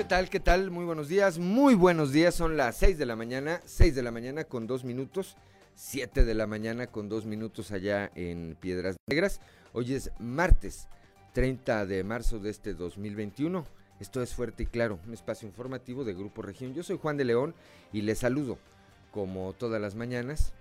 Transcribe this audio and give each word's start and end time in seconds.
¿Qué 0.00 0.04
tal? 0.04 0.30
¿Qué 0.30 0.40
tal? 0.40 0.70
Muy 0.70 0.86
buenos 0.86 1.08
días, 1.08 1.38
muy 1.38 1.74
buenos 1.74 2.10
días. 2.10 2.34
Son 2.34 2.56
las 2.56 2.78
6 2.78 2.96
de 2.96 3.04
la 3.04 3.16
mañana, 3.16 3.60
6 3.66 3.94
de 3.94 4.02
la 4.02 4.10
mañana 4.10 4.44
con 4.44 4.66
2 4.66 4.82
minutos, 4.82 5.36
7 5.74 6.24
de 6.24 6.32
la 6.32 6.46
mañana 6.46 6.86
con 6.86 7.10
2 7.10 7.26
minutos 7.26 7.70
allá 7.70 8.10
en 8.14 8.56
Piedras 8.58 8.96
Negras. 9.06 9.42
Hoy 9.74 9.92
es 9.92 10.10
martes 10.18 10.88
30 11.34 11.84
de 11.84 12.02
marzo 12.02 12.38
de 12.38 12.48
este 12.48 12.72
2021. 12.72 13.66
Esto 14.00 14.22
es 14.22 14.32
Fuerte 14.32 14.62
y 14.62 14.66
Claro, 14.66 14.98
un 15.06 15.12
espacio 15.12 15.46
informativo 15.46 16.02
de 16.02 16.14
Grupo 16.14 16.40
Región. 16.40 16.72
Yo 16.72 16.82
soy 16.82 16.96
Juan 16.96 17.18
de 17.18 17.26
León 17.26 17.54
y 17.92 18.00
les 18.00 18.20
saludo 18.20 18.56
como 19.10 19.52
todas 19.52 19.82
las 19.82 19.96
mañanas, 19.96 20.54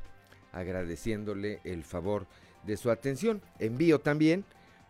agradeciéndole 0.51 1.61
el 1.63 1.85
favor 1.85 2.27
de 2.65 2.75
su 2.75 2.91
atención. 2.91 3.41
Envío 3.57 3.99
también 4.01 4.43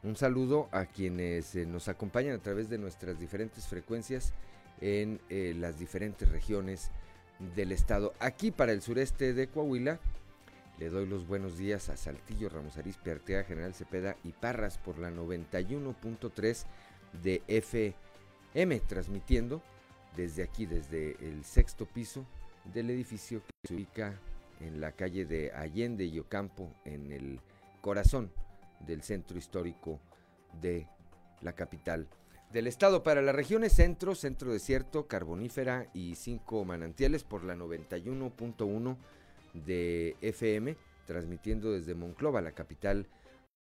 un 0.03 0.15
saludo 0.15 0.69
a 0.71 0.85
quienes 0.85 1.55
eh, 1.55 1.65
nos 1.65 1.87
acompañan 1.87 2.35
a 2.35 2.41
través 2.41 2.69
de 2.69 2.77
nuestras 2.77 3.19
diferentes 3.19 3.67
frecuencias 3.67 4.33
en 4.81 5.19
eh, 5.29 5.53
las 5.57 5.77
diferentes 5.77 6.29
regiones 6.29 6.91
del 7.55 7.71
estado. 7.71 8.13
Aquí 8.19 8.51
para 8.51 8.71
el 8.71 8.81
sureste 8.81 9.33
de 9.33 9.47
Coahuila, 9.47 9.99
le 10.77 10.89
doy 10.89 11.05
los 11.05 11.27
buenos 11.27 11.57
días 11.57 11.89
a 11.89 11.97
Saltillo, 11.97 12.47
Ramos 12.47 12.77
Arizpe, 12.77 13.11
Artea, 13.11 13.43
General 13.43 13.73
Cepeda 13.73 14.15
y 14.23 14.31
Parras 14.31 14.77
por 14.77 14.97
la 14.97 15.11
91.3 15.11 16.65
de 17.21 17.41
FM, 17.47 18.79
transmitiendo 18.87 19.61
desde 20.15 20.43
aquí, 20.43 20.65
desde 20.65 21.17
el 21.19 21.43
sexto 21.43 21.85
piso 21.85 22.25
del 22.73 22.89
edificio 22.89 23.41
que 23.41 23.67
se 23.67 23.75
ubica 23.75 24.17
en 24.61 24.79
la 24.79 24.93
calle 24.93 25.25
de 25.25 25.51
Allende 25.51 26.05
y 26.05 26.19
Ocampo, 26.19 26.73
en 26.85 27.11
el 27.11 27.41
corazón 27.81 28.31
del 28.79 29.03
centro 29.03 29.37
histórico 29.37 29.99
de 30.61 30.87
la 31.41 31.53
capital 31.53 32.07
del 32.51 32.67
estado. 32.67 33.03
Para 33.03 33.21
las 33.21 33.35
regiones 33.35 33.73
centro, 33.73 34.15
centro 34.15 34.51
desierto, 34.51 35.07
carbonífera 35.07 35.87
y 35.93 36.15
cinco 36.15 36.65
manantiales 36.65 37.23
por 37.23 37.43
la 37.43 37.55
91.1 37.55 38.97
de 39.53 40.15
FM, 40.21 40.75
transmitiendo 41.05 41.71
desde 41.71 41.95
Monclova, 41.95 42.41
la 42.41 42.51
capital 42.51 43.07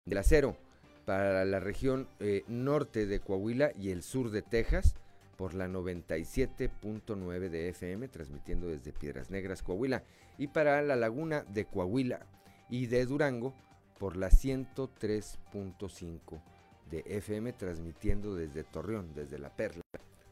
del 0.06 0.18
acero. 0.18 0.58
Para 1.06 1.44
la 1.44 1.60
región 1.60 2.08
eh, 2.20 2.44
norte 2.48 3.06
de 3.06 3.20
Coahuila 3.20 3.72
y 3.78 3.90
el 3.90 4.04
sur 4.04 4.32
de 4.32 4.42
Texas, 4.42 4.96
por 5.38 5.54
la 5.54 5.68
97.9 5.68 7.50
de 7.50 7.70
FM, 7.70 8.08
transmitiendo 8.08 8.68
desde 8.68 8.94
Piedras 8.94 9.30
Negras, 9.30 9.64
Coahuila. 9.64 10.04
Y 10.38 10.48
para 10.48 10.82
la 10.82 10.96
laguna 10.96 11.44
de 11.44 11.66
Coahuila 11.66 12.26
y 12.70 12.88
de 12.88 13.06
Durango, 13.06 13.54
por 13.98 14.18
la 14.18 14.30
103.5 14.30 16.42
de 16.90 17.04
FM, 17.06 17.54
transmitiendo 17.54 18.36
desde 18.36 18.64
Torreón, 18.64 19.14
desde 19.16 19.40
la 19.40 19.50
Perla, 19.50 19.82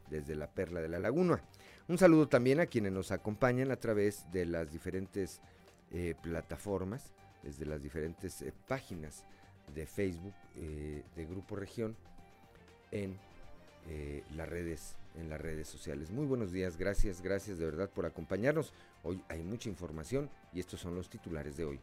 desde 0.10 0.36
la 0.36 0.48
Perla 0.48 0.82
de 0.82 0.90
la 0.90 1.00
Laguna. 1.00 1.42
Un 1.88 1.98
saludo 1.98 2.28
también 2.28 2.60
a 2.60 2.68
quienes 2.68 2.92
nos 2.92 3.12
acompañan 3.12 3.72
a 3.72 3.78
través 3.78 4.30
de 4.32 4.46
las 4.46 4.72
diferentes 4.72 5.42
eh, 5.92 6.16
plataformas, 6.22 7.14
desde 7.44 7.66
las 7.66 7.82
diferentes 7.82 8.42
eh, 8.42 8.54
páginas 8.68 9.26
de 9.74 9.86
Facebook 9.86 10.36
eh, 10.58 11.04
de 11.16 11.26
Grupo 11.26 11.56
Región 11.56 11.96
en 12.92 13.18
las 14.36 14.48
redes 14.48 14.96
en 15.16 15.30
las 15.30 15.42
redes 15.42 15.68
sociales. 15.68 16.12
Muy 16.12 16.26
buenos 16.26 16.52
días, 16.52 16.78
gracias, 16.78 17.22
gracias 17.22 17.58
de 17.58 17.66
verdad 17.66 17.90
por 17.90 18.06
acompañarnos. 18.06 18.74
Hoy 19.04 19.24
hay 19.30 19.44
mucha 19.44 19.70
información 19.70 20.30
y 20.54 20.60
estos 20.60 20.80
son 20.80 20.96
los 20.96 21.10
titulares 21.10 21.58
de 21.58 21.66
hoy. 21.66 21.80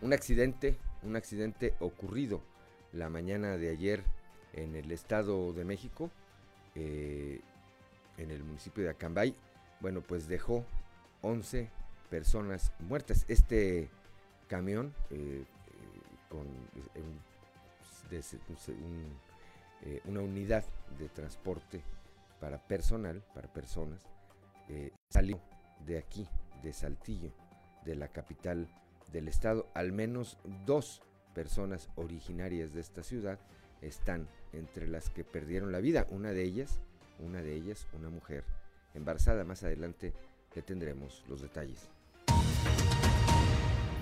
Un 0.00 0.12
accidente, 0.12 0.76
un 1.02 1.16
accidente 1.16 1.74
ocurrido 1.80 2.40
la 2.92 3.08
mañana 3.08 3.56
de 3.56 3.70
ayer 3.70 4.04
en 4.52 4.76
el 4.76 4.92
Estado 4.92 5.52
de 5.52 5.64
México, 5.64 6.10
eh, 6.76 7.40
en 8.16 8.30
el 8.30 8.44
municipio 8.44 8.84
de 8.84 8.90
Acambay. 8.90 9.34
Bueno, 9.80 10.00
pues 10.00 10.28
dejó 10.28 10.64
11 11.22 11.68
personas 12.10 12.72
muertas. 12.78 13.24
Este 13.26 13.88
camión 14.46 14.94
eh, 15.10 15.44
con 16.28 16.46
eh, 19.82 20.00
una 20.04 20.20
unidad 20.20 20.64
de 20.96 21.08
transporte 21.08 21.82
para 22.40 22.58
personal, 22.58 23.20
para 23.34 23.52
personas, 23.52 24.00
salió 25.10 25.40
de 25.86 25.98
aquí, 25.98 26.28
de 26.62 26.72
Saltillo, 26.72 27.32
de 27.84 27.96
la 27.96 28.08
capital 28.08 28.68
del 29.12 29.28
estado, 29.28 29.68
al 29.74 29.92
menos 29.92 30.38
dos 30.66 31.02
personas 31.34 31.88
originarias 31.96 32.72
de 32.72 32.80
esta 32.80 33.02
ciudad 33.02 33.38
están 33.80 34.28
entre 34.52 34.88
las 34.88 35.10
que 35.10 35.24
perdieron 35.24 35.72
la 35.72 35.80
vida. 35.80 36.06
Una 36.10 36.32
de 36.32 36.42
ellas, 36.42 36.80
una 37.18 37.42
de 37.42 37.54
ellas, 37.54 37.86
una 37.92 38.10
mujer 38.10 38.44
embarazada. 38.94 39.44
Más 39.44 39.62
adelante 39.62 40.12
le 40.54 40.62
tendremos 40.62 41.24
los 41.28 41.42
detalles. 41.42 41.88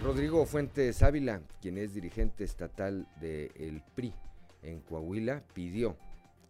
Rodrigo 0.02 0.46
Fuentes 0.46 1.02
Ávila, 1.02 1.40
quien 1.60 1.78
es 1.78 1.94
dirigente 1.94 2.44
estatal 2.44 3.08
del 3.20 3.82
PRI 3.94 4.14
en 4.62 4.80
Coahuila, 4.80 5.42
pidió 5.52 5.96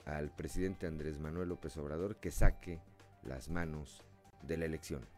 al 0.05 0.31
presidente 0.31 0.87
Andrés 0.87 1.19
Manuel 1.19 1.49
López 1.49 1.77
Obrador 1.79 2.17
que 2.17 2.31
saque 2.31 2.81
las 3.23 3.49
manos 3.49 4.05
de 4.43 4.57
la 4.57 4.67
elección. 4.67 5.16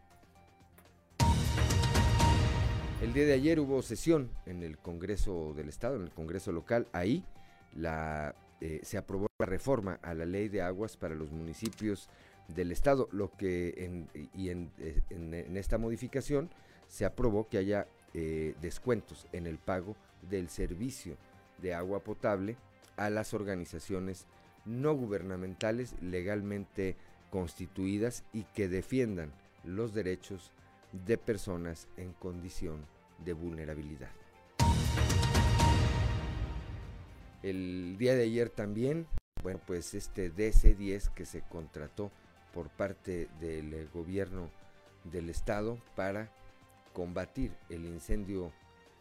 El 3.01 3.13
día 3.13 3.25
de 3.25 3.33
ayer 3.33 3.61
hubo 3.61 3.81
sesión 3.81 4.29
en 4.45 4.61
el 4.61 4.77
Congreso 4.77 5.53
del 5.55 5.69
Estado, 5.69 5.95
en 5.95 6.03
el 6.03 6.11
Congreso 6.11 6.51
local. 6.51 6.85
Ahí 6.91 7.23
eh, 8.59 8.81
se 8.83 8.97
aprobó 8.97 9.27
la 9.39 9.45
reforma 9.45 9.99
a 10.01 10.13
la 10.13 10.25
ley 10.25 10.49
de 10.49 10.61
aguas 10.61 10.97
para 10.97 11.15
los 11.15 11.31
municipios 11.31 12.09
del 12.49 12.73
Estado, 12.73 13.07
lo 13.13 13.31
que 13.31 13.73
en, 13.77 14.09
y 14.35 14.49
en, 14.49 14.69
eh, 14.79 15.49
esta 15.55 15.77
modificación 15.77 16.49
se 16.89 17.05
aprobó 17.05 17.47
que 17.47 17.59
haya 17.59 17.87
eh, 18.13 18.55
descuentos 18.59 19.27
en 19.31 19.47
el 19.47 19.59
pago 19.59 19.95
del 20.29 20.49
servicio 20.49 21.15
de 21.61 21.73
agua 21.73 21.99
potable 21.99 22.57
a 22.97 23.09
las 23.09 23.33
organizaciones 23.33 24.25
no 24.65 24.93
gubernamentales 24.93 25.95
legalmente 26.01 26.97
constituidas 27.29 28.25
y 28.33 28.43
que 28.43 28.67
defiendan 28.67 29.31
los 29.63 29.93
derechos 29.93 30.51
de 30.91 31.17
personas 31.17 31.87
en 31.97 32.13
condición 32.13 32.85
de 33.23 33.33
vulnerabilidad. 33.33 34.09
El 37.41 37.97
día 37.97 38.15
de 38.15 38.23
ayer 38.23 38.49
también, 38.49 39.07
bueno, 39.43 39.61
pues 39.65 39.93
este 39.93 40.33
DC-10 40.33 41.13
que 41.13 41.25
se 41.25 41.41
contrató 41.41 42.11
por 42.53 42.69
parte 42.69 43.29
del 43.39 43.87
gobierno 43.89 44.49
del 45.05 45.29
estado 45.29 45.77
para 45.95 46.29
combatir 46.93 47.51
el 47.69 47.85
incendio 47.85 48.51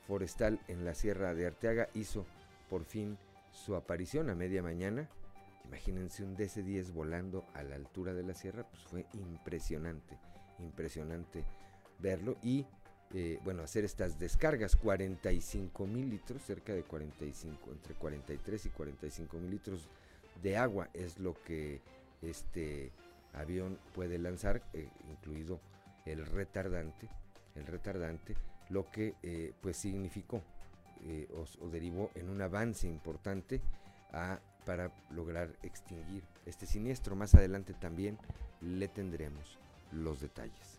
forestal 0.06 0.60
en 0.68 0.84
la 0.84 0.94
Sierra 0.94 1.34
de 1.34 1.46
Arteaga 1.46 1.88
hizo 1.94 2.26
por 2.68 2.84
fin 2.84 3.18
su 3.50 3.74
aparición 3.74 4.30
a 4.30 4.34
media 4.34 4.62
mañana. 4.62 5.08
Imagínense 5.64 6.22
un 6.22 6.36
DC-10 6.36 6.92
volando 6.92 7.44
a 7.54 7.62
la 7.62 7.74
altura 7.74 8.14
de 8.14 8.22
la 8.22 8.34
sierra, 8.34 8.66
pues 8.70 8.82
fue 8.84 9.06
impresionante, 9.12 10.16
impresionante 10.60 11.44
verlo 11.98 12.36
y 12.42 12.66
eh, 13.14 13.38
bueno, 13.42 13.62
hacer 13.62 13.84
estas 13.84 14.18
descargas, 14.18 14.76
45 14.76 15.86
mil 15.86 16.10
litros, 16.10 16.42
cerca 16.42 16.74
de 16.74 16.82
45, 16.82 17.72
entre 17.72 17.94
43 17.94 18.66
y 18.66 18.68
45 18.68 19.36
mil 19.38 19.50
litros 19.50 19.88
de 20.42 20.58
agua 20.58 20.88
es 20.92 21.18
lo 21.18 21.34
que 21.42 21.80
este 22.20 22.92
avión 23.32 23.78
puede 23.94 24.18
lanzar, 24.18 24.62
eh, 24.74 24.88
incluido 25.10 25.58
el 26.04 26.26
retardante, 26.26 27.08
el 27.54 27.66
retardante, 27.66 28.36
lo 28.68 28.90
que 28.90 29.14
eh, 29.22 29.52
pues 29.62 29.78
significó 29.78 30.42
o, 31.60 31.68
derivó 31.68 32.10
en 32.16 32.28
un 32.28 32.42
avance 32.42 32.88
importante 32.88 33.62
para 34.10 34.92
lograr 35.10 35.48
extinguir 35.62 36.24
este 36.44 36.66
siniestro. 36.66 37.14
Más 37.14 37.34
adelante 37.36 37.72
también 37.72 38.18
le 38.60 38.88
tendremos 38.88 39.58
los 39.92 40.20
detalles. 40.20 40.77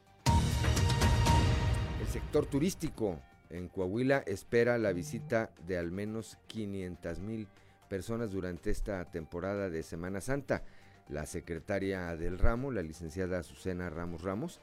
El 2.00 2.08
sector 2.08 2.46
turístico 2.46 3.20
en 3.50 3.68
Coahuila 3.68 4.20
espera 4.20 4.78
la 4.78 4.94
visita 4.94 5.52
de 5.68 5.78
al 5.78 5.92
menos 5.92 6.38
500 6.48 7.20
mil 7.20 7.48
personas 7.90 8.32
durante 8.32 8.72
esta 8.72 9.04
temporada 9.06 9.70
de 9.70 9.84
Semana 9.84 10.22
Santa. 10.22 10.64
La 11.10 11.26
secretaria 11.26 12.16
del 12.16 12.40
ramo, 12.40 12.72
la 12.72 12.84
licenciada 12.84 13.40
Azucena 13.40 13.90
Ramos 13.90 14.22
Ramos, 14.22 14.62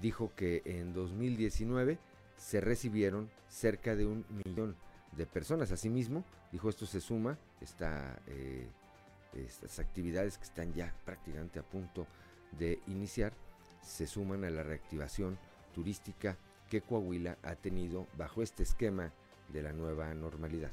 dijo 0.00 0.32
que 0.34 0.62
en 0.64 0.94
2019 0.94 1.98
se 2.38 2.60
recibieron 2.62 3.30
cerca 3.48 3.94
de 3.94 4.06
un 4.06 4.24
millón 4.30 4.74
de 5.12 5.26
personas. 5.26 5.72
Asimismo, 5.72 6.24
dijo 6.50 6.70
esto 6.70 6.86
se 6.86 7.02
suma, 7.02 7.36
eh, 8.26 8.66
estas 9.34 9.78
actividades 9.80 10.38
que 10.38 10.44
están 10.44 10.72
ya 10.72 10.94
prácticamente 11.04 11.58
a 11.58 11.62
punto 11.62 12.06
de 12.58 12.80
iniciar, 12.86 13.34
se 13.82 14.06
suman 14.06 14.44
a 14.44 14.50
la 14.50 14.62
reactivación 14.62 15.38
turística 15.74 16.38
que 16.70 16.80
Coahuila 16.80 17.36
ha 17.42 17.56
tenido 17.56 18.06
bajo 18.16 18.42
este 18.42 18.62
esquema 18.62 19.12
de 19.52 19.62
la 19.62 19.72
nueva 19.72 20.14
normalidad. 20.14 20.70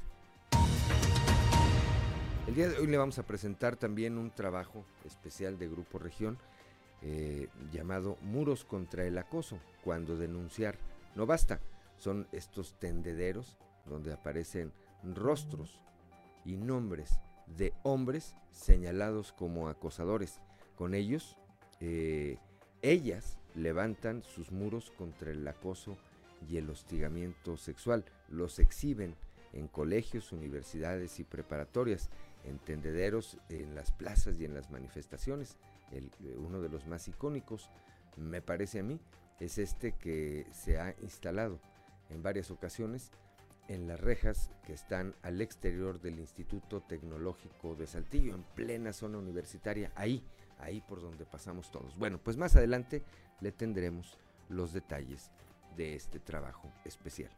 El 2.46 2.54
día 2.54 2.68
de 2.68 2.78
hoy 2.78 2.86
le 2.86 2.96
vamos 2.96 3.18
a 3.18 3.26
presentar 3.26 3.76
también 3.76 4.16
un 4.16 4.30
trabajo 4.30 4.86
especial 5.04 5.58
de 5.58 5.68
Grupo 5.68 5.98
Región 5.98 6.38
eh, 7.02 7.48
llamado 7.72 8.16
Muros 8.22 8.64
contra 8.64 9.04
el 9.04 9.18
Acoso, 9.18 9.58
cuando 9.84 10.16
denunciar 10.16 10.78
no 11.14 11.26
basta. 11.26 11.60
Son 11.98 12.26
estos 12.32 12.78
tendederos 12.78 13.58
donde 13.84 14.12
aparecen 14.12 14.72
rostros 15.02 15.80
y 16.44 16.56
nombres 16.56 17.18
de 17.46 17.74
hombres 17.82 18.36
señalados 18.50 19.32
como 19.32 19.68
acosadores. 19.68 20.40
Con 20.76 20.94
ellos, 20.94 21.36
eh, 21.80 22.38
ellas 22.82 23.37
levantan 23.54 24.22
sus 24.22 24.52
muros 24.52 24.90
contra 24.96 25.30
el 25.30 25.46
acoso 25.46 25.96
y 26.48 26.56
el 26.56 26.70
hostigamiento 26.70 27.56
sexual. 27.56 28.04
Los 28.28 28.58
exhiben 28.58 29.14
en 29.52 29.68
colegios, 29.68 30.32
universidades 30.32 31.18
y 31.20 31.24
preparatorias, 31.24 32.10
en 32.44 32.58
tendederos, 32.58 33.38
en 33.48 33.74
las 33.74 33.92
plazas 33.92 34.38
y 34.38 34.44
en 34.44 34.54
las 34.54 34.70
manifestaciones. 34.70 35.56
Eh, 35.92 36.08
uno 36.36 36.60
de 36.60 36.68
los 36.68 36.86
más 36.86 37.08
icónicos, 37.08 37.70
me 38.16 38.42
parece 38.42 38.80
a 38.80 38.82
mí, 38.82 39.00
es 39.40 39.58
este 39.58 39.92
que 39.92 40.46
se 40.52 40.78
ha 40.78 40.94
instalado 41.02 41.60
en 42.10 42.22
varias 42.22 42.50
ocasiones 42.50 43.10
en 43.68 43.86
las 43.86 44.00
rejas 44.00 44.50
que 44.66 44.72
están 44.72 45.14
al 45.22 45.40
exterior 45.40 46.00
del 46.00 46.18
Instituto 46.18 46.80
Tecnológico 46.80 47.74
de 47.74 47.86
Saltillo, 47.86 48.34
en 48.34 48.42
plena 48.42 48.92
zona 48.92 49.18
universitaria, 49.18 49.92
ahí, 49.94 50.24
ahí 50.58 50.80
por 50.80 51.00
donde 51.00 51.24
pasamos 51.24 51.70
todos. 51.70 51.96
Bueno, 51.96 52.18
pues 52.22 52.36
más 52.36 52.56
adelante 52.56 53.02
le 53.40 53.52
tendremos 53.52 54.18
los 54.48 54.72
detalles 54.72 55.30
de 55.76 55.94
este 55.94 56.18
trabajo 56.18 56.70
especial. 56.84 57.30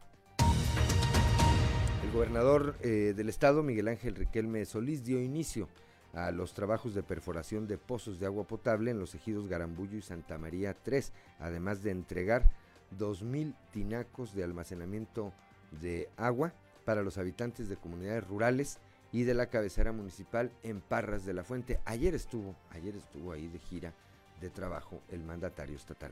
El 2.03 2.11
gobernador 2.11 2.75
eh, 2.81 3.13
del 3.15 3.29
estado, 3.29 3.61
Miguel 3.61 3.87
Ángel 3.87 4.15
Riquelme 4.15 4.65
Solís, 4.65 5.05
dio 5.05 5.21
inicio 5.21 5.67
a 6.13 6.31
los 6.31 6.53
trabajos 6.53 6.93
de 6.93 7.03
perforación 7.03 7.67
de 7.67 7.77
pozos 7.77 8.19
de 8.19 8.25
agua 8.25 8.45
potable 8.45 8.91
en 8.91 8.99
los 8.99 9.15
ejidos 9.15 9.47
Garambullo 9.47 9.97
y 9.97 10.01
Santa 10.01 10.37
María 10.37 10.73
3, 10.73 11.13
además 11.39 11.83
de 11.83 11.91
entregar 11.91 12.51
2.000 12.97 13.55
tinacos 13.71 14.33
de 14.33 14.43
almacenamiento 14.43 15.31
de 15.79 16.09
agua 16.17 16.53
para 16.85 17.03
los 17.03 17.17
habitantes 17.17 17.69
de 17.69 17.77
comunidades 17.77 18.27
rurales 18.27 18.79
y 19.11 19.23
de 19.23 19.33
la 19.33 19.47
cabecera 19.47 19.91
municipal 19.91 20.51
en 20.63 20.81
Parras 20.81 21.25
de 21.25 21.33
la 21.33 21.43
Fuente. 21.43 21.79
Ayer 21.85 22.15
estuvo, 22.15 22.55
ayer 22.71 22.95
estuvo 22.95 23.31
ahí 23.31 23.47
de 23.47 23.59
gira 23.59 23.93
de 24.39 24.49
trabajo 24.49 25.01
el 25.09 25.23
mandatario 25.23 25.75
estatal. 25.75 26.11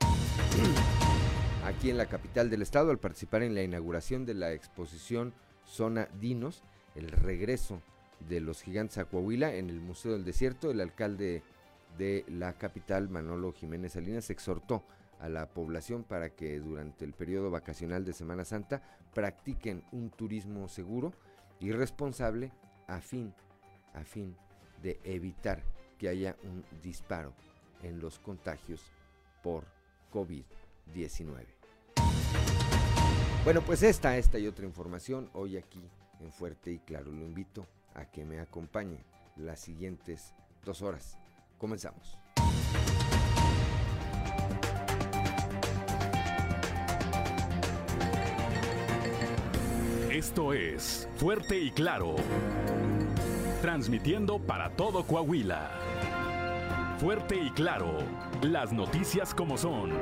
Aquí 1.64 1.90
en 1.90 1.98
la 1.98 2.06
capital 2.06 2.50
del 2.50 2.62
estado, 2.62 2.90
al 2.90 2.98
participar 2.98 3.42
en 3.42 3.54
la 3.54 3.62
inauguración 3.62 4.24
de 4.24 4.34
la 4.34 4.52
exposición 4.52 5.34
Zona 5.66 6.08
Dinos, 6.20 6.62
el 6.94 7.10
regreso 7.10 7.82
de 8.28 8.40
los 8.40 8.62
gigantes 8.62 8.98
a 8.98 9.04
Coahuila 9.04 9.54
en 9.54 9.68
el 9.68 9.80
Museo 9.80 10.12
del 10.12 10.24
Desierto, 10.24 10.70
el 10.70 10.80
alcalde 10.80 11.42
de 11.98 12.24
la 12.28 12.54
capital, 12.54 13.08
Manolo 13.08 13.52
Jiménez 13.52 13.92
Salinas, 13.92 14.30
exhortó 14.30 14.84
a 15.20 15.28
la 15.28 15.46
población 15.46 16.04
para 16.04 16.30
que 16.30 16.58
durante 16.60 17.04
el 17.04 17.12
periodo 17.12 17.50
vacacional 17.50 18.04
de 18.04 18.12
Semana 18.12 18.44
Santa 18.44 18.82
practiquen 19.14 19.82
un 19.92 20.10
turismo 20.10 20.68
seguro 20.68 21.12
y 21.60 21.72
responsable 21.72 22.52
a 22.86 23.00
fin, 23.00 23.34
a 23.94 24.04
fin 24.04 24.36
de 24.82 25.00
evitar 25.04 25.62
que 25.98 26.08
haya 26.08 26.36
un 26.44 26.64
disparo 26.82 27.32
en 27.82 28.00
los 28.00 28.18
contagios 28.18 28.80
por 29.42 29.64
COVID-19. 30.12 31.46
Bueno, 33.44 33.62
pues 33.62 33.82
esta, 33.82 34.16
esta 34.16 34.38
y 34.38 34.46
otra 34.46 34.66
información 34.66 35.30
hoy 35.32 35.56
aquí 35.56 35.82
en 36.20 36.32
Fuerte 36.32 36.72
y 36.72 36.78
Claro. 36.80 37.10
Lo 37.10 37.24
invito 37.24 37.66
a 37.94 38.04
que 38.04 38.24
me 38.24 38.40
acompañe 38.40 39.04
las 39.36 39.60
siguientes 39.60 40.34
dos 40.64 40.82
horas. 40.82 41.18
Comenzamos. 41.58 42.18
Esto 50.18 50.52
es 50.52 51.08
Fuerte 51.14 51.56
y 51.56 51.70
Claro. 51.70 52.16
Transmitiendo 53.62 54.40
para 54.40 54.74
todo 54.74 55.06
Coahuila. 55.06 55.70
Fuerte 56.98 57.36
y 57.36 57.50
Claro. 57.50 57.98
Las 58.42 58.72
noticias 58.72 59.32
como 59.32 59.56
son. 59.56 59.92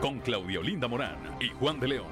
Con 0.00 0.20
Claudio 0.20 0.62
Linda 0.62 0.88
Morán 0.88 1.18
y 1.38 1.50
Juan 1.50 1.78
de 1.80 1.88
León. 1.88 2.06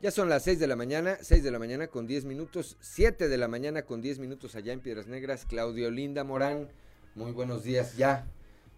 Ya 0.00 0.12
son 0.12 0.28
las 0.28 0.44
6 0.44 0.60
de 0.60 0.68
la 0.68 0.76
mañana, 0.76 1.18
6 1.20 1.42
de 1.42 1.50
la 1.50 1.58
mañana 1.58 1.88
con 1.88 2.06
10 2.06 2.24
minutos, 2.24 2.76
7 2.78 3.26
de 3.26 3.36
la 3.36 3.48
mañana 3.48 3.82
con 3.82 4.00
10 4.00 4.20
minutos 4.20 4.54
allá 4.54 4.72
en 4.72 4.78
Piedras 4.78 5.08
Negras. 5.08 5.44
Claudio 5.44 5.90
Linda 5.90 6.22
Morán, 6.22 6.68
muy 7.16 7.32
buenos 7.32 7.64
días. 7.64 7.96
Ya, 7.96 8.28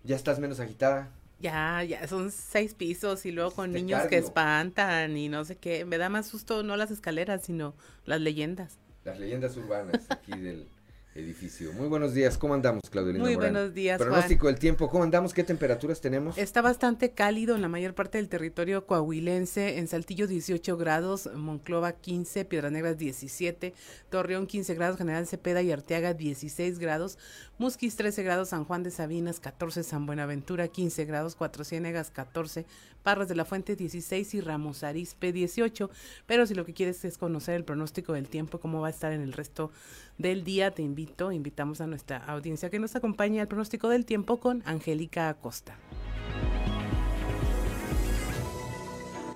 ya 0.02 0.16
estás 0.16 0.38
menos 0.38 0.60
agitada. 0.60 1.12
Ya, 1.42 1.82
ya, 1.82 2.06
son 2.06 2.30
seis 2.30 2.72
pisos 2.72 3.26
y 3.26 3.32
luego 3.32 3.50
con 3.50 3.72
niños 3.72 4.04
que 4.04 4.16
espantan 4.16 5.16
y 5.16 5.28
no 5.28 5.44
sé 5.44 5.56
qué. 5.56 5.84
Me 5.84 5.98
da 5.98 6.08
más 6.08 6.28
susto 6.28 6.62
no 6.62 6.76
las 6.76 6.92
escaleras, 6.92 7.42
sino 7.42 7.74
las 8.04 8.20
leyendas. 8.20 8.78
Las 9.04 9.18
leyendas 9.18 9.56
urbanas 9.56 10.06
aquí 10.08 10.38
del, 10.38 10.68
edificio. 11.14 11.72
Muy 11.72 11.88
buenos 11.88 12.14
días, 12.14 12.38
¿cómo 12.38 12.54
andamos, 12.54 12.82
Claudelina 12.88 13.22
Muy 13.22 13.36
buenos 13.36 13.74
días, 13.74 13.98
Pronóstico 13.98 14.46
del 14.46 14.58
tiempo, 14.58 14.88
¿cómo 14.88 15.04
andamos? 15.04 15.34
¿Qué 15.34 15.44
temperaturas 15.44 16.00
tenemos? 16.00 16.38
Está 16.38 16.62
bastante 16.62 17.10
cálido 17.12 17.54
en 17.54 17.60
la 17.60 17.68
mayor 17.68 17.94
parte 17.94 18.18
del 18.18 18.28
territorio 18.28 18.86
coahuilense, 18.86 19.78
en 19.78 19.88
Saltillo 19.88 20.26
18 20.26 20.76
grados, 20.76 21.28
Monclova 21.34 21.92
15, 21.92 22.46
Piedras 22.46 22.72
Negras 22.72 22.96
17, 22.96 23.74
Torreón 24.08 24.46
15 24.46 24.74
grados, 24.74 24.96
General 24.96 25.26
Cepeda 25.26 25.60
y 25.60 25.70
Arteaga 25.70 26.14
16 26.14 26.78
grados, 26.78 27.18
Musquis 27.62 27.94
13 27.94 28.24
grados, 28.24 28.48
San 28.48 28.64
Juan 28.64 28.82
de 28.82 28.90
Sabinas 28.90 29.38
14, 29.38 29.84
San 29.84 30.04
Buenaventura 30.04 30.66
15 30.66 31.04
grados, 31.04 31.36
Cuatro 31.36 31.62
Ciénegas 31.62 32.10
14, 32.10 32.66
Parras 33.04 33.28
de 33.28 33.36
la 33.36 33.44
Fuente 33.44 33.76
16 33.76 34.34
y 34.34 34.40
Ramos 34.40 34.82
Arispe 34.82 35.32
18. 35.32 35.88
Pero 36.26 36.44
si 36.44 36.54
lo 36.54 36.66
que 36.66 36.74
quieres 36.74 37.04
es 37.04 37.18
conocer 37.18 37.54
el 37.54 37.64
pronóstico 37.64 38.14
del 38.14 38.28
tiempo, 38.28 38.58
cómo 38.58 38.80
va 38.80 38.88
a 38.88 38.90
estar 38.90 39.12
en 39.12 39.20
el 39.20 39.32
resto 39.32 39.70
del 40.18 40.42
día, 40.42 40.72
te 40.72 40.82
invito, 40.82 41.30
invitamos 41.30 41.80
a 41.80 41.86
nuestra 41.86 42.16
audiencia 42.16 42.68
que 42.68 42.80
nos 42.80 42.96
acompañe 42.96 43.40
al 43.40 43.46
pronóstico 43.46 43.88
del 43.88 44.06
tiempo 44.06 44.40
con 44.40 44.64
Angélica 44.66 45.28
Acosta. 45.28 45.76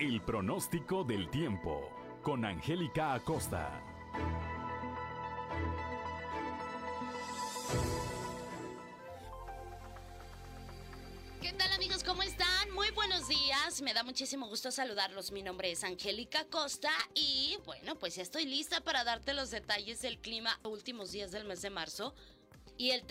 El 0.01 0.21
pronóstico 0.21 1.05
del 1.05 1.31
tiempo 1.31 1.89
con 2.23 2.45
Angélica 2.45 3.15
Acosta. 3.15 3.71
¿Qué 11.47 11.53
tal 11.53 11.71
amigos? 11.71 12.03
¿Cómo 12.03 12.25
están? 12.25 12.73
Muy 12.73 12.91
buenos 12.91 13.29
días. 13.29 13.81
Me 13.81 13.95
da 13.95 14.03
muchísimo 14.03 14.49
gusto 14.49 14.73
saludarlos. 14.73 15.31
Mi 15.31 15.45
nombre 15.45 15.71
es 15.71 15.85
Angélica 15.85 16.45
Costa 16.47 16.91
y 17.15 17.57
bueno, 17.65 17.95
pues 17.95 18.17
ya 18.17 18.23
estoy 18.23 18.47
lista 18.47 18.81
para 18.81 19.05
darte 19.05 19.33
los 19.33 19.53
detalles 19.53 20.03
del 20.03 20.19
clima 20.19 20.59
últimos 20.65 21.13
días 21.13 21.31
del 21.31 21.45
mes 21.45 21.63
de 21.63 21.71
marzo 21.71 22.17
y 22.77 22.91
el 22.91 23.05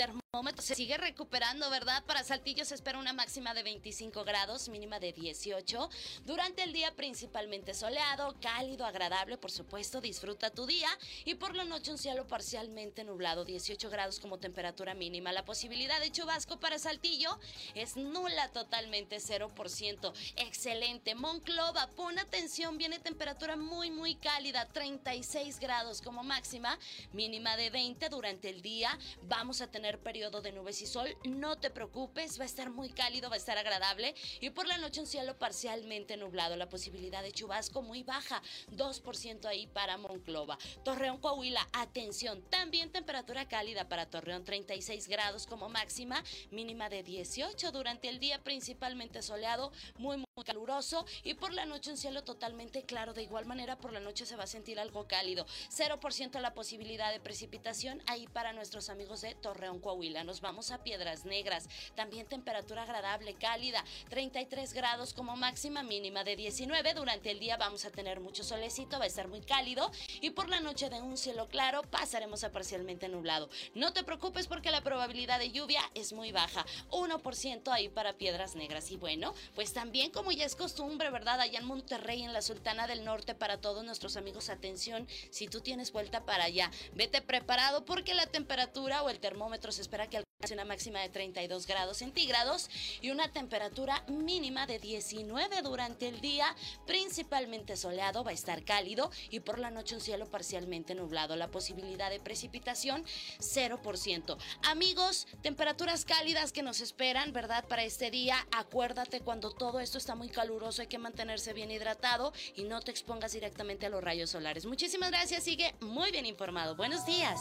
se 0.57 0.75
sigue 0.75 0.97
recuperando, 0.97 1.69
¿verdad? 1.69 2.03
Para 2.05 2.23
Saltillo 2.23 2.65
se 2.65 2.75
espera 2.75 2.99
una 2.99 3.13
máxima 3.13 3.53
de 3.53 3.63
25 3.63 4.23
grados, 4.23 4.69
mínima 4.69 4.99
de 4.99 5.13
18. 5.13 5.89
Durante 6.25 6.63
el 6.63 6.73
día 6.73 6.95
principalmente 6.95 7.73
soleado, 7.73 8.35
cálido, 8.41 8.85
agradable, 8.85 9.37
por 9.37 9.51
supuesto, 9.51 10.01
disfruta 10.01 10.49
tu 10.49 10.65
día. 10.65 10.89
Y 11.23 11.35
por 11.35 11.55
la 11.55 11.63
noche 11.63 11.91
un 11.91 11.97
cielo 11.97 12.27
parcialmente 12.27 13.03
nublado, 13.03 13.45
18 13.45 13.89
grados 13.89 14.19
como 14.19 14.37
temperatura 14.37 14.93
mínima. 14.93 15.31
La 15.31 15.45
posibilidad 15.45 15.99
de 15.99 16.11
chubasco 16.11 16.59
para 16.59 16.79
Saltillo 16.79 17.39
es 17.73 17.95
nula, 17.95 18.49
totalmente 18.49 19.17
0%. 19.17 20.13
Excelente. 20.35 21.15
Monclova, 21.15 21.87
pon 21.95 22.19
atención, 22.19 22.77
viene 22.77 22.99
temperatura 22.99 23.55
muy, 23.55 23.91
muy 23.91 24.15
cálida, 24.15 24.67
36 24.67 25.59
grados 25.59 26.01
como 26.01 26.23
máxima, 26.23 26.77
mínima 27.13 27.57
de 27.57 27.69
20 27.69 28.09
durante 28.09 28.49
el 28.49 28.61
día. 28.61 28.97
Vamos 29.23 29.61
a 29.61 29.67
tener 29.67 29.99
de 30.31 30.51
nubes 30.51 30.81
y 30.81 30.87
sol. 30.87 31.15
No 31.23 31.55
te 31.55 31.69
preocupes, 31.69 32.39
va 32.39 32.43
a 32.43 32.47
estar 32.47 32.71
muy 32.71 32.89
cálido, 32.89 33.29
va 33.29 33.35
a 33.35 33.37
estar 33.37 33.59
agradable. 33.59 34.15
Y 34.41 34.49
por 34.49 34.67
la 34.67 34.79
noche 34.79 34.99
un 34.99 35.05
cielo 35.05 35.37
parcialmente 35.37 36.17
nublado. 36.17 36.55
La 36.55 36.67
posibilidad 36.67 37.21
de 37.21 37.31
chubasco 37.31 37.83
muy 37.83 38.01
baja, 38.01 38.41
2% 38.71 39.45
ahí 39.45 39.67
para 39.67 39.97
Monclova. 39.97 40.57
Torreón, 40.83 41.19
Coahuila, 41.19 41.67
atención. 41.73 42.41
También 42.49 42.91
temperatura 42.91 43.47
cálida 43.47 43.87
para 43.87 44.09
Torreón, 44.09 44.43
36 44.43 45.07
grados 45.07 45.45
como 45.45 45.69
máxima, 45.69 46.23
mínima 46.49 46.89
de 46.89 47.03
18 47.03 47.71
durante 47.71 48.09
el 48.09 48.19
día, 48.19 48.43
principalmente 48.43 49.21
soleado, 49.21 49.71
muy, 49.97 50.17
muy 50.17 50.43
caluroso. 50.43 51.05
Y 51.23 51.35
por 51.35 51.53
la 51.53 51.65
noche 51.67 51.91
un 51.91 51.97
cielo 51.97 52.23
totalmente 52.23 52.83
claro. 52.83 53.13
De 53.13 53.21
igual 53.21 53.45
manera, 53.45 53.77
por 53.77 53.93
la 53.93 53.99
noche 53.99 54.25
se 54.25 54.35
va 54.35 54.45
a 54.45 54.47
sentir 54.47 54.79
algo 54.79 55.07
cálido. 55.07 55.45
0% 55.69 56.39
la 56.39 56.55
posibilidad 56.55 57.11
de 57.11 57.19
precipitación 57.19 58.01
ahí 58.07 58.27
para 58.27 58.53
nuestros 58.53 58.89
amigos 58.89 59.21
de 59.21 59.35
Torreón, 59.35 59.79
Coahuila. 59.79 60.14
Nos 60.23 60.41
vamos 60.41 60.71
a 60.71 60.83
Piedras 60.83 61.25
Negras. 61.25 61.67
También 61.95 62.25
temperatura 62.25 62.83
agradable, 62.83 63.33
cálida, 63.33 63.83
33 64.09 64.73
grados 64.73 65.13
como 65.13 65.35
máxima 65.35 65.83
mínima 65.83 66.23
de 66.23 66.35
19. 66.35 66.93
Durante 66.93 67.31
el 67.31 67.39
día 67.39 67.57
vamos 67.57 67.85
a 67.85 67.91
tener 67.91 68.19
mucho 68.19 68.43
solecito, 68.43 68.97
va 68.97 69.03
a 69.03 69.07
estar 69.07 69.27
muy 69.27 69.41
cálido 69.41 69.91
y 70.21 70.29
por 70.29 70.49
la 70.49 70.59
noche 70.59 70.89
de 70.89 71.01
un 71.01 71.17
cielo 71.17 71.47
claro 71.47 71.81
pasaremos 71.83 72.43
a 72.43 72.51
parcialmente 72.51 73.09
nublado. 73.09 73.49
No 73.73 73.93
te 73.93 74.03
preocupes 74.03 74.47
porque 74.47 74.71
la 74.71 74.81
probabilidad 74.81 75.39
de 75.39 75.51
lluvia 75.51 75.81
es 75.93 76.13
muy 76.13 76.31
baja, 76.31 76.65
1% 76.91 77.71
ahí 77.71 77.89
para 77.89 78.13
Piedras 78.13 78.55
Negras. 78.55 78.91
Y 78.91 78.97
bueno, 78.97 79.33
pues 79.53 79.73
también 79.73 80.11
como 80.11 80.31
ya 80.31 80.45
es 80.45 80.55
costumbre, 80.55 81.09
¿verdad? 81.09 81.41
Allá 81.41 81.59
en 81.59 81.65
Monterrey, 81.65 82.23
en 82.23 82.33
la 82.33 82.41
Sultana 82.41 82.87
del 82.87 83.03
Norte, 83.03 83.35
para 83.35 83.59
todos 83.59 83.83
nuestros 83.83 84.15
amigos, 84.17 84.49
atención, 84.49 85.07
si 85.29 85.47
tú 85.47 85.61
tienes 85.61 85.91
vuelta 85.91 86.25
para 86.25 86.45
allá, 86.45 86.71
vete 86.93 87.21
preparado 87.21 87.85
porque 87.85 88.13
la 88.13 88.27
temperatura 88.27 89.03
o 89.03 89.09
el 89.09 89.19
termómetro 89.19 89.71
se 89.71 89.81
espera 89.81 90.04
que 90.07 90.17
alcance 90.17 90.53
una 90.53 90.65
máxima 90.65 90.99
de 91.01 91.09
32 91.09 91.65
grados 91.65 91.97
centígrados 91.97 92.69
y 93.01 93.09
una 93.09 93.31
temperatura 93.31 94.03
mínima 94.07 94.67
de 94.67 94.79
19 94.79 95.61
durante 95.61 96.07
el 96.07 96.21
día, 96.21 96.55
principalmente 96.85 97.77
soleado, 97.77 98.23
va 98.23 98.31
a 98.31 98.33
estar 98.33 98.63
cálido 98.63 99.11
y 99.29 99.39
por 99.39 99.59
la 99.59 99.71
noche 99.71 99.95
un 99.95 100.01
cielo 100.01 100.29
parcialmente 100.29 100.93
nublado. 100.93 101.35
La 101.35 101.47
posibilidad 101.49 102.09
de 102.09 102.19
precipitación 102.19 103.03
0%. 103.39 104.37
Amigos, 104.63 105.27
temperaturas 105.41 106.05
cálidas 106.05 106.51
que 106.51 106.63
nos 106.63 106.81
esperan, 106.81 107.33
¿verdad? 107.33 107.65
Para 107.67 107.83
este 107.83 108.11
día, 108.11 108.45
acuérdate 108.51 109.21
cuando 109.21 109.51
todo 109.51 109.79
esto 109.79 109.97
está 109.97 110.15
muy 110.15 110.29
caluroso 110.29 110.81
hay 110.81 110.87
que 110.87 110.97
mantenerse 110.97 111.53
bien 111.53 111.71
hidratado 111.71 112.33
y 112.55 112.63
no 112.63 112.81
te 112.81 112.91
expongas 112.91 113.33
directamente 113.33 113.85
a 113.85 113.89
los 113.89 114.03
rayos 114.03 114.29
solares. 114.29 114.65
Muchísimas 114.65 115.09
gracias, 115.09 115.43
sigue 115.43 115.73
muy 115.81 116.11
bien 116.11 116.25
informado. 116.25 116.75
Buenos 116.75 117.05
días. 117.05 117.39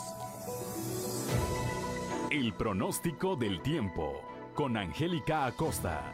El 2.34 2.52
pronóstico 2.52 3.36
del 3.36 3.62
tiempo 3.62 4.20
con 4.54 4.76
Angélica 4.76 5.46
Acosta. 5.46 6.12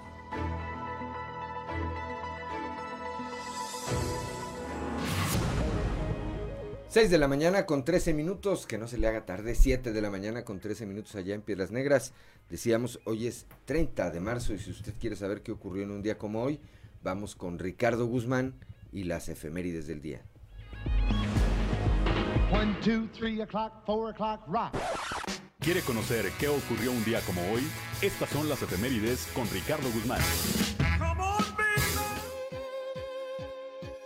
6 6.89 7.11
de 7.11 7.17
la 7.17 7.27
mañana 7.27 7.65
con 7.65 7.87
13 7.87 8.13
minutos, 8.13 8.67
que 8.67 8.77
no 8.77 8.87
se 8.87 8.99
le 8.99 9.09
haga 9.09 9.25
tarde, 9.25 9.55
7 9.55 9.93
de 9.93 10.03
la 10.03 10.11
mañana 10.11 10.45
con 10.45 10.61
13 10.61 10.85
minutos 10.85 11.15
allá 11.15 11.35
en 11.35 11.41
Piedras 11.41 11.71
Negras. 11.71 12.13
Decíamos, 12.51 13.01
hoy 13.07 13.27
es 13.27 13.47
30 13.65 14.11
de 14.11 14.21
marzo 14.21 14.53
y 14.53 14.59
si 14.59 14.73
usted 14.73 14.93
quiere 15.01 15.17
saber 15.17 15.41
qué 15.41 15.53
ocurrió 15.53 15.85
en 15.85 15.91
un 15.91 16.03
día 16.03 16.19
como 16.19 16.43
hoy, 16.43 16.61
vamos 17.03 17.35
con 17.35 17.59
Ricardo 17.59 18.05
Guzmán 18.05 18.57
y 18.93 19.05
las 19.05 19.31
efemérides 19.31 19.87
del 19.87 20.03
día. 20.03 20.21
1, 22.53 22.77
2, 22.85 23.09
3 23.19 23.41
o'clock, 23.41 23.73
4 23.87 24.09
o'clock, 24.11 24.47
rock. 24.49 25.00
¿Quiere 25.61 25.83
conocer 25.83 26.33
qué 26.39 26.49
ocurrió 26.49 26.91
un 26.91 27.05
día 27.05 27.21
como 27.21 27.43
hoy? 27.53 27.61
Estas 28.01 28.31
son 28.31 28.49
las 28.49 28.63
efemérides 28.63 29.29
con 29.35 29.47
Ricardo 29.51 29.91
Guzmán. 29.91 30.23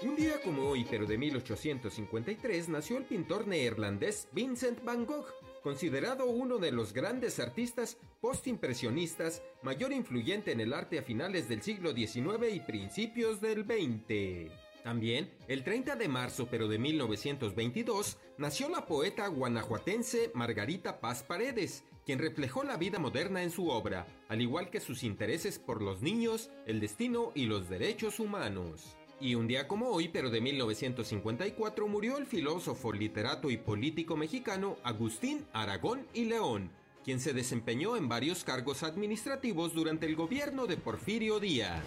Un 0.03 0.17
día 0.17 0.41
como 0.43 0.69
hoy, 0.69 0.85
pero 0.91 1.07
de 1.07 1.17
1853, 1.17 2.69
nació 2.69 2.99
el 2.99 3.05
pintor 3.05 3.47
neerlandés 3.47 4.27
Vincent 4.33 4.83
van 4.83 5.07
Gogh, 5.07 5.27
considerado 5.63 6.27
uno 6.27 6.59
de 6.59 6.73
los 6.73 6.93
grandes 6.93 7.39
artistas 7.39 7.99
postimpresionistas, 8.21 9.41
mayor 9.63 9.93
influyente 9.93 10.51
en 10.51 10.61
el 10.61 10.73
arte 10.73 10.99
a 10.99 11.03
finales 11.03 11.49
del 11.49 11.63
siglo 11.63 11.93
XIX 11.93 12.53
y 12.53 12.61
principios 12.61 13.41
del 13.41 13.65
XX. 13.65 14.64
También, 14.85 15.31
el 15.49 15.65
30 15.65 15.97
de 15.97 16.09
marzo 16.09 16.47
pero 16.51 16.69
de 16.69 16.79
1922, 16.79 18.19
nació 18.37 18.69
la 18.69 18.85
poeta 18.85 19.27
guanajuatense 19.29 20.31
Margarita 20.35 21.01
Paz 21.01 21.23
Paredes, 21.23 21.85
quien 22.05 22.19
reflejó 22.19 22.65
la 22.65 22.77
vida 22.77 22.99
moderna 22.99 23.43
en 23.43 23.51
su 23.51 23.71
obra, 23.71 24.07
al 24.29 24.43
igual 24.43 24.69
que 24.69 24.81
sus 24.81 25.03
intereses 25.03 25.59
por 25.59 25.81
los 25.81 26.03
niños, 26.03 26.51
el 26.67 26.81
destino 26.81 27.33
y 27.35 27.47
los 27.47 27.71
derechos 27.71 28.21
humanos. 28.21 28.95
Y 29.23 29.37
un 29.37 29.49
día 29.49 29.67
como 29.67 29.89
hoy, 29.89 30.09
pero 30.09 30.29
de 30.29 30.43
1954, 30.43 31.89
murió 31.89 32.19
el 32.19 32.27
filósofo, 32.27 32.93
literato 32.93 33.51
y 33.51 33.57
político 33.57 34.19
mexicano 34.19 34.77
Agustín 34.85 35.47
Aragón 35.55 36.07
y 36.13 36.27
León, 36.27 36.71
quien 37.03 37.21
se 37.21 37.33
desempeñó 37.33 37.97
en 37.97 38.11
varios 38.11 38.45
cargos 38.45 38.83
administrativos 38.83 39.73
durante 39.73 40.05
el 40.05 40.15
gobierno 40.15 40.67
de 40.67 40.77
Porfirio 40.77 41.41
Díaz. 41.41 41.83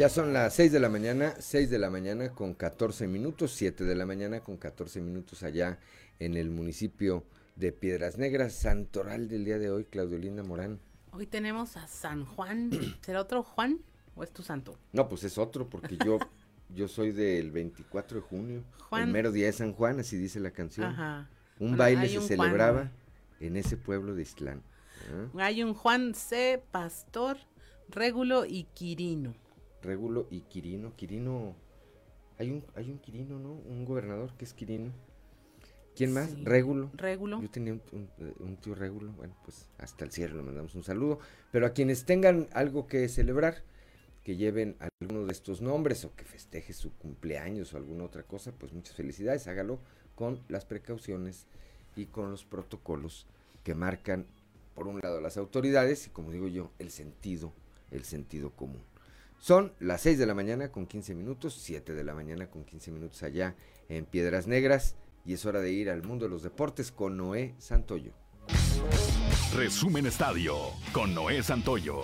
Ya 0.00 0.08
son 0.08 0.32
las 0.32 0.54
6 0.54 0.72
de 0.72 0.80
la 0.80 0.88
mañana, 0.88 1.34
6 1.38 1.68
de 1.68 1.78
la 1.78 1.90
mañana 1.90 2.30
con 2.30 2.54
14 2.54 3.06
minutos, 3.06 3.52
7 3.52 3.84
de 3.84 3.94
la 3.94 4.06
mañana 4.06 4.40
con 4.40 4.56
14 4.56 5.02
minutos 5.02 5.42
allá 5.42 5.78
en 6.18 6.38
el 6.38 6.48
municipio 6.48 7.22
de 7.56 7.70
Piedras 7.70 8.16
Negras, 8.16 8.54
Santoral 8.54 9.28
del 9.28 9.44
día 9.44 9.58
de 9.58 9.68
hoy, 9.68 9.84
Claudio 9.84 10.16
Linda 10.16 10.42
Morán. 10.42 10.80
Hoy 11.12 11.26
tenemos 11.26 11.76
a 11.76 11.86
San 11.86 12.24
Juan. 12.24 12.70
¿Será 13.02 13.20
otro 13.20 13.42
Juan 13.42 13.80
o 14.14 14.22
es 14.24 14.30
tu 14.32 14.42
santo? 14.42 14.78
No, 14.94 15.06
pues 15.06 15.22
es 15.24 15.36
otro, 15.36 15.68
porque 15.68 15.98
yo, 16.02 16.18
yo 16.74 16.88
soy 16.88 17.12
del 17.12 17.50
24 17.50 18.22
de 18.22 18.26
junio, 18.26 18.64
el 18.92 19.06
mero 19.08 19.30
día 19.32 19.48
de 19.48 19.52
San 19.52 19.74
Juan, 19.74 20.00
así 20.00 20.16
dice 20.16 20.40
la 20.40 20.52
canción. 20.52 20.86
Ajá. 20.86 21.28
Un 21.58 21.76
Bueno, 21.76 21.76
baile 21.76 22.08
se 22.08 22.18
un 22.20 22.24
celebraba 22.26 22.78
Juan. 22.78 22.92
en 23.40 23.56
ese 23.58 23.76
pueblo 23.76 24.14
de 24.14 24.22
Islán. 24.22 24.62
¿ah? 25.12 25.44
Hay 25.44 25.62
un 25.62 25.74
Juan 25.74 26.14
C. 26.14 26.62
Pastor, 26.70 27.36
Régulo 27.90 28.46
y 28.46 28.64
Quirino. 28.72 29.34
Régulo 29.82 30.26
y 30.30 30.42
Quirino. 30.42 30.94
Quirino, 30.96 31.54
hay 32.38 32.50
un, 32.50 32.64
hay 32.74 32.90
un 32.90 32.98
Quirino, 32.98 33.38
¿no? 33.38 33.52
Un 33.52 33.84
gobernador 33.84 34.34
que 34.36 34.44
es 34.44 34.54
Quirino. 34.54 34.92
¿Quién 35.96 36.12
más? 36.12 36.30
Sí. 36.30 36.44
Régulo. 36.44 36.90
Régulo. 36.94 37.42
Yo 37.42 37.50
tenía 37.50 37.72
un, 37.74 37.82
un- 37.92 38.34
un 38.38 38.56
tío 38.56 38.74
Régulo, 38.74 39.12
bueno, 39.12 39.36
pues 39.44 39.68
hasta 39.78 40.04
el 40.04 40.12
cielo 40.12 40.36
le 40.36 40.42
mandamos 40.42 40.74
un 40.74 40.84
saludo. 40.84 41.18
Pero 41.50 41.66
a 41.66 41.70
quienes 41.70 42.04
tengan 42.04 42.48
algo 42.52 42.86
que 42.86 43.08
celebrar, 43.08 43.62
que 44.22 44.36
lleven 44.36 44.76
alguno 45.00 45.26
de 45.26 45.32
estos 45.32 45.60
nombres 45.60 46.04
o 46.04 46.14
que 46.14 46.24
festeje 46.24 46.72
su 46.72 46.92
cumpleaños 46.96 47.74
o 47.74 47.76
alguna 47.76 48.04
otra 48.04 48.22
cosa, 48.22 48.52
pues 48.52 48.72
muchas 48.72 48.94
felicidades, 48.94 49.46
hágalo 49.48 49.80
con 50.14 50.40
las 50.48 50.64
precauciones 50.64 51.46
y 51.96 52.06
con 52.06 52.30
los 52.30 52.44
protocolos 52.44 53.26
que 53.64 53.74
marcan, 53.74 54.26
por 54.74 54.86
un 54.86 55.00
lado, 55.02 55.20
las 55.20 55.36
autoridades 55.36 56.06
y, 56.06 56.10
como 56.10 56.30
digo 56.30 56.48
yo, 56.48 56.70
el 56.78 56.90
sentido, 56.90 57.52
el 57.90 58.04
sentido 58.04 58.50
común. 58.50 58.82
Son 59.40 59.72
las 59.80 60.02
6 60.02 60.18
de 60.18 60.26
la 60.26 60.34
mañana 60.34 60.70
con 60.70 60.86
15 60.86 61.14
minutos, 61.14 61.58
7 61.62 61.94
de 61.94 62.04
la 62.04 62.12
mañana 62.12 62.50
con 62.50 62.62
15 62.62 62.90
minutos 62.90 63.22
allá 63.22 63.56
en 63.88 64.04
Piedras 64.04 64.46
Negras 64.46 64.96
y 65.24 65.32
es 65.32 65.46
hora 65.46 65.60
de 65.60 65.72
ir 65.72 65.88
al 65.88 66.02
mundo 66.02 66.26
de 66.26 66.30
los 66.30 66.42
deportes 66.42 66.92
con 66.92 67.16
Noé 67.16 67.54
Santoyo. 67.58 68.12
Resumen 69.54 70.04
Estadio 70.04 70.56
con 70.92 71.14
Noé 71.14 71.42
Santoyo. 71.42 72.02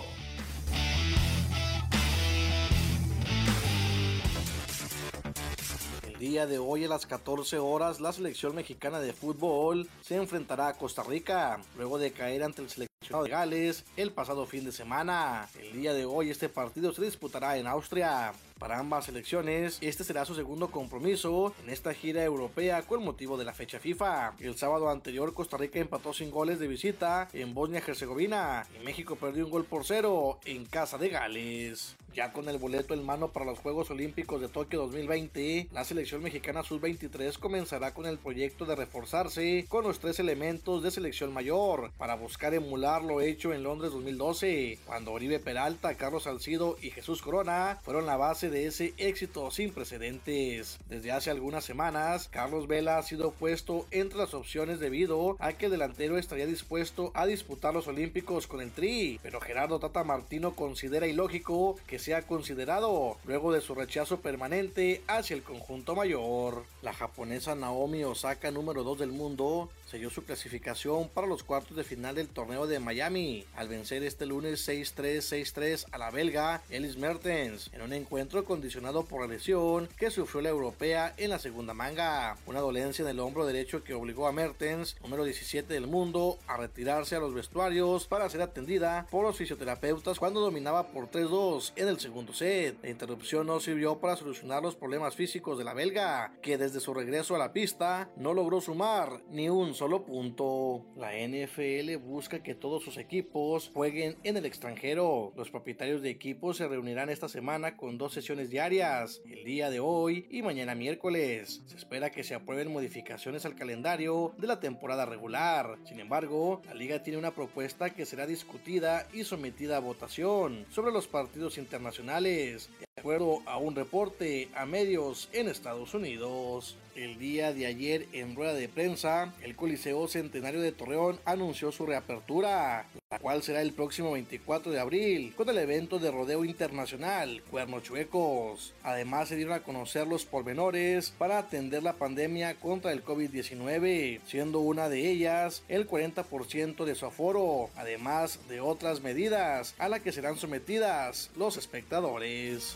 Día 6.19 6.47
de 6.47 6.57
hoy 6.57 6.83
a 6.83 6.87
las 6.87 7.05
14 7.05 7.59
horas 7.59 7.99
la 7.99 8.11
selección 8.11 8.55
mexicana 8.55 8.99
de 8.99 9.13
fútbol 9.13 9.87
se 10.01 10.15
enfrentará 10.15 10.69
a 10.69 10.73
Costa 10.73 11.03
Rica 11.03 11.59
luego 11.75 11.99
de 11.99 12.11
caer 12.11 12.41
ante 12.41 12.63
el 12.63 12.69
seleccionado 12.69 13.23
de 13.23 13.29
Gales 13.29 13.85
el 13.97 14.11
pasado 14.11 14.47
fin 14.47 14.65
de 14.65 14.71
semana. 14.71 15.47
El 15.59 15.73
día 15.73 15.93
de 15.93 16.05
hoy 16.05 16.31
este 16.31 16.49
partido 16.49 16.91
se 16.91 17.03
disputará 17.03 17.57
en 17.57 17.67
Austria. 17.67 18.33
Para 18.59 18.79
ambas 18.79 19.05
selecciones, 19.05 19.77
este 19.81 20.03
será 20.03 20.25
su 20.25 20.33
segundo 20.33 20.69
compromiso 20.71 21.53
en 21.63 21.69
esta 21.69 21.93
gira 21.93 22.23
europea 22.23 22.81
con 22.81 23.03
motivo 23.03 23.37
de 23.37 23.45
la 23.45 23.53
fecha 23.53 23.79
FIFA. 23.79 24.33
El 24.39 24.57
sábado 24.57 24.89
anterior 24.89 25.33
Costa 25.33 25.57
Rica 25.57 25.79
empató 25.79 26.11
sin 26.13 26.31
goles 26.31 26.59
de 26.59 26.67
visita 26.67 27.27
en 27.33 27.53
Bosnia-Herzegovina 27.53 28.65
y 28.79 28.83
México 28.83 29.15
perdió 29.15 29.45
un 29.45 29.51
gol 29.51 29.65
por 29.65 29.85
cero 29.85 30.39
en 30.45 30.65
casa 30.65 30.97
de 30.97 31.09
Gales. 31.09 31.95
Ya 32.17 32.31
con 32.31 32.49
el 32.49 32.57
boleto 32.57 32.95
en 32.95 33.05
mano 33.05 33.27
para 33.27 33.45
los 33.45 33.59
Juegos 33.59 33.91
Olímpicos 33.91 34.41
de 34.41 34.47
Tokio 34.47 34.79
2020, 34.79 35.67
la 35.71 35.83
selección 35.83 36.23
mexicana 36.23 36.63
sub-23 36.63 37.37
comenzará 37.37 37.93
con 37.93 38.07
el 38.07 38.17
proyecto 38.17 38.65
de 38.65 38.75
reforzarse 38.75 39.67
con 39.69 39.83
los 39.83 39.99
tres 39.99 40.19
elementos 40.19 40.81
de 40.81 40.89
selección 40.89 41.31
mayor 41.31 41.91
para 41.99 42.15
buscar 42.15 42.55
emular 42.55 43.03
lo 43.03 43.21
hecho 43.21 43.53
en 43.53 43.61
Londres 43.61 43.91
2012, 43.91 44.79
cuando 44.87 45.11
Oribe 45.11 45.37
Peralta, 45.37 45.93
Carlos 45.93 46.23
Salcido 46.23 46.77
y 46.81 46.89
Jesús 46.89 47.21
Corona 47.21 47.79
fueron 47.83 48.07
la 48.07 48.17
base 48.17 48.46
de 48.49 48.67
ese 48.67 48.93
éxito 48.97 49.49
sin 49.51 49.71
precedentes. 49.71 50.79
Desde 50.89 51.11
hace 51.11 51.29
algunas 51.29 51.65
semanas, 51.65 52.27
Carlos 52.29 52.67
Vela 52.67 52.97
ha 52.97 53.03
sido 53.03 53.31
puesto 53.31 53.85
entre 53.91 54.17
las 54.17 54.33
opciones 54.33 54.79
debido 54.79 55.35
a 55.39 55.53
que 55.53 55.65
el 55.65 55.71
delantero 55.71 56.17
estaría 56.17 56.45
dispuesto 56.45 57.11
a 57.13 57.25
disputar 57.25 57.73
los 57.73 57.87
Olímpicos 57.87 58.47
con 58.47 58.61
el 58.61 58.71
Tri, 58.71 59.19
pero 59.21 59.41
Gerardo 59.41 59.79
Tata 59.79 60.03
Martino 60.03 60.55
considera 60.55 61.07
ilógico 61.07 61.77
que 61.87 61.99
sea 61.99 62.21
considerado 62.21 63.17
luego 63.25 63.51
de 63.51 63.61
su 63.61 63.75
rechazo 63.75 64.19
permanente 64.21 65.01
hacia 65.07 65.35
el 65.35 65.43
conjunto 65.43 65.95
mayor. 65.95 66.63
La 66.81 66.93
japonesa 66.93 67.55
Naomi 67.55 68.03
Osaka, 68.03 68.51
número 68.51 68.83
2 68.83 68.99
del 68.99 69.11
mundo, 69.11 69.69
selló 69.89 70.09
su 70.09 70.23
clasificación 70.23 71.09
para 71.09 71.27
los 71.27 71.43
cuartos 71.43 71.77
de 71.77 71.83
final 71.83 72.15
del 72.15 72.27
torneo 72.27 72.67
de 72.67 72.79
Miami 72.79 73.45
al 73.55 73.69
vencer 73.69 74.03
este 74.03 74.25
lunes 74.25 74.67
6-3, 74.67 75.53
6-3 75.53 75.85
a 75.91 75.97
la 75.97 76.11
belga 76.11 76.61
Ellis 76.69 76.97
Mertens 76.97 77.69
en 77.73 77.81
un 77.81 77.93
encuentro 77.93 78.36
condicionado 78.43 79.05
por 79.05 79.21
la 79.21 79.27
lesión 79.27 79.89
que 79.97 80.11
sufrió 80.11 80.41
la 80.41 80.49
europea 80.49 81.13
en 81.17 81.29
la 81.29 81.39
segunda 81.39 81.73
manga. 81.73 82.37
Una 82.45 82.59
dolencia 82.59 83.03
en 83.03 83.09
el 83.09 83.19
hombro 83.19 83.45
derecho 83.45 83.83
que 83.83 83.93
obligó 83.93 84.27
a 84.27 84.31
Mertens, 84.31 84.95
número 85.01 85.23
17 85.23 85.73
del 85.73 85.87
mundo, 85.87 86.37
a 86.47 86.57
retirarse 86.57 87.15
a 87.15 87.19
los 87.19 87.33
vestuarios 87.33 88.07
para 88.07 88.29
ser 88.29 88.41
atendida 88.41 89.07
por 89.09 89.23
los 89.23 89.37
fisioterapeutas 89.37 90.19
cuando 90.19 90.39
dominaba 90.39 90.87
por 90.87 91.09
3-2 91.09 91.73
en 91.75 91.87
el 91.87 91.99
segundo 91.99 92.33
set. 92.33 92.77
La 92.83 92.89
interrupción 92.89 93.47
no 93.47 93.59
sirvió 93.59 93.99
para 93.99 94.15
solucionar 94.15 94.63
los 94.63 94.75
problemas 94.75 95.15
físicos 95.15 95.57
de 95.57 95.63
la 95.63 95.73
belga, 95.73 96.33
que 96.41 96.57
desde 96.57 96.79
su 96.79 96.93
regreso 96.93 97.35
a 97.35 97.39
la 97.39 97.53
pista 97.53 98.09
no 98.15 98.33
logró 98.33 98.61
sumar 98.61 99.21
ni 99.29 99.49
un 99.49 99.73
solo 99.73 100.05
punto. 100.05 100.85
La 100.95 101.11
NFL 101.13 101.97
busca 101.97 102.43
que 102.43 102.55
todos 102.55 102.83
sus 102.83 102.97
equipos 102.97 103.71
jueguen 103.73 104.17
en 104.23 104.37
el 104.37 104.45
extranjero. 104.45 105.33
Los 105.35 105.51
propietarios 105.51 106.01
de 106.01 106.09
equipos 106.09 106.57
se 106.57 106.67
reunirán 106.67 107.09
esta 107.09 107.29
semana 107.29 107.77
con 107.77 107.97
dos 107.97 108.13
diarias, 108.35 109.21
el 109.31 109.45
día 109.45 109.69
de 109.69 109.79
hoy 109.79 110.27
y 110.29 110.41
mañana 110.41 110.75
miércoles. 110.75 111.61
Se 111.65 111.77
espera 111.77 112.09
que 112.09 112.25
se 112.25 112.35
aprueben 112.35 112.73
modificaciones 112.73 113.45
al 113.45 113.55
calendario 113.55 114.33
de 114.37 114.47
la 114.47 114.59
temporada 114.59 115.05
regular. 115.05 115.77
Sin 115.85 116.01
embargo, 116.01 116.61
la 116.65 116.73
liga 116.73 117.01
tiene 117.01 117.19
una 117.19 117.31
propuesta 117.31 117.89
que 117.91 118.05
será 118.05 118.27
discutida 118.27 119.07
y 119.13 119.23
sometida 119.23 119.77
a 119.77 119.81
votación 119.81 120.65
sobre 120.69 120.91
los 120.91 121.07
partidos 121.07 121.57
internacionales 121.57 122.69
de 122.97 123.01
acuerdo 123.01 123.43
a 123.45 123.57
un 123.57 123.75
reporte 123.75 124.49
a 124.55 124.65
medios 124.65 125.29
en 125.31 125.49
Estados 125.49 125.93
Unidos. 125.93 126.77
El 126.95 127.19
día 127.19 127.53
de 127.53 127.67
ayer 127.67 128.07
en 128.11 128.35
rueda 128.35 128.55
de 128.55 128.67
prensa, 128.67 129.31
el 129.43 129.55
Coliseo 129.55 130.07
Centenario 130.07 130.61
de 130.61 130.71
Torreón 130.71 131.19
anunció 131.25 131.71
su 131.71 131.85
reapertura, 131.85 132.87
la 133.11 133.19
cual 133.19 133.43
será 133.43 133.61
el 133.61 133.73
próximo 133.73 134.13
24 134.13 134.71
de 134.71 134.79
abril, 134.79 135.35
con 135.35 135.47
el 135.47 135.59
evento 135.59 135.99
de 135.99 136.09
rodeo 136.09 136.43
internacional 136.43 137.43
Cuernos 137.51 137.83
Chuecos. 137.83 138.73
Además 138.81 139.29
se 139.29 139.35
dieron 139.35 139.53
a 139.53 139.61
conocer 139.61 140.07
los 140.07 140.25
pormenores 140.25 141.13
para 141.19 141.37
atender 141.37 141.83
la 141.83 141.93
pandemia 141.93 142.55
contra 142.55 142.91
el 142.91 143.05
COVID-19, 143.05 144.19
siendo 144.25 144.61
una 144.61 144.89
de 144.89 145.07
ellas 145.07 145.61
el 145.67 145.87
40% 145.87 146.83
de 146.83 146.95
su 146.95 147.05
aforo, 147.05 147.69
además 147.75 148.39
de 148.49 148.59
otras 148.59 149.01
medidas 149.01 149.75
a 149.77 149.87
las 149.87 149.99
que 149.99 150.11
serán 150.11 150.37
sometidas 150.37 151.29
los 151.35 151.57
espectadores. 151.57 152.75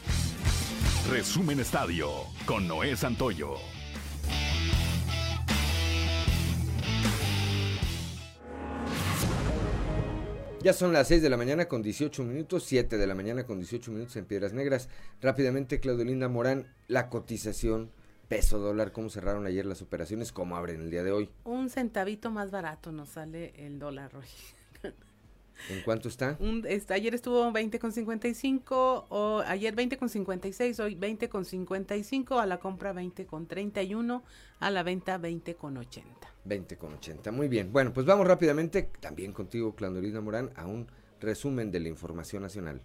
Resumen 1.09 1.59
Estadio 1.59 2.09
con 2.45 2.67
Noé 2.67 2.95
Santoyo. 2.95 3.55
Ya 10.63 10.73
son 10.73 10.93
las 10.93 11.07
6 11.07 11.23
de 11.23 11.29
la 11.29 11.37
mañana 11.37 11.65
con 11.65 11.81
18 11.81 12.23
minutos, 12.23 12.63
7 12.65 12.97
de 12.97 13.07
la 13.07 13.15
mañana 13.15 13.45
con 13.45 13.57
18 13.57 13.91
minutos 13.91 14.15
en 14.15 14.25
Piedras 14.25 14.53
Negras. 14.53 14.89
Rápidamente, 15.19 15.79
Claudio 15.79 16.05
Linda 16.05 16.29
Morán, 16.29 16.67
la 16.87 17.09
cotización 17.09 17.91
peso 18.31 18.59
dólar, 18.59 18.93
cómo 18.93 19.09
cerraron 19.09 19.45
ayer 19.45 19.65
las 19.65 19.81
operaciones, 19.81 20.31
cómo 20.31 20.55
abren 20.55 20.79
el 20.79 20.89
día 20.89 21.03
de 21.03 21.11
hoy. 21.11 21.29
Un 21.43 21.69
centavito 21.69 22.31
más 22.31 22.49
barato 22.49 22.93
nos 22.93 23.09
sale 23.09 23.53
el 23.57 23.77
dólar 23.77 24.15
hoy. 24.15 24.27
¿En 25.69 25.81
cuánto 25.83 26.09
está? 26.09 26.37
Un, 26.39 26.65
ayer 26.89 27.15
estuvo 27.15 27.51
20,55, 27.51 29.05
o 29.09 29.43
ayer 29.45 29.75
20,56, 29.75 30.79
hoy 30.83 30.95
20,55, 30.95 32.41
a 32.41 32.45
la 32.45 32.59
compra 32.59 32.93
20,31, 32.93 34.21
a 34.59 34.71
la 34.71 34.83
venta 34.83 35.19
20,80. 35.19 36.03
20,80, 36.45 37.31
muy 37.31 37.47
bien. 37.47 37.71
Bueno, 37.71 37.93
pues 37.93 38.05
vamos 38.05 38.27
rápidamente, 38.27 38.89
también 38.99 39.33
contigo, 39.33 39.75
Clandorina 39.75 40.21
Morán, 40.21 40.51
a 40.55 40.65
un 40.65 40.87
resumen 41.19 41.71
de 41.71 41.79
la 41.79 41.89
información 41.89 42.41
nacional. 42.41 42.81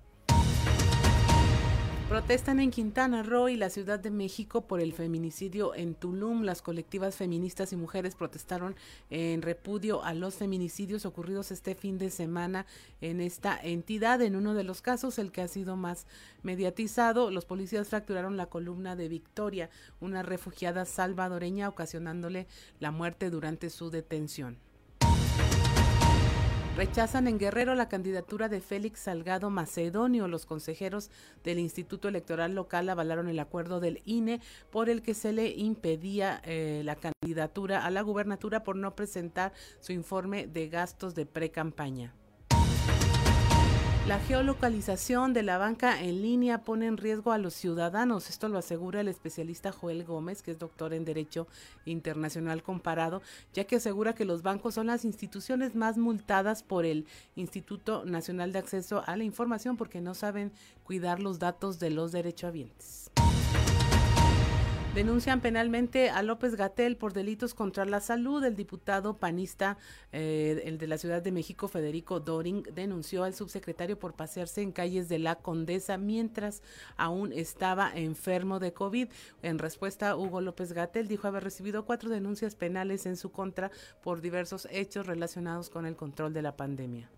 Protestan 2.09 2.61
en 2.61 2.71
Quintana 2.71 3.25
Roo 3.25 3.49
y 3.49 3.57
la 3.57 3.69
Ciudad 3.69 3.99
de 3.99 4.13
México 4.13 4.61
por 4.61 4.81
el 4.81 4.93
feminicidio 4.93 5.75
en 5.75 5.97
Tulum. 5.97 6.45
Las 6.45 6.63
colectivas 6.63 7.17
feministas 7.17 7.73
y 7.73 7.77
mujeres 7.77 8.15
protestaron 8.15 8.77
en 9.11 9.43
repudio 9.43 10.05
a 10.05 10.15
los 10.15 10.37
feminicidios 10.37 11.05
ocurridos 11.05 11.51
este 11.51 11.75
fin 11.75 11.99
de 11.99 12.11
semana 12.11 12.65
en 13.01 13.21
esta 13.21 13.59
entidad. 13.61 14.23
En 14.23 14.37
uno 14.37 14.55
de 14.55 14.63
los 14.63 14.83
casos, 14.83 15.19
el 15.19 15.33
que 15.33 15.43
ha 15.43 15.49
sido 15.49 15.75
más 15.75 16.07
mediatizado, 16.45 17.33
los 17.33 17.45
policías 17.45 17.89
fracturaron 17.89 18.37
la 18.37 18.47
columna 18.47 18.95
de 18.95 19.09
Victoria, 19.09 19.69
una 19.99 20.23
refugiada 20.23 20.85
salvadoreña, 20.85 21.69
ocasionándole 21.69 22.47
la 22.79 22.93
muerte 22.93 23.31
durante 23.31 23.69
su 23.69 23.91
detención. 23.91 24.59
Rechazan 26.77 27.27
en 27.27 27.39
Guerrero 27.39 27.75
la 27.75 27.89
candidatura 27.89 28.51
de 28.51 28.61
Félix 28.61 29.01
Salgado 29.01 29.49
Macedonio. 29.49 30.29
Los 30.29 30.45
consejeros 30.45 31.11
del 31.43 31.59
Instituto 31.59 32.07
Electoral 32.07 32.55
Local 32.55 32.91
avalaron 32.91 33.29
el 33.29 33.39
acuerdo 33.39 33.81
del 33.81 34.03
INE 34.05 34.43
por 34.71 34.91
el 34.91 35.01
que 35.01 35.15
se 35.15 35.33
le 35.33 35.49
impedía 35.49 36.43
eh, 36.45 36.83
la 36.85 36.97
candidatura 36.97 37.87
a 37.87 37.91
la 37.91 38.03
gubernatura 38.03 38.63
por 38.63 38.77
no 38.77 38.95
presentar 38.95 39.55
su 39.81 39.93
informe 39.93 40.49
de 40.49 40.69
gastos 40.69 41.15
de 41.15 41.25
pre-campaña. 41.25 42.13
La 44.07 44.21
geolocalización 44.21 45.33
de 45.33 45.43
la 45.43 45.59
banca 45.59 46.01
en 46.01 46.23
línea 46.23 46.59
pone 46.59 46.87
en 46.87 46.97
riesgo 46.97 47.33
a 47.33 47.39
los 47.39 47.55
ciudadanos. 47.55 48.31
Esto 48.31 48.49
lo 48.49 48.57
asegura 48.57 49.01
el 49.01 49.09
especialista 49.09 49.73
Joel 49.73 50.05
Gómez, 50.05 50.43
que 50.43 50.53
es 50.53 50.61
doctor 50.61 50.95
en 50.95 51.05
Derecho 51.05 51.49
Internacional 51.87 52.63
Comparado, 52.63 53.21
ya 53.53 53.65
que 53.65 53.77
asegura 53.77 54.15
que 54.15 54.25
los 54.25 54.43
bancos 54.43 54.75
son 54.75 54.87
las 54.87 55.05
instituciones 55.05 55.75
más 55.75 55.99
multadas 55.99 56.63
por 56.63 56.85
el 56.85 57.05
Instituto 57.35 58.05
Nacional 58.05 58.53
de 58.53 58.61
Acceso 58.61 59.03
a 59.05 59.17
la 59.17 59.25
Información 59.25 59.77
porque 59.77 60.01
no 60.01 60.15
saben 60.15 60.53
cuidar 60.85 61.19
los 61.19 61.41
datos 61.41 61.81
de 61.81 61.91
los 61.91 62.13
derechohabientes. 62.13 63.11
Denuncian 64.97 65.43
penalmente 65.43 66.09
a 66.09 66.23
López 66.23 66.55
Gatel 66.55 66.97
por 66.97 67.13
delitos 67.13 67.53
contra 67.53 67.85
la 67.85 68.01
salud. 68.01 68.43
El 68.43 68.57
diputado 68.57 69.19
panista, 69.19 69.77
eh, 70.11 70.63
el 70.65 70.79
de 70.79 70.87
la 70.87 70.97
Ciudad 70.97 71.21
de 71.21 71.33
México, 71.33 71.69
Federico 71.69 72.19
Doring, 72.19 72.63
denunció 72.75 73.23
al 73.23 73.35
subsecretario 73.35 73.99
por 73.99 74.15
pasearse 74.15 74.63
en 74.63 74.73
calles 74.73 75.11
de 75.11 75.19
la 75.19 75.35
Condesa 75.35 75.99
mientras 75.99 76.63
aún 76.97 77.35
estaba 77.35 77.93
enfermo 77.95 78.59
de 78.59 78.73
COVID. 78.73 79.09
En 79.43 79.59
respuesta, 79.59 80.17
Hugo 80.17 80.41
López 80.41 80.73
Gatel 80.73 81.09
dijo 81.09 81.29
haber 81.29 81.45
recibido 81.45 81.85
cuatro 81.85 82.09
denuncias 82.09 82.55
penales 82.55 83.05
en 83.05 83.19
su 83.19 83.31
contra 83.31 83.71
por 84.03 84.23
diversos 84.23 84.67
hechos 84.71 85.07
relacionados 85.07 85.69
con 85.69 85.85
el 85.85 85.95
control 85.95 86.33
de 86.33 86.41
la 86.41 86.57
pandemia. 86.57 87.11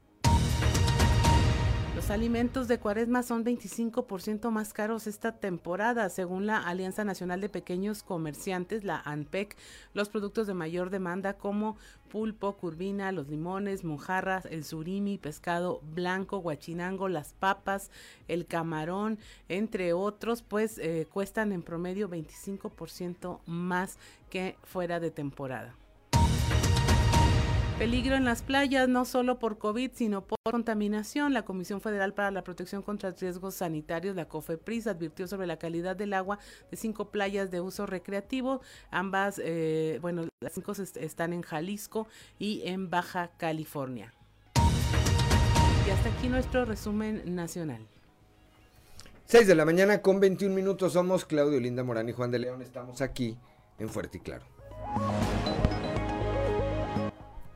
Los 1.98 2.10
alimentos 2.10 2.68
de 2.68 2.78
cuaresma 2.78 3.24
son 3.24 3.44
25% 3.44 4.52
más 4.52 4.72
caros 4.72 5.08
esta 5.08 5.32
temporada, 5.32 6.08
según 6.10 6.46
la 6.46 6.58
Alianza 6.58 7.02
Nacional 7.02 7.40
de 7.40 7.48
Pequeños 7.48 8.04
Comerciantes, 8.04 8.84
la 8.84 9.00
ANPEC. 9.04 9.56
Los 9.94 10.08
productos 10.08 10.46
de 10.46 10.54
mayor 10.54 10.90
demanda 10.90 11.32
como 11.34 11.76
pulpo, 12.08 12.56
curvina, 12.56 13.10
los 13.10 13.26
limones, 13.26 13.82
mojarras, 13.82 14.46
el 14.46 14.62
surimi, 14.62 15.18
pescado 15.18 15.80
blanco, 15.92 16.38
guachinango, 16.38 17.08
las 17.08 17.32
papas, 17.32 17.90
el 18.28 18.46
camarón, 18.46 19.18
entre 19.48 19.92
otros, 19.92 20.42
pues 20.42 20.78
eh, 20.78 21.08
cuestan 21.10 21.50
en 21.50 21.62
promedio 21.62 22.08
25% 22.08 23.40
más 23.46 23.98
que 24.30 24.56
fuera 24.62 25.00
de 25.00 25.10
temporada. 25.10 25.74
Peligro 27.78 28.16
en 28.16 28.24
las 28.24 28.42
playas, 28.42 28.88
no 28.88 29.04
solo 29.04 29.38
por 29.38 29.58
COVID, 29.58 29.92
sino 29.94 30.26
por 30.26 30.36
contaminación. 30.42 31.32
La 31.32 31.44
Comisión 31.44 31.80
Federal 31.80 32.12
para 32.12 32.32
la 32.32 32.42
Protección 32.42 32.82
contra 32.82 33.12
Riesgos 33.12 33.54
Sanitarios, 33.54 34.16
la 34.16 34.26
COFEPRIS, 34.26 34.88
advirtió 34.88 35.28
sobre 35.28 35.46
la 35.46 35.60
calidad 35.60 35.94
del 35.94 36.12
agua 36.14 36.40
de 36.72 36.76
cinco 36.76 37.12
playas 37.12 37.52
de 37.52 37.60
uso 37.60 37.86
recreativo. 37.86 38.62
Ambas, 38.90 39.40
eh, 39.44 40.00
bueno, 40.02 40.26
las 40.40 40.54
cinco 40.54 40.72
están 40.72 41.32
en 41.32 41.42
Jalisco 41.42 42.08
y 42.36 42.62
en 42.64 42.90
Baja 42.90 43.30
California. 43.36 44.12
Y 45.86 45.90
hasta 45.90 46.08
aquí 46.08 46.28
nuestro 46.28 46.64
resumen 46.64 47.22
nacional. 47.32 47.86
6 49.26 49.46
de 49.46 49.54
la 49.54 49.64
mañana 49.64 50.02
con 50.02 50.18
21 50.18 50.52
minutos 50.52 50.94
somos 50.94 51.24
Claudio 51.24 51.60
Linda 51.60 51.84
Morán 51.84 52.08
y 52.08 52.12
Juan 52.12 52.32
de 52.32 52.40
León. 52.40 52.60
Estamos 52.60 53.00
aquí 53.02 53.38
en 53.78 53.88
Fuerte 53.88 54.18
y 54.18 54.20
Claro. 54.20 54.44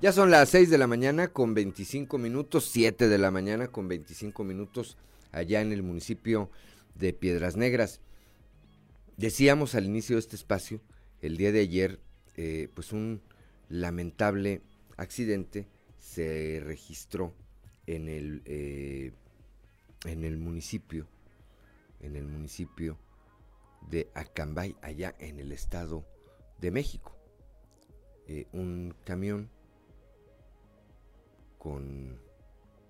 Ya 0.02 0.10
son 0.10 0.32
las 0.32 0.48
6 0.48 0.68
de 0.68 0.78
la 0.78 0.88
mañana 0.88 1.28
con 1.28 1.54
25 1.54 2.18
minutos, 2.18 2.68
7 2.72 3.06
de 3.06 3.18
la 3.18 3.30
mañana 3.30 3.68
con 3.68 3.86
25 3.86 4.42
minutos 4.42 4.96
allá 5.30 5.60
en 5.60 5.70
el 5.70 5.84
municipio 5.84 6.50
de 6.96 7.12
Piedras 7.12 7.56
Negras. 7.56 8.00
Decíamos 9.16 9.76
al 9.76 9.84
inicio 9.84 10.16
de 10.16 10.20
este 10.20 10.34
espacio, 10.34 10.80
el 11.20 11.36
día 11.36 11.52
de 11.52 11.60
ayer, 11.60 12.00
eh, 12.36 12.68
pues 12.74 12.90
un 12.90 13.22
lamentable 13.68 14.60
accidente 14.96 15.68
se 16.00 16.60
registró 16.64 17.32
en 17.86 18.08
el, 18.08 18.42
eh, 18.44 19.12
en 20.04 20.24
el 20.24 20.36
municipio, 20.36 21.06
en 22.00 22.16
el 22.16 22.26
municipio 22.26 22.98
de 23.88 24.10
Acambay, 24.14 24.74
allá 24.82 25.14
en 25.20 25.38
el 25.38 25.52
estado 25.52 26.04
de 26.60 26.72
México. 26.72 27.16
Eh, 28.26 28.48
un 28.52 28.96
camión 29.04 29.48
con 31.62 32.18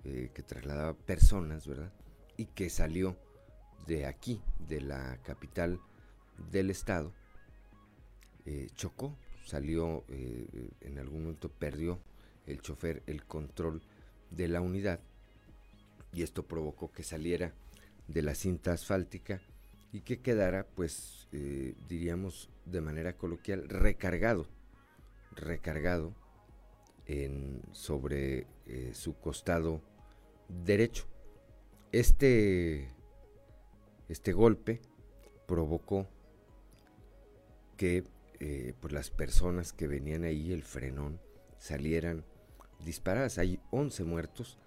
eh, 0.03 0.31
que 0.33 0.43
trasladaba 0.43 0.95
personas, 0.95 1.67
¿verdad? 1.67 1.93
Y 2.39 2.47
que 2.47 2.71
salió 2.71 3.19
de 3.87 4.07
aquí, 4.07 4.41
de 4.67 4.81
la 4.81 5.19
capital 5.23 5.79
del 6.51 6.71
estado, 6.71 7.13
eh, 8.47 8.69
chocó, 8.75 9.15
salió, 9.45 10.05
eh, 10.09 10.71
en 10.81 10.99
algún 10.99 11.25
momento 11.25 11.51
perdió 11.51 11.99
el 12.47 12.63
chofer 12.63 13.03
el 13.07 13.27
control 13.27 13.83
de 14.31 14.49
la 14.49 14.63
unidad 14.63 15.01
y 16.15 16.23
esto 16.23 16.47
provocó 16.47 16.91
que 16.91 17.03
saliera 17.03 17.53
de 18.09 18.23
la 18.23 18.35
cinta 18.35 18.73
asfáltica 18.73 19.43
y 19.93 20.01
que 20.01 20.23
quedara, 20.23 20.67
pues, 20.75 21.29
diríamos 21.31 22.49
de 22.65 22.81
manera 22.81 23.19
coloquial, 23.19 23.69
recargado, 23.69 24.47
recargado 25.37 26.15
en, 27.07 27.63
sobre 27.73 28.47
su 28.93 29.19
costado 29.19 29.81
derecho. 30.49 31.07
Este, 31.91 32.89
este 34.09 34.33
golpe 34.33 34.81
provocó 35.47 36.09
que 37.77 38.05
eh, 38.41 38.75
pues 38.81 38.93
las 38.93 39.11
personas 39.11 39.73
que 39.73 39.87
venían 39.87 40.25
ahí, 40.25 40.53
el 40.53 40.63
frenón, 40.63 41.21
salieran 41.59 42.25
disparadas. 42.85 43.39
Hay 43.39 43.61
11 43.71 44.05
muertos, 44.05 44.59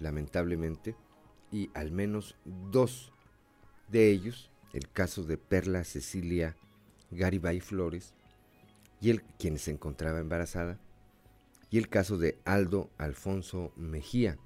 lamentablemente, 0.00 0.96
y 1.50 1.70
al 1.74 1.92
menos 1.92 2.36
dos 2.44 3.12
de 3.88 4.10
ellos, 4.10 4.50
el 4.72 4.90
caso 4.90 5.22
de 5.22 5.38
Perla 5.38 5.84
Cecilia 5.84 6.56
Garibay 7.10 7.60
Flores, 7.60 8.14
y 9.00 9.10
el, 9.10 9.22
quien 9.22 9.58
se 9.58 9.70
encontraba 9.70 10.20
embarazada, 10.20 10.78
y 11.72 11.78
el 11.78 11.88
caso 11.88 12.18
de 12.18 12.38
Aldo 12.44 12.90
Alfonso 12.98 13.72
Mejía, 13.76 14.38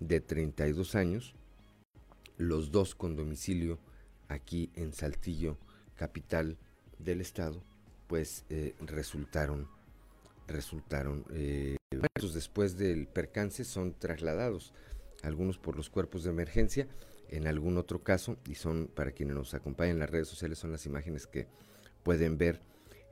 de 0.00 0.20
32 0.20 0.94
años, 0.94 1.34
los 2.36 2.70
dos 2.70 2.94
con 2.94 3.16
domicilio 3.16 3.78
aquí 4.28 4.70
en 4.74 4.92
Saltillo, 4.92 5.56
capital 5.96 6.58
del 6.98 7.22
estado, 7.22 7.64
pues 8.06 8.44
eh, 8.50 8.74
resultaron, 8.80 9.66
resultaron, 10.46 11.24
eh, 11.30 11.78
después 12.20 12.76
del 12.76 13.06
percance 13.06 13.64
son 13.64 13.94
trasladados, 13.98 14.74
algunos 15.22 15.58
por 15.58 15.74
los 15.74 15.88
cuerpos 15.88 16.22
de 16.24 16.30
emergencia, 16.30 16.86
en 17.30 17.46
algún 17.46 17.78
otro 17.78 18.02
caso, 18.02 18.36
y 18.46 18.56
son 18.56 18.90
para 18.94 19.12
quienes 19.12 19.34
nos 19.34 19.54
acompañan 19.54 19.94
en 19.94 20.00
las 20.00 20.10
redes 20.10 20.28
sociales, 20.28 20.58
son 20.58 20.72
las 20.72 20.84
imágenes 20.84 21.26
que 21.26 21.46
pueden 22.02 22.36
ver 22.36 22.60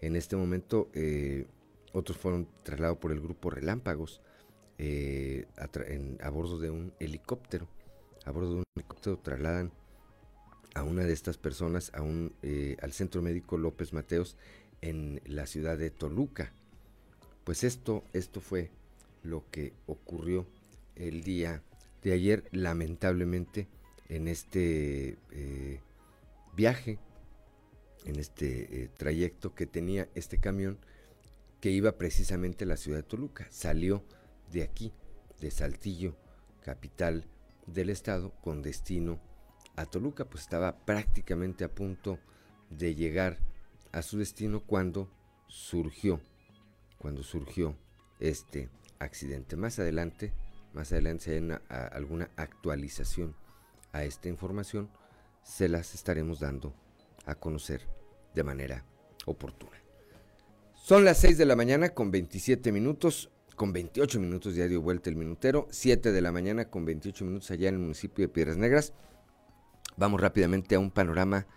en 0.03 0.14
este 0.14 0.37
momento, 0.37 0.90
eh, 0.92 1.47
otros 1.96 2.18
fueron 2.18 2.48
trasladados 2.62 2.98
por 2.98 3.12
el 3.12 3.20
grupo 3.20 3.50
Relámpagos 3.50 4.20
a, 4.78 6.26
a 6.26 6.30
bordo 6.30 6.59
de 6.59 6.70
un 6.70 6.92
helicóptero, 7.00 7.66
a 8.24 8.30
bordo 8.30 8.50
de 8.50 8.56
un 8.56 8.64
helicóptero 8.76 9.18
trasladan 9.18 9.72
a 10.74 10.82
una 10.82 11.04
de 11.04 11.14
estas 11.14 11.38
personas 11.38 11.90
a 11.94 12.02
un, 12.02 12.35
eh, 12.42 12.76
al 12.82 12.92
Centro 12.92 13.22
Médico 13.22 13.56
López 13.56 13.94
Mateos 13.94 14.37
en 14.82 15.22
la 15.24 15.46
ciudad 15.46 15.78
de 15.78 15.90
Toluca. 15.90 16.52
Pues 17.44 17.64
esto, 17.64 18.04
esto 18.12 18.42
fue 18.42 18.70
lo 19.22 19.44
que 19.50 19.72
ocurrió 19.87 20.46
el 20.94 21.22
día 21.22 21.62
de 22.02 22.12
ayer, 22.12 22.44
lamentablemente, 22.52 23.68
en 24.11 24.28
este 24.28 25.16
eh, 25.30 25.80
viaje, 26.54 26.98
en 28.04 28.16
este 28.16 28.82
eh, 28.82 28.88
trayecto 28.98 29.54
que 29.54 29.66
tenía 29.66 30.09
este 30.14 30.38
camión 30.38 30.78
que 31.66 31.72
iba 31.72 31.98
precisamente 31.98 32.62
a 32.62 32.68
la 32.68 32.76
ciudad 32.76 32.98
de 32.98 33.02
Toluca. 33.02 33.48
Salió 33.50 34.05
de 34.52 34.62
aquí, 34.62 34.92
de 35.40 35.50
Saltillo, 35.50 36.14
capital 36.62 37.26
del 37.66 37.90
estado, 37.90 38.31
con 38.40 38.62
destino 38.62 39.18
a 39.74 39.85
Toluca, 39.85 40.26
pues 40.26 40.44
estaba 40.44 40.85
prácticamente 40.85 41.64
a 41.64 41.74
punto 41.74 42.20
de 42.70 42.94
llegar 42.94 43.38
a 43.90 44.02
su 44.02 44.16
destino 44.16 44.61
cuando 44.61 45.11
surgió, 45.48 46.20
cuando 46.98 47.24
surgió 47.24 47.76
este 48.20 48.68
accidente. 49.00 49.57
Más 49.57 49.81
adelante, 49.81 50.33
más 50.72 50.92
adelante 50.92 51.24
si 51.24 51.31
hay 51.33 51.59
alguna 51.90 52.31
actualización 52.37 53.35
a 53.90 54.05
esta 54.05 54.29
información, 54.29 54.88
se 55.42 55.68
las 55.68 55.96
estaremos 55.96 56.38
dando 56.38 56.72
a 57.24 57.35
conocer 57.35 57.88
de 58.37 58.44
manera 58.44 58.85
oportuna. 59.24 59.86
Son 60.87 61.05
las 61.05 61.18
6 61.18 61.37
de 61.37 61.46
la 61.46 61.57
mañana 61.57 61.88
con 61.88 62.12
27 62.12 62.70
minutos, 62.70 63.29
con 63.57 63.72
28 63.72 64.20
minutos 64.20 64.55
diario 64.55 64.81
vuelta 64.81 65.11
el 65.11 65.16
minutero, 65.16 65.66
7 65.68 66.12
de 66.12 66.20
la 66.20 66.31
mañana 66.31 66.70
con 66.70 66.85
28 66.85 67.25
minutos 67.25 67.51
allá 67.51 67.70
en 67.70 67.75
el 67.75 67.81
municipio 67.81 68.25
de 68.25 68.33
Piedras 68.33 68.57
Negras. 68.57 68.92
Vamos 69.96 70.20
rápidamente 70.20 70.77
a 70.77 70.79
un 70.79 70.92
panorama, 70.92 71.49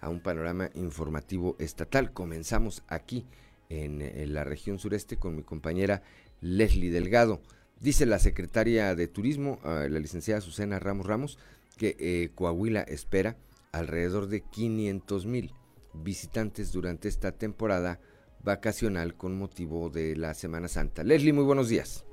a 0.00 0.08
un 0.08 0.20
panorama 0.22 0.70
informativo 0.72 1.54
estatal. 1.58 2.14
Comenzamos 2.14 2.82
aquí 2.88 3.26
en, 3.68 4.32
la 4.32 4.44
región 4.44 4.78
sureste 4.78 5.18
con 5.18 5.36
mi 5.36 5.42
compañera 5.42 6.02
Leslie 6.40 6.90
Delgado. 6.90 7.42
Dice 7.80 8.06
la 8.06 8.18
secretaria 8.18 8.94
de 8.94 9.06
Turismo, 9.06 9.58
ah, 9.64 9.86
la 9.86 9.98
licenciada 9.98 10.40
Susana 10.40 10.78
Ramos 10.78 11.04
Ramos, 11.04 11.38
que 11.76 11.94
eh, 11.98 12.30
Coahuila 12.34 12.80
espera 12.84 13.36
alrededor 13.70 14.28
de 14.28 14.40
500 14.40 15.26
mil 15.26 15.52
visitantes 15.92 16.72
durante 16.72 17.08
esta 17.08 17.32
temporada 17.32 18.00
vacacional 18.42 19.16
con 19.16 19.38
motivo 19.38 19.90
de 19.90 20.16
la 20.16 20.34
Semana 20.34 20.68
Santa. 20.68 21.04
Leslie, 21.04 21.32
muy 21.32 21.44
buenos 21.44 21.68
días. 21.68 22.04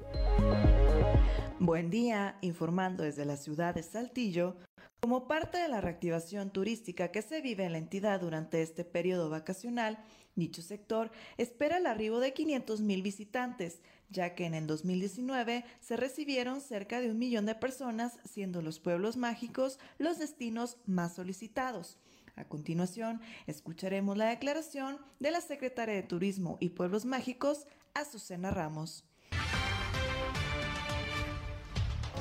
Buen 1.59 1.89
día, 1.89 2.37
informando 2.41 3.03
desde 3.03 3.25
la 3.25 3.37
ciudad 3.37 3.75
de 3.75 3.83
Saltillo. 3.83 4.57
Como 4.99 5.27
parte 5.27 5.57
de 5.57 5.67
la 5.67 5.81
reactivación 5.81 6.49
turística 6.51 7.11
que 7.11 7.21
se 7.21 7.41
vive 7.41 7.65
en 7.65 7.73
la 7.73 7.77
entidad 7.77 8.21
durante 8.21 8.61
este 8.61 8.83
periodo 8.83 9.29
vacacional, 9.29 10.03
dicho 10.35 10.61
sector 10.61 11.11
espera 11.37 11.77
el 11.77 11.85
arribo 11.85 12.19
de 12.19 12.33
500 12.33 12.81
mil 12.81 13.01
visitantes, 13.01 13.81
ya 14.09 14.35
que 14.35 14.45
en 14.45 14.53
el 14.53 14.67
2019 14.67 15.63
se 15.79 15.95
recibieron 15.95 16.59
cerca 16.59 17.01
de 17.01 17.11
un 17.11 17.19
millón 17.19 17.45
de 17.45 17.55
personas, 17.55 18.19
siendo 18.25 18.61
los 18.61 18.79
pueblos 18.79 19.15
mágicos 19.15 19.79
los 19.97 20.19
destinos 20.19 20.77
más 20.85 21.15
solicitados. 21.15 21.99
A 22.35 22.45
continuación, 22.45 23.21
escucharemos 23.47 24.17
la 24.17 24.25
declaración 24.27 24.97
de 25.19 25.31
la 25.31 25.41
secretaria 25.41 25.95
de 25.95 26.03
Turismo 26.03 26.57
y 26.59 26.69
Pueblos 26.69 27.05
Mágicos, 27.05 27.65
Azucena 27.93 28.51
Ramos. 28.51 29.05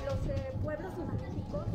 Los 0.04 0.26
eh, 0.28 0.52
pueblos 0.62 0.92
mágicos 0.98 1.66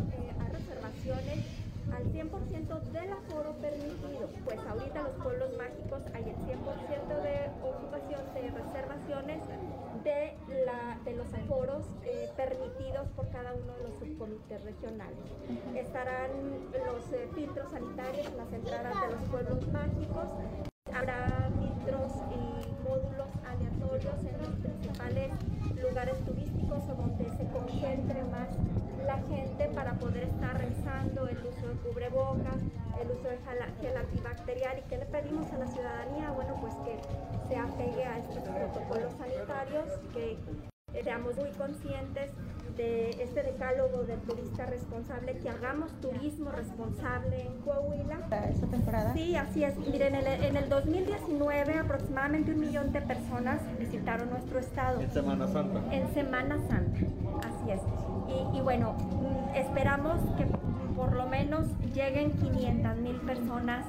al 1.92 2.06
100% 2.14 2.82
del 2.92 3.14
aforo 3.14 3.56
permitido. 3.58 4.29
Ahorita 4.70 5.02
los 5.02 5.16
pueblos 5.16 5.50
mágicos 5.58 6.04
hay 6.14 6.30
el 6.30 6.36
100% 6.46 7.22
de 7.24 7.50
ocupación 7.68 8.22
de 8.36 8.52
reservaciones 8.52 9.42
de, 10.04 10.38
los 11.18 11.34
aforos 11.34 11.86
eh, 12.04 12.30
permitidos 12.38 13.10
por 13.16 13.28
cada 13.30 13.54
uno 13.56 13.74
de 13.74 13.84
los 13.90 13.94
subcomités 13.98 14.64
regionales. 14.64 15.18
Estarán 15.76 16.30
los 16.86 17.12
eh, 17.14 17.28
filtros 17.34 17.72
sanitarios 17.72 18.28
en 18.28 18.38
las 18.38 18.54
entradas 18.54 18.94
de 19.02 19.16
los 19.16 19.24
pueblos 19.24 19.68
mágicos. 19.74 20.30
Habrá 20.94 21.50
filtros 21.58 22.12
y 22.30 22.88
módulos 22.88 23.30
aleatorios 23.44 24.24
en 24.24 24.38
los 24.38 24.56
principales 24.60 25.32
lugares 25.82 26.24
turísticos 26.26 26.84
o 26.90 26.94
donde 26.94 27.28
se 27.38 27.48
concentre 27.48 28.24
más 28.26 28.50
la 29.06 29.18
gente 29.28 29.68
para 29.74 29.94
poder 29.94 30.24
estar 30.26 30.58
realizando 30.58 31.28
el 31.28 31.38
uso 31.40 31.68
de 31.68 31.76
cubrebocas, 31.76 32.62
el 33.02 33.12
uso 33.12 33.30
de 33.30 33.38
gel 33.82 33.98
antibacterial 33.98 34.80
y 34.80 34.82
que 34.90 34.98
le 34.98 35.06
pedimos 35.06 35.52
a 35.52 35.58
la 35.58 35.68
ciudadanía, 35.68 36.32
bueno, 36.32 36.56
pues 36.62 36.74
que 36.86 37.00
se 37.48 37.58
apegue 37.58 38.04
a 38.04 38.18
estos 38.18 38.44
protocolos 38.44 39.14
sanitarios, 39.18 39.86
que 40.14 40.38
seamos 41.04 41.36
muy 41.38 41.52
conscientes 41.52 42.32
de 42.80 43.10
este 43.22 43.44
decálogo 43.44 44.04
del 44.04 44.20
turista 44.22 44.66
responsable, 44.66 45.38
que 45.38 45.50
hagamos 45.50 45.92
turismo 46.00 46.50
responsable 46.50 47.42
en 47.42 47.60
Coahuila. 47.60 48.20
¿Esta 48.50 48.68
temporada? 48.68 49.14
Sí, 49.14 49.36
así 49.36 49.66
es. 49.66 49.78
Miren, 49.78 50.16
en 50.16 50.28
el, 50.28 50.44
en 50.46 50.56
el 50.56 50.70
2019 50.70 51.78
aproximadamente 51.78 52.54
un 52.54 52.62
millón 52.62 52.94
de 52.94 53.02
personas 53.02 53.60
visitaron 53.78 54.30
nuestro 54.30 54.60
estado. 54.60 55.02
En 55.02 55.12
Semana 55.12 55.48
Santa. 55.48 55.94
En 55.94 56.14
Semana 56.14 56.58
Santa, 56.70 57.00
así 57.48 57.72
es. 57.72 57.82
Y, 58.54 58.62
bueno, 58.62 58.94
mm, 58.94 59.56
esperamos 59.56 60.18
que 60.38 60.46
por 61.00 61.16
lo 61.16 61.28
menos 61.28 61.66
lleguen 61.96 62.34
500 62.34 62.98
mil 62.98 63.16
personas 63.22 63.86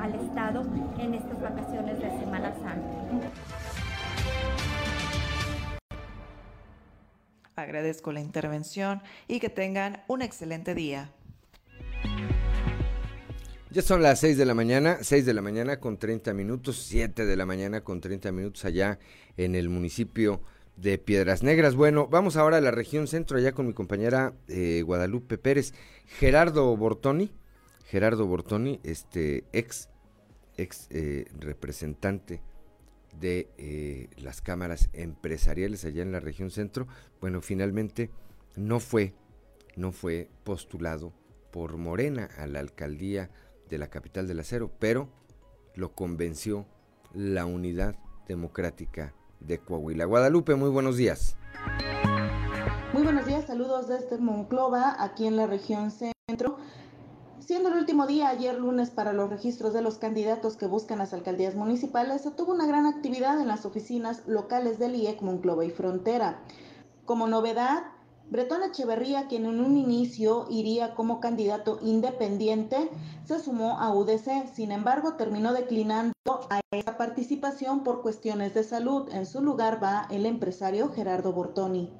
al 0.00 0.14
estado 0.14 0.64
en 1.00 1.14
estas 1.14 1.42
vacaciones 1.42 1.98
de 1.98 2.10
Semana 2.10 2.54
Santa. 2.54 3.30
Agradezco 7.56 8.12
la 8.12 8.20
intervención 8.20 9.02
y 9.26 9.40
que 9.40 9.50
tengan 9.50 10.04
un 10.06 10.22
excelente 10.22 10.76
día. 10.76 11.10
Ya 13.70 13.82
son 13.82 14.00
las 14.00 14.20
6 14.20 14.38
de 14.38 14.44
la 14.46 14.54
mañana, 14.54 14.98
6 15.02 15.26
de 15.26 15.34
la 15.34 15.42
mañana 15.42 15.80
con 15.80 15.98
30 15.98 16.34
minutos, 16.34 16.84
7 16.86 17.26
de 17.26 17.36
la 17.36 17.46
mañana 17.46 17.82
con 17.82 18.00
30 18.00 18.30
minutos 18.30 18.64
allá 18.64 19.00
en 19.36 19.56
el 19.56 19.68
municipio 19.68 20.40
de 20.80 20.96
Piedras 20.96 21.42
Negras. 21.42 21.74
Bueno, 21.74 22.06
vamos 22.06 22.36
ahora 22.36 22.58
a 22.58 22.60
la 22.60 22.70
región 22.70 23.08
centro, 23.08 23.36
allá 23.36 23.52
con 23.52 23.66
mi 23.66 23.72
compañera 23.72 24.34
eh, 24.46 24.82
Guadalupe 24.82 25.36
Pérez. 25.36 25.74
Gerardo 26.06 26.76
Bortoni, 26.76 27.32
Gerardo 27.86 28.26
Bortoni, 28.26 28.80
este 28.84 29.44
ex, 29.52 29.88
ex 30.56 30.86
eh, 30.90 31.26
representante 31.38 32.42
de 33.18 33.48
eh, 33.58 34.08
las 34.16 34.40
cámaras 34.40 34.88
empresariales 34.92 35.84
allá 35.84 36.02
en 36.02 36.12
la 36.12 36.20
región 36.20 36.50
centro, 36.50 36.86
bueno, 37.20 37.40
finalmente 37.40 38.10
no 38.54 38.78
fue, 38.78 39.14
no 39.76 39.90
fue 39.90 40.28
postulado 40.44 41.12
por 41.50 41.76
Morena 41.76 42.28
a 42.38 42.46
la 42.46 42.60
alcaldía 42.60 43.30
de 43.68 43.78
la 43.78 43.88
capital 43.88 44.28
del 44.28 44.40
acero, 44.40 44.70
pero 44.78 45.08
lo 45.74 45.92
convenció 45.92 46.66
la 47.12 47.46
unidad 47.46 47.96
democrática 48.28 49.14
de 49.40 49.58
Coahuila. 49.58 50.04
Guadalupe, 50.04 50.54
muy 50.54 50.70
buenos 50.70 50.96
días. 50.96 51.36
Muy 52.92 53.02
buenos 53.02 53.26
días, 53.26 53.46
saludos 53.46 53.88
desde 53.88 54.18
Monclova, 54.18 54.96
aquí 54.98 55.26
en 55.26 55.36
la 55.36 55.46
región 55.46 55.90
centro. 55.90 56.58
Siendo 57.38 57.70
el 57.70 57.76
último 57.76 58.06
día 58.06 58.28
ayer 58.28 58.54
lunes 58.58 58.90
para 58.90 59.12
los 59.12 59.30
registros 59.30 59.72
de 59.72 59.80
los 59.80 59.98
candidatos 59.98 60.56
que 60.56 60.66
buscan 60.66 60.98
las 60.98 61.14
alcaldías 61.14 61.54
municipales, 61.54 62.22
se 62.22 62.30
tuvo 62.30 62.52
una 62.52 62.66
gran 62.66 62.86
actividad 62.86 63.40
en 63.40 63.48
las 63.48 63.64
oficinas 63.64 64.22
locales 64.26 64.78
del 64.78 64.94
IEC 64.96 65.22
Monclova 65.22 65.64
y 65.64 65.70
Frontera. 65.70 66.40
Como 67.06 67.26
novedad, 67.26 67.84
Bretón 68.30 68.62
Echeverría, 68.62 69.26
quien 69.26 69.46
en 69.46 69.58
un 69.58 69.78
inicio 69.78 70.46
iría 70.50 70.94
como 70.94 71.18
candidato 71.18 71.78
independiente, 71.80 72.90
se 73.24 73.40
sumó 73.40 73.78
a 73.78 73.90
UDC. 73.94 74.52
Sin 74.52 74.70
embargo, 74.70 75.14
terminó 75.14 75.54
declinando 75.54 76.12
a 76.50 76.60
esa 76.70 76.98
participación 76.98 77.84
por 77.84 78.02
cuestiones 78.02 78.52
de 78.52 78.64
salud. 78.64 79.08
En 79.12 79.24
su 79.24 79.40
lugar 79.40 79.82
va 79.82 80.06
el 80.10 80.26
empresario 80.26 80.92
Gerardo 80.92 81.32
Bortoni. 81.32 81.90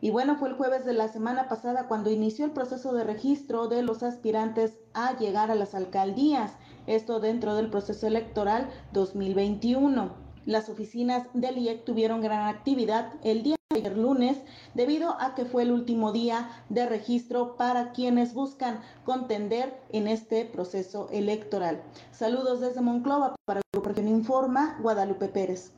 Y 0.00 0.10
bueno, 0.10 0.36
fue 0.36 0.50
el 0.50 0.54
jueves 0.54 0.84
de 0.84 0.92
la 0.92 1.08
semana 1.08 1.48
pasada 1.48 1.88
cuando 1.88 2.10
inició 2.10 2.44
el 2.44 2.52
proceso 2.52 2.92
de 2.92 3.02
registro 3.02 3.66
de 3.66 3.82
los 3.82 4.04
aspirantes 4.04 4.78
a 4.92 5.16
llegar 5.16 5.50
a 5.50 5.56
las 5.56 5.74
alcaldías, 5.74 6.52
esto 6.86 7.18
dentro 7.18 7.56
del 7.56 7.68
proceso 7.68 8.06
electoral 8.06 8.70
2021. 8.92 10.12
Las 10.46 10.68
oficinas 10.68 11.26
del 11.32 11.58
IEC 11.58 11.84
tuvieron 11.84 12.20
gran 12.20 12.46
actividad 12.46 13.14
el 13.22 13.42
día 13.42 13.56
ayer 13.74 13.96
lunes 13.96 14.38
debido 14.74 15.20
a 15.20 15.34
que 15.34 15.44
fue 15.44 15.62
el 15.62 15.72
último 15.72 16.12
día 16.12 16.48
de 16.68 16.86
registro 16.86 17.56
para 17.56 17.92
quienes 17.92 18.32
buscan 18.32 18.80
contender 19.04 19.80
en 19.90 20.06
este 20.06 20.44
proceso 20.44 21.08
electoral. 21.10 21.82
Saludos 22.12 22.60
desde 22.60 22.80
Monclova 22.80 23.34
para 23.44 23.60
el 23.60 23.64
Grupo 23.72 23.88
Región 23.88 24.08
Informa, 24.08 24.78
Guadalupe 24.80 25.28
Pérez. 25.28 25.72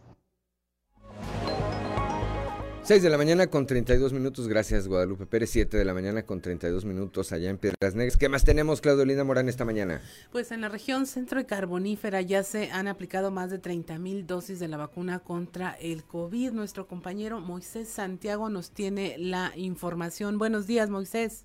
6 2.86 3.02
de 3.02 3.10
la 3.10 3.18
mañana 3.18 3.48
con 3.48 3.66
32 3.66 4.12
minutos, 4.12 4.46
gracias 4.46 4.86
Guadalupe 4.86 5.26
Pérez, 5.26 5.50
7 5.50 5.76
de 5.76 5.84
la 5.84 5.92
mañana 5.92 6.24
con 6.24 6.40
32 6.40 6.84
minutos 6.84 7.32
allá 7.32 7.50
en 7.50 7.58
Piedras 7.58 7.96
Negras. 7.96 8.16
¿Qué 8.16 8.28
más 8.28 8.44
tenemos, 8.44 8.80
Claudio 8.80 9.04
Linda 9.04 9.24
Morán, 9.24 9.48
esta 9.48 9.64
mañana? 9.64 10.00
Pues 10.30 10.52
en 10.52 10.60
la 10.60 10.68
región 10.68 11.06
centro 11.06 11.40
y 11.40 11.46
carbonífera 11.46 12.22
ya 12.22 12.44
se 12.44 12.70
han 12.70 12.86
aplicado 12.86 13.32
más 13.32 13.50
de 13.50 13.58
30 13.58 13.98
mil 13.98 14.24
dosis 14.24 14.60
de 14.60 14.68
la 14.68 14.76
vacuna 14.76 15.18
contra 15.18 15.72
el 15.72 16.04
COVID. 16.04 16.52
Nuestro 16.52 16.86
compañero 16.86 17.40
Moisés 17.40 17.88
Santiago 17.88 18.50
nos 18.50 18.70
tiene 18.70 19.16
la 19.18 19.52
información. 19.56 20.38
Buenos 20.38 20.68
días, 20.68 20.88
Moisés. 20.88 21.44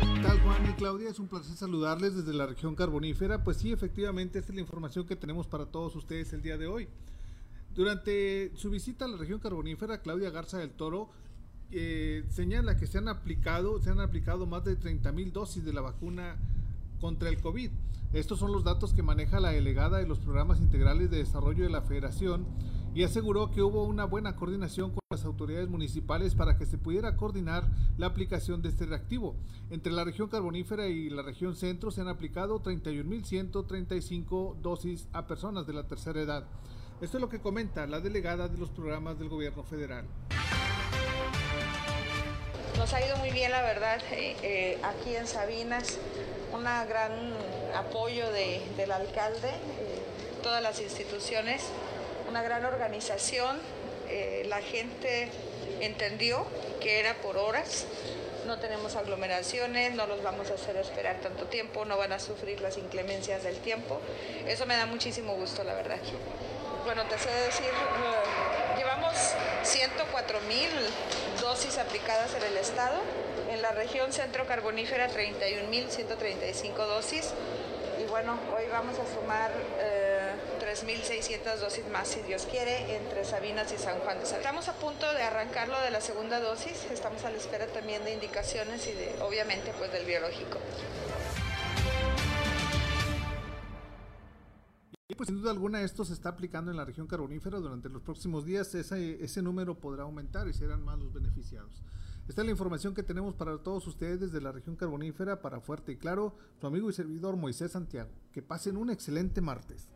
¿Qué 0.00 0.22
tal, 0.22 0.40
Juan 0.40 0.70
y 0.70 0.72
Claudia? 0.72 1.10
Es 1.10 1.18
un 1.18 1.28
placer 1.28 1.54
saludarles 1.54 2.16
desde 2.16 2.32
la 2.32 2.46
región 2.46 2.74
carbonífera. 2.76 3.44
Pues 3.44 3.58
sí, 3.58 3.72
efectivamente, 3.72 4.38
esta 4.38 4.52
es 4.52 4.54
la 4.54 4.62
información 4.62 5.06
que 5.06 5.16
tenemos 5.16 5.46
para 5.46 5.66
todos 5.66 5.94
ustedes 5.96 6.32
el 6.32 6.40
día 6.40 6.56
de 6.56 6.66
hoy. 6.66 6.88
Durante 7.74 8.52
su 8.56 8.70
visita 8.70 9.06
a 9.06 9.08
la 9.08 9.16
región 9.16 9.38
carbonífera, 9.38 10.02
Claudia 10.02 10.30
Garza 10.30 10.58
del 10.58 10.72
Toro 10.72 11.08
eh, 11.70 12.24
señala 12.28 12.76
que 12.76 12.86
se 12.86 12.98
han 12.98 13.08
aplicado, 13.08 13.80
se 13.80 13.88
han 13.88 14.00
aplicado 14.00 14.46
más 14.46 14.62
de 14.64 14.76
30 14.76 15.10
mil 15.12 15.32
dosis 15.32 15.64
de 15.64 15.72
la 15.72 15.80
vacuna 15.80 16.36
contra 17.00 17.30
el 17.30 17.40
COVID. 17.40 17.70
Estos 18.12 18.38
son 18.38 18.52
los 18.52 18.62
datos 18.62 18.92
que 18.92 19.02
maneja 19.02 19.40
la 19.40 19.52
delegada 19.52 19.96
de 19.96 20.06
los 20.06 20.18
programas 20.18 20.60
integrales 20.60 21.10
de 21.10 21.16
desarrollo 21.16 21.64
de 21.64 21.70
la 21.70 21.80
Federación 21.80 22.46
y 22.94 23.04
aseguró 23.04 23.50
que 23.50 23.62
hubo 23.62 23.84
una 23.84 24.04
buena 24.04 24.36
coordinación 24.36 24.90
con 24.90 24.98
las 25.10 25.24
autoridades 25.24 25.70
municipales 25.70 26.34
para 26.34 26.58
que 26.58 26.66
se 26.66 26.76
pudiera 26.76 27.16
coordinar 27.16 27.66
la 27.96 28.08
aplicación 28.08 28.60
de 28.60 28.68
este 28.68 28.84
reactivo. 28.84 29.34
Entre 29.70 29.90
la 29.90 30.04
región 30.04 30.28
carbonífera 30.28 30.88
y 30.88 31.08
la 31.08 31.22
región 31.22 31.56
centro 31.56 31.90
se 31.90 32.02
han 32.02 32.08
aplicado 32.08 32.62
31.135 32.62 34.56
dosis 34.60 35.08
a 35.14 35.26
personas 35.26 35.66
de 35.66 35.72
la 35.72 35.88
tercera 35.88 36.20
edad. 36.20 36.46
Esto 37.02 37.16
es 37.16 37.20
lo 37.20 37.28
que 37.28 37.40
comenta 37.40 37.84
la 37.88 37.98
delegada 37.98 38.46
de 38.46 38.56
los 38.56 38.70
programas 38.70 39.18
del 39.18 39.28
gobierno 39.28 39.64
federal. 39.64 40.04
Nos 42.78 42.92
ha 42.94 43.04
ido 43.04 43.16
muy 43.16 43.30
bien, 43.30 43.50
la 43.50 43.60
verdad, 43.62 44.00
eh, 44.12 44.36
eh, 44.44 44.78
aquí 44.84 45.16
en 45.16 45.26
Sabinas, 45.26 45.98
un 46.52 46.62
gran 46.62 47.34
apoyo 47.74 48.30
de, 48.30 48.62
del 48.76 48.92
alcalde, 48.92 49.48
eh, 49.48 49.98
todas 50.44 50.62
las 50.62 50.80
instituciones, 50.80 51.64
una 52.30 52.40
gran 52.42 52.64
organización, 52.64 53.58
la 54.46 54.60
gente 54.60 55.28
entendió 55.80 56.46
que 56.80 57.00
era 57.00 57.14
por 57.14 57.36
horas, 57.38 57.86
no 58.46 58.58
tenemos 58.58 58.94
aglomeraciones, 58.94 59.94
no 59.94 60.06
los 60.06 60.22
vamos 60.22 60.50
a 60.50 60.54
hacer 60.54 60.76
esperar 60.76 61.20
tanto 61.20 61.46
tiempo, 61.46 61.84
no 61.84 61.96
van 61.96 62.12
a 62.12 62.20
sufrir 62.20 62.60
las 62.60 62.76
inclemencias 62.76 63.42
del 63.42 63.56
tiempo. 63.56 64.00
Eso 64.46 64.66
me 64.66 64.76
da 64.76 64.84
muchísimo 64.84 65.34
gusto, 65.34 65.64
la 65.64 65.74
verdad 65.74 65.98
bueno, 66.84 67.04
te 67.06 67.18
sé 67.18 67.30
decir, 67.30 67.66
eh, 67.66 68.76
llevamos 68.76 69.12
104 69.62 70.40
mil 70.42 70.70
dosis 71.40 71.78
aplicadas 71.78 72.34
en 72.34 72.42
el 72.42 72.56
estado, 72.56 72.98
en 73.50 73.62
la 73.62 73.72
región 73.72 74.12
centro 74.12 74.46
carbonífera 74.46 75.08
31 75.08 75.68
mil 75.68 75.90
135 75.90 76.86
dosis 76.86 77.32
y 78.02 78.04
bueno, 78.08 78.38
hoy 78.56 78.64
vamos 78.70 78.96
a 78.98 79.14
sumar 79.14 79.50
eh, 79.78 80.32
3.600 80.60 81.56
dosis 81.56 81.86
más, 81.88 82.08
si 82.08 82.20
Dios 82.22 82.46
quiere, 82.50 82.96
entre 82.96 83.24
Sabinas 83.24 83.70
y 83.72 83.78
San 83.78 84.00
Juan 84.00 84.18
de 84.18 84.26
Sabinas. 84.26 84.38
Estamos 84.38 84.68
a 84.68 84.72
punto 84.72 85.12
de 85.12 85.22
arrancarlo 85.22 85.78
de 85.80 85.90
la 85.90 86.00
segunda 86.00 86.40
dosis, 86.40 86.86
estamos 86.90 87.24
a 87.24 87.30
la 87.30 87.36
espera 87.36 87.66
también 87.66 88.04
de 88.04 88.12
indicaciones 88.12 88.86
y 88.86 88.92
de, 88.92 89.14
obviamente, 89.22 89.72
pues 89.78 89.92
del 89.92 90.04
biológico. 90.04 90.58
Pues 95.16 95.28
sin 95.28 95.40
duda 95.40 95.50
alguna 95.50 95.82
esto 95.82 96.04
se 96.04 96.14
está 96.14 96.30
aplicando 96.30 96.70
en 96.70 96.76
la 96.76 96.84
región 96.84 97.06
carbonífera 97.06 97.58
durante 97.58 97.88
los 97.88 98.02
próximos 98.02 98.44
días, 98.44 98.74
ese, 98.74 99.22
ese 99.22 99.42
número 99.42 99.78
podrá 99.78 100.04
aumentar 100.04 100.48
y 100.48 100.54
serán 100.54 100.82
más 100.84 100.98
los 100.98 101.12
beneficiados. 101.12 101.82
Esta 102.28 102.42
es 102.42 102.46
la 102.46 102.52
información 102.52 102.94
que 102.94 103.02
tenemos 103.02 103.34
para 103.34 103.58
todos 103.58 103.86
ustedes 103.86 104.20
desde 104.20 104.40
la 104.40 104.52
región 104.52 104.76
carbonífera 104.76 105.42
para 105.42 105.60
Fuerte 105.60 105.92
y 105.92 105.96
Claro, 105.96 106.34
su 106.60 106.66
amigo 106.66 106.88
y 106.88 106.92
servidor 106.92 107.36
Moisés 107.36 107.72
Santiago. 107.72 108.10
Que 108.32 108.42
pasen 108.42 108.76
un 108.76 108.90
excelente 108.90 109.40
martes. 109.40 109.88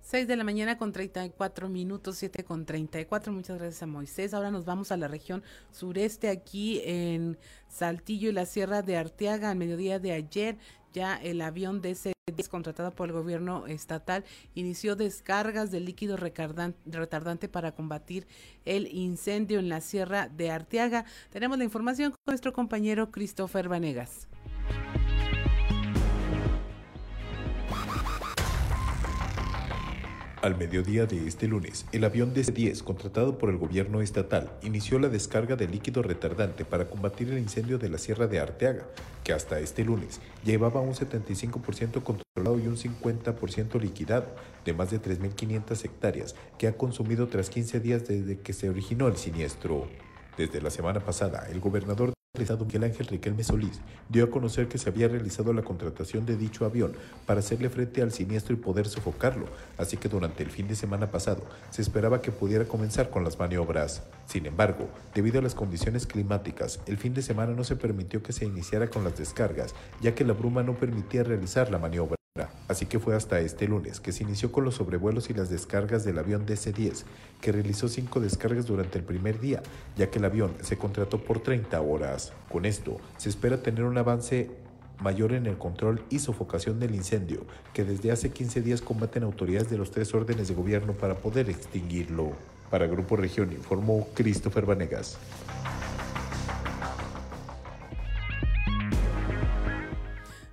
6 0.00 0.28
de 0.28 0.36
la 0.36 0.44
mañana 0.44 0.76
con 0.76 0.92
34 0.92 1.68
minutos, 1.68 2.16
7 2.18 2.44
con 2.44 2.66
34. 2.66 3.32
Muchas 3.32 3.58
gracias 3.58 3.82
a 3.82 3.86
Moisés. 3.86 4.34
Ahora 4.34 4.50
nos 4.50 4.64
vamos 4.64 4.92
a 4.92 4.96
la 4.96 5.08
región 5.08 5.42
sureste, 5.70 6.28
aquí 6.28 6.80
en 6.84 7.38
Saltillo 7.68 8.28
y 8.30 8.32
la 8.32 8.46
Sierra 8.46 8.82
de 8.82 8.96
Arteaga. 8.96 9.50
Al 9.50 9.56
mediodía 9.56 9.98
de 9.98 10.12
ayer, 10.12 10.58
ya 10.94 11.16
el 11.16 11.42
avión 11.42 11.82
de 11.82 11.90
ese 11.90 12.14
contratado 12.48 12.90
por 12.90 13.08
el 13.08 13.12
gobierno 13.12 13.66
estatal, 13.66 14.24
inició 14.54 14.96
descargas 14.96 15.70
de 15.70 15.80
líquido 15.80 16.16
retardante 16.16 17.48
para 17.50 17.72
combatir 17.72 18.26
el 18.64 18.86
incendio 18.86 19.58
en 19.58 19.68
la 19.68 19.82
Sierra 19.82 20.28
de 20.28 20.50
Arteaga. 20.50 21.04
Tenemos 21.30 21.58
la 21.58 21.64
información 21.64 22.12
con 22.12 22.18
nuestro 22.26 22.54
compañero 22.54 23.10
Christopher 23.10 23.68
Vanegas. 23.68 24.26
Al 30.44 30.58
mediodía 30.58 31.06
de 31.06 31.26
este 31.26 31.48
lunes, 31.48 31.86
el 31.92 32.04
avión 32.04 32.34
DC-10, 32.34 32.82
contratado 32.82 33.38
por 33.38 33.48
el 33.48 33.56
gobierno 33.56 34.02
estatal, 34.02 34.52
inició 34.62 34.98
la 34.98 35.08
descarga 35.08 35.56
de 35.56 35.66
líquido 35.66 36.02
retardante 36.02 36.66
para 36.66 36.84
combatir 36.90 37.30
el 37.30 37.38
incendio 37.38 37.78
de 37.78 37.88
la 37.88 37.96
Sierra 37.96 38.26
de 38.26 38.40
Arteaga, 38.40 38.84
que 39.22 39.32
hasta 39.32 39.58
este 39.58 39.86
lunes 39.86 40.20
llevaba 40.44 40.82
un 40.82 40.92
75% 40.92 42.02
controlado 42.02 42.58
y 42.58 42.66
un 42.66 42.76
50% 42.76 43.80
liquidado, 43.80 44.26
de 44.66 44.74
más 44.74 44.90
de 44.90 45.00
3.500 45.00 45.82
hectáreas, 45.82 46.34
que 46.58 46.66
ha 46.66 46.76
consumido 46.76 47.26
tras 47.28 47.48
15 47.48 47.80
días 47.80 48.06
desde 48.06 48.38
que 48.40 48.52
se 48.52 48.68
originó 48.68 49.08
el 49.08 49.16
siniestro. 49.16 49.88
Desde 50.36 50.60
la 50.60 50.68
semana 50.68 51.00
pasada, 51.00 51.46
el 51.50 51.60
gobernador 51.60 52.12
Estado 52.42 52.64
Miguel 52.64 52.82
Ángel 52.82 53.06
Riquelme 53.06 53.44
Solís 53.44 53.80
dio 54.08 54.24
a 54.24 54.30
conocer 54.30 54.66
que 54.66 54.76
se 54.76 54.88
había 54.88 55.06
realizado 55.06 55.52
la 55.52 55.62
contratación 55.62 56.26
de 56.26 56.36
dicho 56.36 56.64
avión 56.64 56.92
para 57.26 57.38
hacerle 57.38 57.70
frente 57.70 58.02
al 58.02 58.10
siniestro 58.10 58.54
y 58.54 58.58
poder 58.58 58.88
sofocarlo, 58.88 59.46
así 59.78 59.98
que 59.98 60.08
durante 60.08 60.42
el 60.42 60.50
fin 60.50 60.66
de 60.66 60.74
semana 60.74 61.12
pasado 61.12 61.44
se 61.70 61.80
esperaba 61.80 62.20
que 62.20 62.32
pudiera 62.32 62.64
comenzar 62.64 63.08
con 63.08 63.22
las 63.22 63.38
maniobras. 63.38 64.02
Sin 64.26 64.46
embargo, 64.46 64.88
debido 65.14 65.38
a 65.38 65.42
las 65.42 65.54
condiciones 65.54 66.08
climáticas, 66.08 66.80
el 66.86 66.98
fin 66.98 67.14
de 67.14 67.22
semana 67.22 67.52
no 67.52 67.62
se 67.62 67.76
permitió 67.76 68.20
que 68.20 68.32
se 68.32 68.46
iniciara 68.46 68.88
con 68.88 69.04
las 69.04 69.16
descargas, 69.16 69.72
ya 70.00 70.16
que 70.16 70.24
la 70.24 70.32
bruma 70.32 70.64
no 70.64 70.74
permitía 70.74 71.22
realizar 71.22 71.70
la 71.70 71.78
maniobra. 71.78 72.16
Así 72.66 72.86
que 72.86 72.98
fue 72.98 73.14
hasta 73.14 73.38
este 73.38 73.68
lunes 73.68 74.00
que 74.00 74.10
se 74.10 74.24
inició 74.24 74.50
con 74.50 74.64
los 74.64 74.74
sobrevuelos 74.74 75.30
y 75.30 75.34
las 75.34 75.50
descargas 75.50 76.04
del 76.04 76.18
avión 76.18 76.44
DC-10, 76.44 77.04
que 77.40 77.52
realizó 77.52 77.86
cinco 77.86 78.18
descargas 78.18 78.66
durante 78.66 78.98
el 78.98 79.04
primer 79.04 79.38
día, 79.38 79.62
ya 79.96 80.10
que 80.10 80.18
el 80.18 80.24
avión 80.24 80.52
se 80.60 80.76
contrató 80.76 81.22
por 81.22 81.38
30 81.38 81.80
horas. 81.80 82.32
Con 82.50 82.64
esto, 82.64 82.96
se 83.18 83.28
espera 83.28 83.62
tener 83.62 83.84
un 83.84 83.96
avance 83.98 84.50
mayor 84.98 85.32
en 85.32 85.46
el 85.46 85.58
control 85.58 86.02
y 86.10 86.18
sofocación 86.18 86.80
del 86.80 86.96
incendio, 86.96 87.46
que 87.72 87.84
desde 87.84 88.10
hace 88.10 88.32
15 88.32 88.62
días 88.62 88.80
combaten 88.80 89.22
autoridades 89.22 89.70
de 89.70 89.78
los 89.78 89.92
tres 89.92 90.12
órdenes 90.12 90.48
de 90.48 90.54
gobierno 90.54 90.94
para 90.94 91.14
poder 91.14 91.48
extinguirlo. 91.48 92.32
Para 92.68 92.88
Grupo 92.88 93.14
Región 93.14 93.52
informó 93.52 94.08
Christopher 94.14 94.66
Vanegas. 94.66 95.18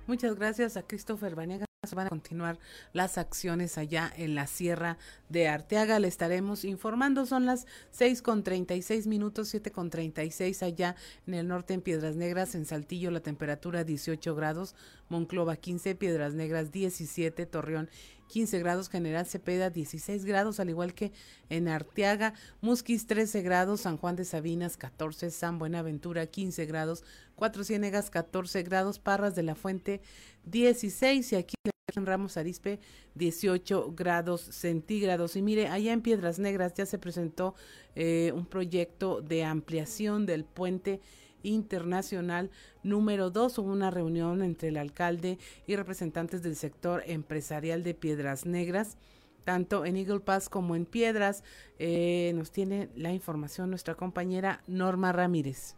Muchas 0.06 0.36
gracias 0.36 0.76
a 0.76 0.82
Christopher 0.82 1.34
Vanegas 1.34 1.71
van 1.90 2.06
a 2.06 2.10
continuar 2.10 2.60
las 2.92 3.18
acciones 3.18 3.76
allá 3.76 4.12
en 4.16 4.36
la 4.36 4.46
Sierra 4.46 4.98
de 5.28 5.48
Arteaga. 5.48 5.98
Le 5.98 6.06
estaremos 6.06 6.64
informando. 6.64 7.26
Son 7.26 7.44
las 7.44 7.66
seis 7.90 8.22
con 8.22 8.44
treinta 8.44 8.76
y 8.76 8.82
seis 8.82 9.08
minutos, 9.08 9.48
siete 9.48 9.72
con 9.72 9.90
treinta 9.90 10.22
y 10.22 10.30
seis 10.30 10.62
allá 10.62 10.94
en 11.26 11.34
el 11.34 11.48
norte 11.48 11.74
en 11.74 11.80
Piedras 11.80 12.14
Negras, 12.14 12.54
en 12.54 12.66
Saltillo 12.66 13.10
la 13.10 13.18
temperatura 13.18 13.82
18 13.82 14.32
grados, 14.36 14.76
Monclova 15.08 15.56
15, 15.56 15.96
Piedras 15.96 16.34
Negras 16.34 16.70
17, 16.70 17.46
Torreón 17.46 17.90
15 18.28 18.60
grados, 18.60 18.88
General 18.88 19.26
Cepeda 19.26 19.68
16 19.68 20.24
grados, 20.24 20.58
al 20.58 20.70
igual 20.70 20.94
que 20.94 21.12
en 21.50 21.68
Arteaga, 21.68 22.32
Musquis 22.62 23.06
13 23.06 23.42
grados, 23.42 23.82
San 23.82 23.98
Juan 23.98 24.16
de 24.16 24.24
Sabinas 24.24 24.78
14, 24.78 25.30
San 25.30 25.58
Buenaventura 25.58 26.26
15 26.26 26.64
grados, 26.64 27.04
Cuatro 27.34 27.64
Ciénegas 27.64 28.10
14 28.10 28.62
grados, 28.62 28.98
Parras 28.98 29.34
de 29.34 29.42
la 29.42 29.54
Fuente 29.54 30.00
16 30.44 31.32
y 31.32 31.36
aquí 31.36 31.54
en 31.96 32.06
Ramos 32.06 32.36
Arispe 32.36 32.80
18 33.14 33.92
grados 33.94 34.40
centígrados. 34.40 35.36
Y 35.36 35.42
mire, 35.42 35.68
allá 35.68 35.92
en 35.92 36.02
Piedras 36.02 36.38
Negras 36.38 36.74
ya 36.74 36.86
se 36.86 36.98
presentó 36.98 37.54
eh, 37.94 38.32
un 38.34 38.46
proyecto 38.46 39.20
de 39.20 39.44
ampliación 39.44 40.26
del 40.26 40.44
puente 40.44 41.00
internacional 41.42 42.50
número 42.82 43.30
2. 43.30 43.58
Hubo 43.58 43.72
una 43.72 43.90
reunión 43.90 44.42
entre 44.42 44.68
el 44.68 44.76
alcalde 44.76 45.38
y 45.66 45.76
representantes 45.76 46.42
del 46.42 46.56
sector 46.56 47.02
empresarial 47.06 47.82
de 47.82 47.94
Piedras 47.94 48.46
Negras 48.46 48.96
tanto 49.44 49.84
en 49.84 49.96
Eagle 49.96 50.20
Pass 50.20 50.48
como 50.48 50.76
en 50.76 50.86
Piedras. 50.86 51.42
Eh, 51.78 52.32
nos 52.36 52.52
tiene 52.52 52.90
la 52.94 53.12
información 53.12 53.70
nuestra 53.70 53.96
compañera 53.96 54.62
Norma 54.66 55.12
Ramírez. 55.12 55.74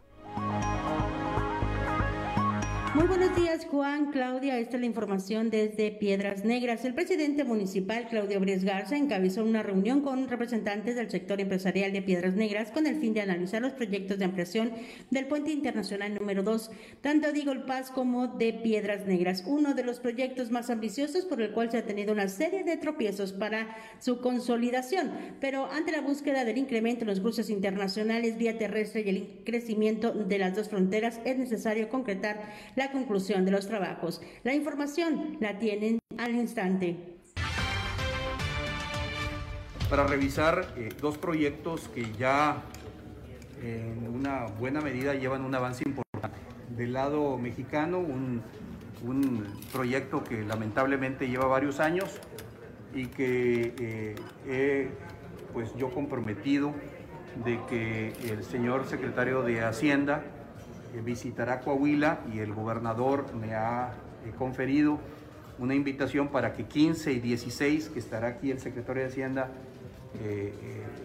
Muy 2.95 3.07
buenos 3.07 3.35
días, 3.35 3.67
Juan, 3.69 4.09
Claudia. 4.09 4.57
Esta 4.57 4.77
es 4.77 4.79
la 4.79 4.85
información 4.85 5.49
desde 5.49 5.91
Piedras 5.91 6.45
Negras. 6.45 6.85
El 6.85 6.93
presidente 6.93 7.43
municipal, 7.43 8.07
Claudio 8.07 8.39
Bries 8.39 8.63
Garza, 8.63 8.95
encabezó 8.95 9.43
una 9.43 9.61
reunión 9.61 9.99
con 9.99 10.29
representantes 10.29 10.95
del 10.95 11.11
sector 11.11 11.41
empresarial 11.41 11.91
de 11.91 12.01
Piedras 12.01 12.35
Negras 12.35 12.71
con 12.71 12.87
el 12.87 12.95
fin 12.95 13.13
de 13.13 13.19
analizar 13.19 13.61
los 13.61 13.73
proyectos 13.73 14.17
de 14.17 14.23
ampliación 14.23 14.71
del 15.11 15.27
puente 15.27 15.51
internacional 15.51 16.15
número 16.15 16.41
2, 16.41 16.71
tanto 17.01 17.33
de 17.33 17.39
Eagle 17.39 17.65
Pass 17.67 17.91
como 17.91 18.29
de 18.29 18.53
Piedras 18.53 19.05
Negras, 19.05 19.43
uno 19.45 19.73
de 19.73 19.83
los 19.83 19.99
proyectos 19.99 20.49
más 20.49 20.69
ambiciosos 20.69 21.25
por 21.25 21.41
el 21.41 21.51
cual 21.51 21.71
se 21.71 21.79
ha 21.79 21.85
tenido 21.85 22.13
una 22.13 22.29
serie 22.29 22.63
de 22.63 22.77
tropiezos 22.77 23.33
para 23.33 23.75
su 23.99 24.21
consolidación. 24.21 25.11
Pero 25.41 25.69
ante 25.69 25.91
la 25.91 25.99
búsqueda 25.99 26.45
del 26.45 26.57
incremento 26.57 27.01
en 27.01 27.09
los 27.09 27.19
cruces 27.19 27.49
internacionales 27.49 28.37
vía 28.37 28.57
terrestre 28.57 29.03
y 29.05 29.09
el 29.09 29.41
crecimiento 29.43 30.13
de 30.13 30.39
las 30.39 30.55
dos 30.55 30.69
fronteras, 30.69 31.19
es 31.25 31.37
necesario 31.37 31.89
concretar 31.89 32.53
la 32.77 32.84
conclusión 32.91 33.45
de 33.45 33.51
los 33.51 33.67
trabajos. 33.67 34.21
La 34.43 34.53
información 34.53 35.37
la 35.39 35.57
tienen 35.59 35.99
al 36.17 36.35
instante. 36.35 37.17
Para 39.89 40.07
revisar 40.07 40.73
eh, 40.77 40.89
dos 40.99 41.17
proyectos 41.17 41.87
que 41.89 42.11
ya 42.17 42.63
en 43.61 44.07
una 44.07 44.45
buena 44.45 44.81
medida 44.81 45.13
llevan 45.13 45.43
un 45.43 45.53
avance 45.55 45.83
importante. 45.85 46.37
Del 46.69 46.93
lado 46.93 47.37
mexicano, 47.37 47.99
un, 47.99 48.41
un 49.03 49.43
proyecto 49.71 50.23
que 50.23 50.43
lamentablemente 50.43 51.27
lleva 51.27 51.45
varios 51.45 51.79
años 51.79 52.19
y 52.93 53.07
que 53.07 53.73
eh, 53.79 54.15
he 54.47 54.89
pues 55.53 55.73
yo 55.75 55.89
comprometido 55.89 56.73
de 57.43 57.59
que 57.69 58.13
el 58.29 58.43
señor 58.43 58.87
secretario 58.87 59.41
de 59.43 59.61
Hacienda 59.61 60.23
visitará 61.01 61.59
Coahuila 61.59 62.19
y 62.33 62.39
el 62.39 62.53
gobernador 62.53 63.33
me 63.35 63.55
ha 63.55 63.93
eh, 64.25 64.31
conferido 64.37 64.99
una 65.57 65.73
invitación 65.73 66.27
para 66.29 66.53
que 66.53 66.65
15 66.65 67.13
y 67.13 67.19
16, 67.19 67.89
que 67.89 67.99
estará 67.99 68.27
aquí 68.27 68.51
el 68.51 68.59
secretario 68.59 69.03
de 69.03 69.09
Hacienda, 69.09 69.49
eh, 70.19 70.53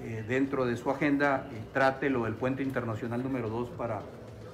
eh, 0.03 0.25
dentro 0.29 0.67
de 0.67 0.77
su 0.77 0.91
agenda, 0.91 1.49
trate 1.73 2.11
lo 2.11 2.25
del 2.25 2.35
puente 2.35 2.63
internacional 2.63 3.23
número 3.23 3.49
2 3.49 3.71
para 3.71 4.03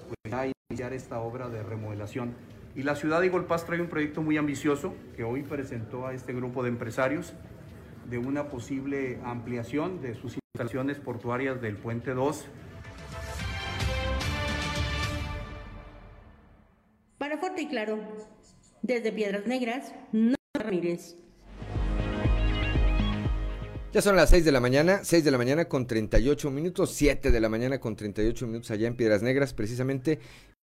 pues, 0.09 0.53
iniciar 0.70 0.92
esta 0.92 1.20
obra 1.20 1.49
de 1.49 1.62
remodelación. 1.62 2.35
Y 2.75 2.83
la 2.83 2.94
ciudad 2.94 3.20
de 3.20 3.27
Igolpaz 3.27 3.64
trae 3.64 3.81
un 3.81 3.88
proyecto 3.88 4.22
muy 4.22 4.37
ambicioso 4.37 4.94
que 5.16 5.25
hoy 5.25 5.42
presentó 5.42 6.07
a 6.07 6.12
este 6.12 6.35
grupo 6.35 6.62
de 6.62 6.68
empresarios 6.68 7.33
de 8.09 8.18
una 8.18 8.49
posible 8.49 9.18
ampliación 9.25 10.03
de 10.03 10.14
sus 10.14 10.37
instalaciones 10.55 10.99
portuarias 10.99 11.61
del 11.61 11.77
puente 11.77 12.12
2 12.12 12.46
Y 17.59 17.69
Claro, 17.69 17.99
desde 18.83 19.12
Piedras 19.12 19.47
Negras, 19.47 19.95
no 20.12 20.35
Ramírez. 20.55 21.16
Ya 23.95 24.03
son 24.03 24.14
las 24.14 24.29
6 24.29 24.45
de 24.45 24.53
la 24.53 24.61
mañana, 24.61 25.01
6 25.03 25.25
de 25.25 25.31
la 25.31 25.38
mañana 25.38 25.64
con 25.66 25.87
38 25.87 26.51
minutos, 26.51 26.90
7 26.92 27.31
de 27.31 27.40
la 27.40 27.49
mañana 27.49 27.81
con 27.81 27.97
38 27.97 28.47
minutos 28.47 28.71
allá 28.71 28.87
en 28.87 28.97
Piedras 28.97 29.23
Negras, 29.23 29.55
precisamente. 29.55 30.19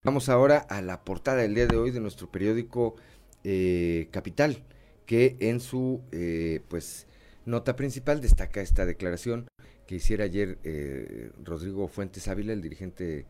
Vamos 0.06 0.30
ahora 0.30 0.60
a 0.60 0.82
la 0.82 1.04
portada 1.04 1.42
del 1.42 1.56
día 1.56 1.68
de 1.68 1.76
hoy 1.76 1.92
de 1.92 2.00
nuestro 2.00 2.32
periódico 2.32 2.96
eh, 3.44 4.08
Capital, 4.12 4.64
que 5.06 5.36
en 5.42 5.60
su 5.60 6.02
eh, 6.14 6.62
pues 6.70 7.06
nota 7.46 7.76
principal 7.76 8.22
destaca 8.22 8.62
esta 8.62 8.86
declaración 8.86 9.48
que 9.88 9.96
hiciera 9.96 10.24
ayer 10.24 10.58
eh, 10.64 11.32
Rodrigo 11.44 11.90
Fuentes 11.90 12.30
Ávila, 12.30 12.54
el 12.54 12.62
dirigente 12.62 13.26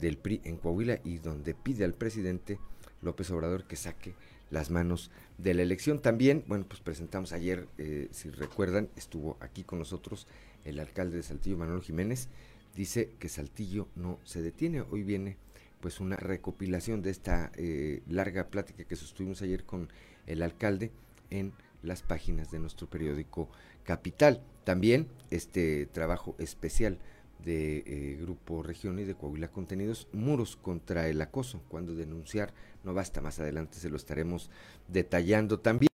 del 0.00 0.18
PRI 0.18 0.40
en 0.44 0.56
Coahuila 0.56 1.00
y 1.04 1.18
donde 1.18 1.54
pide 1.54 1.84
al 1.84 1.94
presidente 1.94 2.58
López 3.02 3.30
Obrador 3.30 3.64
que 3.64 3.76
saque 3.76 4.14
las 4.50 4.70
manos 4.70 5.10
de 5.38 5.54
la 5.54 5.62
elección. 5.62 6.00
También, 6.00 6.44
bueno, 6.46 6.66
pues 6.68 6.80
presentamos 6.80 7.32
ayer, 7.32 7.68
eh, 7.78 8.08
si 8.12 8.30
recuerdan, 8.30 8.88
estuvo 8.96 9.36
aquí 9.40 9.64
con 9.64 9.78
nosotros 9.78 10.26
el 10.64 10.78
alcalde 10.80 11.16
de 11.16 11.22
Saltillo, 11.22 11.56
Manuel 11.56 11.82
Jiménez, 11.82 12.28
dice 12.74 13.10
que 13.18 13.28
Saltillo 13.28 13.88
no 13.94 14.18
se 14.24 14.42
detiene. 14.42 14.82
Hoy 14.82 15.02
viene 15.02 15.36
pues 15.80 16.00
una 16.00 16.16
recopilación 16.16 17.02
de 17.02 17.10
esta 17.10 17.52
eh, 17.56 18.02
larga 18.08 18.48
plática 18.48 18.84
que 18.84 18.96
sostuvimos 18.96 19.42
ayer 19.42 19.64
con 19.64 19.88
el 20.26 20.42
alcalde 20.42 20.90
en 21.30 21.52
las 21.82 22.02
páginas 22.02 22.50
de 22.50 22.58
nuestro 22.58 22.88
periódico 22.88 23.48
Capital. 23.84 24.42
También 24.64 25.08
este 25.30 25.86
trabajo 25.86 26.34
especial 26.38 26.98
de 27.44 27.84
eh, 27.86 28.18
Grupo 28.20 28.62
Región 28.62 28.98
y 28.98 29.04
de 29.04 29.14
Coahuila 29.14 29.48
Contenidos, 29.48 30.08
muros 30.12 30.56
contra 30.56 31.08
el 31.08 31.20
acoso, 31.20 31.62
cuando 31.68 31.94
denunciar 31.94 32.52
no 32.86 32.94
basta, 32.94 33.20
más 33.20 33.38
adelante 33.38 33.76
se 33.78 33.90
lo 33.90 33.96
estaremos 33.96 34.50
detallando 34.88 35.60
también. 35.60 35.90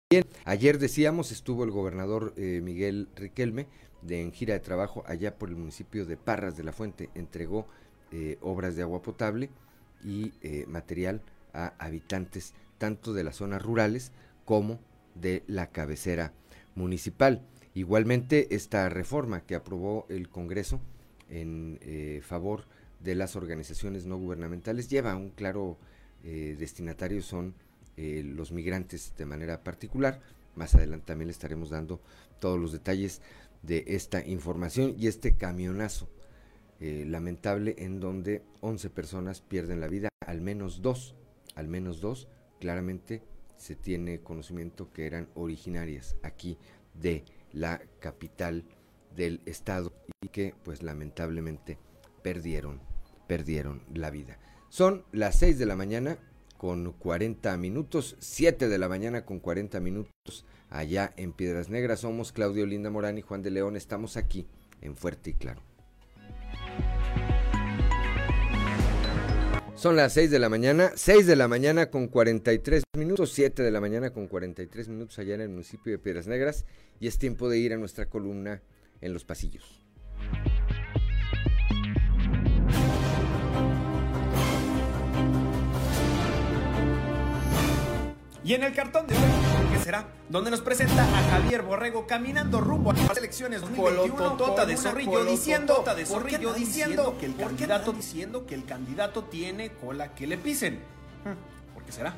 Ayer 0.46 0.78
decíamos, 0.78 1.32
estuvo 1.32 1.64
el 1.64 1.72
gobernador 1.72 2.34
eh, 2.38 2.62
Miguel 2.62 3.08
Riquelme 3.16 3.68
de, 4.04 4.22
en 4.22 4.32
gira 4.32 4.54
de 4.54 4.60
trabajo 4.60 5.04
allá 5.08 5.36
por 5.38 5.50
el 5.50 5.56
municipio 5.56 6.06
de 6.06 6.18
Parras 6.18 6.56
de 6.58 6.64
la 6.64 6.74
Fuente, 6.74 7.10
entregó 7.16 7.66
eh, 8.12 8.38
obras 8.42 8.76
de 8.76 8.84
agua 8.84 9.02
potable 9.02 9.50
y 10.04 10.34
material 10.68 11.22
a 11.54 11.74
habitantes 11.78 12.54
tanto 12.78 13.14
de 13.14 13.24
las 13.24 13.36
zonas 13.36 13.62
rurales 13.62 14.12
como 14.46 14.80
de 15.16 15.44
la 15.48 15.68
cabecera 15.68 16.34
municipal. 16.76 17.44
Igualmente, 17.74 18.54
esta 18.56 18.90
reforma 18.90 19.42
que 19.42 19.56
aprobó 19.56 20.06
el 20.10 20.30
Congreso 20.30 20.82
en 21.30 21.80
eh, 21.82 22.22
favor 22.24 22.66
de 23.00 23.16
las 23.16 23.36
organizaciones 23.36 24.06
no 24.06 24.18
gubernamentales 24.18 24.90
lleva 24.90 25.16
un 25.16 25.30
claro 25.30 25.78
eh, 26.24 26.56
destinatario, 26.58 27.22
son 27.22 27.54
eh, 27.98 28.24
los 28.26 28.52
migrantes 28.52 29.14
de 29.18 29.26
manera 29.26 29.64
particular. 29.64 30.22
Más 30.56 30.76
adelante 30.76 31.08
también 31.08 31.28
le 31.28 31.34
estaremos 31.34 31.70
dando 31.70 32.02
todos 32.40 32.60
los 32.60 32.72
detalles 32.72 33.22
de 33.62 33.84
esta 33.88 34.26
información 34.26 34.96
y 34.98 35.08
este 35.08 35.36
camionazo 35.36 36.10
lamentable 36.80 37.76
en 37.78 38.00
donde 38.00 38.42
11 38.62 38.90
personas 38.90 39.42
pierden 39.42 39.80
la 39.80 39.88
vida, 39.88 40.10
al 40.26 40.42
menos 40.42 40.82
dos, 40.82 41.14
al 41.54 41.68
menos 41.68 42.02
dos, 42.02 42.28
claramente 42.60 43.22
se 43.62 43.76
tiene 43.76 44.22
conocimiento 44.22 44.92
que 44.92 45.06
eran 45.06 45.30
originarias 45.36 46.16
aquí 46.24 46.58
de 46.96 47.24
la 47.54 47.80
capital 48.00 48.64
del 49.16 49.42
estado 49.46 49.94
y 50.22 50.30
que 50.30 50.56
pues 50.64 50.82
lamentablemente 50.82 51.78
perdieron, 52.24 52.82
perdieron 53.28 53.84
la 53.94 54.10
vida. 54.10 54.40
Son 54.72 55.04
las 55.12 55.38
6 55.40 55.60
de 55.60 55.66
la 55.66 55.76
mañana 55.76 56.18
con 56.58 56.94
40 56.94 57.58
minutos, 57.58 58.16
7 58.20 58.70
de 58.70 58.78
la 58.78 58.88
mañana 58.88 59.26
con 59.26 59.42
40 59.42 59.82
minutos 59.82 60.46
allá 60.70 61.14
en 61.18 61.34
Piedras 61.34 61.68
Negras. 61.68 62.00
Somos 62.00 62.32
Claudio 62.32 62.66
Linda 62.66 62.90
Morán 62.90 63.18
y 63.18 63.22
Juan 63.22 63.42
de 63.42 63.52
León. 63.52 63.76
Estamos 63.76 64.16
aquí 64.16 64.48
en 64.80 64.96
Fuerte 64.96 65.32
y 65.32 65.34
Claro. 65.34 65.62
Son 69.76 69.98
las 69.98 70.14
6 70.14 70.32
de 70.32 70.40
la 70.40 70.48
mañana, 70.48 70.94
6 70.96 71.28
de 71.28 71.36
la 71.36 71.50
mañana 71.50 71.90
con 71.90 72.08
43 72.08 72.84
minutos, 72.98 73.34
7 73.34 73.64
de 73.64 73.72
la 73.72 73.82
mañana 73.82 74.14
con 74.14 74.28
43 74.30 74.88
minutos 74.88 75.20
allá 75.20 75.36
en 75.36 75.42
el 75.42 75.50
municipio 75.50 75.92
de 75.92 76.00
Piedras 76.00 76.28
Negras 76.28 76.66
y 76.98 77.08
es 77.08 77.18
tiempo 77.18 77.50
de 77.50 77.58
ir 77.58 77.74
a 77.74 77.78
nuestra 77.78 78.06
columna 78.06 78.62
en 79.02 79.12
los 79.12 79.26
pasillos. 79.26 79.81
Y 88.44 88.56
en 88.56 88.64
el 88.64 88.74
cartón 88.74 89.06
de 89.06 89.16
hoy, 89.16 89.22
¿qué 89.72 89.80
será? 89.84 90.06
Donde 90.28 90.50
nos 90.50 90.62
presenta 90.62 91.04
a 91.04 91.30
Javier 91.30 91.62
Borrego 91.62 92.08
caminando 92.08 92.60
rumbo 92.60 92.90
a 92.90 92.94
las 92.94 93.16
elecciones 93.16 93.62
2021 93.62 94.34
tota 94.34 94.66
de 94.66 94.78
Zorrillo 94.78 95.26
diciendo, 95.26 95.84
de 95.96 96.06
Zorrillo 96.06 96.54
diciendo 96.54 97.18
que 97.20 97.28
el 97.28 97.36
candidato 97.36 97.94
diciendo 97.94 98.46
que 98.48 98.56
el 98.56 98.66
candidato 98.66 99.26
tiene 99.26 99.74
cola 99.74 100.16
que 100.16 100.26
le 100.26 100.40
pisen. 100.40 100.80
¿Por 101.76 101.84
qué 101.84 101.92
será? 101.92 102.16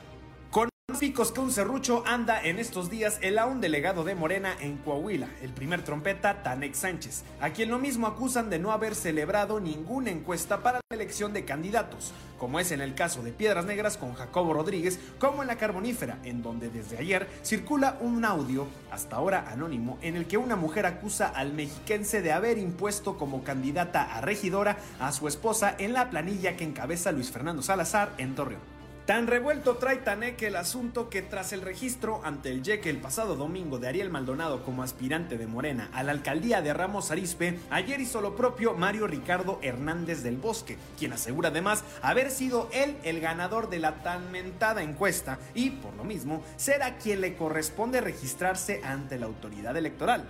Picos 1.00 1.34
que 1.34 1.42
un 1.42 1.52
serrucho 1.52 2.02
anda 2.06 2.42
en 2.42 2.60
estos 2.60 2.90
días 2.90 3.20
el 3.22 3.38
aún 3.38 3.60
delegado 3.60 4.06
de 4.06 4.16
Morena 4.16 4.56
en 4.62 4.78
Coahuila, 4.78 5.28
el 5.42 5.52
primer 5.52 5.84
trompeta 5.84 6.44
Tanex 6.44 6.78
Sánchez, 6.78 7.24
a 7.42 7.50
quien 7.50 7.70
lo 7.70 7.78
mismo 7.78 8.08
acusan 8.08 8.50
de 8.50 8.58
no 8.58 8.72
haber 8.72 8.96
celebrado 8.96 9.60
ninguna 9.60 10.12
encuesta 10.12 10.64
para 10.64 10.80
la 10.90 10.96
elección 10.96 11.34
de 11.34 11.44
candidatos, 11.44 12.14
como 12.40 12.60
es 12.60 12.72
en 12.72 12.80
el 12.80 12.96
caso 12.96 13.22
de 13.22 13.34
Piedras 13.34 13.66
Negras 13.66 13.98
con 13.98 14.14
Jacobo 14.14 14.54
Rodríguez, 14.54 14.98
como 15.20 15.42
en 15.42 15.48
la 15.48 15.58
Carbonífera, 15.58 16.20
en 16.24 16.42
donde 16.42 16.70
desde 16.70 16.98
ayer 16.98 17.28
circula 17.44 17.98
un 18.00 18.24
audio, 18.24 18.68
hasta 18.90 19.18
ahora 19.18 19.46
anónimo, 19.50 19.98
en 20.02 20.16
el 20.16 20.26
que 20.26 20.38
una 20.38 20.56
mujer 20.56 20.86
acusa 20.86 21.28
al 21.28 21.52
mexiquense 21.52 22.22
de 22.22 22.32
haber 22.32 22.58
impuesto 22.58 23.18
como 23.18 23.44
candidata 23.44 24.16
a 24.16 24.22
regidora 24.22 24.78
a 25.02 25.12
su 25.12 25.28
esposa 25.28 25.76
en 25.78 25.92
la 25.92 26.10
planilla 26.10 26.56
que 26.56 26.64
encabeza 26.64 27.12
Luis 27.12 27.30
Fernando 27.30 27.62
Salazar 27.62 28.14
en 28.18 28.36
Torreón. 28.36 28.73
Tan 29.06 29.28
revuelto 29.28 29.76
trae 29.76 29.98
Taneque 29.98 30.48
el 30.48 30.56
asunto 30.56 31.10
que 31.10 31.22
tras 31.22 31.52
el 31.52 31.62
registro 31.62 32.22
ante 32.24 32.50
el 32.50 32.64
YEC 32.64 32.86
el 32.86 33.02
pasado 33.02 33.36
domingo 33.36 33.78
de 33.78 33.90
Ariel 33.90 34.10
Maldonado 34.10 34.64
como 34.64 34.82
aspirante 34.82 35.38
de 35.38 35.46
Morena 35.46 35.90
a 35.92 36.04
la 36.04 36.14
alcaldía 36.14 36.62
de 36.62 36.74
Ramos 36.74 37.12
Arizpe, 37.12 37.60
ayer 37.70 38.00
hizo 38.00 38.22
lo 38.22 38.38
propio 38.38 38.76
Mario 38.76 39.08
Ricardo 39.08 39.60
Hernández 39.62 40.24
del 40.24 40.38
Bosque, 40.38 40.78
quien 40.98 41.12
asegura 41.12 41.50
además 41.50 41.84
haber 42.02 42.32
sido 42.32 42.70
él 42.72 42.96
el 43.04 43.20
ganador 43.20 43.70
de 43.70 43.80
la 43.80 43.96
tan 44.04 44.32
mentada 44.32 44.82
encuesta 44.82 45.38
y, 45.54 45.72
por 45.72 45.94
lo 45.96 46.06
mismo, 46.06 46.42
será 46.56 46.96
quien 46.96 47.20
le 47.20 47.36
corresponde 47.36 48.00
registrarse 48.00 48.80
ante 48.86 49.20
la 49.20 49.26
autoridad 49.26 49.76
electoral. 49.76 50.24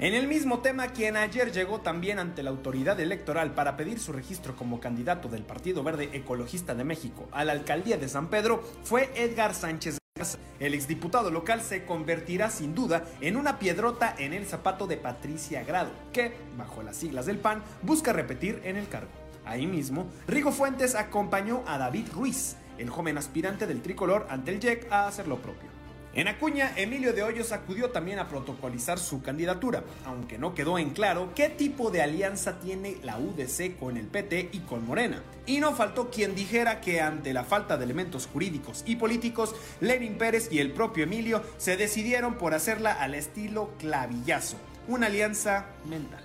En 0.00 0.12
el 0.12 0.26
mismo 0.26 0.58
tema, 0.58 0.88
quien 0.88 1.16
ayer 1.16 1.52
llegó 1.52 1.80
también 1.80 2.18
ante 2.18 2.42
la 2.42 2.50
autoridad 2.50 2.98
electoral 2.98 3.54
para 3.54 3.76
pedir 3.76 4.00
su 4.00 4.12
registro 4.12 4.56
como 4.56 4.80
candidato 4.80 5.28
del 5.28 5.44
Partido 5.44 5.84
Verde 5.84 6.10
Ecologista 6.12 6.74
de 6.74 6.82
México 6.82 7.28
a 7.30 7.44
la 7.44 7.52
alcaldía 7.52 7.96
de 7.96 8.08
San 8.08 8.26
Pedro 8.26 8.64
fue 8.82 9.12
Edgar 9.14 9.54
Sánchez 9.54 9.98
Garza. 10.16 10.38
El 10.58 10.74
exdiputado 10.74 11.30
local 11.30 11.60
se 11.60 11.84
convertirá 11.84 12.50
sin 12.50 12.74
duda 12.74 13.04
en 13.20 13.36
una 13.36 13.60
piedrota 13.60 14.16
en 14.18 14.32
el 14.32 14.46
zapato 14.46 14.88
de 14.88 14.96
Patricia 14.96 15.62
Grado, 15.62 15.92
que, 16.12 16.32
bajo 16.58 16.82
las 16.82 16.96
siglas 16.96 17.26
del 17.26 17.38
PAN, 17.38 17.62
busca 17.82 18.12
repetir 18.12 18.62
en 18.64 18.76
el 18.76 18.88
cargo. 18.88 19.12
Ahí 19.44 19.68
mismo, 19.68 20.08
Rigo 20.26 20.50
Fuentes 20.50 20.96
acompañó 20.96 21.62
a 21.68 21.78
David 21.78 22.08
Ruiz, 22.12 22.56
el 22.78 22.90
joven 22.90 23.16
aspirante 23.16 23.68
del 23.68 23.80
tricolor 23.80 24.26
ante 24.28 24.50
el 24.50 24.60
JEC, 24.60 24.90
a 24.90 25.06
hacer 25.06 25.28
lo 25.28 25.38
propio. 25.38 25.73
En 26.16 26.28
Acuña, 26.28 26.72
Emilio 26.76 27.12
de 27.12 27.24
Hoyos 27.24 27.50
acudió 27.50 27.90
también 27.90 28.20
a 28.20 28.28
protocolizar 28.28 29.00
su 29.00 29.20
candidatura, 29.20 29.82
aunque 30.04 30.38
no 30.38 30.54
quedó 30.54 30.78
en 30.78 30.90
claro 30.90 31.32
qué 31.34 31.48
tipo 31.48 31.90
de 31.90 32.02
alianza 32.02 32.60
tiene 32.60 32.98
la 33.02 33.18
UDC 33.18 33.76
con 33.80 33.96
el 33.96 34.06
PT 34.06 34.50
y 34.52 34.60
con 34.60 34.86
Morena. 34.86 35.24
Y 35.44 35.58
no 35.58 35.74
faltó 35.74 36.10
quien 36.10 36.36
dijera 36.36 36.80
que 36.80 37.00
ante 37.00 37.32
la 37.32 37.42
falta 37.42 37.76
de 37.76 37.84
elementos 37.84 38.28
jurídicos 38.32 38.84
y 38.86 38.94
políticos, 38.94 39.56
Lenin 39.80 40.16
Pérez 40.16 40.48
y 40.52 40.60
el 40.60 40.70
propio 40.70 41.02
Emilio 41.02 41.42
se 41.56 41.76
decidieron 41.76 42.34
por 42.34 42.54
hacerla 42.54 42.92
al 42.92 43.16
estilo 43.16 43.72
clavillazo, 43.78 44.56
una 44.86 45.06
alianza 45.06 45.66
mental. 45.84 46.23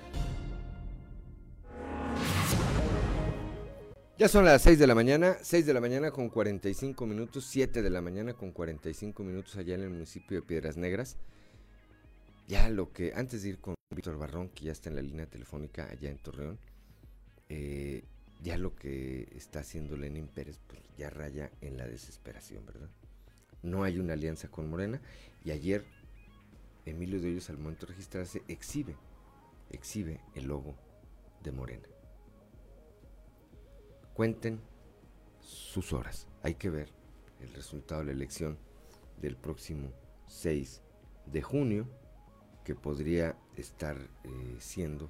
Ya 4.20 4.28
son 4.28 4.44
las 4.44 4.64
6 4.64 4.78
de 4.78 4.86
la 4.86 4.96
mañana, 4.96 5.38
6 5.42 5.66
de 5.66 5.74
la 5.74 5.80
mañana 5.80 6.12
con 6.12 6.28
45 6.28 7.06
minutos, 7.06 7.46
7 7.46 7.82
de 7.82 7.90
la 7.90 8.02
mañana 8.02 8.34
con 8.34 8.52
45 8.52 9.24
minutos 9.24 9.56
allá 9.56 9.76
en 9.76 9.84
el 9.84 9.92
municipio 9.92 10.36
de 10.36 10.46
Piedras 10.46 10.76
Negras. 10.76 11.16
Ya 12.46 12.68
lo 12.68 12.92
que, 12.92 13.14
antes 13.16 13.44
de 13.44 13.50
ir 13.52 13.60
con 13.60 13.76
Víctor 13.96 14.18
Barrón, 14.18 14.50
que 14.50 14.66
ya 14.66 14.74
está 14.74 14.90
en 14.90 14.98
la 14.98 15.02
línea 15.02 15.26
telefónica 15.26 15.88
allá 15.90 16.10
en 16.10 16.18
Torreón, 16.18 16.60
eh, 17.48 18.04
ya 18.44 18.58
lo 18.58 18.76
que 18.76 19.30
está 19.38 19.62
haciendo 19.62 19.96
Lenin 19.96 20.28
Pérez, 20.28 20.60
pues 20.68 20.82
ya 20.98 21.10
raya 21.10 21.50
en 21.62 21.78
la 21.78 21.88
desesperación, 21.88 22.66
¿verdad? 22.66 22.90
No 23.64 23.86
hay 23.86 24.00
una 24.00 24.16
alianza 24.16 24.50
con 24.50 24.70
Morena 24.70 25.00
y 25.46 25.52
ayer 25.52 25.86
Emilio 26.86 27.22
de 27.22 27.30
Hoyos 27.30 27.50
al 27.50 27.58
momento 27.58 27.86
de 27.86 27.94
registrarse 27.94 28.42
exhibe, 28.50 28.98
exhibe 29.70 30.20
el 30.36 30.48
logo 30.48 30.76
de 31.42 31.54
Morena 31.54 31.88
cuenten 34.20 34.60
sus 35.40 35.94
horas. 35.94 36.28
Hay 36.44 36.56
que 36.56 36.70
ver 36.70 36.90
el 37.40 37.54
resultado 37.54 38.02
de 38.02 38.08
la 38.08 38.12
elección 38.12 38.58
del 39.22 39.38
próximo 39.38 39.94
6 40.28 40.82
de 41.28 41.42
junio, 41.42 41.88
que 42.66 42.76
podría 42.76 43.38
estar 43.56 43.96
eh, 43.96 44.58
siendo 44.60 45.10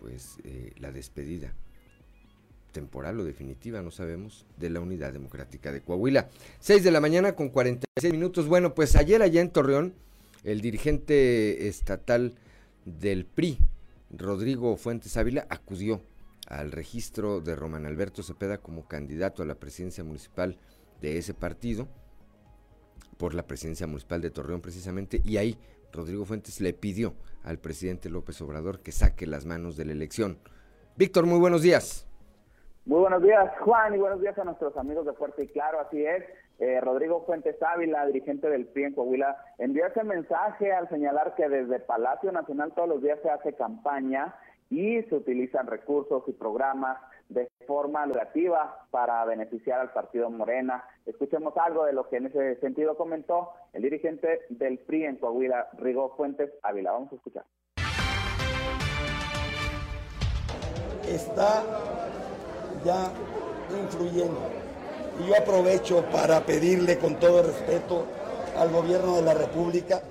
pues 0.00 0.38
eh, 0.44 0.72
la 0.78 0.92
despedida 0.92 1.52
temporal 2.72 3.20
o 3.20 3.24
definitiva, 3.24 3.82
no 3.82 3.90
sabemos, 3.90 4.46
de 4.56 4.70
la 4.70 4.80
Unidad 4.80 5.12
Democrática 5.12 5.70
de 5.70 5.82
Coahuila. 5.82 6.30
6 6.60 6.84
de 6.84 6.90
la 6.90 7.02
mañana 7.02 7.34
con 7.34 7.50
46 7.50 8.14
minutos. 8.14 8.48
Bueno, 8.48 8.74
pues 8.74 8.96
ayer 8.96 9.20
allá 9.20 9.42
en 9.42 9.50
Torreón, 9.50 9.92
el 10.42 10.62
dirigente 10.62 11.68
estatal 11.68 12.32
del 12.86 13.26
PRI, 13.26 13.58
Rodrigo 14.08 14.74
Fuentes 14.78 15.18
Ávila, 15.18 15.46
acudió 15.50 16.00
al 16.46 16.72
registro 16.72 17.40
de 17.40 17.56
Román 17.56 17.86
Alberto 17.86 18.22
Cepeda 18.22 18.58
como 18.58 18.86
candidato 18.86 19.42
a 19.42 19.46
la 19.46 19.56
presidencia 19.56 20.04
municipal 20.04 20.58
de 21.00 21.18
ese 21.18 21.34
partido, 21.34 21.88
por 23.18 23.34
la 23.34 23.46
presidencia 23.46 23.86
municipal 23.86 24.20
de 24.20 24.30
Torreón 24.30 24.60
precisamente, 24.60 25.20
y 25.24 25.36
ahí 25.38 25.58
Rodrigo 25.92 26.24
Fuentes 26.24 26.60
le 26.60 26.72
pidió 26.72 27.14
al 27.42 27.58
presidente 27.58 28.10
López 28.10 28.40
Obrador 28.42 28.80
que 28.80 28.92
saque 28.92 29.26
las 29.26 29.46
manos 29.46 29.76
de 29.76 29.86
la 29.86 29.92
elección. 29.92 30.38
Víctor, 30.96 31.26
muy 31.26 31.38
buenos 31.38 31.62
días. 31.62 32.06
Muy 32.84 33.00
buenos 33.00 33.22
días, 33.22 33.50
Juan, 33.60 33.94
y 33.94 33.98
buenos 33.98 34.20
días 34.20 34.38
a 34.38 34.44
nuestros 34.44 34.76
amigos 34.76 35.06
de 35.06 35.12
Fuerte 35.14 35.42
y 35.42 35.48
Claro, 35.48 35.80
así 35.80 36.04
es. 36.04 36.22
Eh, 36.58 36.80
Rodrigo 36.80 37.24
Fuentes 37.26 37.60
Ávila, 37.62 38.06
dirigente 38.06 38.48
del 38.48 38.66
PRI 38.66 38.84
en 38.84 38.94
Coahuila, 38.94 39.36
envió 39.58 39.86
ese 39.86 40.04
mensaje 40.04 40.72
al 40.72 40.88
señalar 40.88 41.34
que 41.34 41.48
desde 41.48 41.80
Palacio 41.80 42.32
Nacional 42.32 42.72
todos 42.74 42.88
los 42.88 43.02
días 43.02 43.18
se 43.22 43.28
hace 43.28 43.54
campaña 43.54 44.34
y 44.70 45.02
se 45.02 45.14
utilizan 45.14 45.66
recursos 45.66 46.24
y 46.26 46.32
programas 46.32 46.98
de 47.28 47.48
forma 47.66 48.06
lucrativa 48.06 48.86
para 48.90 49.24
beneficiar 49.24 49.80
al 49.80 49.92
partido 49.92 50.30
Morena. 50.30 50.84
Escuchemos 51.04 51.56
algo 51.56 51.84
de 51.84 51.92
lo 51.92 52.08
que 52.08 52.16
en 52.16 52.26
ese 52.26 52.56
sentido 52.60 52.96
comentó 52.96 53.50
el 53.72 53.82
dirigente 53.82 54.42
del 54.48 54.78
PRI 54.78 55.04
en 55.04 55.16
Coahuila, 55.16 55.68
Rigo 55.78 56.14
Fuentes 56.16 56.50
Ávila. 56.62 56.92
Vamos 56.92 57.12
a 57.12 57.16
escuchar. 57.16 57.44
Está 61.08 61.62
ya 62.84 63.12
influyendo. 63.80 64.40
Y 65.20 65.28
yo 65.28 65.34
aprovecho 65.40 66.04
para 66.12 66.40
pedirle 66.40 66.98
con 66.98 67.18
todo 67.18 67.42
respeto 67.42 68.04
al 68.58 68.70
gobierno 68.70 69.16
de 69.16 69.22
la 69.22 69.34
República 69.34 70.02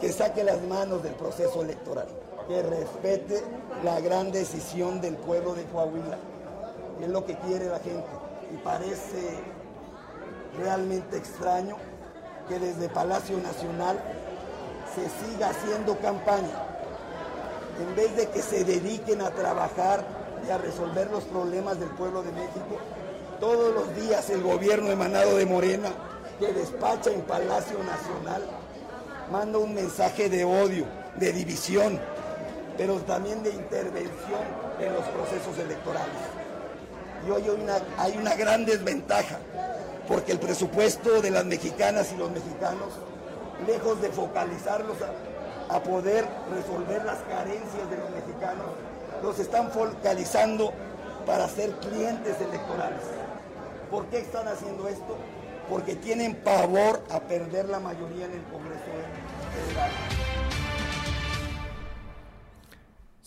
que 0.00 0.08
saque 0.08 0.42
las 0.42 0.62
manos 0.62 1.02
del 1.02 1.14
proceso 1.14 1.62
electoral 1.62 2.19
que 2.50 2.62
respete 2.62 3.44
la 3.84 4.00
gran 4.00 4.32
decisión 4.32 5.00
del 5.00 5.14
pueblo 5.14 5.54
de 5.54 5.62
Coahuila. 5.66 6.18
Es 7.00 7.08
lo 7.08 7.24
que 7.24 7.36
quiere 7.36 7.66
la 7.66 7.78
gente. 7.78 8.08
Y 8.52 8.56
parece 8.56 9.38
realmente 10.58 11.16
extraño 11.16 11.76
que 12.48 12.58
desde 12.58 12.88
Palacio 12.88 13.38
Nacional 13.38 14.00
se 14.96 15.02
siga 15.02 15.50
haciendo 15.50 15.96
campaña. 15.98 16.66
En 17.78 17.94
vez 17.94 18.16
de 18.16 18.28
que 18.30 18.42
se 18.42 18.64
dediquen 18.64 19.20
a 19.22 19.30
trabajar 19.30 20.04
y 20.44 20.50
a 20.50 20.58
resolver 20.58 21.08
los 21.08 21.22
problemas 21.24 21.78
del 21.78 21.90
pueblo 21.90 22.24
de 22.24 22.32
México, 22.32 22.78
todos 23.38 23.72
los 23.72 23.94
días 23.94 24.28
el 24.28 24.42
gobierno 24.42 24.90
emanado 24.90 25.36
de 25.36 25.46
Morena, 25.46 25.90
que 26.40 26.52
despacha 26.52 27.12
en 27.12 27.20
Palacio 27.20 27.78
Nacional, 27.84 28.42
manda 29.30 29.58
un 29.58 29.72
mensaje 29.72 30.28
de 30.28 30.44
odio, 30.44 30.86
de 31.14 31.32
división, 31.32 32.00
pero 32.80 32.96
también 33.00 33.42
de 33.42 33.50
intervención 33.50 34.40
en 34.80 34.94
los 34.94 35.04
procesos 35.08 35.58
electorales. 35.58 36.16
Y 37.26 37.30
hoy 37.30 37.42
hay 37.42 37.50
una, 37.50 37.78
hay 37.98 38.16
una 38.16 38.34
gran 38.36 38.64
desventaja, 38.64 39.36
porque 40.08 40.32
el 40.32 40.38
presupuesto 40.38 41.20
de 41.20 41.30
las 41.30 41.44
mexicanas 41.44 42.10
y 42.10 42.16
los 42.16 42.30
mexicanos, 42.30 42.88
lejos 43.66 44.00
de 44.00 44.08
focalizarlos 44.08 44.96
a, 45.02 45.76
a 45.76 45.82
poder 45.82 46.24
resolver 46.54 47.04
las 47.04 47.18
carencias 47.24 47.90
de 47.90 47.98
los 47.98 48.10
mexicanos, 48.12 48.68
los 49.22 49.38
están 49.38 49.70
focalizando 49.72 50.72
para 51.26 51.48
ser 51.48 51.72
clientes 51.80 52.34
electorales. 52.40 53.02
¿Por 53.90 54.06
qué 54.06 54.20
están 54.20 54.48
haciendo 54.48 54.88
esto? 54.88 55.18
Porque 55.68 55.96
tienen 55.96 56.34
pavor 56.34 57.02
a 57.10 57.20
perder 57.20 57.68
la 57.68 57.78
mayoría 57.78 58.24
en 58.24 58.32
el 58.32 58.42
Congreso 58.44 58.86
Federal. 59.66 60.19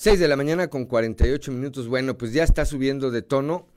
6 0.04 0.20
de 0.20 0.28
la 0.28 0.36
mañana 0.36 0.68
con 0.68 0.84
48 0.86 1.50
minutos. 1.54 1.88
Bueno, 1.88 2.18
pues 2.18 2.34
ya 2.34 2.44
está 2.44 2.66
subiendo 2.66 3.10
de 3.10 3.22
tono, 3.22 3.68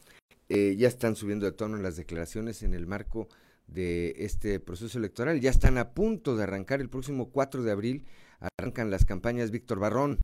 eh, 0.48 0.74
ya 0.76 0.88
están 0.88 1.14
subiendo 1.14 1.46
de 1.46 1.52
tono 1.52 1.76
las 1.76 1.96
declaraciones 1.96 2.64
en 2.64 2.74
el 2.74 2.88
marco 2.88 3.28
de 3.68 4.12
este 4.16 4.58
proceso 4.58 4.98
electoral. 4.98 5.38
Ya 5.38 5.50
están 5.50 5.78
a 5.78 5.90
punto 5.90 6.34
de 6.34 6.42
arrancar 6.42 6.80
el 6.80 6.90
próximo 6.90 7.30
4 7.30 7.62
de 7.62 7.70
abril. 7.70 8.06
Arrancan 8.58 8.90
las 8.90 9.04
campañas 9.04 9.52
Víctor 9.52 9.78
Barrón. 9.78 10.18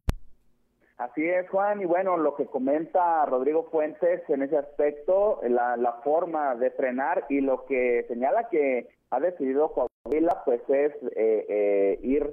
Así 0.96 1.24
es, 1.24 1.48
Juan, 1.50 1.80
y 1.80 1.84
bueno, 1.84 2.16
lo 2.16 2.34
que 2.34 2.46
comenta 2.46 3.24
Rodrigo 3.26 3.68
Fuentes 3.70 4.22
en 4.28 4.42
ese 4.42 4.57
aspecto, 4.57 5.38
la, 5.48 5.76
la 5.76 6.00
forma 6.03 6.57
de 6.57 6.72
frenar 6.72 7.26
y 7.28 7.42
lo 7.42 7.64
que 7.64 8.07
señala 8.09 8.48
que 8.48 8.88
ha 9.11 9.20
decidido 9.20 9.72
Coahuila, 9.72 10.42
pues 10.44 10.62
es 10.68 10.94
eh, 11.14 11.46
eh, 11.48 12.00
ir 12.03 12.28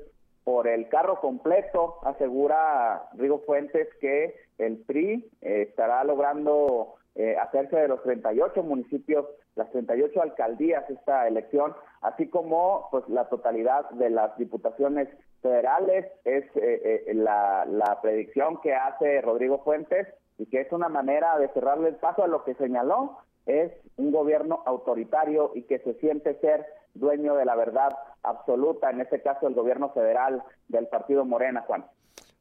por 0.50 0.68
el 0.68 0.90
carro 0.90 1.22
completo, 1.22 2.00
asegura 2.02 3.04
Rodrigo 3.12 3.44
Fuentes 3.46 3.88
que 4.02 4.36
el 4.58 4.78
PRI 4.78 5.30
eh, 5.42 5.68
estará 5.70 6.04
logrando 6.04 6.96
eh, 7.14 7.36
hacerse 7.38 7.76
de 7.76 7.88
los 7.88 8.02
38 8.02 8.64
municipios, 8.64 9.28
las 9.54 9.70
38 9.70 10.20
alcaldías 10.24 10.90
esta 10.90 11.28
elección, 11.28 11.76
así 12.02 12.30
como 12.30 12.88
pues 12.90 13.08
la 13.10 13.30
totalidad 13.30 13.88
de 13.92 14.10
las 14.10 14.36
diputaciones 14.40 15.08
federales, 15.44 16.08
es 16.26 16.46
eh, 16.56 17.04
eh, 17.06 17.14
la, 17.14 17.66
la 17.68 18.02
predicción 18.02 18.60
que 18.62 18.74
hace 18.74 19.22
Rodrigo 19.22 19.60
Fuentes 19.60 20.08
y 20.40 20.48
que 20.48 20.62
es 20.62 20.72
una 20.72 20.90
manera 20.90 21.38
de 21.38 21.50
cerrarle 21.50 21.90
el 21.90 21.98
paso 21.98 22.24
a 22.24 22.28
lo 22.28 22.44
que 22.44 22.56
señaló, 22.56 23.20
es 23.46 23.72
un 23.98 24.12
gobierno 24.12 24.64
autoritario 24.66 25.52
y 25.54 25.62
que 25.62 25.78
se 25.78 25.94
siente 26.00 26.40
ser 26.40 26.66
dueño 26.94 27.36
de 27.36 27.46
la 27.46 27.56
verdad 27.56 27.90
absoluta, 28.24 28.90
en 28.90 29.02
este 29.02 29.22
caso 29.22 29.48
el 29.48 29.54
gobierno 29.54 29.92
federal 29.92 30.44
del 30.68 30.88
partido 30.88 31.26
Morena, 31.26 31.64
Juan. 31.68 31.86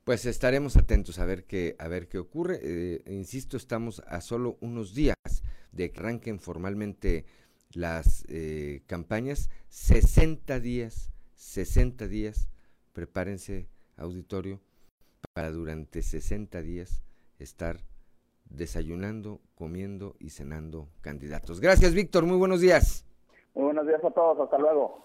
Pues 0.05 0.25
estaremos 0.25 0.77
atentos 0.77 1.19
a 1.19 1.27
ver 1.27 1.45
qué, 1.45 1.77
a 1.79 1.87
ver 1.87 2.09
qué 2.09 2.19
ocurre. 2.19 2.59
Eh, 2.63 3.03
insisto, 3.07 3.57
estamos 3.57 4.03
a 4.09 4.21
solo 4.21 4.57
unos 4.61 4.95
días 4.95 5.17
de 5.73 5.91
que 5.91 6.01
arranquen 6.01 6.41
formalmente 6.41 7.27
las 7.75 8.25
eh, 8.29 8.83
campañas. 8.87 9.51
60 9.69 10.61
días, 10.61 11.11
60 11.35 12.09
días, 12.09 12.49
prepárense, 12.95 13.69
auditorio, 13.97 14.61
para 15.35 15.51
durante 15.51 16.03
60 16.03 16.63
días 16.63 17.03
estar 17.39 17.77
desayunando, 18.47 19.41
comiendo 19.55 20.17
y 20.19 20.31
cenando 20.31 20.89
candidatos. 21.01 21.61
Gracias, 21.61 21.93
Víctor. 21.93 22.25
Muy 22.25 22.39
buenos 22.39 22.61
días. 22.61 23.05
Muy 23.59 23.65
buenos 23.65 23.89
días 23.89 24.05
a 24.05 24.11
todos. 24.13 24.39
Hasta 24.39 24.57
luego. 24.57 25.05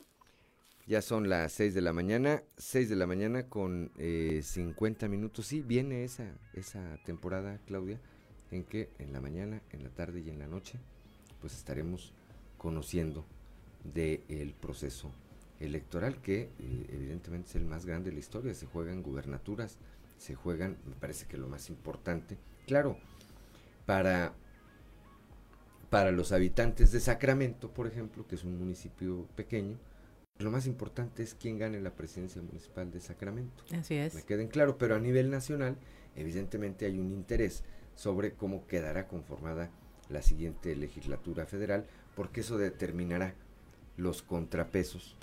Ya 0.85 1.01
son 1.01 1.27
las 1.27 1.53
6 1.53 1.73
de 1.73 1.81
la 1.81 1.91
mañana, 1.91 2.43
6 2.57 2.87
de 2.87 2.95
la 2.95 3.07
mañana 3.07 3.49
con 3.49 3.91
eh, 3.97 4.41
50 4.43 5.07
minutos. 5.07 5.47
Sí, 5.47 5.63
viene 5.63 6.03
esa, 6.03 6.35
esa 6.53 6.99
temporada, 7.03 7.57
Claudia, 7.65 7.99
en 8.51 8.63
que 8.63 8.91
en 8.99 9.11
la 9.11 9.21
mañana, 9.21 9.63
en 9.71 9.83
la 9.83 9.89
tarde 9.89 10.19
y 10.19 10.29
en 10.29 10.37
la 10.37 10.45
noche, 10.45 10.77
pues 11.41 11.55
estaremos 11.55 12.13
conociendo 12.59 13.25
del 13.83 14.53
proceso 14.53 15.09
electoral 15.59 16.21
que 16.21 16.41
eh, 16.59 16.85
evidentemente 16.89 17.49
es 17.49 17.55
el 17.55 17.65
más 17.65 17.87
grande 17.87 18.11
de 18.11 18.17
la 18.17 18.19
historia. 18.19 18.53
Se 18.53 18.67
juegan 18.67 19.01
gubernaturas, 19.01 19.79
se 20.19 20.35
juegan, 20.35 20.77
me 20.85 20.93
parece 20.93 21.25
que 21.25 21.37
lo 21.37 21.47
más 21.47 21.71
importante, 21.71 22.37
claro, 22.67 22.97
para, 23.87 24.35
para 25.93 26.11
los 26.11 26.31
habitantes 26.31 26.91
de 26.91 26.99
Sacramento, 26.99 27.71
por 27.71 27.85
ejemplo, 27.85 28.25
que 28.25 28.33
es 28.33 28.43
un 28.43 28.57
municipio 28.57 29.27
pequeño, 29.35 29.77
lo 30.39 30.49
más 30.49 30.65
importante 30.65 31.21
es 31.21 31.35
quién 31.35 31.59
gane 31.59 31.79
la 31.81 31.93
presidencia 31.93 32.41
municipal 32.41 32.89
de 32.89 32.99
Sacramento. 32.99 33.63
Así 33.71 33.93
es. 33.93 34.15
Me 34.15 34.23
queden 34.23 34.47
claro, 34.47 34.79
pero 34.79 34.95
a 34.95 34.99
nivel 34.99 35.29
nacional, 35.29 35.77
evidentemente 36.15 36.87
hay 36.87 36.97
un 36.97 37.11
interés 37.11 37.63
sobre 37.93 38.33
cómo 38.33 38.65
quedará 38.65 39.07
conformada 39.07 39.69
la 40.09 40.23
siguiente 40.23 40.75
legislatura 40.75 41.45
federal, 41.45 41.85
porque 42.15 42.41
eso 42.41 42.57
determinará 42.57 43.35
los 43.95 44.23
contrapesos, 44.23 45.15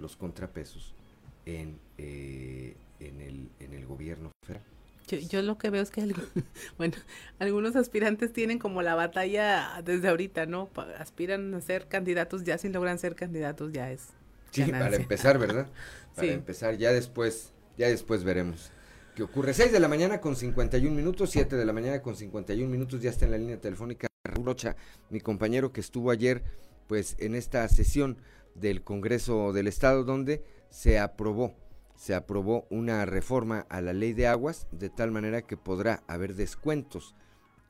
los 0.00 0.16
contrapesos 0.16 0.96
en, 1.44 1.78
eh, 1.96 2.74
en, 2.98 3.20
el, 3.20 3.50
en 3.60 3.72
el 3.72 3.86
gobierno 3.86 4.32
federal. 4.42 4.64
Yo, 5.06 5.18
yo, 5.18 5.42
lo 5.42 5.56
que 5.56 5.70
veo 5.70 5.82
es 5.82 5.90
que, 5.90 6.02
bueno, 6.78 6.94
algunos 7.38 7.76
aspirantes 7.76 8.32
tienen 8.32 8.58
como 8.58 8.82
la 8.82 8.94
batalla 8.94 9.80
desde 9.84 10.08
ahorita, 10.08 10.46
¿no? 10.46 10.68
Aspiran 10.98 11.54
a 11.54 11.60
ser 11.60 11.86
candidatos, 11.86 12.44
ya 12.44 12.58
si 12.58 12.68
logran 12.68 12.98
ser 12.98 13.14
candidatos 13.14 13.72
ya 13.72 13.90
es. 13.90 14.08
Sí, 14.50 14.62
ganancia. 14.62 14.84
para 14.84 14.96
empezar, 14.96 15.38
¿verdad? 15.38 15.68
Para 16.14 16.28
sí. 16.28 16.32
empezar, 16.32 16.78
ya 16.78 16.92
después, 16.92 17.52
ya 17.76 17.88
después 17.88 18.24
veremos 18.24 18.70
qué 19.14 19.22
ocurre. 19.22 19.52
6 19.52 19.70
de 19.70 19.80
la 19.80 19.88
mañana 19.88 20.20
con 20.20 20.34
51 20.34 20.96
minutos, 20.96 21.28
7 21.30 21.56
de 21.56 21.64
la 21.66 21.74
mañana 21.74 22.00
con 22.00 22.16
51 22.16 22.70
minutos, 22.70 23.02
ya 23.02 23.10
está 23.10 23.26
en 23.26 23.32
la 23.32 23.38
línea 23.38 23.60
telefónica 23.60 24.08
Rocha, 24.24 24.76
mi 25.10 25.20
compañero 25.20 25.72
que 25.72 25.80
estuvo 25.80 26.10
ayer, 26.10 26.42
pues, 26.86 27.16
en 27.18 27.34
esta 27.34 27.68
sesión 27.68 28.18
del 28.54 28.82
Congreso 28.82 29.52
del 29.52 29.66
Estado, 29.66 30.04
donde 30.04 30.42
se 30.70 30.98
aprobó 30.98 31.54
se 31.96 32.14
aprobó 32.14 32.66
una 32.70 33.04
reforma 33.06 33.66
a 33.68 33.80
la 33.80 33.92
ley 33.92 34.12
de 34.12 34.26
aguas 34.26 34.68
de 34.70 34.90
tal 34.90 35.10
manera 35.10 35.42
que 35.42 35.56
podrá 35.56 36.00
haber 36.06 36.34
descuentos 36.34 37.14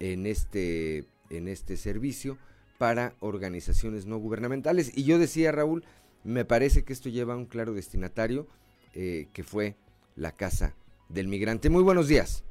en 0.01 0.27
este, 0.27 1.05
en 1.31 1.49
este 1.49 1.77
servicio 1.77 2.37
para 2.79 3.15
organizaciones 3.21 4.07
no 4.07 4.19
gubernamentales. 4.19 4.97
Y 4.97 5.05
yo 5.05 5.19
decía, 5.19 5.53
Raúl, 5.53 5.85
me 6.25 6.45
parece 6.45 6.85
que 6.85 6.93
esto 6.93 7.09
lleva 7.09 7.35
a 7.35 7.37
un 7.37 7.47
claro 7.47 7.73
destinatario 7.73 8.47
eh, 8.95 9.29
que 9.33 9.43
fue 9.43 9.77
la 10.17 10.33
Casa 10.33 10.75
del 11.09 11.29
Migrante. 11.29 11.71
Muy 11.71 11.83
buenos 11.83 12.09
días. 12.09 12.45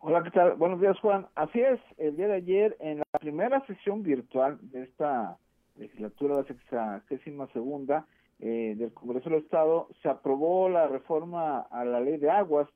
Hola, 0.00 0.22
¿qué 0.22 0.30
tal? 0.30 0.54
Buenos 0.54 0.80
días, 0.80 0.98
Juan. 1.00 1.26
Así 1.34 1.60
es, 1.60 1.80
el 1.96 2.16
día 2.16 2.28
de 2.28 2.34
ayer 2.34 2.76
en 2.80 2.98
la 2.98 3.18
primera 3.18 3.64
sesión 3.66 4.02
virtual 4.02 4.58
de 4.60 4.84
esta 4.84 5.38
legislatura, 5.76 6.36
la 6.36 6.44
sexagésima 6.44 7.48
segunda, 7.52 8.06
eh, 8.40 8.74
del 8.76 8.92
Congreso 8.92 9.30
del 9.30 9.40
Estado, 9.40 9.88
se 10.02 10.08
aprobó 10.08 10.68
la 10.68 10.88
reforma 10.88 11.60
a 11.60 11.84
la 11.84 12.00
ley 12.00 12.18
de 12.18 12.30
aguas 12.30 12.68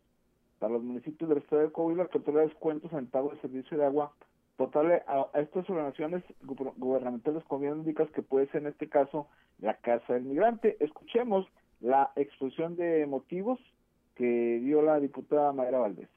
para 0.59 0.73
los 0.73 0.83
municipios 0.83 1.29
del 1.29 1.39
Estado 1.39 1.63
de 1.63 1.73
Coahuila 1.73 2.07
que 2.07 2.19
otorga 2.19 2.43
descuentos 2.43 2.93
en 2.93 3.07
pago 3.07 3.31
de 3.31 3.41
servicio 3.41 3.77
de 3.77 3.87
agua 3.87 4.13
total 4.57 5.03
a, 5.07 5.27
a 5.33 5.41
estas 5.41 5.69
organizaciones 5.71 6.23
gubernamentales 6.43 7.43
comunitarias 7.45 8.13
que 8.13 8.23
puede 8.23 8.47
ser 8.49 8.63
en 8.63 8.69
este 8.69 8.89
caso 8.89 9.27
la 9.59 9.75
Casa 9.79 10.15
del 10.15 10.25
Migrante. 10.25 10.77
Escuchemos 10.81 11.47
la 11.81 12.13
exposición 12.17 12.77
de 12.77 13.07
motivos 13.07 13.59
que 14.17 14.61
dio 14.63 14.83
la 14.83 15.01
diputada 15.01 15.53
Mayra 15.53 15.79
Valdés. 15.79 16.09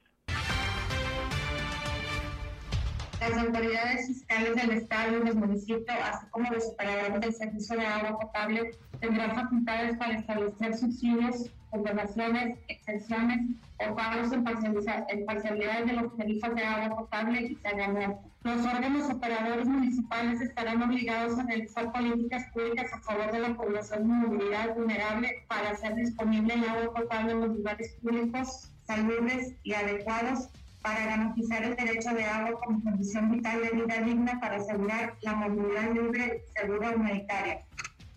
Las 3.28 3.38
autoridades 3.38 4.06
fiscales 4.06 4.54
del 4.54 4.70
Estado 4.72 5.18
y 5.18 5.24
los 5.24 5.34
municipios, 5.34 5.98
así 6.02 6.26
como 6.30 6.50
los 6.50 6.66
operadores 6.66 7.20
del 7.20 7.34
servicio 7.34 7.76
de 7.76 7.86
agua 7.86 8.18
potable, 8.20 8.70
tendrán 9.00 9.34
facultades 9.34 9.96
para 9.96 10.18
establecer 10.18 10.76
subsidios, 10.76 11.50
condonaciones, 11.70 12.58
exenciones 12.68 13.40
o 13.80 13.94
pagos 13.96 14.32
en, 14.32 14.44
parcialidades 14.44 15.86
de 15.86 15.92
los 15.94 16.16
tarifas 16.16 16.54
de 16.54 16.64
agua 16.64 16.96
potable 16.96 17.42
y 17.42 17.56
saneamiento. 17.56 18.20
Los 18.42 18.64
órganos 18.66 19.10
operadores 19.10 19.66
municipales 19.66 20.40
estarán 20.42 20.82
obligados 20.82 21.38
a 21.38 21.44
realizar 21.44 21.90
políticas 21.92 22.44
públicas 22.52 22.92
a 22.92 23.00
favor 23.00 23.32
de 23.32 23.38
la 23.38 23.54
población 23.56 24.06
de 24.06 24.14
movilidad 24.14 24.74
vulnerable 24.74 25.44
para 25.48 25.70
hacer 25.70 25.94
disponible 25.94 26.54
el 26.54 26.68
agua 26.68 26.94
potable 26.94 27.32
en 27.32 27.40
los 27.40 27.56
lugares 27.56 27.96
públicos, 28.02 28.70
saludables 28.86 29.54
y 29.62 29.72
adecuados 29.72 30.50
para 30.84 31.06
garantizar 31.06 31.64
el 31.64 31.74
derecho 31.76 32.10
de 32.10 32.24
agua 32.24 32.60
como 32.60 32.82
condición 32.82 33.30
vital 33.30 33.58
de 33.62 33.70
vida 33.70 34.02
digna 34.02 34.38
para 34.38 34.56
asegurar 34.56 35.14
la 35.22 35.34
movilidad 35.34 35.94
libre, 35.94 36.44
segura 36.54 36.90
y 36.92 36.94
humanitaria. 36.94 37.60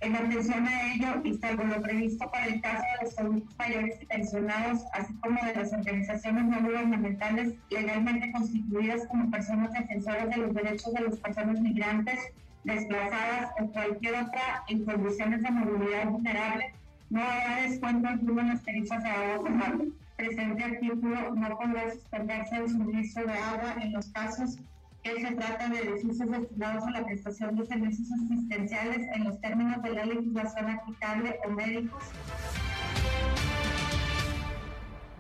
En 0.01 0.13
atención 0.13 0.67
a 0.67 0.93
ello, 0.93 1.21
y 1.23 1.37
salvo 1.37 1.63
lo 1.63 1.81
previsto 1.81 2.29
para 2.29 2.45
el 2.47 2.59
caso 2.59 2.83
de 2.83 3.05
los 3.05 3.19
adultos 3.19 3.55
mayores 3.57 3.97
y 4.01 4.05
pensionados, 4.05 4.81
así 4.91 5.13
como 5.21 5.41
de 5.45 5.55
las 5.55 5.71
organizaciones 5.71 6.43
no 6.43 6.61
gubernamentales 6.61 7.53
legalmente 7.69 8.33
constituidas 8.33 9.07
como 9.07 9.31
personas 9.31 9.71
defensoras 9.71 10.29
de 10.29 10.37
los 10.37 10.53
derechos 10.53 10.93
de 10.93 11.01
las 11.01 11.15
personas 11.15 11.61
migrantes, 11.61 12.19
desplazadas 12.65 13.51
o 13.61 13.67
cualquier 13.67 14.15
otra 14.15 14.63
en 14.67 14.83
condiciones 14.83 15.41
de 15.41 15.51
movilidad 15.51 16.09
vulnerable, 16.09 16.73
no 17.09 17.21
habrá 17.21 17.61
descuento 17.61 18.09
alguno 18.09 18.41
en 18.41 18.49
las 18.49 18.63
tarifas 18.63 19.01
de 19.01 19.09
agua 19.09 19.37
potable 19.37 19.93
presente 20.17 20.63
artículo 20.63 21.35
no 21.35 21.57
podrá 21.57 21.91
suspenderse 21.93 22.55
el 22.57 22.69
suministro 22.69 23.25
de 23.25 23.33
agua 23.33 23.75
en 23.81 23.93
los 23.93 24.07
casos 24.07 24.57
que 25.03 25.21
se 25.21 25.35
trata 25.35 25.69
de 25.69 25.91
desusos 25.91 26.27
destinados 26.29 26.83
a 26.83 26.91
la 26.91 27.05
prestación 27.05 27.55
de 27.55 27.65
servicios 27.67 28.09
asistenciales 28.25 29.07
en 29.15 29.23
los 29.25 29.39
términos 29.39 29.81
de 29.83 29.93
la 29.93 30.05
legislación 30.05 30.69
aplicable 30.71 31.39
o 31.45 31.51
médicos. 31.51 32.03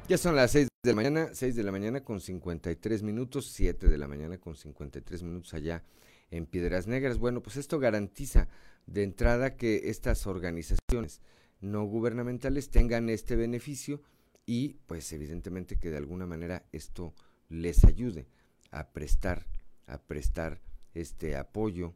Ya 0.09 0.17
son 0.17 0.35
las 0.35 0.51
6 0.51 0.67
de 0.83 0.91
la 0.91 0.95
mañana, 0.95 1.29
6 1.31 1.55
de 1.55 1.63
la 1.63 1.71
mañana 1.71 2.03
con 2.03 2.19
53 2.19 3.03
minutos, 3.03 3.51
7 3.51 3.87
de 3.87 3.97
la 3.97 4.07
mañana 4.07 4.39
con 4.39 4.55
53 4.55 5.21
minutos 5.21 5.53
allá 5.53 5.83
en 6.31 6.47
Piedras 6.47 6.87
Negras. 6.87 7.19
Bueno, 7.19 7.43
pues 7.43 7.57
esto 7.57 7.77
garantiza 7.77 8.47
de 8.87 9.03
entrada 9.03 9.57
que 9.57 9.89
estas 9.89 10.25
organizaciones 10.25 11.21
no 11.61 11.83
gubernamentales 11.83 12.71
tengan 12.71 13.09
este 13.09 13.35
beneficio 13.35 14.01
y 14.47 14.75
pues 14.87 15.11
evidentemente 15.13 15.77
que 15.77 15.91
de 15.91 15.97
alguna 15.97 16.25
manera 16.25 16.63
esto 16.71 17.13
les 17.49 17.83
ayude 17.83 18.25
a 18.71 18.87
prestar, 18.93 19.45
a 19.85 19.99
prestar 19.99 20.59
este 20.95 21.35
apoyo 21.35 21.93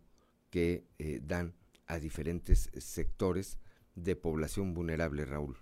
que 0.52 0.84
eh, 1.00 1.22
dan 1.24 1.54
a 1.88 1.98
diferentes 1.98 2.70
sectores 2.78 3.58
de 3.96 4.16
población 4.16 4.74
vulnerable, 4.74 5.26
Raúl. 5.26 5.56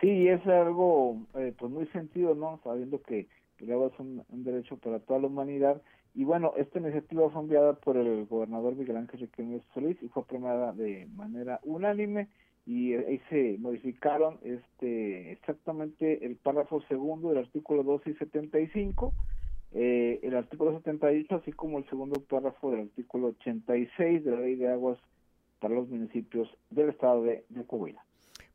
Sí, 0.00 0.28
es 0.28 0.46
algo 0.46 1.26
eh, 1.34 1.52
pues 1.58 1.72
muy 1.72 1.86
sentido, 1.88 2.34
¿no? 2.34 2.60
Sabiendo 2.62 3.02
que 3.02 3.28
el 3.58 3.72
agua 3.72 3.90
es 3.92 3.98
un, 3.98 4.24
derecho 4.28 4.76
para 4.76 5.00
toda 5.00 5.20
la 5.20 5.26
humanidad. 5.26 5.82
Y 6.14 6.24
bueno, 6.24 6.52
esta 6.56 6.78
iniciativa 6.78 7.28
fue 7.30 7.42
enviada 7.42 7.74
por 7.74 7.96
el 7.96 8.26
gobernador 8.26 8.76
Miguel 8.76 8.96
Ángel 8.96 9.20
Riquelme 9.20 9.60
Solís 9.74 10.00
y 10.02 10.08
fue 10.08 10.22
aprobada 10.22 10.72
de 10.72 11.06
manera 11.14 11.60
unánime 11.64 12.28
y 12.66 12.94
ahí 12.94 13.20
se 13.30 13.56
modificaron 13.58 14.40
este 14.42 15.32
exactamente 15.32 16.26
el 16.26 16.34
párrafo 16.36 16.82
segundo 16.88 17.28
del 17.28 17.38
artículo 17.38 17.84
12 17.84 18.10
y 18.10 18.14
75, 18.14 19.14
eh, 19.72 20.18
el 20.22 20.36
artículo 20.36 20.76
78, 20.76 21.36
así 21.36 21.52
como 21.52 21.78
el 21.78 21.88
segundo 21.88 22.20
párrafo 22.20 22.72
del 22.72 22.80
artículo 22.80 23.28
86 23.28 24.24
de 24.24 24.30
la 24.30 24.40
Ley 24.40 24.56
de 24.56 24.68
Aguas 24.68 24.98
para 25.60 25.74
los 25.74 25.88
municipios 25.88 26.48
del 26.70 26.90
estado 26.90 27.22
de, 27.22 27.44
de 27.48 27.64
Coahuila. 27.64 28.04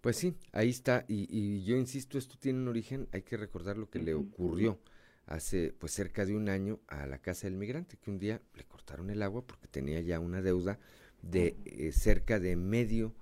Pues 0.02 0.18
sí, 0.18 0.36
ahí 0.52 0.70
está. 0.70 1.06
Y, 1.08 1.64
yo 1.64 1.78
insisto, 1.78 2.18
esto 2.18 2.36
tiene 2.40 2.60
un 2.60 2.68
origen, 2.68 3.08
hay 3.14 3.22
que 3.22 3.38
recordar 3.38 3.78
lo 3.78 3.90
que 3.90 4.00
le 4.00 4.14
ocurrió 4.14 4.80
hace 5.28 5.74
pues 5.78 5.94
cerca 5.94 6.26
de 6.26 6.36
un 6.36 6.50
año 6.50 6.80
a 6.88 7.06
la 7.06 7.20
Casa 7.20 7.48
del 7.48 7.56
Migrante, 7.56 7.98
que 7.98 8.12
un 8.12 8.18
día 8.18 8.42
le 8.56 8.64
cortaron 8.66 9.10
el 9.10 9.22
agua 9.22 9.44
porque 9.46 9.68
tenía 9.68 10.02
ya 10.02 10.20
una 10.20 10.42
deuda 10.42 10.80
de 11.22 11.56
eh, 11.66 11.92
cerca 11.92 12.40
de 12.40 12.56
medio 12.56 13.14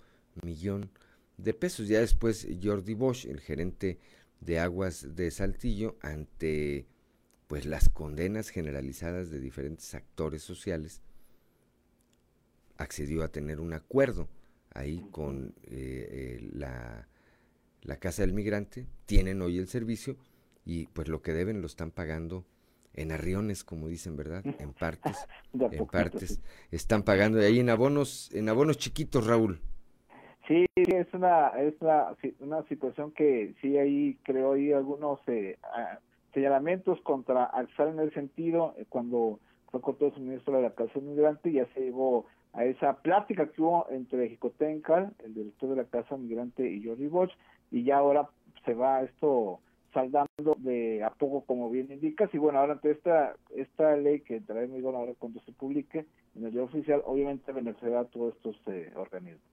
millón 0.43 0.91
de 1.37 1.53
pesos. 1.53 1.87
Ya 1.87 1.99
después 1.99 2.47
Jordi 2.61 2.93
Bosch, 2.93 3.25
el 3.25 3.39
gerente 3.39 3.99
de 4.41 4.59
aguas 4.59 5.15
de 5.15 5.31
Saltillo, 5.31 5.97
ante 6.01 6.85
pues 7.47 7.65
las 7.65 7.89
condenas 7.89 8.49
generalizadas 8.49 9.31
de 9.31 9.39
diferentes 9.39 9.95
actores 9.95 10.43
sociales, 10.43 11.01
accedió 12.77 13.23
a 13.23 13.29
tener 13.29 13.59
un 13.59 13.73
acuerdo 13.73 14.29
ahí 14.71 15.05
con 15.11 15.55
eh, 15.63 16.39
eh, 16.41 16.49
la, 16.53 17.07
la 17.81 17.97
Casa 17.97 18.21
del 18.21 18.33
Migrante, 18.33 18.87
tienen 19.05 19.41
hoy 19.41 19.57
el 19.57 19.67
servicio 19.67 20.17
y 20.63 20.85
pues 20.87 21.07
lo 21.07 21.21
que 21.21 21.33
deben 21.33 21.61
lo 21.61 21.67
están 21.67 21.91
pagando 21.91 22.45
en 22.93 23.11
arriones, 23.11 23.63
como 23.63 23.87
dicen, 23.87 24.15
¿verdad? 24.15 24.43
En 24.59 24.73
partes, 24.73 25.17
en 25.53 25.87
partes, 25.87 26.39
están 26.71 27.03
pagando 27.03 27.41
y 27.41 27.45
ahí 27.45 27.59
en 27.59 27.69
abonos, 27.69 28.29
en 28.33 28.49
abonos 28.49 28.77
chiquitos, 28.77 29.25
Raúl. 29.25 29.61
Sí, 30.49 30.65
es 30.73 31.13
una, 31.13 31.49
es 31.49 31.75
una, 31.79 32.15
una 32.39 32.63
situación 32.63 33.11
que 33.11 33.53
sí 33.61 33.77
ahí 33.77 34.17
creo 34.23 34.53
hay 34.53 34.73
algunos 34.73 35.19
eh, 35.27 35.59
señalamientos 36.33 36.99
contra 37.01 37.43
Alzar 37.43 37.89
en 37.89 37.99
el 37.99 38.11
sentido, 38.15 38.73
cuando 38.89 39.39
fue 39.69 39.79
cortado 39.79 40.07
el 40.07 40.15
suministro 40.15 40.55
de 40.55 40.63
la 40.63 40.73
Casa 40.73 40.99
Migrante, 40.99 41.51
ya 41.51 41.67
se 41.75 41.81
llevó 41.81 42.25
a 42.53 42.65
esa 42.65 42.95
plática 43.03 43.45
que 43.51 43.61
hubo 43.61 43.85
entre 43.91 44.27
Jicotencal, 44.27 45.13
el 45.23 45.35
director 45.35 45.69
de 45.69 45.75
la 45.75 45.83
Casa 45.83 46.17
Migrante, 46.17 46.67
y 46.67 46.83
Jordi 46.83 47.05
Bosch, 47.05 47.31
y 47.69 47.83
ya 47.83 47.97
ahora 47.97 48.27
se 48.65 48.73
va 48.73 49.03
esto 49.03 49.59
saldando 49.93 50.55
de 50.57 51.03
a 51.03 51.11
poco, 51.11 51.45
como 51.45 51.69
bien 51.69 51.91
indicas, 51.91 52.33
y 52.33 52.39
bueno, 52.39 52.57
ahora 52.57 52.73
ante 52.73 52.89
esta, 52.89 53.35
esta 53.55 53.95
ley 53.97 54.21
que 54.21 54.39
vigor 54.39 54.95
ahora 54.95 55.13
cuando 55.19 55.41
se 55.41 55.51
publique 55.51 56.07
en 56.35 56.43
el 56.43 56.51
día 56.51 56.63
oficial, 56.63 57.03
obviamente 57.05 57.51
beneficiará 57.51 57.99
a 57.99 58.05
todos 58.05 58.35
estos 58.35 58.59
eh, 58.65 58.91
organismos. 58.95 59.43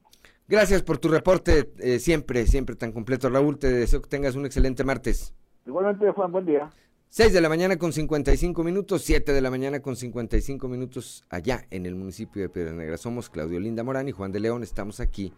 Gracias 0.49 0.83
por 0.83 0.99
tu 0.99 1.09
reporte, 1.09 1.73
eh, 1.79 1.99
siempre, 1.99 2.47
siempre 2.47 2.77
tan 2.77 2.93
completo, 2.93 3.29
Raúl, 3.29 3.59
te 3.59 3.69
deseo 3.69 4.01
que 4.01 4.09
tengas 4.09 4.37
un 4.37 4.47
excelente 4.47 4.85
martes. 4.85 5.35
Igualmente, 5.67 6.09
Juan, 6.13 6.31
buen 6.31 6.47
día. 6.47 6.71
6 7.09 7.33
de 7.33 7.41
la 7.41 7.49
mañana 7.49 7.77
con 7.79 7.93
55 7.93 8.63
minutos, 8.63 9.03
7 9.03 9.33
de 9.33 9.41
la 9.41 9.51
mañana 9.51 9.81
con 9.81 9.97
55 9.97 10.69
minutos 10.69 11.25
allá 11.31 11.67
en 11.71 11.85
el 11.85 11.97
municipio 11.97 12.43
de 12.43 12.49
Piedras 12.49 12.75
Negras. 12.75 13.01
Somos 13.01 13.29
Claudio 13.29 13.59
Linda 13.59 13.83
Morán 13.83 14.09
y 14.09 14.13
Juan 14.13 14.31
de 14.31 14.39
León. 14.39 14.63
Estamos 14.63 15.01
aquí 15.01 15.33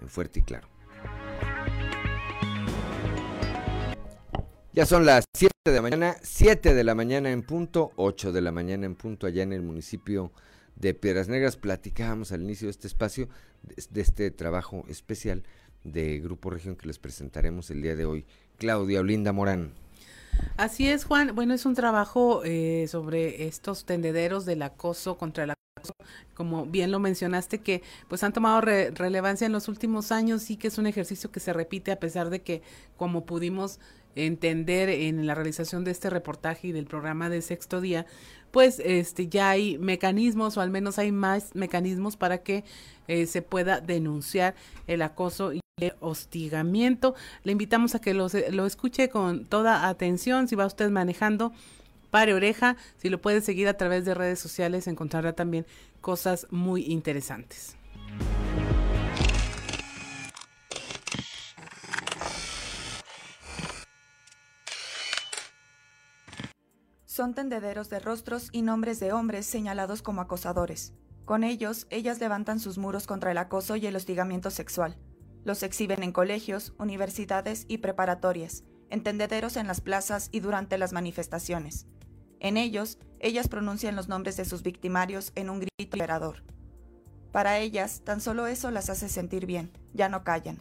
en 0.00 0.08
Fuerte 0.08 0.40
y 0.40 0.42
Claro. 0.42 0.68
Ya 4.72 4.86
son 4.86 5.04
las 5.04 5.24
7 5.34 5.52
de 5.66 5.72
la 5.72 5.82
mañana, 5.82 6.16
7 6.22 6.74
de 6.74 6.84
la 6.84 6.94
mañana 6.94 7.30
en 7.30 7.42
punto, 7.42 7.92
8 7.96 8.32
de 8.32 8.40
la 8.40 8.52
mañana 8.52 8.86
en 8.86 8.94
punto 8.94 9.26
allá 9.26 9.42
en 9.42 9.52
el 9.52 9.62
municipio 9.62 10.32
de 10.76 10.94
Piedras 10.94 11.28
Negras. 11.28 11.56
Platicábamos 11.56 12.32
al 12.32 12.42
inicio 12.42 12.66
de 12.66 12.72
este 12.72 12.86
espacio, 12.86 13.28
de 13.90 14.00
este 14.00 14.30
trabajo 14.30 14.84
especial 14.88 15.42
de 15.84 16.18
Grupo 16.20 16.50
Región 16.50 16.76
que 16.76 16.86
les 16.86 16.98
presentaremos 16.98 17.70
el 17.70 17.82
día 17.82 17.96
de 17.96 18.04
hoy. 18.04 18.26
Claudia 18.58 19.00
Olinda 19.00 19.32
Morán. 19.32 19.72
Así 20.56 20.88
es, 20.88 21.04
Juan. 21.04 21.34
Bueno, 21.34 21.54
es 21.54 21.66
un 21.66 21.74
trabajo 21.74 22.42
eh, 22.44 22.86
sobre 22.88 23.46
estos 23.46 23.84
tendederos 23.84 24.44
del 24.44 24.62
acoso 24.62 25.16
contra 25.16 25.44
el 25.44 25.50
acoso, 25.50 25.94
como 26.34 26.66
bien 26.66 26.90
lo 26.90 26.98
mencionaste, 26.98 27.60
que 27.60 27.82
pues 28.08 28.22
han 28.22 28.32
tomado 28.32 28.60
relevancia 28.60 29.46
en 29.46 29.52
los 29.52 29.68
últimos 29.68 30.12
años 30.12 30.42
sí 30.42 30.56
que 30.56 30.68
es 30.68 30.78
un 30.78 30.86
ejercicio 30.86 31.30
que 31.30 31.40
se 31.40 31.52
repite 31.52 31.92
a 31.92 32.00
pesar 32.00 32.30
de 32.30 32.42
que, 32.42 32.62
como 32.96 33.24
pudimos 33.24 33.78
entender 34.14 34.88
en 34.88 35.26
la 35.26 35.34
realización 35.34 35.84
de 35.84 35.90
este 35.90 36.08
reportaje 36.10 36.68
y 36.68 36.72
del 36.72 36.86
programa 36.86 37.28
de 37.28 37.42
sexto 37.42 37.80
día, 37.80 38.06
pues 38.56 38.80
este 38.82 39.28
ya 39.28 39.50
hay 39.50 39.76
mecanismos 39.76 40.56
o 40.56 40.62
al 40.62 40.70
menos 40.70 40.98
hay 40.98 41.12
más 41.12 41.54
mecanismos 41.54 42.16
para 42.16 42.38
que 42.38 42.64
eh, 43.06 43.26
se 43.26 43.42
pueda 43.42 43.82
denunciar 43.82 44.54
el 44.86 45.02
acoso 45.02 45.52
y 45.52 45.60
el 45.78 45.92
hostigamiento. 46.00 47.14
Le 47.42 47.52
invitamos 47.52 47.94
a 47.94 47.98
que 48.00 48.14
lo, 48.14 48.28
lo 48.52 48.64
escuche 48.64 49.10
con 49.10 49.44
toda 49.44 49.86
atención. 49.90 50.48
Si 50.48 50.54
va 50.54 50.64
usted 50.64 50.88
manejando, 50.88 51.52
pare 52.10 52.32
oreja. 52.32 52.78
Si 52.96 53.10
lo 53.10 53.20
puede 53.20 53.42
seguir 53.42 53.68
a 53.68 53.76
través 53.76 54.06
de 54.06 54.14
redes 54.14 54.38
sociales, 54.38 54.86
encontrará 54.86 55.34
también 55.34 55.66
cosas 56.00 56.46
muy 56.50 56.86
interesantes. 56.86 57.75
Son 67.16 67.32
tendederos 67.32 67.88
de 67.88 67.98
rostros 67.98 68.50
y 68.52 68.60
nombres 68.60 69.00
de 69.00 69.14
hombres 69.14 69.46
señalados 69.46 70.02
como 70.02 70.20
acosadores. 70.20 70.92
Con 71.24 71.44
ellos, 71.44 71.86
ellas 71.88 72.20
levantan 72.20 72.60
sus 72.60 72.76
muros 72.76 73.06
contra 73.06 73.30
el 73.30 73.38
acoso 73.38 73.74
y 73.76 73.86
el 73.86 73.96
hostigamiento 73.96 74.50
sexual. 74.50 74.98
Los 75.42 75.62
exhiben 75.62 76.02
en 76.02 76.12
colegios, 76.12 76.74
universidades 76.78 77.64
y 77.68 77.78
preparatorias, 77.78 78.64
en 78.90 79.02
tendederos 79.02 79.56
en 79.56 79.66
las 79.66 79.80
plazas 79.80 80.28
y 80.30 80.40
durante 80.40 80.76
las 80.76 80.92
manifestaciones. 80.92 81.86
En 82.38 82.58
ellos, 82.58 82.98
ellas 83.18 83.48
pronuncian 83.48 83.96
los 83.96 84.08
nombres 84.08 84.36
de 84.36 84.44
sus 84.44 84.62
victimarios 84.62 85.32
en 85.36 85.48
un 85.48 85.60
grito 85.60 85.96
liberador. 85.96 86.44
Para 87.32 87.58
ellas, 87.60 88.02
tan 88.04 88.20
solo 88.20 88.46
eso 88.46 88.70
las 88.70 88.90
hace 88.90 89.08
sentir 89.08 89.46
bien, 89.46 89.72
ya 89.94 90.10
no 90.10 90.22
callan. 90.22 90.58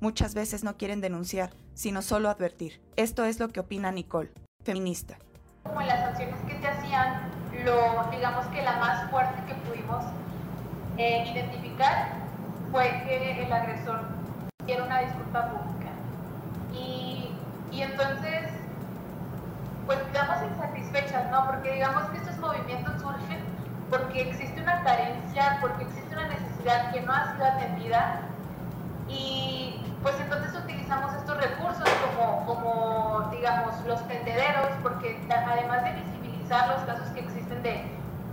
Muchas 0.00 0.34
veces 0.34 0.62
no 0.62 0.76
quieren 0.76 1.00
denunciar, 1.00 1.54
sino 1.72 2.02
solo 2.02 2.28
advertir. 2.28 2.82
Esto 2.96 3.24
es 3.24 3.40
lo 3.40 3.48
que 3.48 3.60
opina 3.60 3.90
Nicole, 3.92 4.30
feminista 4.62 5.16
como 5.68 5.80
en 5.80 5.88
las 5.88 6.00
sanciones 6.00 6.36
que 6.48 6.58
se 6.58 6.68
hacían, 6.68 7.32
lo, 7.64 8.04
digamos 8.10 8.46
que 8.46 8.62
la 8.62 8.76
más 8.76 9.10
fuerte 9.10 9.42
que 9.46 9.54
pudimos 9.54 10.04
eh, 10.98 11.30
identificar 11.32 12.08
fue 12.70 12.84
que 13.06 13.42
el 13.44 13.52
agresor 13.52 14.00
diera 14.66 14.84
una 14.84 15.00
disculpa 15.00 15.50
pública. 15.50 15.90
Y, 16.74 17.30
y 17.72 17.82
entonces, 17.82 18.50
pues 19.86 19.98
quedamos 20.12 20.36
insatisfechas, 20.50 21.30
¿no? 21.30 21.46
Porque 21.46 21.72
digamos 21.72 22.04
que 22.10 22.18
estos 22.18 22.38
movimientos 22.38 23.00
surgen 23.00 23.56
porque 23.90 24.22
existe 24.30 24.60
una 24.60 24.82
carencia, 24.82 25.58
porque 25.60 25.84
existe 25.84 26.14
una 26.14 26.28
necesidad 26.28 26.92
que 26.92 27.00
no 27.02 27.12
ha 27.12 27.32
sido 27.32 27.46
atendida 27.46 28.20
y 29.08 29.80
pues 30.02 30.14
entonces 30.20 30.54
utilizamos 30.54 31.12
estos 31.14 31.36
recursos 31.38 31.88
como, 32.04 32.46
como 32.46 33.28
digamos, 33.30 33.74
los 33.86 34.06
tendederos, 34.08 34.68
porque 34.82 35.18
además 35.30 35.84
de 35.84 35.92
visibilizar 35.92 36.68
los 36.68 36.80
casos 36.84 37.08
que 37.08 37.20
existen 37.20 37.62
de 37.62 37.84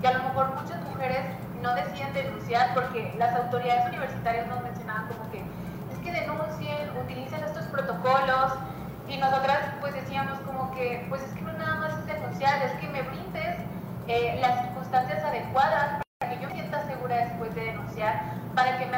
que 0.01 0.07
a 0.07 0.13
lo 0.13 0.23
mejor 0.23 0.53
muchas 0.61 0.81
mujeres 0.81 1.21
no 1.61 1.73
deciden 1.75 2.13
denunciar 2.13 2.73
porque 2.73 3.13
las 3.17 3.33
autoridades 3.35 3.87
universitarias 3.87 4.47
nos 4.47 4.61
mencionaban 4.61 5.07
como 5.07 5.31
que 5.31 5.39
es 5.39 5.99
que 6.03 6.11
denuncien, 6.11 6.89
utilicen 7.01 7.43
estos 7.43 7.65
protocolos 7.67 8.53
y 9.07 9.17
nosotras 9.17 9.59
pues 9.79 9.93
decíamos 9.93 10.37
como 10.39 10.71
que 10.75 11.05
pues 11.09 11.21
es 11.23 11.33
que 11.33 11.41
no 11.41 11.53
nada 11.53 11.75
más 11.75 11.93
es 11.99 12.05
denunciar, 12.05 12.61
es 12.63 12.73
que 12.73 12.87
me 12.89 13.01
brindes 13.03 13.57
eh, 14.07 14.37
las 14.41 14.61
circunstancias 14.61 15.23
adecuadas 15.23 16.01
para 16.19 16.33
que 16.33 16.43
yo 16.43 16.49
sienta 16.49 16.85
segura 16.85 17.15
después 17.15 17.55
de 17.55 17.61
denunciar, 17.61 18.21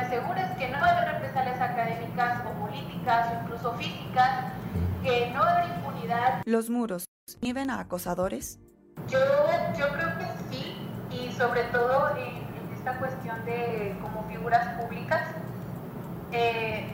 para 0.10 0.56
que 0.56 0.70
no 0.70 0.80
va 0.80 0.88
a 0.88 0.98
haber 0.98 1.14
represalias 1.14 1.60
académicas 1.60 2.42
o 2.46 2.60
políticas 2.60 3.28
o 3.32 3.44
incluso 3.44 3.74
físicas, 3.74 4.46
que 5.04 5.32
no 5.34 5.42
va 5.42 5.48
a 5.48 5.58
haber 5.58 5.76
impunidad. 5.78 6.42
¿Los 6.46 6.70
muros 6.70 7.06
inhiben 7.42 7.70
a 7.70 7.80
acosadores? 7.80 8.60
Yo, 9.08 9.20
yo 9.78 9.90
creo 9.90 10.18
que 10.18 10.26
sí, 10.52 10.78
y 11.12 11.32
sobre 11.32 11.64
todo 11.66 12.16
en, 12.18 12.38
en 12.38 12.76
esta 12.76 12.98
cuestión 12.98 13.44
de 13.46 13.96
como 14.02 14.24
figuras 14.28 14.68
públicas. 14.80 15.22
Eh, 16.32 16.92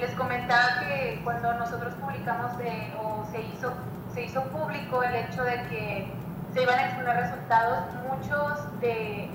les 0.00 0.10
comentaba 0.12 0.80
que 0.80 1.20
cuando 1.22 1.54
nosotros 1.54 1.94
publicamos 1.94 2.50
eh, 2.60 2.92
o 3.00 3.24
se 3.30 3.42
hizo, 3.42 3.72
se 4.12 4.24
hizo 4.24 4.42
público 4.44 5.02
el 5.04 5.14
hecho 5.14 5.44
de 5.44 5.62
que 5.68 6.12
se 6.52 6.62
iban 6.62 6.78
a 6.78 6.86
exponer 6.86 7.16
resultados, 7.16 7.84
muchos 8.08 8.80
de 8.80 9.30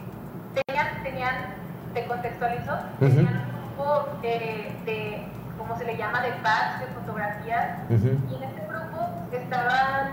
tenían, 0.53 1.03
tenían 1.03 1.62
te 1.93 2.05
contextualizo, 2.07 2.73
tenían 2.99 3.27
un 3.27 3.75
grupo 3.75 4.07
de, 4.21 4.75
de, 4.85 5.27
como 5.57 5.77
se 5.77 5.85
le 5.85 5.97
llama, 5.97 6.21
de 6.21 6.31
packs, 6.43 6.79
de 6.79 6.87
fotografías, 6.87 7.77
y 7.89 7.93
en 7.93 8.43
este 8.43 8.67
grupo 8.67 9.09
estaban, 9.31 10.11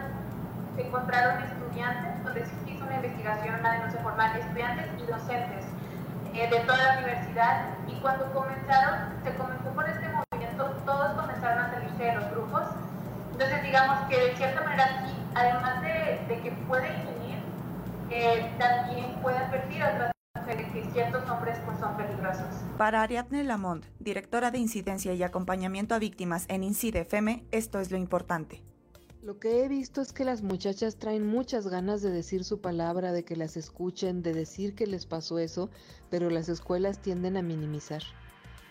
se 0.76 0.86
encontraron 0.86 1.42
estudiantes, 1.42 2.24
donde 2.24 2.44
se 2.44 2.70
hizo 2.70 2.84
una 2.84 2.96
investigación, 2.96 3.60
una 3.60 3.72
denuncia 3.72 4.00
formal, 4.00 4.36
estudiantes 4.36 4.86
y 4.98 5.06
docentes 5.10 5.64
eh, 6.34 6.48
de 6.50 6.60
toda 6.60 6.78
la 6.78 6.98
universidad, 6.98 7.62
y 7.88 7.94
cuando 8.00 8.30
comenzaron, 8.32 8.98
se 9.24 9.34
comenzó 9.34 9.70
por 9.70 9.88
este 9.88 10.06
movimiento, 10.08 10.64
todos 10.84 11.12
comenzaron 11.12 11.58
a 11.64 11.70
salirse 11.70 12.04
de 12.04 12.14
los 12.14 12.30
grupos, 12.30 12.62
entonces 13.32 13.62
digamos 13.62 13.98
que 14.08 14.16
de 14.16 14.36
cierta 14.36 14.60
manera 14.62 14.86
sí, 15.06 15.16
además 15.34 15.80
de, 15.80 16.20
de 16.28 16.40
que 16.42 16.50
puede 16.68 16.88
inhibir, 16.88 17.42
eh, 18.10 18.50
también 18.58 19.14
puede 19.22 19.38
advertir 19.38 19.82
a 19.82 19.88
otras 19.94 20.10
mujeres 20.50 20.72
que 20.72 20.90
ciertos 20.92 21.28
hombres 21.28 21.58
pues, 21.64 21.78
son 21.78 21.96
peligrosos. 21.96 22.46
Para 22.76 23.02
Ariadne 23.02 23.44
Lamont, 23.44 23.84
directora 23.98 24.50
de 24.50 24.58
incidencia 24.58 25.14
y 25.14 25.22
acompañamiento 25.22 25.94
a 25.94 25.98
víctimas 25.98 26.46
en 26.48 26.64
Incide 26.64 27.00
FM, 27.00 27.44
esto 27.50 27.80
es 27.80 27.90
lo 27.90 27.98
importante. 27.98 28.62
Lo 29.22 29.38
que 29.38 29.64
he 29.64 29.68
visto 29.68 30.00
es 30.00 30.12
que 30.12 30.24
las 30.24 30.42
muchachas 30.42 30.96
traen 30.96 31.26
muchas 31.26 31.68
ganas 31.68 32.00
de 32.00 32.10
decir 32.10 32.42
su 32.42 32.60
palabra, 32.60 33.12
de 33.12 33.24
que 33.24 33.36
las 33.36 33.56
escuchen, 33.56 34.22
de 34.22 34.32
decir 34.32 34.74
que 34.74 34.86
les 34.86 35.04
pasó 35.04 35.38
eso, 35.38 35.70
pero 36.08 36.30
las 36.30 36.48
escuelas 36.48 37.00
tienden 37.00 37.36
a 37.36 37.42
minimizar, 37.42 38.02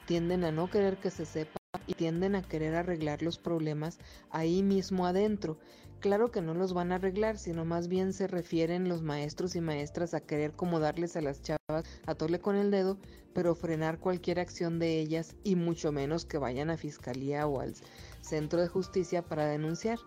tienden 0.06 0.44
a 0.44 0.52
no 0.52 0.70
querer 0.70 0.98
que 0.98 1.12
se 1.12 1.26
sepa 1.26 1.60
y 1.86 1.94
tienden 1.94 2.36
a 2.36 2.42
querer 2.42 2.76
arreglar 2.76 3.22
los 3.22 3.38
problemas 3.38 4.00
ahí 4.32 4.64
mismo 4.64 5.06
adentro. 5.06 5.60
Claro 6.00 6.32
que 6.32 6.41
no 6.41 6.54
los 6.54 6.74
van 6.74 6.93
a 6.93 6.95
arreglar, 6.95 7.38
sino 7.38 7.66
más 7.66 7.89
bien 7.89 8.14
se 8.14 8.28
refieren 8.28 8.88
los 8.88 9.02
maestros 9.02 9.56
y 9.58 9.62
maestras 9.62 10.14
a 10.14 10.22
querer 10.22 10.54
como 10.54 10.80
darles 10.80 11.18
a 11.18 11.22
las 11.22 11.41
chavas 11.41 11.60
a 12.06 12.16
tole 12.16 12.39
con 12.39 12.56
el 12.56 12.72
dedo, 12.72 12.97
pero 13.34 13.54
frenar 13.54 14.00
cualquier 14.00 14.39
acción 14.39 14.80
de 14.80 14.97
ellas 15.00 15.36
y 15.43 15.58
mucho 15.58 15.91
menos 15.91 16.24
que 16.24 16.38
vayan 16.38 16.70
a 16.70 16.78
fiscalía 16.78 17.47
o 17.47 17.60
al 17.60 17.76
centro 18.22 18.62
de 18.62 18.70
justicia 18.70 19.24
para 19.24 19.45
denunciar. 19.47 20.00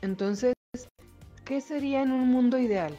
Entonces, 0.00 0.54
¿qué 1.44 1.60
sería 1.60 2.02
en 2.02 2.12
un 2.12 2.28
mundo 2.28 2.56
ideal? 2.58 2.96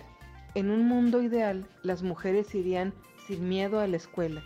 En 0.54 0.70
un 0.70 0.86
mundo 0.86 1.22
ideal, 1.22 1.66
las 1.82 2.04
mujeres 2.04 2.54
irían 2.54 2.94
sin 3.26 3.48
miedo 3.48 3.80
a 3.80 3.88
la 3.88 3.96
escuela. 3.96 4.44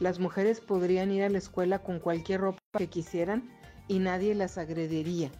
Las 0.00 0.18
mujeres 0.18 0.60
podrían 0.60 1.12
ir 1.12 1.22
a 1.22 1.28
la 1.28 1.38
escuela 1.38 1.78
con 1.78 2.00
cualquier 2.00 2.40
ropa 2.40 2.58
que 2.76 2.88
quisieran 2.88 3.48
y 3.86 4.00
nadie 4.00 4.34
las 4.34 4.58
agrediría. 4.58 5.30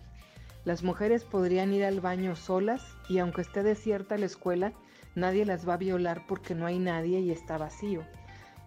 Las 0.69 0.83
mujeres 0.83 1.25
podrían 1.25 1.73
ir 1.73 1.83
al 1.83 2.03
baño 2.03 2.37
solas 2.37 2.83
y 3.09 3.21
aunque 3.21 3.41
esté 3.41 3.63
desierta 3.63 4.19
la 4.19 4.27
escuela, 4.27 4.75
nadie 5.15 5.47
las 5.47 5.67
va 5.67 5.73
a 5.73 5.79
violar 5.79 6.27
porque 6.29 6.55
no 6.55 6.67
hay 6.67 6.79
nadie 6.79 7.21
y 7.21 7.31
está 7.31 7.57
vacío. 7.57 8.05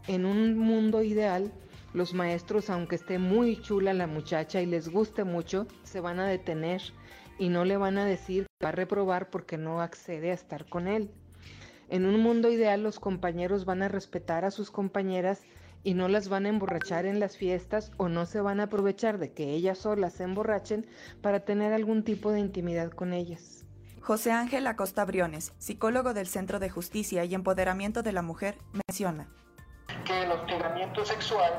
En 0.08 0.26
un 0.26 0.58
mundo 0.58 1.04
ideal, 1.04 1.52
los 1.93 2.16
maestros, 2.16 2.72
aunque 2.72 2.95
esté 2.95 3.20
muy 3.20 3.62
chula 3.62 3.93
la 3.93 4.08
muchacha 4.08 4.64
y 4.64 4.66
les 4.66 4.89
guste 4.89 5.26
mucho, 5.26 5.68
se 5.84 5.99
van 5.99 6.20
a 6.20 6.26
detener 6.26 6.82
y 7.38 7.49
no 7.49 7.66
le 7.66 7.78
van 7.78 7.99
a 7.99 8.06
decir 8.06 8.47
que 8.47 8.66
va 8.66 8.70
a 8.70 8.72
reprobar 8.72 9.30
porque 9.30 9.60
no 9.60 9.80
accede 9.80 10.32
a 10.32 10.34
estar 10.34 10.66
con 10.66 10.88
él. 10.88 11.12
En 11.88 12.06
un 12.06 12.20
mundo 12.20 12.49
ideal 12.49 12.82
los 12.82 12.99
compañeros 12.99 13.66
van 13.66 13.84
a 13.84 13.89
respetar 13.89 14.43
a 14.43 14.49
sus 14.49 14.72
compañeras 14.72 15.43
y 15.84 15.94
no 15.94 16.08
las 16.08 16.30
van 16.30 16.46
a 16.46 16.50
emborrachar 16.50 17.06
en 17.06 17.20
las 17.20 17.38
fiestas 17.38 17.92
o 17.98 18.10
no 18.10 18.26
se 18.26 18.42
van 18.42 18.60
a 18.60 18.64
aprovechar 18.64 19.18
de 19.18 19.34
que 19.34 19.52
ellas 19.52 19.80
solas 19.80 20.14
se 20.14 20.24
emborrachen 20.24 20.88
para 21.22 21.42
tener 21.42 21.74
algún 21.74 22.04
tipo 22.04 22.32
de 22.32 22.40
intimidad 22.40 22.92
con 22.92 23.14
ellas. 23.14 23.66
José 24.02 24.32
Ángel 24.32 24.66
Acosta 24.66 25.06
Briones, 25.06 25.54
psicólogo 25.60 26.14
del 26.14 26.28
Centro 26.28 26.60
de 26.60 26.70
Justicia 26.70 27.24
y 27.24 27.36
Empoderamiento 27.36 28.02
de 28.02 28.12
la 28.12 28.24
Mujer, 28.24 28.58
menciona 28.88 29.28
que 30.06 30.24
el 30.24 30.32
hostigamiento 30.32 31.06
sexual 31.06 31.54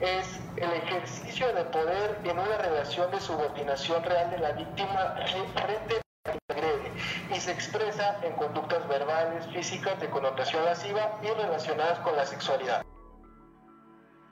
es 0.00 0.40
el 0.56 0.72
ejercicio 0.72 1.52
de 1.54 1.64
poder 1.64 2.20
en 2.24 2.38
una 2.38 2.56
relación 2.58 3.10
de 3.10 3.20
subordinación 3.20 4.02
real 4.02 4.30
de 4.30 4.38
la 4.38 4.52
víctima 4.52 5.14
frente 5.54 6.00
a 6.24 6.30
quien 6.30 6.38
agrede 6.48 6.92
y 7.34 7.40
se 7.40 7.52
expresa 7.52 8.18
en 8.22 8.32
conductas 8.34 8.86
verbales, 8.88 9.46
físicas 9.48 10.00
de 10.00 10.08
connotación 10.08 10.64
lasciva 10.64 11.18
y 11.22 11.28
relacionadas 11.28 11.98
con 12.00 12.16
la 12.16 12.24
sexualidad. 12.24 12.84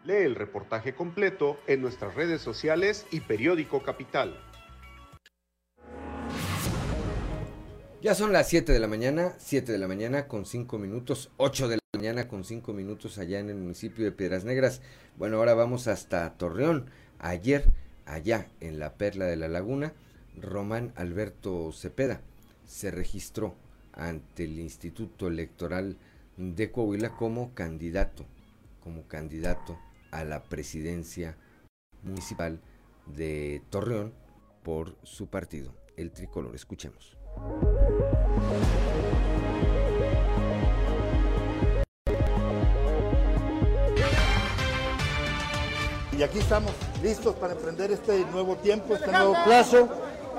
Lee 0.07 0.23
el 0.23 0.37
reportaje 0.37 0.95
completo 0.95 1.59
en 1.67 1.83
nuestras 1.83 2.15
redes 2.15 2.41
sociales 2.41 3.07
y 3.11 3.21
periódico 3.21 3.83
Capital. 3.83 4.39
Ya 8.01 8.15
son 8.15 8.33
las 8.33 8.49
7 8.49 8.73
de 8.73 8.79
la 8.79 8.87
mañana, 8.87 9.35
7 9.39 9.73
de 9.73 9.79
la 9.79 9.89
mañana 9.89 10.29
con 10.29 10.47
5 10.47 10.79
minutos, 10.79 11.33
8 11.39 11.67
de 11.67 11.77
la 11.77 11.99
mañana 11.99 12.29
con 12.29 12.45
5 12.45 12.73
minutos 12.73 13.19
allá 13.19 13.41
en 13.41 13.51
el 13.51 13.57
municipio 13.57 14.05
de 14.05 14.13
Piedras 14.13 14.45
Negras. 14.45 14.81
Bueno, 15.17 15.39
ahora 15.39 15.55
vamos 15.55 15.89
hasta 15.89 16.35
Torreón. 16.35 16.89
Ayer, 17.19 17.65
allá 18.05 18.47
en 18.61 18.79
la 18.79 18.95
Perla 18.95 19.25
de 19.25 19.35
la 19.35 19.49
Laguna, 19.49 19.93
Román 20.41 20.93
Alberto 20.95 21.73
Cepeda 21.73 22.21
se 22.65 22.93
registró 22.93 23.57
ante 23.93 24.45
el 24.45 24.61
Instituto 24.61 25.27
Electoral 25.27 25.97
de 26.37 26.71
Coahuila 26.71 27.17
como 27.17 27.55
candidato, 27.55 28.25
como 28.85 29.09
candidato 29.09 29.77
a 30.17 30.25
la 30.25 30.43
presidencia 30.43 31.37
municipal 32.03 32.59
de 33.05 33.63
Torreón 33.69 34.15
por 34.63 34.97
su 35.03 35.27
partido, 35.27 35.75
el 35.97 36.11
tricolor. 36.11 36.55
Escuchemos. 36.55 37.17
Y 46.19 46.23
aquí 46.23 46.39
estamos 46.39 46.73
listos 47.03 47.35
para 47.37 47.53
emprender 47.53 47.91
este 47.91 48.25
nuevo 48.33 48.57
tiempo, 48.57 48.95
este 48.95 49.13
nuevo 49.13 49.37
plazo 49.45 49.87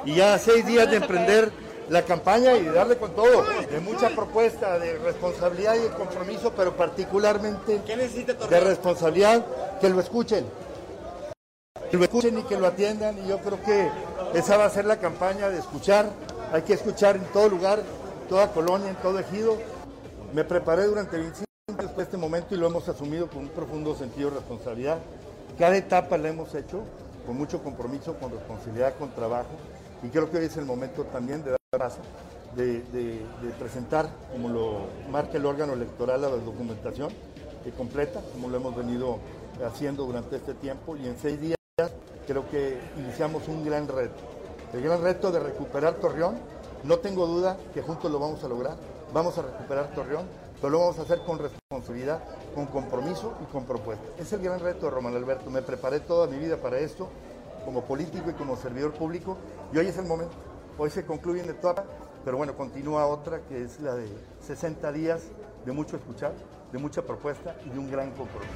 y 0.05 0.15
ya 0.15 0.39
seis 0.39 0.65
días 0.65 0.89
de 0.89 0.97
emprender 0.97 1.51
la 1.89 2.03
campaña 2.03 2.55
y 2.55 2.65
darle 2.65 2.97
con 2.97 3.11
todo, 3.11 3.43
de 3.43 3.79
mucha 3.79 4.09
propuesta, 4.09 4.77
de 4.79 4.97
responsabilidad 4.97 5.75
y 5.75 5.79
de 5.79 5.89
compromiso, 5.89 6.51
pero 6.55 6.75
particularmente 6.75 7.79
de 7.79 8.59
responsabilidad, 8.59 9.45
que 9.79 9.89
lo 9.89 9.99
escuchen, 9.99 10.45
que 11.89 11.97
lo 11.97 12.03
escuchen 12.03 12.37
y 12.37 12.43
que 12.43 12.57
lo 12.57 12.67
atiendan 12.67 13.17
y 13.23 13.29
yo 13.29 13.37
creo 13.39 13.61
que 13.63 13.89
esa 14.33 14.57
va 14.57 14.65
a 14.65 14.69
ser 14.69 14.85
la 14.85 14.97
campaña 14.97 15.49
de 15.49 15.59
escuchar, 15.59 16.09
hay 16.51 16.63
que 16.63 16.73
escuchar 16.73 17.15
en 17.15 17.25
todo 17.25 17.47
lugar, 17.47 17.81
toda 18.27 18.51
colonia, 18.51 18.89
en 18.89 18.95
todo 18.97 19.19
ejido. 19.19 19.57
Me 20.33 20.43
preparé 20.43 20.85
durante 20.85 21.17
25 21.17 21.45
años 21.69 21.91
para 21.91 22.03
este 22.03 22.17
momento 22.17 22.53
y 22.53 22.57
lo 22.57 22.67
hemos 22.67 22.87
asumido 22.89 23.29
con 23.29 23.39
un 23.39 23.49
profundo 23.49 23.95
sentido 23.95 24.29
de 24.29 24.37
responsabilidad. 24.37 24.97
Cada 25.57 25.77
etapa 25.77 26.17
la 26.17 26.29
hemos 26.29 26.53
hecho 26.53 26.81
con 27.25 27.37
mucho 27.37 27.63
compromiso, 27.63 28.15
con 28.15 28.31
responsabilidad, 28.31 28.93
con 28.99 29.09
trabajo 29.11 29.49
y 30.03 30.09
creo 30.09 30.29
que 30.29 30.37
hoy 30.37 30.45
es 30.45 30.57
el 30.57 30.65
momento 30.65 31.03
también 31.05 31.43
de 31.43 31.51
dar 31.51 31.59
paso, 31.77 31.99
de, 32.55 32.81
de, 32.91 33.25
de 33.41 33.49
presentar, 33.59 34.09
como 34.31 34.49
lo 34.49 34.87
marca 35.09 35.37
el 35.37 35.45
órgano 35.45 35.73
electoral, 35.73 36.21
la 36.21 36.29
documentación 36.29 37.11
completa, 37.75 38.21
como 38.33 38.47
lo 38.49 38.57
hemos 38.57 38.75
venido 38.75 39.19
haciendo 39.65 40.05
durante 40.05 40.37
este 40.37 40.53
tiempo. 40.53 40.95
Y 40.95 41.07
en 41.07 41.17
seis 41.17 41.39
días 41.41 41.57
creo 42.25 42.49
que 42.49 42.79
iniciamos 42.97 43.47
un 43.47 43.65
gran 43.65 43.87
reto. 43.87 44.15
El 44.73 44.81
gran 44.81 45.01
reto 45.01 45.31
de 45.31 45.39
recuperar 45.39 45.95
Torreón, 45.95 46.37
no 46.83 46.99
tengo 46.99 47.25
duda 47.25 47.57
que 47.73 47.81
juntos 47.81 48.11
lo 48.11 48.19
vamos 48.19 48.43
a 48.43 48.47
lograr, 48.47 48.77
vamos 49.13 49.37
a 49.37 49.41
recuperar 49.41 49.93
Torreón, 49.93 50.25
pero 50.61 50.71
lo 50.71 50.79
vamos 50.79 50.99
a 50.99 51.01
hacer 51.03 51.19
con 51.25 51.39
responsabilidad, 51.39 52.21
con 52.55 52.67
compromiso 52.67 53.33
y 53.41 53.51
con 53.51 53.65
propuesta. 53.65 54.05
Es 54.17 54.31
el 54.33 54.41
gran 54.41 54.59
reto 54.59 54.85
de 54.85 54.91
Román 54.91 55.15
Alberto, 55.15 55.49
me 55.49 55.61
preparé 55.61 55.99
toda 55.99 56.27
mi 56.27 56.37
vida 56.37 56.57
para 56.57 56.79
esto, 56.79 57.09
como 57.67 57.83
político 57.83 58.29
y 58.29 58.33
como 58.33 58.55
servidor 58.55 58.93
público, 58.93 59.37
y 59.73 59.77
hoy 59.77 59.87
es 59.87 59.97
el 59.97 60.05
momento. 60.05 60.33
Hoy 60.77 60.89
se 60.89 61.05
concluye 61.05 61.43
una 61.43 61.51
etapa, 61.51 61.83
pero 62.23 62.37
bueno, 62.37 62.55
continúa 62.55 63.05
otra 63.07 63.41
que 63.41 63.61
es 63.61 63.81
la 63.81 63.93
de 63.93 64.07
60 64.39 64.89
días 64.93 65.23
de 65.65 65.73
mucho 65.73 65.97
escuchar, 65.97 66.33
de 66.71 66.79
mucha 66.79 67.01
propuesta 67.01 67.57
y 67.65 67.69
de 67.69 67.77
un 67.77 67.91
gran 67.91 68.11
compromiso. 68.11 68.53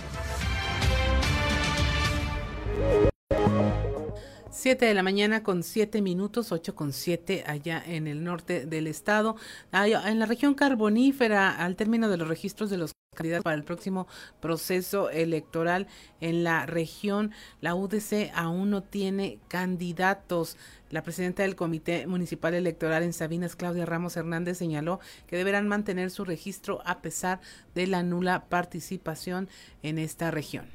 7 4.50 4.86
de 4.86 4.94
la 4.94 5.04
mañana 5.04 5.44
con 5.44 5.64
7 5.64 6.02
minutos, 6.02 6.54
8 6.54 6.74
con 6.74 6.94
7 6.94 7.44
allá 7.46 7.84
en 7.86 8.08
el 8.08 8.24
norte 8.24 8.66
del 8.66 8.88
estado. 8.88 9.36
En 9.74 10.20
la 10.20 10.26
región 10.26 10.54
carbonífera, 10.54 11.58
al 11.58 11.76
término 11.76 12.08
de 12.08 12.16
los 12.16 12.30
registros 12.30 12.70
de 12.70 12.78
los 12.78 12.94
candidatos 13.14 13.44
para 13.44 13.58
el 13.58 13.66
próximo 13.66 14.08
proceso 14.40 15.10
electoral 15.10 15.88
en 16.22 16.46
la 16.46 16.66
región, 16.66 17.34
la 17.60 17.76
UDC 17.76 18.32
aún 18.34 18.70
no 18.70 18.84
tiene 18.84 19.38
candidatos. 19.50 20.56
La 20.90 21.04
presidenta 21.04 21.44
del 21.44 21.58
Comité 21.58 22.08
Municipal 22.08 22.54
Electoral 22.54 23.04
en 23.04 23.12
Sabinas, 23.12 23.58
Claudia 23.58 23.86
Ramos 23.86 24.16
Hernández, 24.16 24.58
señaló 24.58 25.02
que 25.28 25.36
deberán 25.36 25.68
mantener 25.68 26.10
su 26.10 26.24
registro 26.24 26.82
a 26.86 27.02
pesar 27.02 27.42
de 27.76 27.86
la 27.86 28.02
nula 28.02 28.46
participación 28.46 29.50
en 29.84 30.00
esta 30.00 30.32
región. 30.32 30.68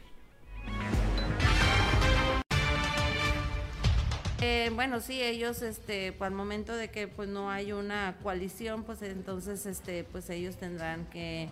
Eh, 4.43 4.71
bueno, 4.75 5.01
sí, 5.01 5.23
ellos, 5.23 5.63
este, 5.63 6.15
al 6.21 6.33
momento 6.33 6.77
de 6.77 6.91
que 6.91 7.09
pues 7.09 7.31
no 7.31 7.51
hay 7.51 7.73
una 7.73 8.19
coalición, 8.23 8.85
pues 8.85 9.01
entonces, 9.01 9.65
este, 9.65 10.05
pues 10.05 10.29
ellos 10.29 10.57
tendrán 10.57 11.07
que, 11.07 11.49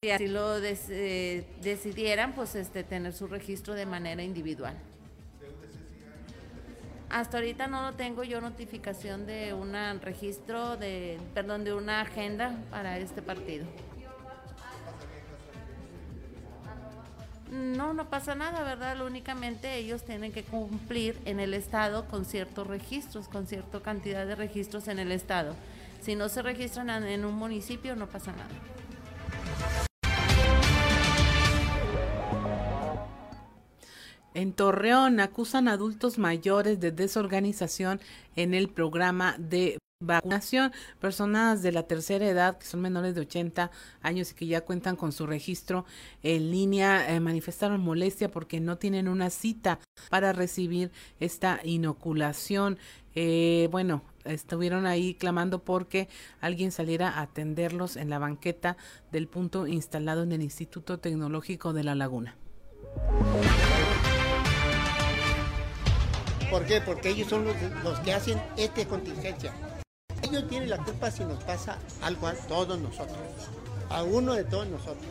si 0.00 0.10
así 0.10 0.28
lo 0.28 0.60
decidieran, 0.60 2.34
pues 2.34 2.54
este, 2.54 2.84
tener 2.84 3.12
su 3.12 3.26
registro 3.26 3.74
de 3.74 3.86
manera 3.86 4.22
individual. 4.22 4.76
Hasta 7.10 7.36
ahorita 7.36 7.66
no 7.66 7.82
lo 7.82 7.92
tengo 7.92 8.24
yo 8.24 8.40
notificación 8.40 9.26
de 9.26 9.52
un 9.52 9.74
registro 10.00 10.78
de, 10.78 11.18
perdón, 11.34 11.62
de 11.62 11.74
una 11.74 12.00
agenda 12.00 12.56
para 12.70 12.98
este 12.98 13.20
partido. 13.20 13.66
No, 17.50 17.92
no 17.92 18.08
pasa 18.08 18.34
nada, 18.34 18.62
¿verdad? 18.62 19.04
únicamente 19.04 19.76
ellos 19.76 20.04
tienen 20.04 20.32
que 20.32 20.42
cumplir 20.42 21.20
en 21.26 21.38
el 21.38 21.52
Estado 21.52 22.06
con 22.06 22.24
ciertos 22.24 22.66
registros, 22.66 23.28
con 23.28 23.46
cierta 23.46 23.80
cantidad 23.80 24.26
de 24.26 24.34
registros 24.34 24.88
en 24.88 24.98
el 24.98 25.12
Estado. 25.12 25.54
Si 26.00 26.16
no 26.16 26.30
se 26.30 26.40
registran 26.40 26.88
en 27.04 27.26
un 27.26 27.34
municipio, 27.34 27.94
no 27.94 28.06
pasa 28.06 28.32
nada. 28.32 28.48
En 34.34 34.52
Torreón 34.52 35.20
acusan 35.20 35.68
adultos 35.68 36.18
mayores 36.18 36.80
de 36.80 36.90
desorganización 36.90 38.00
en 38.34 38.54
el 38.54 38.68
programa 38.68 39.36
de 39.38 39.78
vacunación. 40.00 40.72
Personas 41.00 41.62
de 41.62 41.72
la 41.72 41.84
tercera 41.84 42.26
edad, 42.26 42.58
que 42.58 42.66
son 42.66 42.80
menores 42.80 43.14
de 43.14 43.22
80 43.22 43.70
años 44.02 44.32
y 44.32 44.34
que 44.34 44.46
ya 44.46 44.62
cuentan 44.62 44.96
con 44.96 45.12
su 45.12 45.26
registro 45.26 45.84
en 46.22 46.50
línea, 46.50 47.14
eh, 47.14 47.20
manifestaron 47.20 47.80
molestia 47.80 48.30
porque 48.30 48.60
no 48.60 48.78
tienen 48.78 49.08
una 49.08 49.30
cita 49.30 49.78
para 50.10 50.32
recibir 50.32 50.90
esta 51.20 51.60
inoculación. 51.62 52.78
Eh, 53.14 53.68
bueno, 53.70 54.02
estuvieron 54.24 54.86
ahí 54.86 55.14
clamando 55.14 55.62
porque 55.62 56.08
alguien 56.40 56.72
saliera 56.72 57.10
a 57.10 57.22
atenderlos 57.22 57.96
en 57.96 58.10
la 58.10 58.18
banqueta 58.18 58.76
del 59.10 59.28
punto 59.28 59.66
instalado 59.66 60.22
en 60.22 60.32
el 60.32 60.42
Instituto 60.42 60.98
Tecnológico 60.98 61.72
de 61.72 61.84
La 61.84 61.94
Laguna. 61.94 62.36
¿Por 66.52 66.66
qué? 66.66 66.82
Porque 66.82 67.08
ellos 67.08 67.30
son 67.30 67.46
los, 67.46 67.98
que 68.00 68.12
hacen 68.12 68.38
esta 68.58 68.84
contingencia. 68.84 69.54
Ellos 70.20 70.46
tienen 70.50 70.68
la 70.68 70.76
culpa 70.76 71.10
si 71.10 71.24
nos 71.24 71.42
pasa 71.44 71.78
algo 72.02 72.26
a 72.26 72.34
todos 72.34 72.78
nosotros, 72.78 73.16
a 73.88 74.02
uno 74.02 74.34
de 74.34 74.44
todos 74.44 74.66
nosotros, 74.66 75.06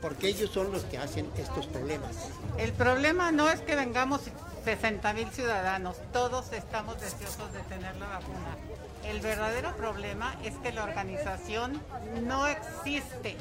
porque 0.00 0.28
ellos 0.28 0.48
son 0.50 0.72
los 0.72 0.84
que 0.84 0.96
hacen 0.96 1.30
estos 1.36 1.66
problemas. 1.66 2.30
El 2.56 2.72
problema 2.72 3.32
no 3.32 3.50
es 3.50 3.60
que 3.60 3.76
vengamos 3.76 4.22
60 4.64 5.12
mil 5.12 5.28
ciudadanos, 5.28 5.98
todos 6.10 6.50
estamos 6.54 6.98
deseosos 7.02 7.52
de 7.52 7.60
tener 7.64 7.94
la 7.96 8.06
vacuna. 8.06 8.56
El 9.04 9.20
verdadero 9.20 9.76
problema 9.76 10.36
es 10.42 10.54
que 10.62 10.72
la 10.72 10.84
organización 10.84 11.82
no 12.22 12.46
existe. 12.46 13.36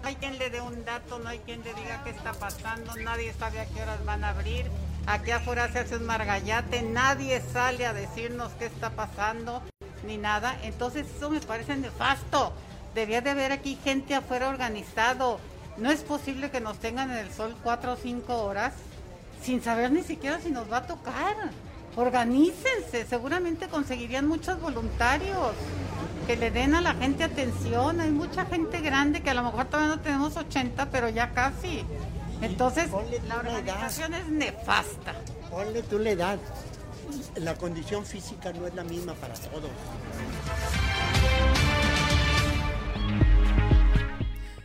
No 0.00 0.06
hay 0.06 0.14
quien 0.14 0.38
le 0.38 0.50
dé 0.50 0.60
un 0.60 0.84
dato, 0.84 1.18
no 1.18 1.28
hay 1.28 1.40
quien 1.40 1.64
le 1.64 1.74
diga 1.74 2.04
qué 2.04 2.10
está 2.10 2.32
pasando, 2.32 2.94
nadie 2.94 3.34
sabe 3.34 3.58
a 3.58 3.66
qué 3.66 3.82
horas 3.82 4.04
van 4.04 4.22
a 4.22 4.28
abrir. 4.28 4.70
Aquí 5.06 5.32
afuera 5.32 5.70
se 5.72 5.80
hace 5.80 5.96
un 5.96 6.06
margallate, 6.06 6.82
nadie 6.82 7.40
sale 7.52 7.86
a 7.86 7.92
decirnos 7.92 8.52
qué 8.58 8.66
está 8.66 8.90
pasando 8.90 9.62
ni 10.06 10.16
nada. 10.16 10.56
Entonces 10.62 11.06
eso 11.16 11.28
me 11.28 11.40
parece 11.40 11.76
nefasto. 11.76 12.52
Debía 12.94 13.20
de 13.20 13.30
haber 13.30 13.52
aquí 13.52 13.78
gente 13.82 14.14
afuera 14.14 14.48
organizado. 14.48 15.40
No 15.76 15.90
es 15.90 16.02
posible 16.02 16.50
que 16.50 16.60
nos 16.60 16.78
tengan 16.78 17.10
en 17.10 17.16
el 17.16 17.32
sol 17.32 17.56
cuatro 17.62 17.94
o 17.94 17.96
cinco 17.96 18.44
horas 18.44 18.74
sin 19.42 19.62
saber 19.62 19.90
ni 19.90 20.02
siquiera 20.02 20.40
si 20.40 20.50
nos 20.50 20.70
va 20.70 20.78
a 20.78 20.86
tocar. 20.86 21.34
Organícense, 21.96 23.04
seguramente 23.06 23.68
conseguirían 23.68 24.26
muchos 24.26 24.60
voluntarios 24.60 25.52
que 26.26 26.36
le 26.36 26.50
den 26.50 26.74
a 26.74 26.80
la 26.80 26.94
gente 26.94 27.24
atención. 27.24 28.00
Hay 28.00 28.10
mucha 28.10 28.46
gente 28.46 28.80
grande 28.80 29.20
que 29.20 29.30
a 29.30 29.34
lo 29.34 29.42
mejor 29.42 29.66
todavía 29.66 29.96
no 29.96 30.00
tenemos 30.00 30.36
80, 30.36 30.90
pero 30.90 31.08
ya 31.08 31.30
casi. 31.30 31.84
Entonces, 32.42 32.90
la 33.26 33.36
organización 33.36 34.14
es 34.14 34.28
nefasta. 34.28 35.14
Ponle 35.50 35.82
tú 35.82 35.98
le 35.98 36.16
das 36.16 36.38
la 37.36 37.54
condición 37.54 38.04
física 38.04 38.52
no 38.52 38.66
es 38.66 38.74
la 38.74 38.84
misma 38.84 39.14
para 39.14 39.34
todos. 39.34 39.70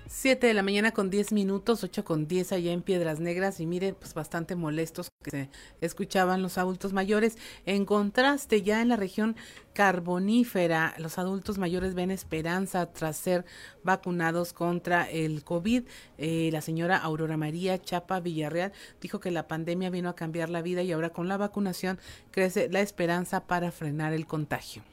7 0.09 0.47
de 0.47 0.53
la 0.53 0.63
mañana 0.63 0.91
con 0.91 1.09
10 1.09 1.33
minutos, 1.33 1.83
8 1.83 2.05
con 2.05 2.27
10 2.27 2.53
allá 2.53 2.71
en 2.71 2.81
Piedras 2.81 3.19
Negras 3.19 3.59
y 3.59 3.65
miren, 3.65 3.95
pues 3.95 4.13
bastante 4.13 4.55
molestos 4.55 5.11
que 5.23 5.31
se 5.31 5.49
escuchaban 5.81 6.41
los 6.41 6.57
adultos 6.57 6.93
mayores. 6.93 7.37
En 7.65 7.85
contraste, 7.85 8.61
ya 8.61 8.81
en 8.81 8.89
la 8.89 8.95
región 8.95 9.35
carbonífera, 9.73 10.95
los 10.97 11.17
adultos 11.17 11.57
mayores 11.57 11.93
ven 11.93 12.11
esperanza 12.11 12.85
tras 12.87 13.17
ser 13.17 13.45
vacunados 13.83 14.53
contra 14.53 15.09
el 15.09 15.43
COVID. 15.43 15.83
Eh, 16.17 16.49
la 16.51 16.61
señora 16.61 16.97
Aurora 16.97 17.37
María 17.37 17.81
Chapa 17.81 18.19
Villarreal 18.19 18.71
dijo 19.01 19.19
que 19.19 19.31
la 19.31 19.47
pandemia 19.47 19.89
vino 19.89 20.09
a 20.09 20.15
cambiar 20.15 20.49
la 20.49 20.61
vida 20.61 20.83
y 20.83 20.91
ahora 20.91 21.09
con 21.09 21.27
la 21.27 21.37
vacunación 21.37 21.99
crece 22.31 22.69
la 22.69 22.81
esperanza 22.81 23.45
para 23.45 23.71
frenar 23.71 24.13
el 24.13 24.25
contagio. 24.25 24.83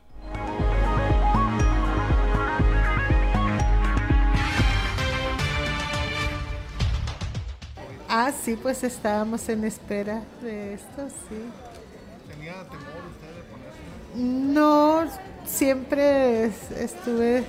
Ah, 8.16 8.30
sí, 8.30 8.54
pues 8.54 8.84
estábamos 8.84 9.48
en 9.48 9.64
espera 9.64 10.22
de 10.40 10.74
esto, 10.74 11.08
sí. 11.08 11.50
¿Tenía 12.28 12.52
temor 12.62 13.02
usted 13.10 13.34
de 13.34 13.42
ponerse? 13.50 13.80
No, 14.14 15.02
siempre 15.44 16.44
estuve 16.78 17.42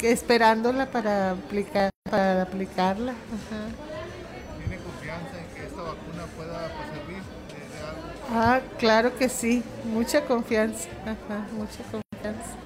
esperándola 0.00 0.90
para 0.90 1.32
aplicar, 1.32 1.90
para 2.10 2.40
aplicarla. 2.40 3.12
¿Tiene 4.56 4.82
confianza 4.82 5.38
en 5.38 5.54
que 5.54 5.66
esta 5.66 5.82
vacuna 5.82 6.24
pueda 6.34 6.72
pues, 6.78 6.98
servir 6.98 7.22
de, 7.52 7.86
algo? 7.86 8.40
Ah, 8.42 8.60
claro 8.78 9.18
que 9.18 9.28
sí, 9.28 9.62
mucha 9.84 10.24
confianza, 10.24 10.88
Ajá, 11.02 11.46
mucha 11.52 11.82
confianza. 11.82 12.56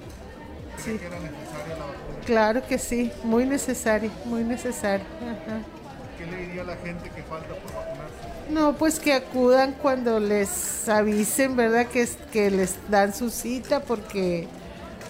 Sí. 0.78 0.98
que 0.98 1.06
era 1.06 1.18
necesaria 1.18 1.76
la 1.78 1.86
vacuna? 1.86 2.20
Claro 2.26 2.64
que 2.68 2.78
sí, 2.78 3.10
muy 3.24 3.44
necesaria, 3.44 4.12
muy 4.24 4.44
necesaria. 4.44 5.04
Ajá. 5.20 5.83
¿Qué 6.24 6.30
le 6.30 6.46
diría 6.46 6.62
a 6.62 6.64
la 6.64 6.76
gente 6.76 7.10
que 7.10 7.22
falta 7.22 7.48
por 7.48 7.74
vacunarse? 7.74 8.14
No, 8.50 8.74
pues 8.74 8.98
que 8.98 9.14
acudan 9.14 9.72
cuando 9.72 10.20
les 10.20 10.88
avisen, 10.88 11.56
¿verdad? 11.56 11.86
Que, 11.86 12.08
que 12.32 12.50
les 12.50 12.76
dan 12.88 13.14
su 13.14 13.30
cita 13.30 13.80
porque 13.80 14.48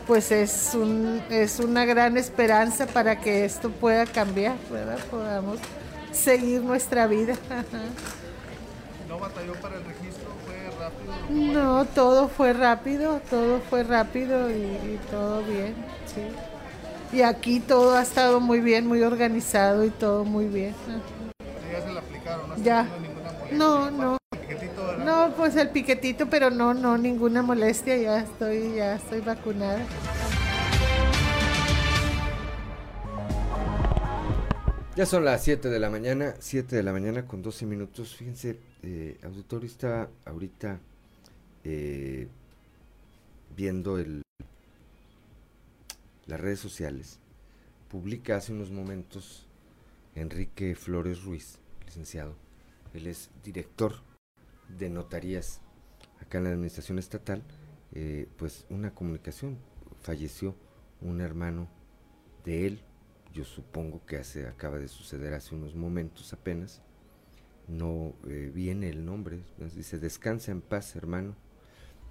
pues 0.06 0.30
es, 0.30 0.72
un, 0.74 1.22
es 1.30 1.60
una 1.60 1.84
gran 1.84 2.16
esperanza 2.16 2.86
para 2.86 3.20
que 3.20 3.44
esto 3.44 3.70
pueda 3.70 4.06
cambiar, 4.06 4.56
¿verdad? 4.70 4.98
Podamos 5.10 5.58
seguir 6.12 6.62
nuestra 6.62 7.06
vida. 7.06 7.34
¿No 9.08 9.18
batalló 9.18 9.54
para 9.54 9.76
el 9.76 9.84
registro? 9.84 10.30
¿Fue 10.44 10.56
rápido? 10.78 11.52
No, 11.52 11.84
todo 11.86 12.28
fue 12.28 12.52
rápido, 12.52 13.20
todo 13.30 13.60
fue 13.70 13.82
rápido 13.82 14.50
y, 14.50 14.54
y 14.54 15.00
todo 15.10 15.42
bien, 15.44 15.74
sí. 16.06 16.22
Y 17.12 17.22
aquí 17.22 17.60
todo 17.60 17.96
ha 17.96 18.02
estado 18.02 18.40
muy 18.40 18.60
bien, 18.60 18.86
muy 18.86 19.02
organizado 19.02 19.84
y 19.84 19.90
todo 19.90 20.24
muy 20.24 20.46
bien. 20.46 20.74
¿Ya 21.72 21.80
se 21.80 21.92
la 21.92 22.00
aplicaron? 22.00 22.48
¿No 22.48 22.56
ya. 22.56 22.82
ninguna 22.84 23.32
molestia? 23.32 23.58
No, 23.58 23.90
no. 23.90 24.18
No, 25.04 25.34
pues 25.36 25.54
el 25.56 25.70
piquetito, 25.70 26.28
pero 26.28 26.50
no, 26.50 26.74
no, 26.74 26.96
ninguna 26.96 27.42
molestia, 27.42 27.96
ya 27.96 28.20
estoy, 28.20 28.76
ya 28.76 28.96
estoy 28.96 29.20
vacunada. 29.20 29.84
Ya 34.96 35.06
son 35.06 35.24
las 35.24 35.42
7 35.42 35.68
de 35.68 35.80
la 35.80 35.90
mañana, 35.90 36.34
7 36.38 36.76
de 36.76 36.82
la 36.82 36.92
mañana 36.92 37.26
con 37.26 37.42
12 37.42 37.66
minutos. 37.66 38.14
Fíjense, 38.14 38.60
eh, 38.82 39.18
auditorio 39.24 39.66
está 39.66 40.08
ahorita 40.24 40.78
eh, 41.64 42.28
viendo 43.56 43.98
el 43.98 44.22
las 46.26 46.40
redes 46.40 46.60
sociales, 46.60 47.20
publica 47.88 48.36
hace 48.36 48.52
unos 48.52 48.70
momentos 48.70 49.46
Enrique 50.14 50.74
Flores 50.74 51.24
Ruiz, 51.24 51.58
licenciado. 51.84 52.36
Él 52.92 53.06
es 53.06 53.30
director 53.42 53.94
de 54.68 54.88
notarías 54.88 55.60
acá 56.20 56.38
en 56.38 56.44
la 56.44 56.50
administración 56.50 56.98
estatal, 56.98 57.42
eh, 57.92 58.28
pues 58.36 58.66
una 58.70 58.94
comunicación. 58.94 59.58
Falleció 60.00 60.54
un 61.00 61.20
hermano 61.20 61.68
de 62.44 62.66
él, 62.66 62.80
yo 63.32 63.44
supongo 63.44 64.04
que 64.06 64.16
hace, 64.16 64.46
acaba 64.46 64.78
de 64.78 64.88
suceder 64.88 65.34
hace 65.34 65.54
unos 65.54 65.74
momentos 65.74 66.32
apenas. 66.32 66.82
No 67.66 68.14
eh, 68.28 68.50
viene 68.54 68.90
el 68.90 69.04
nombre, 69.04 69.42
dice, 69.74 69.98
descansa 69.98 70.52
en 70.52 70.60
paz, 70.60 70.96
hermano, 70.96 71.34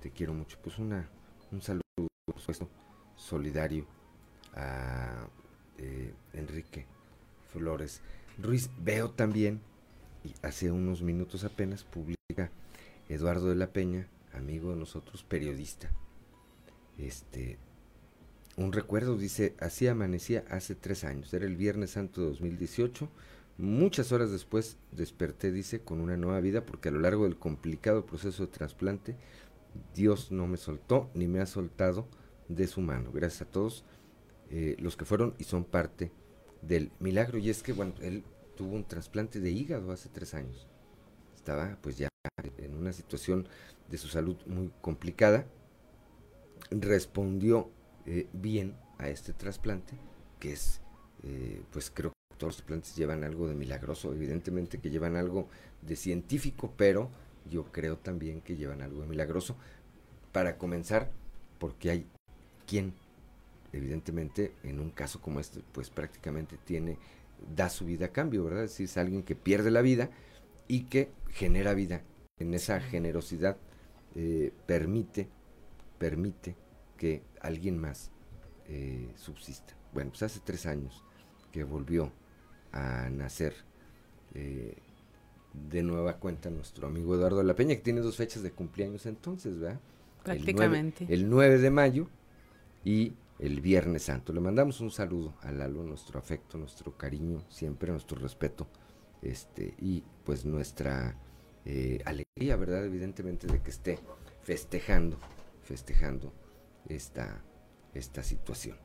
te 0.02 0.12
quiero 0.12 0.34
mucho. 0.34 0.58
Pues 0.62 0.80
una, 0.80 1.10
un 1.52 1.62
saludo, 1.62 1.82
supuesto, 2.36 2.70
solidario 3.16 3.86
a 4.56 5.28
eh, 5.78 6.14
Enrique 6.34 6.86
Flores 7.52 8.02
Ruiz. 8.38 8.70
Veo 8.80 9.12
también, 9.12 9.62
y 10.24 10.34
hace 10.42 10.72
unos 10.72 11.02
minutos 11.02 11.44
apenas, 11.44 11.84
publica 11.84 12.52
Eduardo 13.10 13.50
de 13.50 13.56
la 13.56 13.68
Peña, 13.68 14.08
amigo 14.34 14.72
de 14.72 14.78
nosotros, 14.78 15.24
periodista. 15.24 15.92
Este, 16.98 17.58
un 18.56 18.72
recuerdo, 18.72 19.18
dice, 19.18 19.56
así 19.60 19.88
amanecía 19.88 20.46
hace 20.50 20.76
tres 20.76 21.04
años, 21.04 21.34
era 21.34 21.46
el 21.46 21.56
Viernes 21.56 21.92
Santo 21.92 22.22
de 22.22 22.28
2018. 22.28 23.10
Muchas 23.58 24.12
horas 24.12 24.32
después 24.32 24.78
desperté, 24.92 25.52
dice, 25.52 25.82
con 25.82 26.00
una 26.00 26.18
nueva 26.18 26.40
vida, 26.40 26.66
porque 26.66 26.90
a 26.90 26.92
lo 26.92 27.00
largo 27.00 27.26
del 27.26 27.38
complicado 27.38 28.06
proceso 28.06 28.46
de 28.46 28.52
trasplante, 28.52 29.16
Dios 29.96 30.32
no 30.32 30.48
me 30.48 30.58
soltó 30.58 31.10
ni 31.14 31.28
me 31.28 31.40
ha 31.40 31.46
soltado 31.46 32.08
de 32.48 32.68
su 32.68 32.82
mano. 32.82 33.12
Gracias 33.12 33.44
a 33.44 33.52
todos 33.52 33.84
eh, 34.50 34.76
los 34.80 34.96
que 34.96 35.06
fueron 35.06 35.36
y 35.38 35.44
son 35.44 35.64
parte 35.64 36.12
del 36.62 36.92
milagro. 37.00 37.38
Y 37.38 37.50
es 37.50 37.64
que, 37.64 37.74
bueno, 37.74 37.94
él 38.02 38.24
tuvo 38.56 38.76
un 38.76 38.86
trasplante 38.86 39.40
de 39.40 39.52
hígado 39.52 39.92
hace 39.92 40.10
tres 40.10 40.34
años. 40.34 40.68
Estaba 41.36 41.78
pues 41.82 41.98
ya 41.98 42.10
en 42.58 42.76
una 42.76 42.94
situación 42.94 43.48
de 43.90 43.98
su 43.98 44.08
salud 44.08 44.38
muy 44.46 44.72
complicada. 44.82 45.46
Respondió 46.72 47.70
eh, 48.06 48.28
bien 48.34 48.76
a 48.98 49.10
este 49.10 49.34
trasplante, 49.34 49.94
que 50.40 50.54
es, 50.54 50.82
eh, 51.24 51.62
pues 51.72 51.92
creo 51.92 52.12
que 52.12 52.38
todos 52.38 52.54
los 52.54 52.58
trasplantes 52.58 52.96
llevan 52.96 53.24
algo 53.24 53.48
de 53.48 53.56
milagroso, 53.56 54.14
evidentemente 54.14 54.80
que 54.80 54.90
llevan 54.90 55.16
algo 55.16 55.48
de 55.82 55.96
científico, 55.96 56.74
pero 56.78 57.10
yo 57.50 57.66
creo 57.66 57.98
también 57.98 58.42
que 58.42 58.56
llevan 58.56 58.82
algo 58.82 59.02
de 59.02 59.08
milagroso. 59.08 59.56
Para 60.32 60.58
comenzar, 60.58 61.12
porque 61.60 61.92
hay 61.92 62.08
quien 62.66 62.94
evidentemente 63.74 64.54
en 64.64 64.80
un 64.80 64.92
caso 64.92 65.20
como 65.20 65.40
este, 65.40 65.62
pues 65.72 65.90
prácticamente 65.90 66.58
tiene, 66.64 66.98
da 67.56 67.70
su 67.70 67.86
vida 67.86 68.06
a 68.06 68.12
cambio, 68.12 68.44
¿verdad? 68.46 68.64
Es 68.64 68.72
decir, 68.72 68.86
es 68.86 68.98
alguien 68.98 69.24
que 69.24 69.36
pierde 69.36 69.72
la 69.72 69.82
vida 69.82 70.10
y 70.68 70.84
que 70.84 71.12
genera 71.32 71.74
vida. 71.74 72.04
En 72.40 72.54
esa 72.54 72.80
generosidad 72.80 73.58
eh, 74.16 74.54
permite, 74.66 75.28
permite 75.98 76.56
que 76.98 77.24
alguien 77.42 77.80
más 77.80 78.12
eh, 78.68 79.12
subsista. 79.16 79.76
Bueno, 79.94 80.12
pues 80.12 80.24
hace 80.24 80.40
tres 80.44 80.66
años 80.66 81.04
que 81.52 81.64
volvió 81.64 82.12
a 82.72 83.10
nacer 83.10 83.54
eh, 84.34 84.76
de 85.54 85.84
nueva 85.84 86.18
cuenta 86.18 86.50
nuestro 86.50 86.88
amigo 86.88 87.16
Eduardo 87.16 87.38
de 87.38 87.44
la 87.44 87.56
Peña, 87.56 87.76
que 87.76 87.82
tiene 87.82 88.02
dos 88.02 88.18
fechas 88.18 88.42
de 88.44 88.52
cumpleaños 88.52 89.06
entonces, 89.06 89.60
¿verdad? 89.60 89.80
Prácticamente. 90.24 91.06
El 91.10 91.30
9, 91.30 91.60
de 91.60 91.70
mayo 91.70 92.08
y 92.84 93.14
el 93.44 93.60
Viernes 93.60 94.04
Santo. 94.04 94.32
Le 94.32 94.40
mandamos 94.40 94.80
un 94.80 94.90
saludo 94.90 95.34
a 95.42 95.52
Lalo, 95.52 95.84
nuestro 95.84 96.18
afecto, 96.18 96.58
nuestro 96.58 96.96
cariño, 96.98 97.44
siempre 97.50 97.92
nuestro 97.92 98.18
respeto, 98.18 98.68
este, 99.22 99.74
y 99.80 100.02
pues 100.24 100.46
nuestra 100.46 101.18
eh, 101.66 102.02
alegría, 102.06 102.56
¿verdad? 102.56 102.86
Evidentemente 102.86 103.48
de 103.48 103.62
que 103.62 103.70
esté 103.70 104.00
festejando, 104.44 105.18
festejando 105.62 106.32
esta, 106.88 107.42
esta 107.94 108.24
situación. 108.24 108.78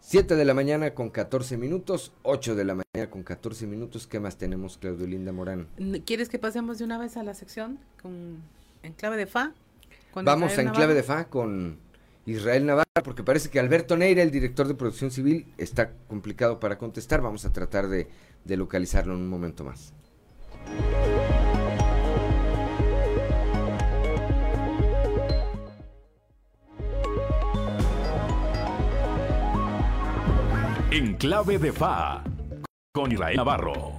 7 0.00 0.36
de 0.36 0.44
la 0.44 0.52
mañana 0.52 0.92
con 0.92 1.08
14 1.08 1.56
minutos, 1.56 2.12
8 2.24 2.56
de 2.56 2.64
la 2.64 2.74
mañana 2.74 3.10
con 3.10 3.22
14 3.22 3.66
minutos. 3.66 4.06
¿Qué 4.06 4.20
más 4.20 4.36
tenemos, 4.36 4.76
Claudio 4.76 5.06
Linda 5.06 5.32
Morán? 5.32 5.66
¿Quieres 6.04 6.28
que 6.28 6.38
pasemos 6.38 6.76
de 6.76 6.84
una 6.84 6.98
vez 6.98 7.16
a 7.16 7.22
la 7.22 7.32
sección 7.32 7.78
con 8.02 8.42
en 8.82 8.92
clave 8.92 9.16
de 9.16 9.24
fa? 9.24 9.54
Vamos 10.14 10.58
a 10.58 10.60
en 10.60 10.68
clave 10.72 10.92
de 10.92 11.02
fa 11.02 11.24
con 11.30 11.78
Israel 12.26 12.66
Navarra, 12.66 13.02
porque 13.04 13.22
parece 13.22 13.50
que 13.50 13.60
Alberto 13.60 13.96
Neira, 13.96 14.22
el 14.22 14.30
director 14.30 14.66
de 14.66 14.74
Producción 14.74 15.10
Civil, 15.10 15.52
está 15.58 15.92
complicado 16.08 16.58
para 16.60 16.78
contestar. 16.78 17.20
Vamos 17.20 17.44
a 17.44 17.52
tratar 17.52 17.88
de, 17.88 18.08
de 18.44 18.56
localizarlo 18.56 19.14
en 19.14 19.20
un 19.20 19.28
momento 19.28 19.64
más. 19.64 19.92
En 30.90 31.14
clave 31.14 31.58
de 31.58 31.72
FA, 31.72 32.22
con 32.92 33.10
Israel 33.10 33.36
Navarro. 33.36 33.94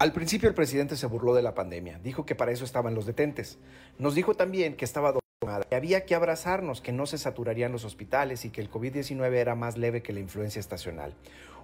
Al 0.00 0.12
principio 0.12 0.48
el 0.48 0.54
presidente 0.54 0.94
se 0.94 1.08
burló 1.08 1.34
de 1.34 1.42
la 1.42 1.54
pandemia, 1.54 1.98
dijo 1.98 2.24
que 2.24 2.36
para 2.36 2.52
eso 2.52 2.64
estaban 2.64 2.94
los 2.94 3.04
detentes. 3.04 3.58
Nos 3.98 4.14
dijo 4.14 4.34
también 4.34 4.76
que 4.76 4.84
estaba 4.84 5.12
domada, 5.42 5.64
que 5.64 5.74
había 5.74 6.06
que 6.06 6.14
abrazarnos, 6.14 6.80
que 6.80 6.92
no 6.92 7.04
se 7.06 7.18
saturarían 7.18 7.72
los 7.72 7.84
hospitales 7.84 8.44
y 8.44 8.50
que 8.50 8.60
el 8.60 8.70
COVID-19 8.70 9.32
era 9.34 9.56
más 9.56 9.76
leve 9.76 10.00
que 10.00 10.12
la 10.12 10.20
influencia 10.20 10.60
estacional. 10.60 11.14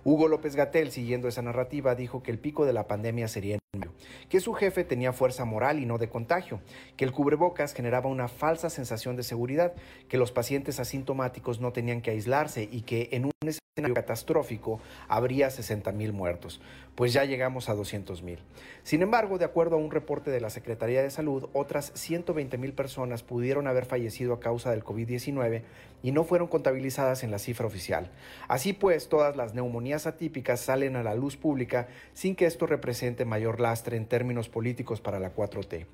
Hugo 0.03 0.27
López 0.27 0.57
Gatel, 0.57 0.91
siguiendo 0.91 1.29
esa 1.29 1.43
narrativa, 1.43 1.95
dijo 1.95 2.25
que 2.25 2.33
el 2.33 2.41
pico 2.41 2.67
de 2.67 2.73
la 2.73 2.89
pandemia 2.89 3.29
sería 3.29 3.55
en 3.55 3.61
mayo, 3.79 3.93
que 4.29 4.41
su 4.41 4.53
jefe 4.53 4.83
tenía 4.83 5.13
fuerza 5.13 5.45
moral 5.45 5.79
y 5.79 5.87
no 5.87 5.99
de 5.99 6.09
contagio, 6.09 6.61
que 6.97 7.05
el 7.05 7.13
cubrebocas 7.13 7.73
generaba 7.73 8.11
una 8.11 8.27
falsa 8.27 8.69
sensación 8.69 9.15
de 9.15 9.23
seguridad, 9.23 9.75
que 10.09 10.19
los 10.19 10.33
pacientes 10.33 10.81
asintomáticos 10.81 11.61
no 11.61 11.73
tenían 11.73 12.03
que 12.03 12.11
aislarse 12.11 12.69
y 12.71 12.83
que 12.83 13.11
en 13.13 13.27
un 13.27 13.31
escenario 13.47 13.95
catastrófico 13.95 14.81
habría 15.09 15.51
60 15.51 15.91
mil 15.93 16.13
muertos, 16.13 16.61
pues 16.95 17.13
ya 17.13 17.25
llegamos 17.25 17.69
a 17.69 17.75
200 17.75 18.23
mil. 18.23 18.39
Sin 18.83 19.03
embargo, 19.03 19.39
de 19.39 19.45
acuerdo 19.45 19.77
a 19.77 19.79
un 19.79 19.91
reporte 19.91 20.31
de 20.31 20.41
la 20.41 20.51
Secretaría 20.51 21.03
de 21.03 21.11
Salud, 21.11 21.49
otras 21.53 21.93
120 21.95 22.59
mil 22.59 22.73
personas 22.73 23.23
pudieron 23.23 23.67
haber 23.67 23.87
fallecido 23.87 24.35
a 24.35 24.41
causa 24.41 24.71
del 24.71 24.85
COVID-19 24.85 25.63
y 26.03 26.13
no 26.13 26.25
fueron 26.25 26.49
contabilizadas 26.49 27.25
en 27.25 27.31
la 27.31 27.39
cifra 27.39 27.67
oficial. 27.67 28.11
Así 28.47 28.73
pues, 28.73 29.09
todas 29.09 29.37
las 29.37 29.55
neumonías 29.55 30.07
atípicas 30.07 30.61
salen 30.61 30.97
a 30.97 31.03
la 31.03 31.15
luz 31.15 31.37
pública 31.37 31.89
sin 32.13 32.37
que 32.37 32.47
esto 32.47 32.67
represente 32.67 33.25
mayor 33.25 33.61
lastre 33.61 33.97
en 33.97 34.07
términos 34.07 34.49
políticos 34.49 35.01
para 35.01 35.19
la 35.19 35.35
4T. 35.35 35.87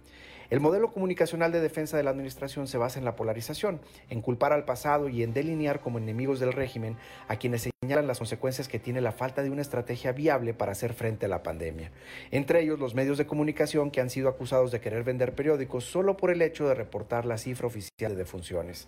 El 0.51 0.59
modelo 0.59 0.92
comunicacional 0.92 1.53
de 1.53 1.61
defensa 1.61 1.96
de 1.96 2.03
la 2.03 2.11
administración 2.11 2.66
se 2.66 2.76
basa 2.76 2.98
en 2.98 3.05
la 3.05 3.14
polarización, 3.14 3.80
en 4.09 4.20
culpar 4.20 4.53
al 4.53 4.64
pasado 4.64 5.09
y 5.09 5.22
en 5.22 5.32
delinear 5.32 5.80
como 5.80 5.98
enemigos 5.98 6.40
del 6.40 6.53
régimen 6.53 6.96
a 7.28 7.36
quienes 7.36 7.70
señalan 7.91 8.07
las 8.07 8.18
consecuencias 8.18 8.68
que 8.68 8.78
tiene 8.78 9.01
la 9.01 9.11
falta 9.11 9.43
de 9.43 9.51
una 9.51 9.62
estrategia 9.62 10.12
viable 10.12 10.55
para 10.55 10.70
hacer 10.70 10.95
frente 10.95 11.26
a 11.26 11.28
la 11.28 11.43
pandemia. 11.43 11.91
Entre 12.30 12.62
ellos, 12.62 12.78
los 12.78 12.95
medios 12.95 13.18
de 13.18 13.26
comunicación 13.26 13.91
que 13.91 14.01
han 14.01 14.11
sido 14.11 14.28
acusados 14.28 14.70
de 14.70 14.78
querer 14.78 15.03
vender 15.03 15.34
periódicos 15.34 15.86
solo 15.86 16.16
por 16.16 16.30
el 16.30 16.41
hecho 16.41 16.68
de 16.68 16.76
reportar 16.76 17.26
la 17.26 17.36
cifra 17.36 17.66
oficial 17.66 18.12
de 18.12 18.14
defunciones. 18.14 18.86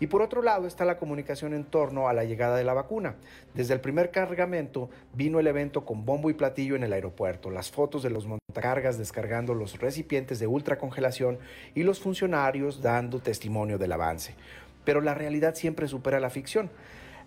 Y 0.00 0.06
por 0.06 0.22
otro 0.22 0.40
lado 0.40 0.66
está 0.66 0.86
la 0.86 0.96
comunicación 0.96 1.52
en 1.52 1.64
torno 1.64 2.08
a 2.08 2.14
la 2.14 2.24
llegada 2.24 2.56
de 2.56 2.64
la 2.64 2.72
vacuna. 2.72 3.16
Desde 3.52 3.74
el 3.74 3.82
primer 3.82 4.10
cargamento 4.10 4.88
vino 5.12 5.40
el 5.40 5.46
evento 5.46 5.84
con 5.84 6.06
bombo 6.06 6.30
y 6.30 6.32
platillo 6.32 6.74
en 6.74 6.84
el 6.84 6.94
aeropuerto, 6.94 7.50
las 7.50 7.70
fotos 7.70 8.02
de 8.02 8.08
los 8.08 8.26
montacargas 8.26 8.96
descargando 8.96 9.52
los 9.52 9.78
recipientes 9.78 10.38
de 10.38 10.46
ultracongelación 10.46 11.38
y 11.74 11.82
los 11.82 12.00
funcionarios 12.00 12.80
dando 12.80 13.20
testimonio 13.20 13.76
del 13.76 13.92
avance. 13.92 14.34
Pero 14.86 15.02
la 15.02 15.12
realidad 15.12 15.54
siempre 15.54 15.86
supera 15.86 16.18
la 16.18 16.30
ficción. 16.30 16.70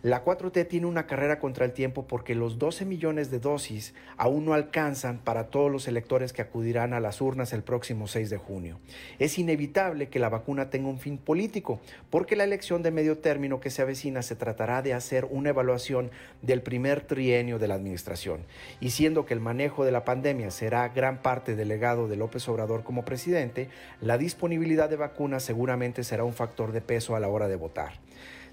La 0.03 0.25
4T 0.25 0.67
tiene 0.67 0.87
una 0.87 1.05
carrera 1.05 1.37
contra 1.37 1.63
el 1.63 1.73
tiempo 1.73 2.07
porque 2.07 2.33
los 2.33 2.57
12 2.57 2.85
millones 2.85 3.29
de 3.29 3.37
dosis 3.37 3.93
aún 4.17 4.45
no 4.45 4.55
alcanzan 4.55 5.19
para 5.19 5.51
todos 5.51 5.71
los 5.71 5.87
electores 5.87 6.33
que 6.33 6.41
acudirán 6.41 6.95
a 6.95 6.99
las 6.99 7.21
urnas 7.21 7.53
el 7.53 7.61
próximo 7.61 8.07
6 8.07 8.31
de 8.31 8.37
junio. 8.37 8.79
Es 9.19 9.37
inevitable 9.37 10.09
que 10.09 10.17
la 10.17 10.29
vacuna 10.29 10.71
tenga 10.71 10.89
un 10.89 10.97
fin 10.97 11.19
político, 11.19 11.79
porque 12.09 12.35
la 12.35 12.45
elección 12.45 12.81
de 12.81 12.89
medio 12.89 13.19
término 13.19 13.59
que 13.59 13.69
se 13.69 13.83
avecina 13.83 14.23
se 14.23 14.35
tratará 14.35 14.81
de 14.81 14.95
hacer 14.95 15.27
una 15.29 15.49
evaluación 15.49 16.09
del 16.41 16.63
primer 16.63 17.01
trienio 17.01 17.59
de 17.59 17.67
la 17.67 17.75
administración. 17.75 18.39
Y 18.79 18.89
siendo 18.89 19.27
que 19.27 19.35
el 19.35 19.39
manejo 19.39 19.85
de 19.85 19.91
la 19.91 20.03
pandemia 20.03 20.49
será 20.49 20.89
gran 20.89 21.21
parte 21.21 21.55
del 21.55 21.67
legado 21.67 22.07
de 22.07 22.15
López 22.15 22.49
Obrador 22.49 22.83
como 22.83 23.05
presidente, 23.05 23.69
la 24.01 24.17
disponibilidad 24.17 24.89
de 24.89 24.95
vacunas 24.95 25.43
seguramente 25.43 26.03
será 26.03 26.23
un 26.23 26.33
factor 26.33 26.71
de 26.71 26.81
peso 26.81 27.15
a 27.15 27.19
la 27.19 27.27
hora 27.27 27.47
de 27.47 27.55
votar. 27.55 27.99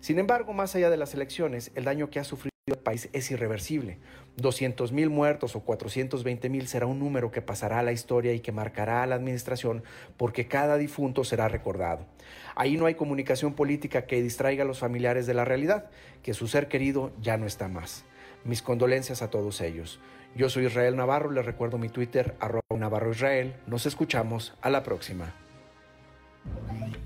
Sin 0.01 0.19
embargo, 0.19 0.53
más 0.53 0.75
allá 0.75 0.91
de 0.91 0.97
las 0.97 1.15
elecciones, 1.15 1.71
el 1.75 1.85
daño 1.85 2.11
que 2.11 2.21
ha 2.21 2.25
sufrido 2.25 2.51
el 2.67 2.77
país 2.77 3.09
es 3.13 3.31
irreversible. 3.31 3.99
200 4.37 4.93
mil 4.93 5.11
muertos 5.11 5.57
o 5.57 5.61
420 5.61 6.49
mil 6.49 6.69
será 6.69 6.87
un 6.87 6.99
número 6.99 7.31
que 7.31 7.43
pasará 7.43 7.81
a 7.81 7.83
la 7.83 7.93
historia 7.93 8.33
y 8.35 8.41
que 8.41 8.53
marcará 8.53 9.03
a 9.03 9.07
la 9.07 9.17
administración 9.17 9.83
porque 10.17 10.47
cada 10.47 10.77
difunto 10.77 11.25
será 11.25 11.49
recordado. 11.49 12.07
Ahí 12.55 12.77
no 12.77 12.87
hay 12.87 12.95
comunicación 12.95 13.55
política 13.55 14.07
que 14.07 14.23
distraiga 14.23 14.65
a 14.65 14.67
los 14.67 14.79
familiares 14.79 15.27
de 15.27 15.35
la 15.35 15.45
realidad, 15.45 15.91
que 16.23 16.35
su 16.35 16.47
ser 16.47 16.69
querido 16.69 17.13
ya 17.21 17.37
no 17.37 17.47
está 17.47 17.69
más. 17.69 18.05
Mis 18.45 18.63
condolencias 18.63 19.23
a 19.23 19.31
todos 19.31 19.61
ellos. 19.61 20.01
Yo 20.37 20.49
soy 20.49 20.67
Israel 20.67 20.95
Navarro, 20.95 21.31
les 21.31 21.45
recuerdo 21.45 21.79
mi 21.79 21.89
Twitter, 21.89 22.37
arroba 22.39 22.63
Navarro 22.77 23.11
Israel. 23.11 23.57
Nos 23.67 23.87
escuchamos 23.87 24.55
a 24.61 24.71
la 24.71 24.83
próxima. 24.83 25.35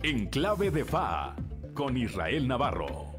En 0.02 0.26
clave 0.26 0.70
de 0.70 0.84
FA, 0.84 1.34
con 1.74 1.96
Israel 1.96 2.48
Navarro. 2.48 3.12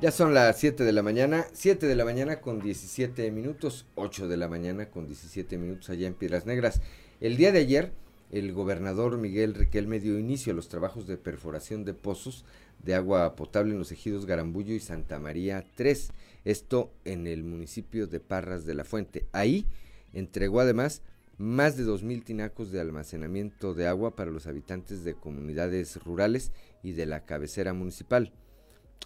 Ya 0.00 0.10
son 0.10 0.34
las 0.34 0.58
7 0.58 0.82
de 0.82 0.92
la 0.92 1.02
mañana, 1.02 1.46
7 1.52 1.86
de 1.86 1.94
la 1.94 2.04
mañana 2.04 2.40
con 2.40 2.60
17 2.60 3.30
minutos, 3.30 3.86
8 3.94 4.26
de 4.26 4.36
la 4.36 4.48
mañana 4.48 4.90
con 4.90 5.06
17 5.06 5.56
minutos 5.58 5.90
allá 5.90 6.08
en 6.08 6.14
Piedras 6.14 6.44
Negras. 6.44 6.80
El 7.20 7.36
día 7.36 7.52
de 7.52 7.60
ayer, 7.60 7.92
el 8.32 8.52
gobernador 8.52 9.16
Miguel 9.18 9.54
Riquelme 9.54 10.00
dio 10.00 10.18
inicio 10.18 10.52
a 10.52 10.56
los 10.56 10.68
trabajos 10.68 11.06
de 11.06 11.18
perforación 11.18 11.84
de 11.84 11.94
pozos 11.94 12.44
de 12.82 12.94
agua 12.96 13.36
potable 13.36 13.74
en 13.74 13.78
los 13.78 13.92
ejidos 13.92 14.26
Garambullo 14.26 14.74
y 14.74 14.80
Santa 14.80 15.20
María 15.20 15.64
3, 15.76 16.10
esto 16.44 16.90
en 17.04 17.28
el 17.28 17.44
municipio 17.44 18.08
de 18.08 18.18
Parras 18.18 18.66
de 18.66 18.74
la 18.74 18.84
Fuente. 18.84 19.26
Ahí 19.30 19.66
entregó 20.12 20.60
además 20.60 21.02
más 21.38 21.76
de 21.76 21.84
2.000 21.84 22.24
tinacos 22.24 22.70
de 22.70 22.80
almacenamiento 22.80 23.74
de 23.74 23.86
agua 23.86 24.14
para 24.14 24.30
los 24.30 24.46
habitantes 24.46 25.04
de 25.04 25.14
comunidades 25.14 25.96
rurales 26.04 26.52
y 26.82 26.92
de 26.92 27.06
la 27.06 27.24
cabecera 27.24 27.72
municipal. 27.72 28.32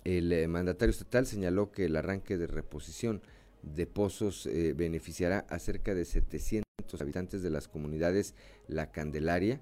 El 0.05 0.33
eh, 0.33 0.47
mandatario 0.47 0.91
estatal 0.91 1.27
señaló 1.27 1.73
que 1.73 1.87
el 1.87 1.97
arranque 1.97 2.37
de 2.37 2.47
reposición 2.47 3.23
de 3.63 3.87
pozos 3.87 4.47
eh, 4.47 4.73
beneficiará 4.77 5.47
a 5.49 5.59
cerca 5.59 5.95
de 5.95 6.05
700 6.05 6.65
habitantes 7.01 7.43
de 7.43 7.51
las 7.51 7.69
comunidades 7.69 8.35
La 8.69 8.93
Candelaria, 8.93 9.61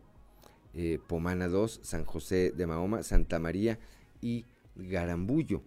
eh, 0.74 0.98
Pomana 1.06 1.48
2, 1.48 1.80
San 1.82 2.04
José 2.04 2.52
de 2.54 2.66
Mahoma, 2.66 3.02
Santa 3.02 3.38
María 3.38 3.78
y 4.20 4.44
Garambullo. 4.76 5.62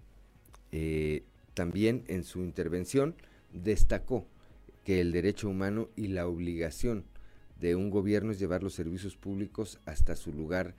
también 1.53 2.03
en 2.07 2.23
su 2.23 2.43
intervención 2.43 3.15
destacó 3.51 4.27
que 4.87 5.01
el 5.01 5.11
derecho 5.11 5.49
humano 5.49 5.89
y 5.97 6.07
la 6.07 6.29
obligación 6.29 7.03
de 7.59 7.75
un 7.75 7.89
gobierno 7.89 8.31
es 8.31 8.39
llevar 8.39 8.63
los 8.63 8.73
servicios 8.73 9.17
públicos 9.17 9.81
hasta 9.85 10.15
su 10.15 10.31
lugar 10.31 10.75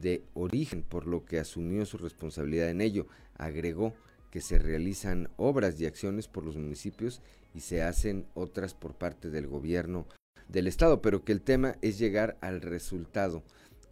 de 0.00 0.24
origen, 0.32 0.82
por 0.82 1.06
lo 1.06 1.26
que 1.26 1.38
asumió 1.38 1.84
su 1.84 1.98
responsabilidad 1.98 2.70
en 2.70 2.80
ello. 2.80 3.06
Agregó 3.36 3.92
que 4.30 4.40
se 4.40 4.58
realizan 4.58 5.28
obras 5.36 5.78
y 5.78 5.84
acciones 5.84 6.26
por 6.26 6.42
los 6.42 6.56
municipios 6.56 7.20
y 7.54 7.60
se 7.60 7.82
hacen 7.82 8.24
otras 8.32 8.72
por 8.72 8.94
parte 8.94 9.28
del 9.28 9.46
gobierno 9.46 10.06
del 10.48 10.66
estado, 10.66 11.02
pero 11.02 11.22
que 11.22 11.32
el 11.32 11.42
tema 11.42 11.76
es 11.82 11.98
llegar 11.98 12.38
al 12.40 12.62
resultado 12.62 13.42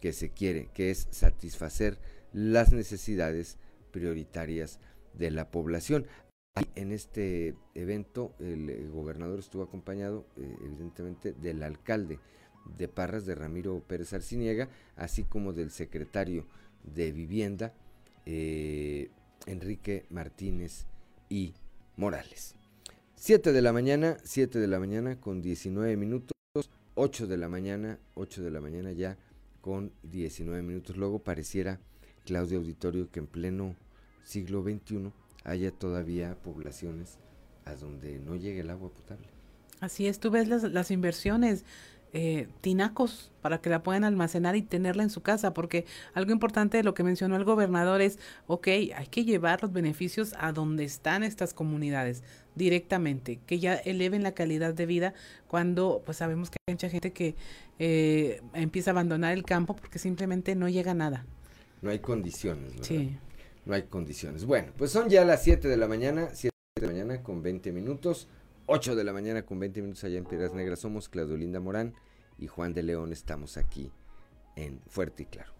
que 0.01 0.13
se 0.13 0.31
quiere, 0.31 0.69
que 0.73 0.89
es 0.89 1.07
satisfacer 1.11 1.99
las 2.33 2.71
necesidades 2.71 3.59
prioritarias 3.91 4.79
de 5.13 5.29
la 5.29 5.51
población. 5.51 6.07
En 6.75 6.91
este 6.91 7.55
evento 7.75 8.33
el 8.39 8.69
eh, 8.69 8.87
gobernador 8.87 9.39
estuvo 9.39 9.63
acompañado 9.63 10.25
eh, 10.37 10.55
evidentemente 10.65 11.33
del 11.33 11.63
alcalde 11.63 12.19
de 12.77 12.87
Parras 12.87 13.25
de 13.25 13.35
Ramiro 13.35 13.81
Pérez 13.87 14.13
Arciniega, 14.13 14.69
así 14.95 15.23
como 15.23 15.53
del 15.53 15.71
secretario 15.71 16.45
de 16.83 17.11
Vivienda, 17.11 17.73
eh, 18.25 19.09
Enrique 19.45 20.05
Martínez 20.09 20.85
y 21.29 21.53
Morales. 21.95 22.55
7 23.15 23.51
de 23.51 23.61
la 23.61 23.73
mañana, 23.73 24.17
7 24.23 24.59
de 24.59 24.67
la 24.67 24.79
mañana 24.79 25.19
con 25.19 25.41
19 25.41 25.97
minutos, 25.97 26.31
8 26.95 27.27
de 27.27 27.37
la 27.37 27.49
mañana, 27.49 27.99
8 28.15 28.43
de 28.43 28.51
la 28.51 28.61
mañana 28.61 28.91
ya 28.91 29.17
con 29.61 29.91
19 30.03 30.61
minutos. 30.61 30.97
Luego 30.97 31.19
pareciera, 31.19 31.79
Claudio 32.25 32.59
Auditorio, 32.59 33.09
que 33.11 33.19
en 33.19 33.27
pleno 33.27 33.75
siglo 34.23 34.63
XXI 34.63 35.11
haya 35.49 35.71
todavía 35.71 36.35
poblaciones 36.43 37.17
a 37.65 37.75
donde 37.75 38.19
no 38.19 38.35
llegue 38.35 38.61
el 38.61 38.69
agua 38.69 38.89
potable. 38.89 39.27
Así 39.79 40.07
es, 40.07 40.19
tú 40.19 40.29
ves 40.29 40.47
las, 40.47 40.63
las 40.63 40.91
inversiones 40.91 41.63
eh, 42.11 42.47
tinacos 42.61 43.31
para 43.41 43.61
que 43.61 43.69
la 43.69 43.83
puedan 43.83 44.03
almacenar 44.03 44.55
y 44.55 44.63
tenerla 44.63 45.03
en 45.03 45.11
su 45.11 45.21
casa, 45.21 45.53
porque 45.53 45.85
algo 46.15 46.31
importante 46.31 46.77
de 46.77 46.83
lo 46.83 46.95
que 46.95 47.03
mencionó 47.03 47.35
el 47.35 47.43
gobernador 47.43 48.01
es, 48.01 48.17
ok, 48.47 48.67
hay 48.67 49.07
que 49.11 49.25
llevar 49.25 49.61
los 49.61 49.71
beneficios 49.71 50.33
a 50.39 50.51
donde 50.51 50.85
están 50.85 51.23
estas 51.23 51.53
comunidades 51.53 52.23
directamente, 52.55 53.39
que 53.45 53.59
ya 53.59 53.75
eleven 53.75 54.23
la 54.23 54.33
calidad 54.33 54.73
de 54.73 54.87
vida 54.87 55.13
cuando 55.47 56.01
pues 56.03 56.17
sabemos 56.17 56.49
que 56.49 56.57
hay 56.67 56.73
mucha 56.73 56.89
gente 56.89 57.13
que 57.13 57.35
eh, 57.77 58.41
empieza 58.53 58.89
a 58.89 58.93
abandonar 58.93 59.33
el 59.33 59.43
campo 59.43 59.75
porque 59.75 59.99
simplemente 59.99 60.55
no 60.55 60.67
llega 60.67 60.95
nada. 60.95 61.25
No 61.83 61.91
hay 61.91 61.99
condiciones. 61.99 62.73
Sí. 62.81 63.17
No 63.65 63.73
hay 63.73 63.83
condiciones. 63.83 64.45
Bueno, 64.45 64.73
pues 64.77 64.91
son 64.91 65.09
ya 65.09 65.25
las 65.25 65.43
7 65.43 65.67
de 65.67 65.77
la 65.77 65.87
mañana, 65.87 66.29
7 66.33 66.55
de 66.75 66.81
la 66.81 66.91
mañana 66.91 67.23
con 67.23 67.41
20 67.41 67.71
minutos. 67.71 68.27
8 68.65 68.95
de 68.95 69.03
la 69.03 69.13
mañana 69.13 69.45
con 69.45 69.59
20 69.59 69.81
minutos 69.81 70.03
allá 70.03 70.17
en 70.17 70.25
Piedras 70.25 70.53
Negras. 70.53 70.79
Somos 70.79 71.09
Claudio 71.09 71.37
Linda 71.37 71.59
Morán 71.59 71.93
y 72.37 72.47
Juan 72.47 72.73
de 72.73 72.83
León. 72.83 73.11
Estamos 73.11 73.57
aquí 73.57 73.91
en 74.55 74.79
Fuerte 74.87 75.23
y 75.23 75.25
Claro. 75.25 75.51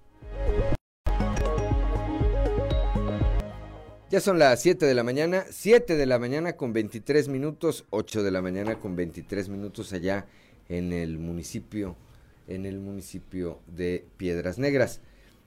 Ya 4.10 4.20
son 4.22 4.40
las 4.40 4.60
7 4.64 4.88
de 4.88 4.96
la 4.96 5.04
mañana, 5.04 5.46
7 5.52 5.96
de 5.96 6.06
la 6.08 6.18
mañana 6.18 6.54
con 6.54 6.74
23 6.74 7.28
minutos, 7.28 7.86
8 7.92 8.24
de 8.24 8.32
la 8.32 8.42
mañana 8.42 8.80
con 8.80 8.96
23 8.96 9.50
minutos 9.50 9.94
allá 9.94 10.26
en 10.68 10.94
el 10.94 11.20
municipio, 11.20 11.96
en 12.48 12.66
el 12.66 12.80
municipio 12.80 13.60
de 13.68 14.08
Piedras 14.18 14.58
Negras. 14.58 15.02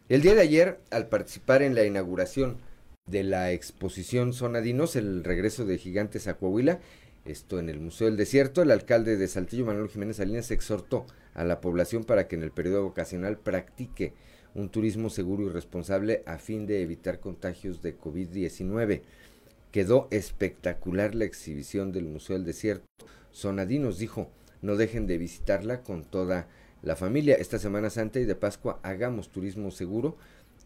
El 0.08 0.20
día 0.20 0.34
de 0.34 0.40
ayer, 0.40 0.80
al 0.90 1.08
participar 1.08 1.62
en 1.62 1.74
la 1.74 1.84
inauguración 1.84 2.58
de 3.06 3.22
la 3.22 3.52
exposición 3.52 4.32
Zona 4.32 4.60
Dinos, 4.60 4.96
el 4.96 5.22
regreso 5.22 5.64
de 5.64 5.78
gigantes 5.78 6.26
a 6.26 6.34
Coahuila, 6.34 6.80
esto 7.24 7.60
en 7.60 7.68
el 7.68 7.78
Museo 7.78 8.08
del 8.08 8.16
Desierto, 8.16 8.62
el 8.62 8.72
alcalde 8.72 9.16
de 9.16 9.28
Saltillo, 9.28 9.64
Manuel 9.64 9.88
Jiménez 9.88 10.16
Salinas, 10.16 10.50
exhortó 10.50 11.06
a 11.34 11.44
la 11.44 11.60
población 11.60 12.02
para 12.02 12.26
que 12.26 12.34
en 12.34 12.42
el 12.42 12.50
periodo 12.50 12.82
vocacional 12.82 13.38
practique 13.38 14.12
un 14.54 14.70
turismo 14.70 15.08
seguro 15.08 15.46
y 15.46 15.50
responsable 15.50 16.24
a 16.26 16.38
fin 16.38 16.66
de 16.66 16.82
evitar 16.82 17.20
contagios 17.20 17.80
de 17.80 17.96
COVID-19. 17.96 19.02
Quedó 19.70 20.08
espectacular 20.10 21.14
la 21.14 21.24
exhibición 21.24 21.92
del 21.92 22.04
Museo 22.04 22.36
del 22.36 22.44
Desierto. 22.44 22.86
Sonadinos 23.30 23.98
dijo, 23.98 24.30
no 24.62 24.76
dejen 24.76 25.06
de 25.06 25.18
visitarla 25.18 25.82
con 25.82 26.04
toda 26.04 26.48
la 26.82 26.96
familia. 26.96 27.36
Esta 27.36 27.58
Semana 27.58 27.90
Santa 27.90 28.20
y 28.20 28.24
de 28.24 28.34
Pascua 28.34 28.80
hagamos 28.82 29.30
turismo 29.30 29.70
seguro 29.70 30.16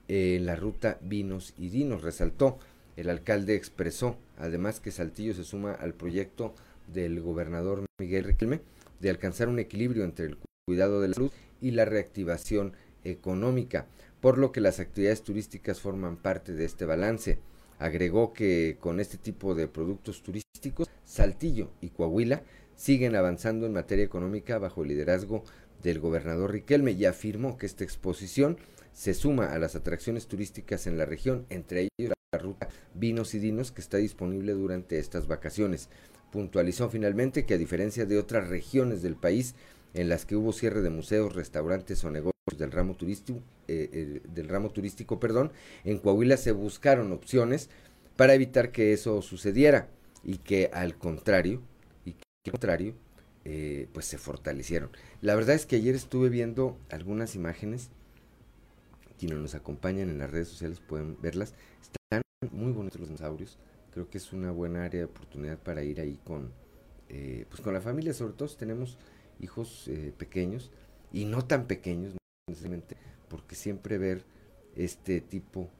en 0.08 0.46
la 0.46 0.56
ruta 0.56 0.98
Vinos 1.02 1.54
y 1.58 1.68
Dinos, 1.68 2.02
resaltó. 2.02 2.58
El 2.96 3.10
alcalde 3.10 3.54
expresó 3.54 4.16
además 4.38 4.80
que 4.80 4.90
Saltillo 4.90 5.34
se 5.34 5.44
suma 5.44 5.72
al 5.72 5.92
proyecto 5.92 6.54
del 6.92 7.20
gobernador 7.20 7.84
Miguel 8.00 8.24
Riquelme 8.24 8.60
de 9.00 9.10
alcanzar 9.10 9.48
un 9.48 9.58
equilibrio 9.58 10.04
entre 10.04 10.26
el 10.26 10.38
cuidado 10.66 11.02
de 11.02 11.08
la 11.08 11.14
salud 11.14 11.30
y 11.60 11.72
la 11.72 11.84
reactivación 11.84 12.72
económica, 13.04 13.86
por 14.20 14.38
lo 14.38 14.50
que 14.50 14.62
las 14.62 14.80
actividades 14.80 15.22
turísticas 15.22 15.80
forman 15.80 16.16
parte 16.16 16.54
de 16.54 16.64
este 16.64 16.86
balance. 16.86 17.38
Agregó 17.78 18.32
que 18.32 18.78
con 18.80 19.00
este 19.00 19.18
tipo 19.18 19.54
de 19.54 19.68
productos 19.68 20.22
turísticos, 20.22 20.88
Saltillo 21.04 21.70
y 21.82 21.90
Coahuila 21.90 22.42
siguen 22.76 23.16
avanzando 23.16 23.66
en 23.66 23.72
materia 23.72 24.04
económica 24.04 24.58
bajo 24.58 24.82
el 24.82 24.88
liderazgo 24.88 25.44
del 25.82 26.00
gobernador 26.00 26.52
Riquelme 26.52 26.92
y 26.92 27.04
afirmó 27.04 27.56
que 27.56 27.66
esta 27.66 27.84
exposición 27.84 28.58
se 28.92 29.14
suma 29.14 29.52
a 29.52 29.58
las 29.58 29.76
atracciones 29.76 30.26
turísticas 30.26 30.86
en 30.86 30.96
la 30.96 31.04
región, 31.04 31.46
entre 31.50 31.88
ellos 31.98 32.12
la 32.32 32.38
ruta 32.38 32.68
Vinos 32.94 33.34
y 33.34 33.38
Dinos 33.38 33.70
que 33.70 33.80
está 33.80 33.98
disponible 33.98 34.52
durante 34.52 34.98
estas 34.98 35.26
vacaciones. 35.26 35.88
Puntualizó 36.32 36.88
finalmente 36.88 37.44
que 37.44 37.54
a 37.54 37.58
diferencia 37.58 38.06
de 38.06 38.18
otras 38.18 38.48
regiones 38.48 39.02
del 39.02 39.14
país 39.14 39.54
en 39.94 40.08
las 40.08 40.26
que 40.26 40.36
hubo 40.36 40.52
cierre 40.52 40.82
de 40.82 40.90
museos, 40.90 41.34
restaurantes 41.34 42.04
o 42.04 42.10
negocios 42.10 42.34
del 42.58 42.72
ramo 42.72 42.94
turístico, 42.94 43.40
eh, 43.68 43.88
eh, 43.92 44.20
del 44.34 44.48
ramo 44.48 44.70
turístico, 44.70 45.18
perdón, 45.20 45.52
en 45.84 45.98
Coahuila 45.98 46.36
se 46.36 46.52
buscaron 46.52 47.12
opciones 47.12 47.70
para 48.16 48.34
evitar 48.34 48.72
que 48.72 48.92
eso 48.92 49.22
sucediera 49.22 49.88
y 50.24 50.38
que 50.38 50.70
al 50.72 50.96
contrario, 50.96 51.62
y 52.04 52.12
que 52.12 52.22
al 52.46 52.52
contrario, 52.52 52.94
eh, 53.48 53.88
pues 53.92 54.06
se 54.06 54.18
fortalecieron. 54.18 54.90
La 55.20 55.36
verdad 55.36 55.54
es 55.54 55.66
que 55.66 55.76
ayer 55.76 55.94
estuve 55.94 56.30
viendo 56.30 56.76
algunas 56.90 57.36
imágenes 57.36 57.90
quienes 59.20 59.38
nos 59.38 59.54
acompañan 59.54 60.10
en 60.10 60.18
las 60.18 60.28
redes 60.28 60.48
sociales 60.48 60.80
pueden 60.80 61.16
verlas. 61.22 61.54
Están 61.80 62.22
muy 62.50 62.72
bonitos 62.72 62.98
los 62.98 63.08
dinosaurios. 63.08 63.56
Creo 63.92 64.10
que 64.10 64.18
es 64.18 64.32
una 64.32 64.50
buena 64.50 64.84
área 64.84 64.98
de 64.98 65.04
oportunidad 65.04 65.58
para 65.58 65.84
ir 65.84 66.00
ahí 66.00 66.18
con, 66.24 66.52
eh, 67.08 67.46
pues 67.48 67.60
con 67.60 67.72
la 67.72 67.80
familia, 67.80 68.12
sobre 68.14 68.32
todo 68.32 68.48
si 68.48 68.56
tenemos 68.56 68.98
hijos 69.38 69.86
eh, 69.86 70.12
pequeños 70.18 70.72
y 71.12 71.24
no 71.24 71.44
tan 71.44 71.68
pequeños 71.68 72.16
necesariamente, 72.48 72.96
porque 73.28 73.54
siempre 73.54 73.96
ver 73.96 74.24
este 74.74 75.20
tipo 75.20 75.70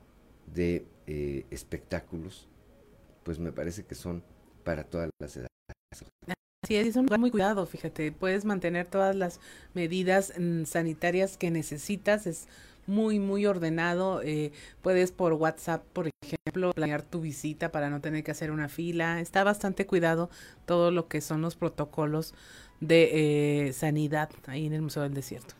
de 0.54 0.86
eh, 1.08 1.46
espectáculos, 1.50 2.46
pues 3.24 3.40
me 3.40 3.50
parece 3.50 3.84
que 3.84 3.96
son 3.96 4.22
para 4.62 4.84
todas 4.84 5.10
las 5.20 5.36
edades. 5.36 5.50
Sí, 6.66 6.74
es 6.74 6.96
un 6.96 7.04
lugar 7.04 7.20
muy 7.20 7.30
cuidado, 7.30 7.64
fíjate, 7.64 8.10
puedes 8.10 8.44
mantener 8.44 8.86
todas 8.86 9.14
las 9.14 9.38
medidas 9.72 10.32
mm, 10.36 10.64
sanitarias 10.64 11.36
que 11.36 11.52
necesitas, 11.52 12.26
es 12.26 12.48
muy, 12.86 13.18
muy 13.18 13.46
ordenado. 13.46 14.22
Eh, 14.22 14.52
puedes 14.82 15.12
por 15.12 15.32
WhatsApp, 15.34 15.84
por 15.92 16.10
ejemplo, 16.22 16.72
planear 16.72 17.02
tu 17.02 17.20
visita 17.20 17.70
para 17.70 17.90
no 17.90 18.00
tener 18.00 18.24
que 18.24 18.30
hacer 18.30 18.50
una 18.50 18.68
fila. 18.68 19.20
Está 19.20 19.44
bastante 19.44 19.86
cuidado 19.86 20.30
todo 20.64 20.90
lo 20.90 21.08
que 21.08 21.20
son 21.20 21.42
los 21.42 21.56
protocolos 21.56 22.34
de 22.80 23.68
eh, 23.68 23.72
sanidad 23.72 24.30
ahí 24.46 24.66
en 24.66 24.72
el 24.72 24.82
Museo 24.82 25.02
del 25.02 25.14
Desierto. 25.14 25.54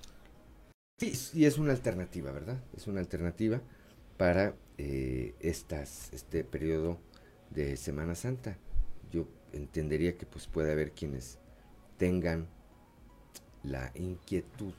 Sí, 0.99 1.13
y 1.35 1.45
es 1.45 1.59
una 1.59 1.73
alternativa, 1.73 2.33
¿verdad? 2.33 2.59
Es 2.77 2.87
una 2.87 3.01
alternativa 3.01 3.61
para 4.17 4.55
eh, 4.79 5.35
estas, 5.41 6.11
este 6.13 6.43
periodo 6.43 6.99
de 7.51 7.77
Semana 7.77 8.15
Santa. 8.15 8.57
Entendería 9.53 10.17
que 10.17 10.27
pues 10.27 10.47
puede 10.47 10.73
haber 10.73 10.93
quienes 10.93 11.39
tengan 11.99 12.49
la 13.63 13.91
inquietud 13.95 14.73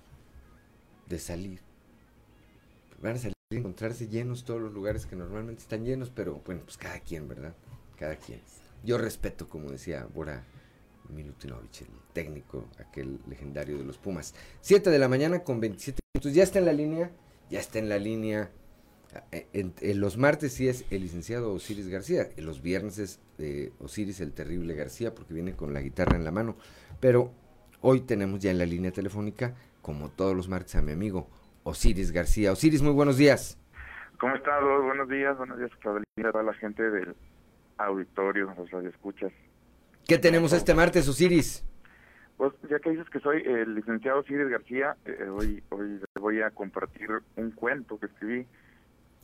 de 1.07 1.19
salir. 1.19 1.61
Van 3.01 3.15
a 3.15 3.19
salir 3.19 3.35
a 3.51 3.55
encontrarse 3.55 4.07
llenos 4.07 4.43
todos 4.43 4.61
los 4.61 4.73
lugares 4.73 5.05
que 5.05 5.15
normalmente 5.15 5.61
están 5.61 5.85
llenos, 5.85 6.09
pero 6.09 6.41
bueno, 6.45 6.61
pues 6.63 6.77
cada 6.77 6.99
quien, 6.99 7.27
¿verdad? 7.27 7.55
Cada 7.97 8.15
quien. 8.15 8.41
Yo 8.83 8.97
respeto, 8.97 9.49
como 9.49 9.71
decía 9.71 10.07
Bora 10.13 10.43
Milutinovich, 11.09 11.81
el 11.81 11.87
técnico, 12.13 12.65
aquel 12.79 13.19
legendario 13.27 13.77
de 13.77 13.83
los 13.83 13.97
Pumas. 13.97 14.33
7 14.61 14.89
de 14.89 14.99
la 14.99 15.07
mañana 15.07 15.43
con 15.43 15.59
27 15.59 15.99
minutos. 16.13 16.33
Ya 16.33 16.43
está 16.43 16.59
en 16.59 16.65
la 16.65 16.73
línea, 16.73 17.11
ya 17.49 17.59
está 17.59 17.79
en 17.79 17.89
la 17.89 17.97
línea. 17.97 18.51
Eh, 19.31 19.47
en, 19.53 19.99
los 19.99 20.17
martes 20.17 20.53
sí 20.53 20.67
es 20.67 20.85
el 20.91 21.01
licenciado 21.01 21.53
Osiris 21.53 21.87
García, 21.87 22.27
en 22.35 22.45
los 22.45 22.61
viernes 22.61 22.99
es 22.99 23.19
eh, 23.37 23.71
Osiris 23.79 24.19
el 24.21 24.33
terrible 24.33 24.75
García 24.75 25.13
porque 25.13 25.33
viene 25.33 25.55
con 25.55 25.73
la 25.73 25.81
guitarra 25.81 26.17
en 26.17 26.23
la 26.23 26.31
mano. 26.31 26.55
Pero 26.99 27.31
hoy 27.81 28.01
tenemos 28.01 28.39
ya 28.39 28.51
en 28.51 28.57
la 28.57 28.65
línea 28.65 28.91
telefónica, 28.91 29.55
como 29.81 30.09
todos 30.09 30.35
los 30.35 30.49
martes, 30.49 30.75
a 30.75 30.81
mi 30.81 30.91
amigo 30.91 31.27
Osiris 31.63 32.11
García. 32.11 32.51
Osiris, 32.51 32.81
muy 32.81 32.93
buenos 32.93 33.17
días. 33.17 33.57
¿Cómo 34.19 34.35
estás? 34.35 34.61
Buenos 34.63 35.09
días, 35.09 35.37
buenos 35.37 35.59
días 35.59 35.71
a 35.71 36.31
toda 36.31 36.43
la 36.43 36.53
gente 36.53 36.89
del 36.89 37.15
auditorio, 37.77 38.53
los 38.57 38.71
radioescuchas. 38.71 39.31
¿Qué 40.07 40.17
tenemos 40.17 40.53
este 40.53 40.73
martes, 40.73 41.07
Osiris? 41.07 41.63
Pues 42.37 42.53
ya 42.69 42.79
que 42.79 42.91
dices 42.91 43.09
que 43.09 43.19
soy 43.19 43.41
el 43.45 43.75
licenciado 43.75 44.19
Osiris 44.19 44.47
García, 44.47 44.95
eh, 45.05 45.27
hoy 45.27 45.63
hoy 45.69 45.99
voy 46.19 46.41
a 46.41 46.51
compartir 46.51 47.09
un 47.35 47.51
cuento 47.51 47.99
que 47.99 48.05
escribí, 48.05 48.47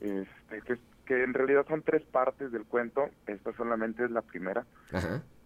este, 0.04 0.78
que, 1.06 1.24
en 1.24 1.34
realidad 1.34 1.66
son 1.68 1.82
tres 1.82 2.04
partes 2.04 2.52
del 2.52 2.66
cuento, 2.66 3.10
esta 3.28 3.54
solamente 3.54 4.04
es 4.04 4.12
la 4.12 4.22
primera, 4.22 4.66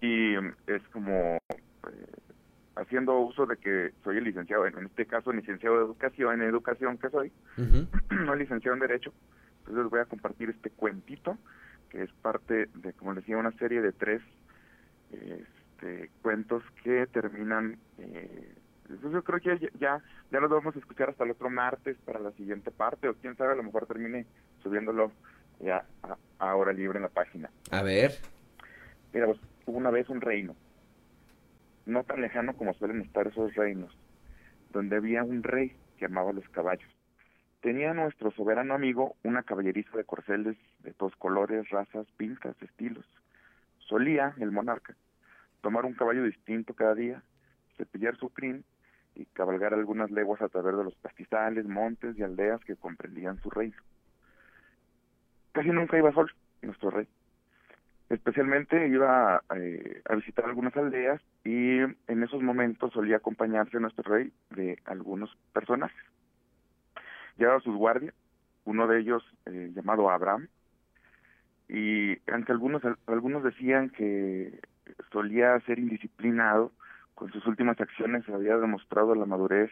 y 0.01 0.35
es 0.67 0.81
como 0.91 1.13
eh, 1.13 1.39
haciendo 2.75 3.19
uso 3.19 3.45
de 3.45 3.57
que 3.57 3.91
soy 4.03 4.17
el 4.17 4.23
licenciado, 4.23 4.65
en 4.65 4.85
este 4.85 5.05
caso 5.05 5.31
licenciado 5.31 5.77
de 5.77 5.85
educación, 5.85 6.41
en 6.41 6.49
educación 6.49 6.97
que 6.97 7.09
soy, 7.09 7.31
no 8.09 8.35
licenciado 8.35 8.75
en 8.75 8.81
derecho, 8.81 9.13
entonces 9.59 9.83
les 9.83 9.91
voy 9.91 9.99
a 9.99 10.05
compartir 10.05 10.49
este 10.49 10.69
cuentito, 10.69 11.37
que 11.89 12.03
es 12.03 12.11
parte 12.21 12.69
de, 12.73 12.93
como 12.93 13.13
les 13.13 13.23
decía, 13.23 13.37
una 13.37 13.51
serie 13.53 13.81
de 13.81 13.91
tres 13.91 14.21
este, 15.11 16.09
cuentos 16.21 16.63
que 16.83 17.07
terminan 17.07 17.77
eh, 17.97 18.53
yo 18.89 19.23
creo 19.23 19.39
que 19.39 19.71
ya, 19.79 20.01
ya 20.31 20.39
nos 20.39 20.49
vamos 20.49 20.75
a 20.75 20.79
escuchar 20.79 21.09
hasta 21.09 21.23
el 21.23 21.31
otro 21.31 21.49
martes 21.49 21.97
para 22.05 22.19
la 22.19 22.31
siguiente 22.31 22.71
parte 22.71 23.09
o 23.09 23.15
quién 23.15 23.35
sabe 23.35 23.53
a 23.53 23.55
lo 23.55 23.63
mejor 23.63 23.85
termine 23.85 24.25
subiéndolo 24.67 25.11
ya 25.59 25.85
ahora 26.39 26.73
libre 26.73 26.97
en 26.97 27.03
la 27.03 27.09
página. 27.09 27.49
A 27.71 27.81
ver. 27.81 28.11
Mira 29.13 29.25
pues 29.25 29.39
hubo 29.65 29.77
una 29.77 29.89
vez 29.89 30.09
un 30.09 30.21
reino 30.21 30.55
no 31.85 32.03
tan 32.03 32.21
lejano 32.21 32.53
como 32.55 32.73
suelen 32.73 33.01
estar 33.01 33.27
esos 33.27 33.55
reinos 33.55 33.97
donde 34.71 34.97
había 34.97 35.23
un 35.23 35.41
rey 35.41 35.75
que 35.97 36.05
amaba 36.05 36.33
los 36.33 36.47
caballos. 36.49 36.89
Tenía 37.61 37.93
nuestro 37.93 38.31
soberano 38.31 38.73
amigo 38.73 39.15
una 39.23 39.43
caballeriza 39.43 39.97
de 39.97 40.03
corceles 40.03 40.57
de 40.83 40.93
todos 40.93 41.15
colores 41.15 41.69
razas 41.69 42.05
pintas 42.17 42.55
estilos. 42.61 43.05
Solía 43.79 44.35
el 44.39 44.51
monarca 44.51 44.95
tomar 45.61 45.85
un 45.85 45.93
caballo 45.93 46.23
distinto 46.23 46.73
cada 46.73 46.93
día, 46.93 47.23
cepillar 47.77 48.15
su 48.17 48.29
crin 48.29 48.63
y 49.15 49.25
cabalgar 49.25 49.73
algunas 49.73 50.11
leguas 50.11 50.41
a 50.41 50.49
través 50.49 50.77
de 50.77 50.83
los 50.83 50.95
pastizales, 50.95 51.65
montes 51.65 52.17
y 52.17 52.23
aldeas 52.23 52.63
que 52.63 52.75
comprendían 52.75 53.41
su 53.41 53.49
reino. 53.49 53.77
Casi 55.57 55.69
nunca 55.69 55.97
iba 55.97 56.11
sol 56.11 56.31
nuestro 56.61 56.91
rey. 56.91 57.07
Especialmente 58.09 58.89
iba 58.89 59.41
eh, 59.55 60.03
a 60.05 60.13
visitar 60.13 60.45
algunas 60.45 60.77
aldeas 60.77 61.19
y 61.43 61.79
en 61.79 62.23
esos 62.23 62.43
momentos 62.43 62.93
solía 62.93 63.17
acompañarse 63.17 63.79
nuestro 63.79 64.03
rey 64.03 64.31
de 64.51 64.77
algunos 64.85 65.35
personajes. 65.53 65.97
Llevaba 67.37 67.59
sus 67.61 67.75
guardias, 67.75 68.13
uno 68.65 68.85
de 68.85 68.99
ellos 68.99 69.23
eh, 69.47 69.71
llamado 69.73 70.11
Abraham, 70.11 70.47
y 71.67 72.19
aunque 72.31 72.51
algunos 72.51 72.83
algunos 73.07 73.43
decían 73.43 73.89
que 73.89 74.59
solía 75.11 75.59
ser 75.61 75.79
indisciplinado 75.79 76.71
con 77.15 77.31
sus 77.31 77.47
últimas 77.47 77.81
acciones 77.81 78.29
había 78.29 78.57
demostrado 78.57 79.15
la 79.15 79.25
madurez 79.25 79.71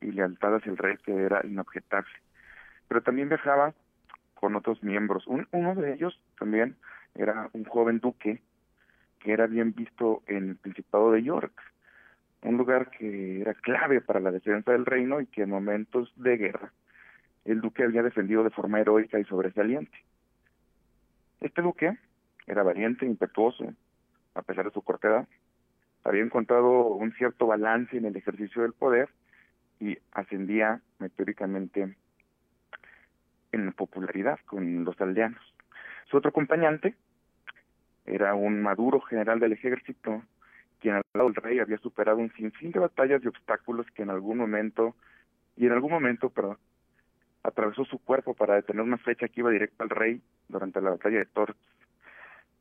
y 0.00 0.10
lealtad 0.10 0.56
hacia 0.56 0.72
el 0.72 0.76
rey 0.76 0.96
que 1.04 1.14
era 1.14 1.40
inobjetable 1.46 2.10
pero 2.88 3.02
también 3.02 3.28
viajaba 3.28 3.74
con 4.34 4.56
otros 4.56 4.82
miembros 4.82 5.24
uno 5.26 5.74
de 5.74 5.94
ellos 5.94 6.20
también 6.38 6.76
era 7.14 7.48
un 7.52 7.64
joven 7.64 8.00
duque 8.00 8.42
que 9.20 9.32
era 9.32 9.46
bien 9.46 9.74
visto 9.74 10.22
en 10.26 10.50
el 10.50 10.56
Principado 10.56 11.12
de 11.12 11.22
York 11.22 11.52
un 12.42 12.56
lugar 12.56 12.90
que 12.90 13.40
era 13.40 13.54
clave 13.54 14.00
para 14.00 14.20
la 14.20 14.30
defensa 14.30 14.72
del 14.72 14.84
reino 14.84 15.20
y 15.20 15.26
que 15.26 15.42
en 15.42 15.50
momentos 15.50 16.12
de 16.16 16.36
guerra 16.36 16.72
el 17.44 17.60
duque 17.60 17.84
había 17.84 18.02
defendido 18.02 18.44
de 18.44 18.50
forma 18.50 18.80
heroica 18.80 19.18
y 19.18 19.24
sobresaliente 19.24 19.98
este 21.44 21.60
duque 21.60 21.98
era 22.46 22.62
valiente, 22.62 23.04
impetuoso, 23.04 23.74
a 24.34 24.40
pesar 24.40 24.64
de 24.64 24.70
su 24.70 24.80
corta 24.80 25.08
edad. 25.08 25.28
Había 26.02 26.22
encontrado 26.22 26.88
un 26.88 27.12
cierto 27.12 27.46
balance 27.46 27.96
en 27.96 28.06
el 28.06 28.16
ejercicio 28.16 28.62
del 28.62 28.72
poder 28.72 29.10
y 29.78 29.98
ascendía 30.12 30.80
meteóricamente 30.98 31.96
en 33.54 33.72
popularidad 33.72 34.38
con 34.46 34.84
los 34.84 35.00
aldeanos. 35.00 35.42
Su 36.06 36.16
otro 36.16 36.30
acompañante 36.30 36.94
era 38.04 38.34
un 38.34 38.62
maduro 38.62 39.00
general 39.00 39.40
del 39.40 39.52
ejército, 39.52 40.22
quien 40.80 40.96
al 40.96 41.02
lado 41.14 41.28
del 41.30 41.42
rey 41.42 41.58
había 41.58 41.78
superado 41.78 42.18
un 42.18 42.32
sinfín 42.32 42.72
de 42.72 42.80
batallas 42.80 43.22
y 43.24 43.28
obstáculos 43.28 43.86
que 43.94 44.02
en 44.02 44.10
algún 44.10 44.38
momento, 44.38 44.94
y 45.56 45.66
en 45.66 45.72
algún 45.72 45.92
momento, 45.92 46.30
perdón, 46.30 46.58
atravesó 47.42 47.84
su 47.84 47.98
cuerpo 47.98 48.34
para 48.34 48.56
detener 48.56 48.82
una 48.82 48.98
flecha 48.98 49.28
que 49.28 49.40
iba 49.40 49.50
directa 49.50 49.84
al 49.84 49.90
rey 49.90 50.20
durante 50.48 50.80
la 50.80 50.90
batalla 50.90 51.18
de 51.18 51.26
Torres. 51.26 51.56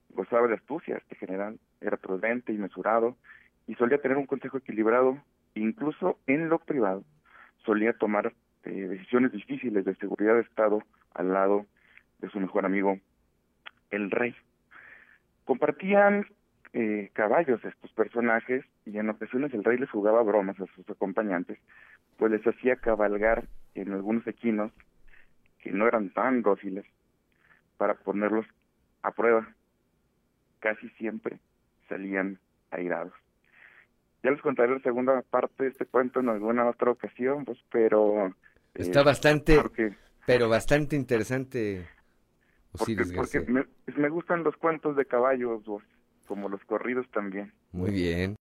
Gozaba 0.10 0.48
de 0.48 0.56
astucia 0.56 0.98
este 0.98 1.16
general, 1.16 1.58
era 1.82 1.98
prudente 1.98 2.54
y 2.54 2.58
mesurado 2.58 3.18
y 3.68 3.76
solía 3.76 4.02
tener 4.02 4.18
un 4.18 4.28
consejo 4.28 4.58
equilibrado, 4.58 5.18
incluso 5.56 6.20
en 6.28 6.50
lo 6.50 6.60
privado. 6.60 7.04
Solía 7.66 7.94
tomar 7.94 8.34
eh, 8.66 8.88
decisiones 8.88 9.32
difíciles 9.32 9.86
de 9.86 9.96
seguridad 9.96 10.36
de 10.36 10.42
Estado 10.42 10.84
al 11.14 11.34
lado 11.34 11.66
de 12.20 12.30
su 12.30 12.40
mejor 12.40 12.66
amigo, 12.66 13.00
el 13.92 14.10
rey. 14.10 14.36
Compartían 15.46 16.26
eh, 16.72 17.12
caballos 17.14 17.64
estos 17.64 17.92
personajes 17.92 18.66
y 18.86 18.98
en 18.98 19.10
ocasiones 19.10 19.54
el 19.54 19.64
rey 19.64 19.78
les 19.78 19.90
jugaba 19.90 20.24
bromas 20.24 20.60
a 20.60 20.66
sus 20.68 20.90
acompañantes, 20.90 21.60
pues 22.18 22.32
les 22.32 22.46
hacía 22.48 22.78
cabalgar 22.78 23.46
en 23.76 23.92
algunos 23.92 24.26
equinos 24.28 24.72
que 25.60 25.72
no 25.72 25.88
eran 25.88 26.10
tan 26.10 26.42
dóciles 26.42 26.86
para 27.78 27.96
ponerlos 27.96 28.46
a 29.02 29.12
prueba. 29.12 29.48
Casi 30.60 30.90
siempre 30.92 31.40
salían 31.90 32.40
airados. 32.72 33.14
Ya 34.24 34.32
les 34.32 34.42
contaré 34.42 34.72
la 34.72 34.80
segunda 34.80 35.22
parte 35.22 35.64
de 35.64 35.70
este 35.70 35.86
cuento 35.86 36.22
en 36.22 36.30
alguna 36.30 36.66
otra 36.66 36.92
ocasión, 36.92 37.46
pues, 37.46 37.60
pero... 37.72 38.34
Está 38.74 39.02
eh, 39.02 39.04
bastante, 39.04 39.62
pero 40.26 40.50
bastante 40.50 40.96
interesante. 40.96 41.88
porque, 42.72 42.98
porque 43.16 43.40
me, 43.42 43.66
me, 43.96 44.10
gustan 44.10 44.44
los 44.44 44.58
cuentos 44.58 44.96
de 44.96 45.06
caballos, 45.06 45.62
como 46.28 46.50
los 46.50 46.64
corridos 46.66 47.08
también. 47.12 47.54
Muy 47.72 47.92
bien. 47.92 48.36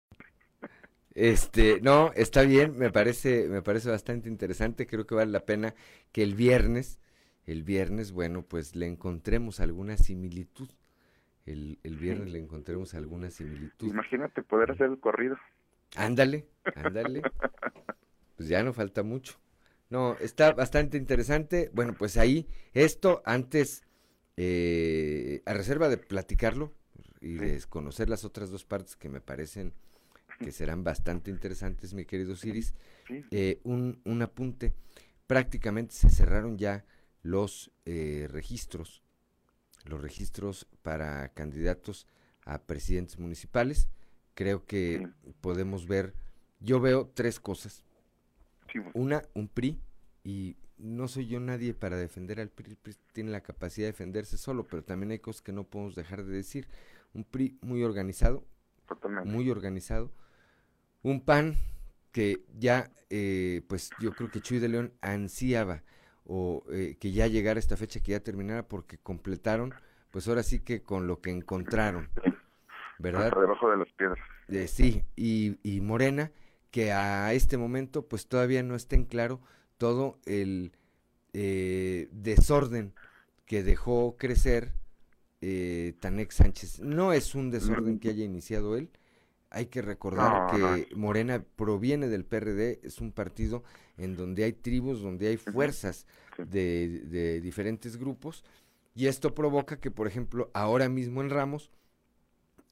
Este, 1.14 1.80
no, 1.82 2.10
está 2.14 2.42
bien, 2.42 2.78
me 2.78 2.90
parece, 2.90 3.46
me 3.48 3.60
parece 3.60 3.90
bastante 3.90 4.30
interesante, 4.30 4.86
creo 4.86 5.06
que 5.06 5.14
vale 5.14 5.30
la 5.30 5.44
pena 5.44 5.74
que 6.10 6.22
el 6.22 6.34
viernes, 6.34 6.98
el 7.44 7.64
viernes, 7.64 8.12
bueno, 8.12 8.42
pues 8.42 8.74
le 8.76 8.86
encontremos 8.86 9.60
alguna 9.60 9.98
similitud. 9.98 10.70
El, 11.44 11.78
el 11.82 11.96
viernes 11.96 12.30
le 12.30 12.38
encontremos 12.38 12.94
alguna 12.94 13.28
similitud. 13.28 13.88
Imagínate 13.88 14.42
poder 14.42 14.70
hacer 14.70 14.86
el 14.86 15.00
corrido. 15.00 15.36
Ándale, 15.96 16.46
ándale. 16.76 17.22
pues 18.36 18.48
ya 18.48 18.62
no 18.62 18.72
falta 18.72 19.02
mucho. 19.02 19.41
No, 19.92 20.16
está 20.20 20.52
bastante 20.54 20.96
interesante. 20.96 21.70
Bueno, 21.74 21.94
pues 21.98 22.16
ahí, 22.16 22.48
esto 22.72 23.20
antes, 23.26 23.82
eh, 24.38 25.42
a 25.44 25.52
reserva 25.52 25.90
de 25.90 25.98
platicarlo 25.98 26.72
y 27.20 27.34
de 27.34 27.62
conocer 27.68 28.08
las 28.08 28.24
otras 28.24 28.50
dos 28.50 28.64
partes 28.64 28.96
que 28.96 29.10
me 29.10 29.20
parecen 29.20 29.74
que 30.38 30.50
serán 30.50 30.82
bastante 30.82 31.30
interesantes, 31.30 31.92
mi 31.92 32.06
querido 32.06 32.34
Siris. 32.36 32.72
Eh, 33.30 33.60
un, 33.64 34.00
un 34.04 34.22
apunte. 34.22 34.72
prácticamente 35.26 35.94
se 35.94 36.08
cerraron 36.08 36.56
ya 36.56 36.84
los 37.22 37.70
eh, 37.84 38.28
registros, 38.30 39.02
los 39.84 40.00
registros 40.00 40.66
para 40.82 41.28
candidatos 41.34 42.06
a 42.46 42.62
presidentes 42.62 43.18
municipales. 43.18 43.88
Creo 44.34 44.64
que 44.64 45.06
podemos 45.42 45.86
ver, 45.86 46.14
yo 46.60 46.80
veo 46.80 47.10
tres 47.14 47.40
cosas. 47.40 47.84
Una, 48.94 49.22
un 49.34 49.48
PRI, 49.48 49.80
y 50.24 50.56
no 50.78 51.08
soy 51.08 51.26
yo 51.26 51.40
nadie 51.40 51.74
para 51.74 51.96
defender 51.96 52.40
al 52.40 52.48
PRI, 52.48 52.70
el 52.70 52.76
PRI 52.76 52.94
tiene 53.12 53.30
la 53.30 53.42
capacidad 53.42 53.86
de 53.86 53.92
defenderse 53.92 54.36
solo, 54.36 54.66
pero 54.66 54.82
también 54.82 55.12
hay 55.12 55.18
cosas 55.18 55.42
que 55.42 55.52
no 55.52 55.64
podemos 55.64 55.94
dejar 55.94 56.24
de 56.24 56.34
decir. 56.34 56.68
Un 57.14 57.24
PRI 57.24 57.58
muy 57.60 57.82
organizado, 57.82 58.44
muy 59.24 59.50
organizado. 59.50 60.10
Un 61.02 61.20
PAN 61.20 61.56
que 62.12 62.44
ya, 62.58 62.90
eh, 63.10 63.62
pues 63.68 63.90
yo 63.98 64.12
creo 64.12 64.30
que 64.30 64.40
Chuy 64.40 64.58
de 64.58 64.68
León 64.68 64.92
ansiaba 65.00 65.82
o 66.24 66.62
eh, 66.70 66.96
que 67.00 67.12
ya 67.12 67.26
llegara 67.26 67.58
esta 67.58 67.76
fecha, 67.76 68.00
que 68.00 68.12
ya 68.12 68.20
terminara, 68.20 68.68
porque 68.68 68.98
completaron, 68.98 69.74
pues 70.10 70.28
ahora 70.28 70.42
sí 70.42 70.60
que 70.60 70.82
con 70.82 71.06
lo 71.06 71.20
que 71.20 71.30
encontraron, 71.30 72.08
¿verdad? 72.98 73.32
debajo 73.34 73.70
de 73.70 73.78
las 73.78 73.92
piedras. 73.94 74.18
Eh, 74.48 74.68
sí, 74.68 75.02
y, 75.16 75.58
y 75.62 75.80
Morena, 75.80 76.30
que 76.72 76.90
a 76.90 77.32
este 77.32 77.56
momento, 77.56 78.08
pues 78.08 78.26
todavía 78.26 78.64
no 78.64 78.74
está 78.74 78.96
en 78.96 79.04
claro 79.04 79.40
todo 79.78 80.18
el 80.26 80.72
desorden 81.32 82.92
que 83.46 83.62
dejó 83.62 84.16
crecer 84.18 84.72
Tanek 86.00 86.32
Sánchez. 86.32 86.80
No 86.80 87.12
es 87.12 87.36
un 87.36 87.50
desorden 87.50 88.00
que 88.00 88.08
haya 88.08 88.24
iniciado 88.24 88.76
él, 88.76 88.90
hay 89.52 89.66
que 89.66 89.82
recordar 89.82 90.50
que 90.50 90.96
Morena 90.96 91.44
proviene 91.56 92.08
del 92.08 92.24
PRD, 92.24 92.80
es 92.82 93.00
un 93.00 93.12
partido 93.12 93.62
en 93.98 94.16
donde 94.16 94.44
hay 94.44 94.54
tribus, 94.54 95.02
donde 95.02 95.28
hay 95.28 95.36
fuerzas 95.36 96.06
de, 96.38 97.40
diferentes 97.42 97.98
grupos, 97.98 98.44
y 98.94 99.06
esto 99.06 99.34
provoca 99.34 99.78
que, 99.78 99.90
por 99.90 100.06
ejemplo, 100.06 100.50
ahora 100.54 100.88
mismo 100.88 101.20
en 101.20 101.28
Ramos 101.28 101.70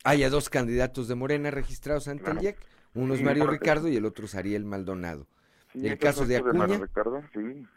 haya 0.05 0.31
dos 0.31 0.48
candidatos 0.48 1.06
de 1.06 1.14
Morena 1.14 1.51
registrados 1.51 2.09
ante 2.09 2.31
el 2.31 2.43
IEC, 2.43 2.56
uno 2.95 3.15
es 3.15 3.23
Mario 3.23 3.47
Ricardo 3.47 3.89
y 3.89 3.97
el 3.97 4.05
otro 4.05 4.27
es 4.27 4.35
Ariel 4.35 4.65
Maldonado. 4.65 5.27
el 5.75 5.99
caso 5.99 6.27
de 6.27 6.37
Acuña, 6.37 6.81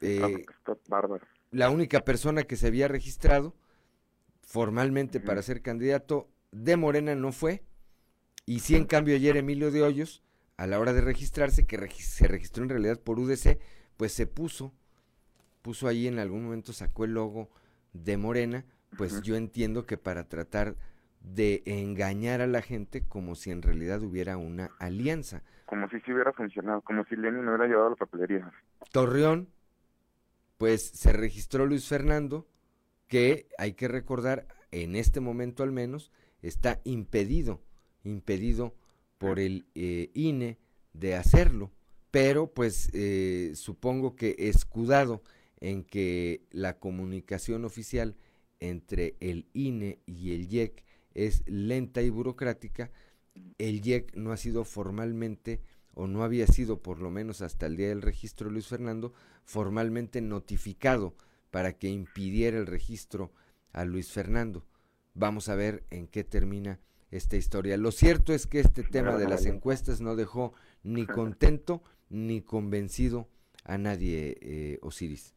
eh, 0.02 0.46
la 1.52 1.70
única 1.70 2.04
persona 2.04 2.44
que 2.44 2.56
se 2.56 2.68
había 2.68 2.88
registrado 2.88 3.56
formalmente 4.42 5.20
para 5.20 5.42
ser 5.42 5.62
candidato 5.62 6.28
de 6.52 6.78
Morena 6.78 7.16
no 7.16 7.32
fue, 7.32 7.64
y 8.46 8.60
si 8.60 8.76
en 8.76 8.86
cambio 8.86 9.16
ayer 9.16 9.38
Emilio 9.38 9.72
de 9.72 9.84
Hoyos, 9.84 10.24
a 10.58 10.68
la 10.68 10.80
hora 10.80 10.94
de 10.94 11.02
registrarse, 11.02 11.66
que 11.66 11.78
se 11.90 12.28
registró 12.28 12.64
en 12.64 12.70
realidad 12.70 13.00
por 13.00 13.20
UDC, 13.20 13.60
pues 13.98 14.12
se 14.14 14.28
puso, 14.28 14.74
puso 15.62 15.88
ahí 15.88 16.08
en 16.08 16.20
algún 16.20 16.44
momento, 16.44 16.74
sacó 16.74 17.06
el 17.06 17.14
logo 17.14 17.50
de 17.94 18.18
Morena, 18.18 18.66
pues 18.98 19.22
yo 19.22 19.36
entiendo 19.36 19.86
que 19.86 19.98
para 19.98 20.28
tratar 20.28 20.76
de 21.24 21.64
engañar 21.66 22.42
a 22.42 22.48
la 22.48 22.62
gente 22.62 23.08
como 23.08 23.36
si 23.36 23.50
en 23.50 23.62
realidad 23.62 24.02
hubiera 24.04 24.38
una 24.38 24.70
alianza. 24.80 25.42
Como 25.66 25.90
si 25.90 26.00
se 26.02 26.14
hubiera 26.14 26.34
funcionado, 26.34 26.82
como 26.82 27.04
si 27.06 27.16
Lenin 27.16 27.46
no 27.46 27.52
hubiera 27.52 27.68
llevado 27.68 27.90
la 27.90 27.96
papelería. 27.96 28.52
Torreón, 28.92 29.50
pues 30.58 30.88
se 30.88 31.12
registró 31.14 31.66
Luis 31.66 31.88
Fernando, 31.88 32.46
que 33.08 33.48
hay 33.58 33.74
que 33.74 33.88
recordar, 33.88 34.46
en 34.72 34.96
este 34.96 35.20
momento 35.20 35.64
al 35.64 35.72
menos, 35.72 36.12
está 36.42 36.80
impedido 36.84 37.62
impedido 38.04 38.76
por 39.18 39.40
el 39.40 39.66
eh, 39.76 40.12
INE 40.14 40.58
de 40.94 41.16
hacerlo, 41.16 41.72
pero 42.12 42.48
pues 42.48 42.90
eh, 42.94 43.54
supongo 43.56 44.16
que 44.16 44.36
escudado 44.38 45.24
en 45.60 45.84
que 45.84 46.44
la 46.52 46.78
comunicación 46.78 47.66
oficial 47.66 48.16
entre 48.60 49.16
el 49.20 49.48
INE 49.54 50.00
y 50.06 50.34
el 50.34 50.54
IEC 50.54 50.84
es 51.14 51.44
lenta 51.46 52.02
y 52.02 52.10
burocrática, 52.10 52.92
el 53.58 53.86
IEC 53.86 54.16
no 54.16 54.32
ha 54.32 54.38
sido 54.38 54.64
formalmente, 54.64 55.62
o 55.94 56.08
no 56.08 56.24
había 56.24 56.48
sido 56.48 56.82
por 56.82 57.00
lo 57.00 57.10
menos 57.10 57.42
hasta 57.42 57.66
el 57.66 57.78
día 57.78 57.90
del 57.90 58.02
registro 58.02 58.50
Luis 58.50 58.68
Fernando, 58.68 59.14
formalmente 59.44 60.22
notificado 60.22 61.16
para 61.52 61.74
que 61.74 61.90
impidiera 61.90 62.58
el 62.58 62.66
registro 62.66 63.32
a 63.74 63.86
Luis 63.86 64.12
Fernando. 64.12 64.66
Vamos 65.14 65.50
a 65.50 65.56
ver 65.56 65.84
en 65.92 66.08
qué 66.08 66.24
termina 66.24 66.80
esta 67.12 67.36
historia. 67.36 67.78
Lo 67.78 67.92
cierto 67.92 68.34
es 68.34 68.48
que 68.48 68.60
este 68.60 68.84
tema 68.84 69.18
de 69.18 69.28
las 69.28 69.46
encuestas 69.46 70.02
no 70.02 70.16
dejó 70.16 70.54
ni 70.82 71.06
contento 71.08 71.84
ni 72.10 72.42
convencido 72.42 73.28
a 73.66 73.78
nadie, 73.78 74.38
eh, 74.42 74.80
Osiris. 74.82 75.36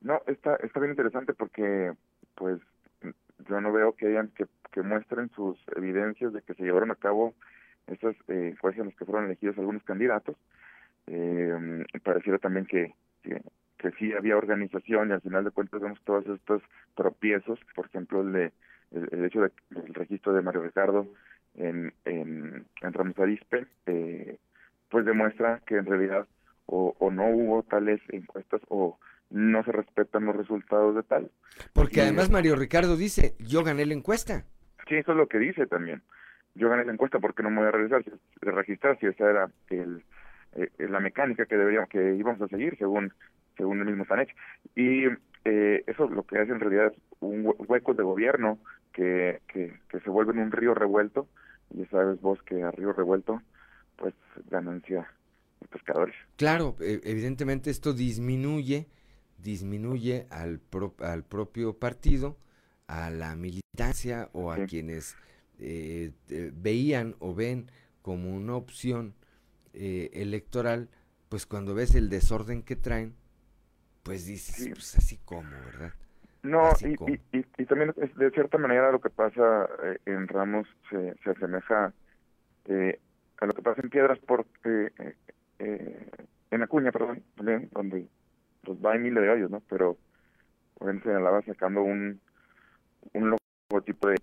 No, 0.00 0.22
está, 0.26 0.56
está 0.56 0.80
bien 0.80 0.92
interesante 0.92 1.34
porque, 1.34 1.92
pues, 2.36 2.60
yo 3.50 3.60
no 3.60 3.72
veo 3.72 3.92
que 3.94 4.06
hayan 4.06 4.28
que, 4.28 4.46
que 4.72 4.82
muestren 4.82 5.30
sus 5.30 5.58
evidencias 5.76 6.32
de 6.32 6.42
que 6.42 6.54
se 6.54 6.62
llevaron 6.62 6.90
a 6.90 6.94
cabo 6.94 7.34
estas 7.88 8.14
eh, 8.28 8.54
en 8.62 8.86
las 8.86 8.94
que 8.94 9.04
fueron 9.04 9.26
elegidos 9.26 9.58
algunos 9.58 9.82
candidatos. 9.82 10.36
Eh, 11.06 11.84
pareciera 12.04 12.38
también 12.38 12.66
que, 12.66 12.94
que, 13.22 13.90
sí 13.98 14.12
había 14.12 14.36
organización 14.36 15.08
y 15.08 15.12
al 15.12 15.20
final 15.20 15.44
de 15.44 15.50
cuentas 15.50 15.80
vemos 15.80 16.00
todos 16.04 16.26
estos 16.26 16.62
tropiezos, 16.94 17.58
por 17.74 17.86
ejemplo 17.86 18.20
el 18.20 18.32
de 18.32 18.52
el, 18.92 19.24
hecho 19.24 19.40
de, 19.40 19.50
del 19.70 19.94
registro 19.94 20.32
de 20.32 20.42
Mario 20.42 20.62
Ricardo 20.62 21.06
en, 21.54 21.92
en, 22.04 22.66
en 22.82 22.92
Ramos 22.92 23.18
Arispe, 23.18 23.66
eh, 23.86 24.38
pues 24.88 25.04
demuestra 25.04 25.60
que 25.66 25.76
en 25.76 25.86
realidad 25.86 26.26
o, 26.66 26.94
o 26.98 27.10
no 27.10 27.28
hubo 27.28 27.62
tales 27.62 28.00
encuestas 28.10 28.60
o 28.68 28.98
no 29.30 29.62
se 29.64 29.72
respetan 29.72 30.26
los 30.26 30.36
resultados 30.36 30.94
de 30.94 31.02
tal. 31.02 31.30
Porque 31.72 32.02
además 32.02 32.30
Mario 32.30 32.56
Ricardo 32.56 32.96
dice, 32.96 33.34
yo 33.38 33.62
gané 33.64 33.86
la 33.86 33.94
encuesta. 33.94 34.44
Sí, 34.88 34.96
eso 34.96 35.12
es 35.12 35.18
lo 35.18 35.28
que 35.28 35.38
dice 35.38 35.66
también. 35.66 36.02
Yo 36.54 36.68
gané 36.68 36.84
la 36.84 36.92
encuesta 36.92 37.18
porque 37.20 37.42
no 37.42 37.50
me 37.50 37.58
voy 37.58 37.68
a 37.68 37.70
regresar, 37.70 38.02
registrar 38.40 38.98
si 38.98 39.06
esa 39.06 39.30
era 39.30 39.50
el, 39.68 40.02
eh, 40.54 40.68
la 40.78 41.00
mecánica 41.00 41.46
que 41.46 41.56
deberíamos 41.56 41.88
que 41.88 42.16
íbamos 42.16 42.42
a 42.42 42.48
seguir 42.48 42.76
según 42.76 43.12
según 43.56 43.80
el 43.80 43.86
mismo 43.86 44.04
Sanech. 44.06 44.34
Y 44.74 45.04
eh, 45.44 45.84
eso 45.86 46.08
lo 46.08 46.22
que 46.24 46.38
hace 46.38 46.52
en 46.52 46.60
realidad 46.60 46.86
es 46.86 46.98
un 47.20 47.54
hueco 47.68 47.94
de 47.94 48.02
gobierno 48.02 48.58
que, 48.92 49.40
que, 49.48 49.72
se 49.90 50.10
vuelve 50.10 50.32
en 50.32 50.40
un 50.40 50.52
río 50.52 50.74
revuelto, 50.74 51.28
y 51.74 51.84
sabes 51.86 52.20
vos 52.20 52.42
que 52.42 52.62
a 52.62 52.70
río 52.70 52.92
revuelto, 52.92 53.40
pues 53.96 54.14
ganancia 54.50 55.06
de 55.60 55.68
pescadores. 55.68 56.14
Claro, 56.36 56.76
e, 56.80 57.00
evidentemente 57.04 57.70
esto 57.70 57.92
disminuye, 57.92 58.86
disminuye 59.42 60.26
al, 60.30 60.60
al 61.00 61.24
propio 61.24 61.78
partido, 61.78 62.36
a 62.86 63.10
la 63.10 63.36
militancia 63.36 64.28
o 64.32 64.52
a 64.52 64.66
quienes 64.66 65.16
eh, 65.58 66.12
veían 66.54 67.14
o 67.18 67.34
ven 67.34 67.70
como 68.02 68.34
una 68.34 68.56
opción 68.56 69.14
eh, 69.72 70.10
electoral, 70.14 70.88
pues 71.28 71.46
cuando 71.46 71.74
ves 71.74 71.94
el 71.94 72.08
desorden 72.08 72.62
que 72.62 72.76
traen, 72.76 73.14
pues 74.02 74.26
dices, 74.26 74.68
pues 74.72 74.96
así 74.96 75.18
como, 75.24 75.50
¿verdad? 75.50 75.92
No, 76.42 76.70
y, 76.80 77.12
y, 77.36 77.44
y, 77.58 77.64
también 77.66 77.94
es, 77.98 78.14
de 78.16 78.30
cierta 78.30 78.56
manera 78.58 78.90
lo 78.90 79.00
que 79.00 79.10
pasa 79.10 79.68
eh, 79.84 79.98
en 80.06 80.26
Ramos 80.26 80.66
se, 80.88 81.14
se 81.22 81.30
asemeja 81.30 81.92
eh, 82.64 82.98
a 83.38 83.46
lo 83.46 83.52
que 83.52 83.62
pasa 83.62 83.82
en 83.82 83.90
Piedras 83.90 84.18
porque 84.26 84.90
en 85.58 86.62
Acuña, 86.62 86.90
perdón, 86.90 87.22
también, 87.36 87.68
donde 87.72 88.08
pues 88.62 88.78
va 88.84 88.94
en 88.94 89.02
miles 89.02 89.22
de 89.22 89.30
hoyos, 89.30 89.50
¿no? 89.50 89.62
Pero 89.68 89.96
en 90.80 91.02
señalaba 91.02 91.42
sacando 91.42 91.82
un 91.82 92.20
un 93.12 93.36
logotipo 93.70 94.08
de, 94.08 94.16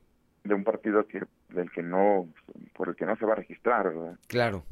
de 0.43 0.53
un 0.53 0.63
partido 0.63 1.07
que 1.07 1.23
del 1.49 1.71
que 1.71 1.83
no 1.83 2.27
por 2.73 2.89
el 2.89 2.95
que 2.95 3.05
no 3.05 3.15
se 3.15 3.25
va 3.25 3.33
a 3.33 3.37
registrar, 3.37 3.89
¿verdad? 3.89 4.19
Claro. 4.27 4.63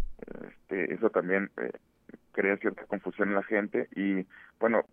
Este, 0.48 0.94
eso 0.94 1.10
también 1.10 1.50
eh, 1.58 1.72
crea 2.32 2.58
cierta 2.58 2.86
confusión 2.86 3.30
en 3.30 3.36
la 3.36 3.44
gente 3.44 3.88
y 3.96 4.26
bueno, 4.60 4.86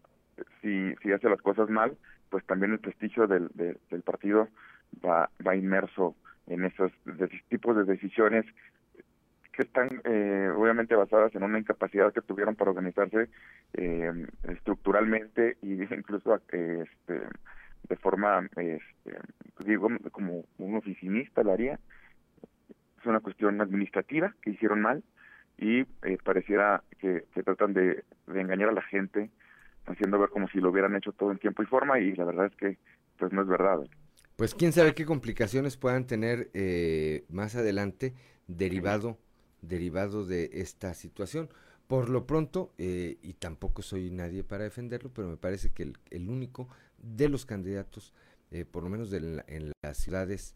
si 0.60 0.94
si 1.02 1.12
hace 1.12 1.28
las 1.28 1.40
cosas 1.40 1.68
mal, 1.68 1.96
pues 2.30 2.44
también 2.46 2.72
el 2.72 2.80
prestigio 2.80 3.26
del, 3.26 3.48
del 3.54 4.02
partido 4.02 4.48
va, 5.04 5.30
va 5.46 5.56
inmerso 5.56 6.16
en 6.46 6.64
esos 6.64 6.92
tipos 7.48 7.76
de 7.76 7.84
decisiones 7.84 8.44
que 9.52 9.62
están 9.62 9.88
eh, 10.04 10.50
obviamente 10.56 10.94
basadas 10.94 11.34
en 11.34 11.42
una 11.42 11.58
incapacidad 11.58 12.12
que 12.12 12.22
tuvieron 12.22 12.56
para 12.56 12.70
organizarse 12.70 13.28
eh, 13.74 14.26
estructuralmente 14.44 15.58
y 15.62 15.82
incluso 15.94 16.34
este, 16.34 16.84
de 17.88 17.96
forma, 17.96 18.48
este, 18.56 19.18
digo, 19.64 19.88
como 20.10 20.44
un 20.58 20.76
oficinista 20.76 21.42
lo 21.42 21.52
haría. 21.52 21.78
Es 23.00 23.06
una 23.06 23.20
cuestión 23.20 23.60
administrativa 23.60 24.34
que 24.40 24.50
hicieron 24.50 24.80
mal 24.80 25.02
y 25.58 25.80
eh, 25.80 26.18
pareciera 26.24 26.82
que, 26.98 27.24
que 27.34 27.42
tratan 27.42 27.74
de, 27.74 28.04
de 28.26 28.40
engañar 28.40 28.70
a 28.70 28.72
la 28.72 28.82
gente 28.82 29.30
haciendo 29.86 30.18
ver 30.18 30.30
como 30.30 30.48
si 30.48 30.60
lo 30.60 30.70
hubieran 30.70 30.96
hecho 30.96 31.12
todo 31.12 31.32
en 31.32 31.38
tiempo 31.38 31.62
y 31.62 31.66
forma 31.66 31.98
y 31.98 32.14
la 32.14 32.24
verdad 32.24 32.46
es 32.46 32.56
que 32.56 32.78
pues 33.18 33.32
no 33.32 33.42
es 33.42 33.48
verdad. 33.48 33.80
Pues 34.36 34.54
quién 34.54 34.72
sabe 34.72 34.94
qué 34.94 35.04
complicaciones 35.04 35.76
puedan 35.76 36.06
tener 36.06 36.50
eh, 36.54 37.24
más 37.28 37.54
adelante 37.54 38.14
derivado 38.46 39.18
derivado 39.62 40.26
de 40.26 40.50
esta 40.54 40.92
situación. 40.94 41.48
por 41.88 42.08
lo 42.08 42.26
pronto, 42.26 42.72
eh, 42.78 43.18
y 43.22 43.34
tampoco 43.34 43.82
soy 43.82 44.10
nadie 44.10 44.44
para 44.44 44.64
defenderlo, 44.64 45.10
pero 45.12 45.28
me 45.28 45.36
parece 45.36 45.70
que 45.70 45.82
el, 45.82 45.98
el 46.10 46.30
único 46.30 46.66
de 47.02 47.28
los 47.28 47.44
candidatos, 47.44 48.14
eh, 48.50 48.64
por 48.64 48.82
lo 48.82 48.88
menos 48.88 49.10
de 49.10 49.20
la- 49.20 49.44
en 49.46 49.72
las 49.82 49.98
ciudades 49.98 50.54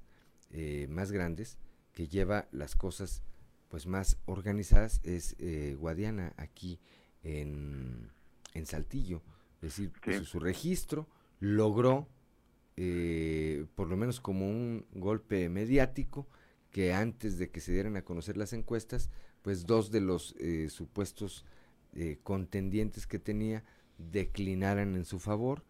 eh, 0.50 0.86
más 0.88 1.12
grandes, 1.12 1.58
que 1.92 2.08
lleva 2.08 2.48
las 2.52 2.74
cosas 2.74 3.22
pues 3.68 3.86
más 3.86 4.16
organizadas 4.24 5.00
es 5.02 5.36
Guadiana 5.78 6.32
aquí 6.38 6.78
en, 7.22 8.08
en 8.54 8.64
Saltillo. 8.66 9.20
Es 9.56 9.76
decir, 9.76 9.92
su 10.24 10.38
registro, 10.40 11.06
logró 11.40 12.08
eh, 12.76 13.66
por 13.74 13.88
lo 13.88 13.96
menos 13.98 14.20
como 14.20 14.48
un 14.48 14.86
golpe 14.94 15.48
mediático 15.50 16.26
que 16.76 16.92
antes 16.92 17.38
de 17.38 17.48
que 17.48 17.62
se 17.62 17.72
dieran 17.72 17.96
a 17.96 18.04
conocer 18.04 18.36
las 18.36 18.52
encuestas, 18.52 19.08
pues 19.40 19.64
dos 19.64 19.90
de 19.90 20.02
los 20.02 20.34
eh, 20.38 20.68
supuestos 20.68 21.46
eh, 21.94 22.18
contendientes 22.22 23.06
que 23.06 23.18
tenía 23.18 23.64
declinaran 23.96 24.94
en 24.94 25.06
su 25.06 25.18
favor. 25.18 25.64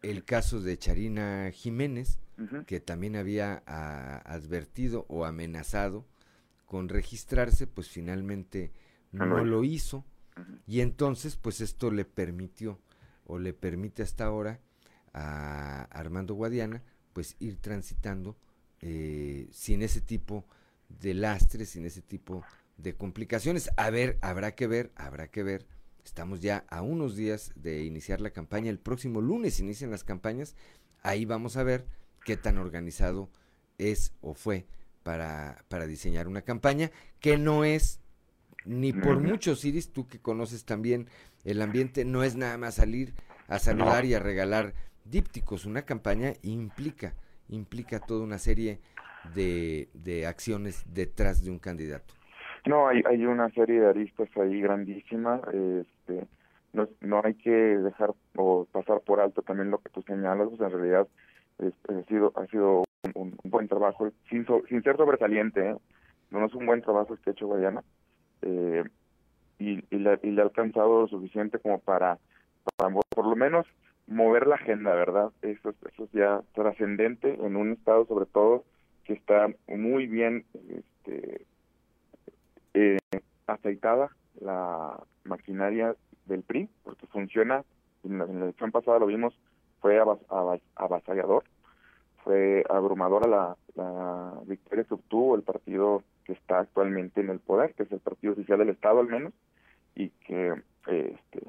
El 0.00 0.24
caso 0.24 0.62
de 0.62 0.78
Charina 0.78 1.50
Jiménez, 1.52 2.18
que 2.66 2.80
también 2.80 3.16
había 3.16 3.62
ah, 3.66 4.22
advertido 4.24 5.04
o 5.10 5.26
amenazado 5.26 6.06
con 6.64 6.88
registrarse, 6.88 7.66
pues 7.66 7.90
finalmente 7.90 8.72
No 9.12 9.26
no 9.26 9.44
lo 9.44 9.64
hizo. 9.64 10.06
Y 10.66 10.80
entonces, 10.80 11.36
pues 11.36 11.60
esto 11.60 11.90
le 11.90 12.06
permitió, 12.06 12.80
o 13.26 13.38
le 13.38 13.52
permite 13.52 14.02
hasta 14.02 14.24
ahora 14.24 14.60
a 15.12 15.82
Armando 15.90 16.32
Guadiana, 16.32 16.82
pues 17.12 17.36
ir 17.38 17.58
transitando 17.58 18.38
eh, 18.80 19.48
sin 19.50 19.82
ese 19.82 20.00
tipo 20.00 20.44
de 20.88 21.14
lastres, 21.14 21.70
sin 21.70 21.86
ese 21.86 22.02
tipo 22.02 22.44
de 22.76 22.94
complicaciones. 22.94 23.70
A 23.76 23.90
ver, 23.90 24.18
habrá 24.20 24.54
que 24.54 24.66
ver, 24.66 24.92
habrá 24.96 25.28
que 25.28 25.42
ver. 25.42 25.66
Estamos 26.04 26.40
ya 26.40 26.64
a 26.68 26.82
unos 26.82 27.16
días 27.16 27.52
de 27.54 27.84
iniciar 27.84 28.20
la 28.20 28.30
campaña. 28.30 28.70
El 28.70 28.78
próximo 28.78 29.20
lunes 29.20 29.60
inician 29.60 29.90
las 29.90 30.04
campañas. 30.04 30.56
Ahí 31.02 31.24
vamos 31.24 31.56
a 31.56 31.62
ver 31.62 31.86
qué 32.24 32.36
tan 32.36 32.58
organizado 32.58 33.30
es 33.76 34.12
o 34.20 34.34
fue 34.34 34.66
para, 35.02 35.64
para 35.68 35.86
diseñar 35.86 36.28
una 36.28 36.42
campaña 36.42 36.90
que 37.20 37.38
no 37.38 37.64
es 37.64 38.00
ni 38.64 38.92
por 38.92 39.20
mucho, 39.20 39.54
Iris, 39.62 39.92
tú 39.92 40.06
que 40.06 40.20
conoces 40.20 40.64
también 40.64 41.08
el 41.44 41.62
ambiente, 41.62 42.04
no 42.04 42.22
es 42.22 42.36
nada 42.36 42.58
más 42.58 42.74
salir 42.74 43.14
a 43.46 43.58
saludar 43.58 44.04
y 44.04 44.12
a 44.12 44.18
regalar 44.18 44.74
dípticos. 45.04 45.64
Una 45.64 45.82
campaña 45.82 46.34
implica, 46.42 47.14
implica 47.48 48.00
toda 48.00 48.24
una 48.24 48.38
serie 48.38 48.80
de, 49.34 49.88
de 49.94 50.26
acciones 50.26 50.84
detrás 50.92 51.44
de 51.44 51.50
un 51.50 51.58
candidato. 51.58 52.14
No, 52.66 52.88
hay, 52.88 53.02
hay 53.06 53.24
una 53.24 53.48
serie 53.50 53.80
de 53.80 53.88
aristas 53.88 54.28
ahí 54.36 54.60
grandísima. 54.60 55.40
Este, 55.52 56.26
no, 56.72 56.88
no 57.00 57.20
hay 57.24 57.34
que 57.34 57.50
dejar 57.50 58.12
o 58.36 58.66
pasar 58.70 59.00
por 59.00 59.20
alto 59.20 59.42
también 59.42 59.70
lo 59.70 59.78
que 59.78 59.90
tú 59.90 60.02
señalas. 60.02 60.48
Pues 60.48 60.60
en 60.60 60.70
realidad 60.78 61.08
es- 61.58 61.74
ha 61.88 62.02
sido 62.08 62.32
ha 62.36 62.46
sido 62.46 62.84
un, 63.14 63.36
buen 63.44 63.68
trabajo, 63.68 64.10
sin, 64.28 64.44
so- 64.46 64.62
sin 64.68 64.82
ser 64.82 64.96
sobresaliente. 64.96 65.70
¿eh? 65.70 65.76
No 66.30 66.44
es 66.44 66.54
un 66.54 66.66
buen 66.66 66.82
trabajo 66.82 67.16
ha 67.26 67.30
hecho 67.30 67.46
Guayana. 67.46 67.82
Eh, 68.42 68.84
y, 69.58 69.82
y, 69.90 69.98
le, 69.98 70.18
y 70.22 70.30
le 70.30 70.42
ha 70.42 70.44
alcanzado 70.44 71.02
lo 71.02 71.08
suficiente 71.08 71.58
como 71.58 71.78
para, 71.80 72.18
para 72.76 72.94
por 73.08 73.26
lo 73.26 73.34
menos 73.34 73.66
mover 74.08 74.46
la 74.46 74.56
agenda, 74.56 74.94
¿verdad? 74.94 75.30
Eso, 75.42 75.70
es- 75.70 75.76
eso 75.92 76.04
es 76.04 76.12
ya 76.12 76.42
trascendente 76.54 77.34
en 77.34 77.56
un 77.56 77.72
estado 77.72 78.06
sobre 78.06 78.26
todo 78.26 78.64
que 79.04 79.12
está 79.12 79.48
muy 79.68 80.06
bien 80.06 80.44
este, 80.70 81.46
eh, 82.74 82.98
aceitada 83.46 84.10
la 84.40 84.98
maquinaria 85.24 85.94
del 86.26 86.42
PRI, 86.42 86.68
porque 86.84 87.06
funciona, 87.06 87.64
en 88.04 88.18
la, 88.18 88.24
en 88.24 88.38
la 88.38 88.44
elección 88.46 88.70
pasada 88.70 88.98
lo 88.98 89.06
vimos, 89.06 89.38
fue 89.80 89.98
avas- 90.00 90.24
avas- 90.28 90.60
avasallador, 90.76 91.44
fue 92.24 92.64
abrumadora 92.68 93.26
la, 93.28 93.56
la 93.74 94.32
victoria 94.46 94.84
que 94.84 94.94
obtuvo 94.94 95.36
el 95.36 95.42
partido 95.42 96.02
que 96.24 96.32
está 96.32 96.60
actualmente 96.60 97.20
en 97.20 97.30
el 97.30 97.38
poder, 97.40 97.74
que 97.74 97.84
es 97.84 97.92
el 97.92 98.00
partido 98.00 98.34
oficial 98.34 98.58
del 98.58 98.68
Estado 98.70 99.00
al 99.00 99.08
menos, 99.08 99.32
y 99.94 100.10
que 100.26 100.52
eh, 100.88 101.16
este, 101.18 101.46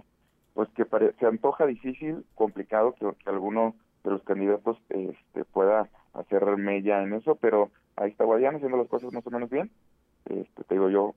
pues 0.60 0.68
que 0.76 0.84
pare- 0.84 1.14
se 1.22 1.26
antoja 1.26 1.65
difícil, 1.65 2.26
complicado 2.36 2.94
que, 2.95 3.10
que 3.23 3.30
alguno 3.30 3.77
de 4.03 4.11
los 4.11 4.22
candidatos 4.23 4.77
este, 4.90 5.45
pueda 5.45 5.88
hacer 6.11 6.45
mella 6.57 7.02
en 7.02 7.14
eso, 7.14 7.36
pero 7.36 7.72
ahí 7.95 8.11
está 8.11 8.26
Guadiana 8.26 8.57
haciendo 8.57 8.76
las 8.76 8.90
cosas 8.90 9.14
más 9.14 9.26
o 9.26 9.31
menos 9.31 9.49
bien. 9.49 9.72
Este, 10.26 10.65
te 10.65 10.76
digo 10.76 10.90
yo, 10.90 11.15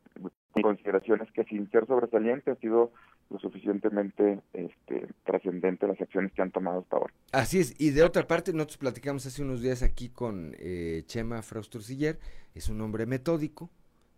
mi 0.55 0.63
consideración 0.63 1.23
es 1.23 1.33
que 1.33 1.43
sin 1.43 1.69
ser 1.73 1.89
sobresaliente 1.89 2.53
ha 2.53 2.55
sido 2.55 2.93
lo 3.31 3.41
suficientemente 3.41 4.39
este, 4.53 5.09
trascendente 5.25 5.89
las 5.89 6.01
acciones 6.01 6.33
que 6.35 6.43
han 6.43 6.53
tomado 6.53 6.79
hasta 6.83 6.99
ahora. 6.99 7.13
Así 7.33 7.59
es, 7.59 7.75
y 7.81 7.91
de 7.91 8.05
otra 8.05 8.29
parte, 8.29 8.53
nosotros 8.53 8.79
platicamos 8.79 9.27
hace 9.27 9.43
unos 9.43 9.61
días 9.61 9.83
aquí 9.83 10.09
con 10.09 10.55
eh, 10.61 11.03
Chema 11.07 11.43
Frausturciller, 11.43 12.21
es 12.55 12.69
un 12.69 12.81
hombre 12.81 13.07
metódico, 13.07 13.71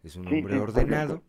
es 0.02 0.16
un 0.16 0.24
Sí, 0.28 0.34
hombre 0.34 0.52
sí, 0.52 0.60
ordenado. 0.60 1.22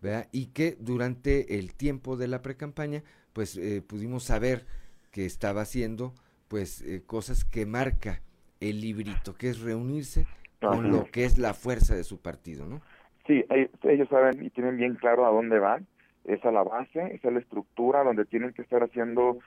¿verdad? 0.00 0.26
Y 0.32 0.46
que 0.46 0.76
durante 0.80 1.60
el 1.60 1.74
tiempo 1.76 2.16
de 2.16 2.26
la 2.26 2.42
precampaña, 2.42 3.04
pues 3.32 3.56
eh, 3.56 3.82
pudimos 3.86 4.24
saber 4.24 4.64
que 5.10 5.26
estaba 5.26 5.62
haciendo, 5.62 6.12
pues, 6.48 6.82
eh, 6.82 7.02
cosas 7.04 7.44
que 7.44 7.66
marca 7.66 8.20
el 8.60 8.80
librito, 8.80 9.34
que 9.34 9.48
es 9.48 9.60
reunirse 9.60 10.26
con 10.60 10.90
lo 10.90 11.04
que 11.06 11.24
es 11.24 11.38
la 11.38 11.54
fuerza 11.54 11.94
de 11.94 12.04
su 12.04 12.20
partido, 12.20 12.66
¿no? 12.66 12.80
Sí, 13.26 13.44
eh, 13.50 13.70
ellos 13.82 14.08
saben 14.08 14.44
y 14.44 14.50
tienen 14.50 14.76
bien 14.76 14.94
claro 14.94 15.26
a 15.26 15.30
dónde 15.30 15.58
van. 15.58 15.86
Esa 16.24 16.48
es 16.48 16.54
la 16.54 16.62
base, 16.62 17.14
esa 17.14 17.28
es 17.28 17.34
la 17.34 17.40
estructura 17.40 18.04
donde 18.04 18.24
tienen 18.24 18.52
que 18.52 18.62
estar 18.62 18.82
haciendo 18.82 19.38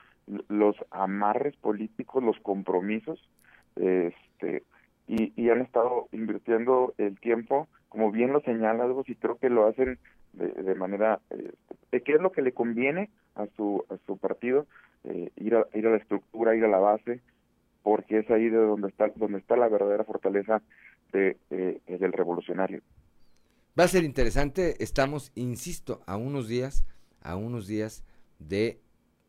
los 0.48 0.76
amarres 0.90 1.56
políticos, 1.56 2.22
los 2.22 2.38
compromisos, 2.40 3.18
este, 3.76 4.62
y, 5.06 5.32
y 5.36 5.50
han 5.50 5.62
estado 5.62 6.08
invirtiendo 6.12 6.94
el 6.98 7.18
tiempo, 7.18 7.68
como 7.96 8.12
bien 8.12 8.30
lo 8.30 8.42
señalas, 8.42 8.92
vos, 8.92 9.08
y 9.08 9.14
creo 9.14 9.38
que 9.38 9.48
lo 9.48 9.66
hacen 9.66 9.98
de, 10.34 10.48
de 10.48 10.74
manera, 10.74 11.18
eh, 11.30 11.52
de 11.90 12.02
qué 12.02 12.12
es 12.12 12.20
lo 12.20 12.30
que 12.30 12.42
le 12.42 12.52
conviene 12.52 13.08
a 13.34 13.46
su, 13.56 13.86
a 13.88 13.96
su 14.04 14.18
partido, 14.18 14.66
eh, 15.04 15.30
ir, 15.36 15.54
a, 15.54 15.66
ir 15.72 15.86
a 15.86 15.92
la 15.92 15.96
estructura, 15.96 16.54
ir 16.54 16.62
a 16.66 16.68
la 16.68 16.78
base, 16.78 17.22
porque 17.82 18.18
es 18.18 18.30
ahí 18.30 18.50
de 18.50 18.58
donde 18.58 18.88
está, 18.88 19.08
donde 19.16 19.38
está 19.38 19.56
la 19.56 19.68
verdadera 19.68 20.04
fortaleza 20.04 20.60
de, 21.10 21.38
eh, 21.48 21.80
del 21.86 22.12
revolucionario. 22.12 22.82
Va 23.80 23.84
a 23.84 23.88
ser 23.88 24.04
interesante, 24.04 24.74
estamos, 24.84 25.32
insisto, 25.34 26.02
a 26.06 26.18
unos 26.18 26.48
días, 26.48 26.84
a 27.22 27.36
unos 27.36 27.66
días 27.66 28.04
de 28.38 28.78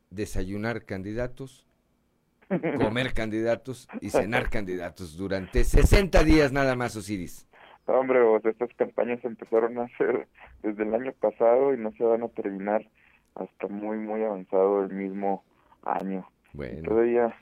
desayunar 0.10 0.84
candidatos, 0.84 1.65
comer 2.49 3.14
candidatos 3.14 3.88
y 4.02 4.10
cenar 4.10 4.49
candidatos 4.49 5.15
durante 5.15 5.64
60 5.64 6.22
días 6.26 6.52
nada 6.52 6.76
más, 6.76 6.98
Osiris. 6.98 7.47
Hombre, 7.88 8.22
o 8.22 8.40
sea, 8.42 8.52
estas 8.52 8.74
campañas 8.76 9.24
empezaron 9.24 9.78
a 9.80 9.84
hacer 9.84 10.28
desde 10.62 10.84
el 10.84 10.94
año 10.94 11.14
pasado 11.14 11.74
y 11.74 11.78
no 11.78 11.92
se 11.94 12.04
van 12.04 12.24
a 12.24 12.28
terminar 12.30 12.86
hasta 13.36 13.68
muy, 13.68 13.98
muy 13.98 14.24
avanzado 14.24 14.84
el 14.84 14.94
mismo 14.94 15.44
año. 15.84 16.28
Bueno. 16.54 16.84
Todavía, 16.84 17.36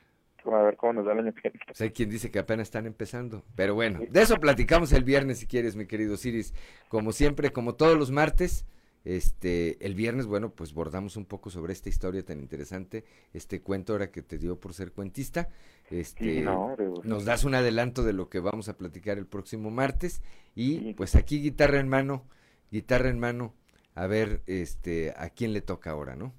a 0.46 0.62
ver 0.62 0.78
cómo 0.78 0.94
nos 0.94 1.06
da 1.06 1.14
el 1.14 1.20
año 1.20 1.34
que 1.34 1.50
viene. 1.50 1.60
Pues 1.66 1.82
hay 1.82 1.92
quien 1.92 2.10
dice 2.10 2.30
que 2.32 2.40
apenas 2.40 2.68
están 2.68 2.86
empezando. 2.86 3.44
Pero 3.56 3.74
bueno, 3.74 4.00
de 4.08 4.22
eso 4.22 4.36
platicamos 4.38 4.94
el 4.94 5.04
viernes 5.04 5.40
si 5.40 5.48
quieres, 5.48 5.76
mi 5.76 5.88
querido 5.88 6.14
Osiris. 6.14 6.54
Como 6.90 7.12
siempre, 7.12 7.52
como 7.52 7.76
todos 7.76 7.98
los 7.98 8.12
martes, 8.12 8.66
este, 9.06 9.86
el 9.86 9.94
viernes, 9.94 10.26
bueno, 10.26 10.50
pues 10.50 10.74
bordamos 10.74 11.16
un 11.16 11.26
poco 11.26 11.52
sobre 11.52 11.74
esta 11.74 11.90
historia 11.90 12.26
tan 12.26 12.40
interesante, 12.40 13.06
este 13.34 13.62
cuento 13.62 13.94
ahora 13.94 14.12
que 14.12 14.24
te 14.24 14.40
dio 14.40 14.60
por 14.60 14.74
ser 14.74 14.92
cuentista. 14.92 15.48
Este, 15.92 16.36
Sí, 16.36 16.42
no, 16.42 16.76
nos 17.04 17.24
das 17.24 17.44
un 17.44 17.54
adelanto 17.54 18.04
de 18.04 18.14
lo 18.14 18.30
que 18.30 18.40
vamos 18.40 18.68
a 18.68 18.78
platicar 18.78 19.20
el 19.20 19.28
próximo 19.28 19.70
martes. 19.70 20.24
Y 20.56 20.94
pues 20.96 21.16
aquí 21.16 21.40
guitarra 21.40 21.80
en 21.80 21.88
mano, 21.88 22.24
guitarra 22.72 23.10
en 23.10 23.20
mano, 23.20 23.54
a 23.94 24.08
ver 24.08 24.42
este 24.48 25.14
a 25.16 25.30
quién 25.30 25.54
le 25.54 25.62
toca 25.62 25.92
ahora, 25.92 26.16
¿no? 26.16 26.34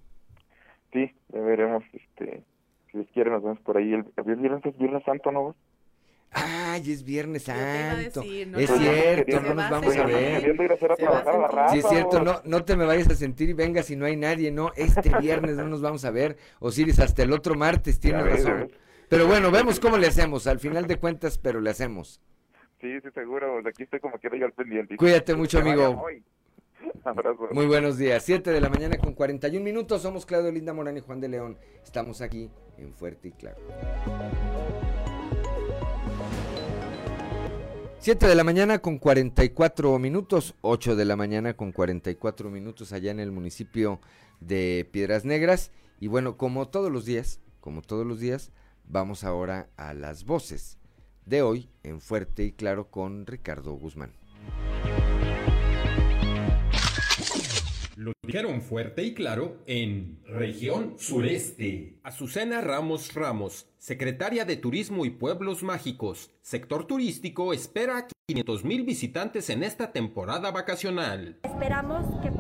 Sí, 0.93 1.15
ya 1.29 1.41
veremos, 1.41 1.85
este, 1.93 2.43
si 2.91 2.99
Dios 2.99 3.09
quiere 3.15 3.31
nos 3.31 3.43
vemos 3.43 3.61
por 3.61 3.77
ahí. 3.77 3.93
El, 3.93 4.07
el 4.17 4.37
viernes 4.37 4.65
es 4.67 4.77
Viernes 4.77 5.05
Santo, 5.05 5.31
¿no? 5.31 5.55
Ay, 6.31 6.93
es 6.93 7.03
Viernes 7.03 7.45
Santo. 7.45 8.21
decir, 8.21 8.49
no 8.49 8.59
es 8.59 8.71
cierto, 8.71 9.41
no 9.41 9.55
nos 9.55 9.71
vamos 9.71 9.97
a 9.97 10.05
ver. 10.05 10.57
A 11.09 11.65
a 11.65 11.69
Sí, 11.71 11.79
es 11.79 11.89
cierto, 11.89 12.23
no, 12.23 12.43
no 12.45 12.65
te 12.65 12.77
me 12.77 12.85
vayas 12.85 13.09
a 13.09 13.15
sentir 13.15 13.49
y 13.49 13.53
venga 13.55 13.83
si 13.83 13.97
no 13.97 14.05
hay 14.05 14.17
nadie, 14.17 14.51
no, 14.51 14.73
este 14.77 15.11
viernes 15.19 15.57
no 15.57 15.67
nos 15.67 15.81
vamos 15.81 16.05
a 16.05 16.11
ver, 16.11 16.37
Osiris, 16.59 16.99
hasta 17.01 17.23
el 17.23 17.33
otro 17.33 17.55
martes, 17.55 17.99
tiene 18.01 18.19
Ya 18.19 18.25
ves, 18.25 18.45
ya 18.45 18.51
razón. 18.51 18.73
Pero 19.09 19.27
bueno, 19.27 19.51
vemos 19.51 19.81
cómo 19.81 19.97
le 19.97 20.09
hacemos, 20.09 20.47
al 20.47 20.59
final 20.59 20.87
de 20.87 20.97
cuentas, 20.97 21.39
pero 21.39 21.61
le 21.61 21.71
hacemos. 21.71 22.21
Sí, 22.81 23.01
sí, 23.01 23.09
seguro. 23.15 23.63
Aquí 23.67 23.85
estoy 23.85 24.01
como 24.01 24.19
quiera 24.19 24.37
yo 24.37 24.47
al 24.47 24.53
pendiente. 24.53 24.97
Cuídate 24.97 25.35
mucho, 25.35 25.61
amigo. 25.61 26.05
Abrazo. 27.05 27.49
Muy 27.53 27.67
buenos 27.67 27.99
días, 27.99 28.23
7 28.25 28.51
de 28.51 28.61
la 28.61 28.69
mañana 28.69 28.99
con 28.99 29.15
41 29.15 29.65
minutos, 29.65 30.03
somos 30.03 30.27
Claudio 30.27 30.53
Linda 30.53 30.73
Morán 30.73 30.97
y 30.97 31.01
Juan 31.01 31.21
de 31.21 31.29
León, 31.29 31.59
estamos 31.83 32.21
aquí 32.21 32.51
en 32.79 32.93
Fuerte 32.93 33.29
y 33.29 33.33
Claro. 33.33 33.57
7 38.07 38.29
de 38.29 38.37
la 38.37 38.45
mañana 38.45 38.79
con 38.79 38.99
44 38.99 39.99
minutos, 39.99 40.55
8 40.61 40.95
de 40.95 41.05
la 41.05 41.17
mañana 41.17 41.55
con 41.55 41.73
44 41.73 42.51
minutos 42.53 42.93
allá 42.93 43.11
en 43.11 43.19
el 43.19 43.33
municipio 43.33 43.99
de 44.39 44.89
Piedras 44.93 45.25
Negras. 45.25 45.73
Y 45.99 46.07
bueno, 46.07 46.37
como 46.37 46.69
todos 46.69 46.93
los 46.93 47.05
días, 47.05 47.41
como 47.61 47.83
todos 47.83 48.07
los 48.07 48.21
días, 48.21 48.53
vamos 48.85 49.25
ahora 49.25 49.71
a 49.77 49.93
las 49.93 50.25
voces 50.25 50.79
de 51.25 51.43
hoy 51.43 51.69
en 51.83 52.01
Fuerte 52.01 52.45
y 52.45 52.53
Claro 52.53 52.93
con 52.93 53.27
Ricardo 53.27 53.73
Guzmán. 53.73 54.13
Lo 57.97 58.13
dijeron 58.23 58.61
fuerte 58.61 59.05
y 59.05 59.15
claro 59.15 59.63
en 59.67 60.21
región 60.27 60.97
sureste. 60.99 61.99
Azucena 62.03 62.61
Ramos 62.61 63.15
Ramos, 63.15 63.71
secretaria 63.79 64.45
de 64.45 64.59
Turismo 64.59 65.07
y 65.07 65.11
Pueblos 65.11 65.63
Mágicos, 65.63 66.31
sector 66.43 66.87
turístico, 66.87 67.55
espera 67.55 68.07
500 68.29 68.65
mil 68.67 68.85
visitantes 68.85 69.49
en 69.49 69.63
esta 69.63 69.93
temporada 69.93 70.51
vacacional. 70.51 71.39
Esperamos 71.43 72.05
que 72.21 72.31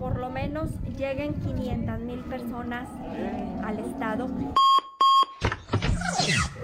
por 0.00 0.18
lo 0.18 0.30
menos 0.30 0.72
lleguen 0.98 1.34
500 1.34 2.00
mil 2.00 2.18
personas 2.24 2.88
al 3.62 3.78
estado. 3.78 4.26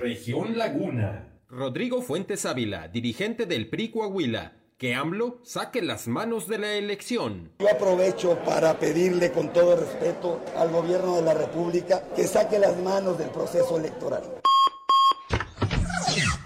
Región 0.00 0.58
Laguna. 0.58 1.28
Rodrigo 1.48 2.02
Fuentes 2.02 2.44
Ávila, 2.46 2.88
dirigente 2.88 3.46
del 3.46 3.68
PRI 3.68 3.90
Coahuila, 3.90 4.59
que 4.80 4.94
AMLO 4.94 5.40
saque 5.42 5.82
las 5.82 6.08
manos 6.08 6.48
de 6.48 6.56
la 6.56 6.72
elección. 6.72 7.50
Yo 7.58 7.68
aprovecho 7.70 8.38
para 8.46 8.78
pedirle 8.78 9.30
con 9.30 9.52
todo 9.52 9.76
respeto 9.76 10.40
al 10.56 10.70
gobierno 10.70 11.16
de 11.16 11.22
la 11.22 11.34
República 11.34 12.02
que 12.16 12.24
saque 12.24 12.58
las 12.58 12.82
manos 12.82 13.18
del 13.18 13.28
proceso 13.28 13.78
electoral. 13.78 14.22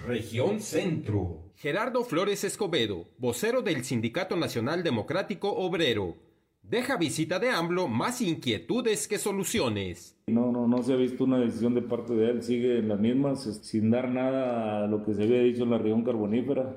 Región 0.04 0.58
Centro. 0.58 1.52
Gerardo 1.54 2.02
Flores 2.02 2.42
Escobedo, 2.42 3.04
vocero 3.18 3.62
del 3.62 3.84
Sindicato 3.84 4.36
Nacional 4.36 4.82
Democrático 4.82 5.52
Obrero. 5.52 6.16
Deja 6.60 6.96
visita 6.96 7.38
de 7.38 7.50
AMLO 7.50 7.86
más 7.86 8.20
inquietudes 8.20 9.06
que 9.06 9.18
soluciones. 9.18 10.16
No, 10.26 10.50
no, 10.50 10.66
no 10.66 10.82
se 10.82 10.94
ha 10.94 10.96
visto 10.96 11.22
una 11.22 11.38
decisión 11.38 11.76
de 11.76 11.82
parte 11.82 12.14
de 12.14 12.30
él, 12.30 12.42
sigue 12.42 12.78
en 12.80 12.88
las 12.88 12.98
mismas, 12.98 13.44
sin 13.62 13.92
dar 13.92 14.08
nada 14.08 14.82
a 14.82 14.86
lo 14.88 15.04
que 15.04 15.14
se 15.14 15.22
había 15.22 15.38
dicho 15.38 15.62
en 15.62 15.70
la 15.70 15.78
región 15.78 16.02
carbonífera. 16.02 16.74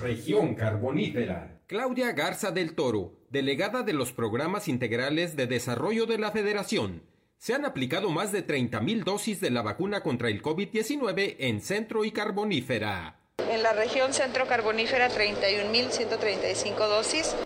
Región 0.00 0.54
Carbonífera. 0.54 1.60
Claudia 1.66 2.12
Garza 2.12 2.50
del 2.50 2.74
Toro, 2.74 3.18
delegada 3.28 3.82
de 3.82 3.92
los 3.92 4.12
programas 4.12 4.66
integrales 4.66 5.36
de 5.36 5.46
desarrollo 5.46 6.06
de 6.06 6.16
la 6.16 6.30
Federación. 6.30 7.02
Se 7.36 7.52
han 7.54 7.66
aplicado 7.66 8.08
más 8.10 8.32
de 8.32 8.46
30.000 8.46 9.04
dosis 9.04 9.40
de 9.40 9.50
la 9.50 9.60
vacuna 9.60 10.02
contra 10.02 10.28
el 10.28 10.42
COVID-19 10.42 11.36
en 11.38 11.60
Centro 11.60 12.04
y 12.04 12.12
Carbonífera. 12.12 13.20
En 13.50 13.62
la 13.62 13.74
región 13.74 14.14
Centro 14.14 14.46
Carbonífera, 14.46 15.10
31.135 15.10 16.76
dosis. 16.88 17.36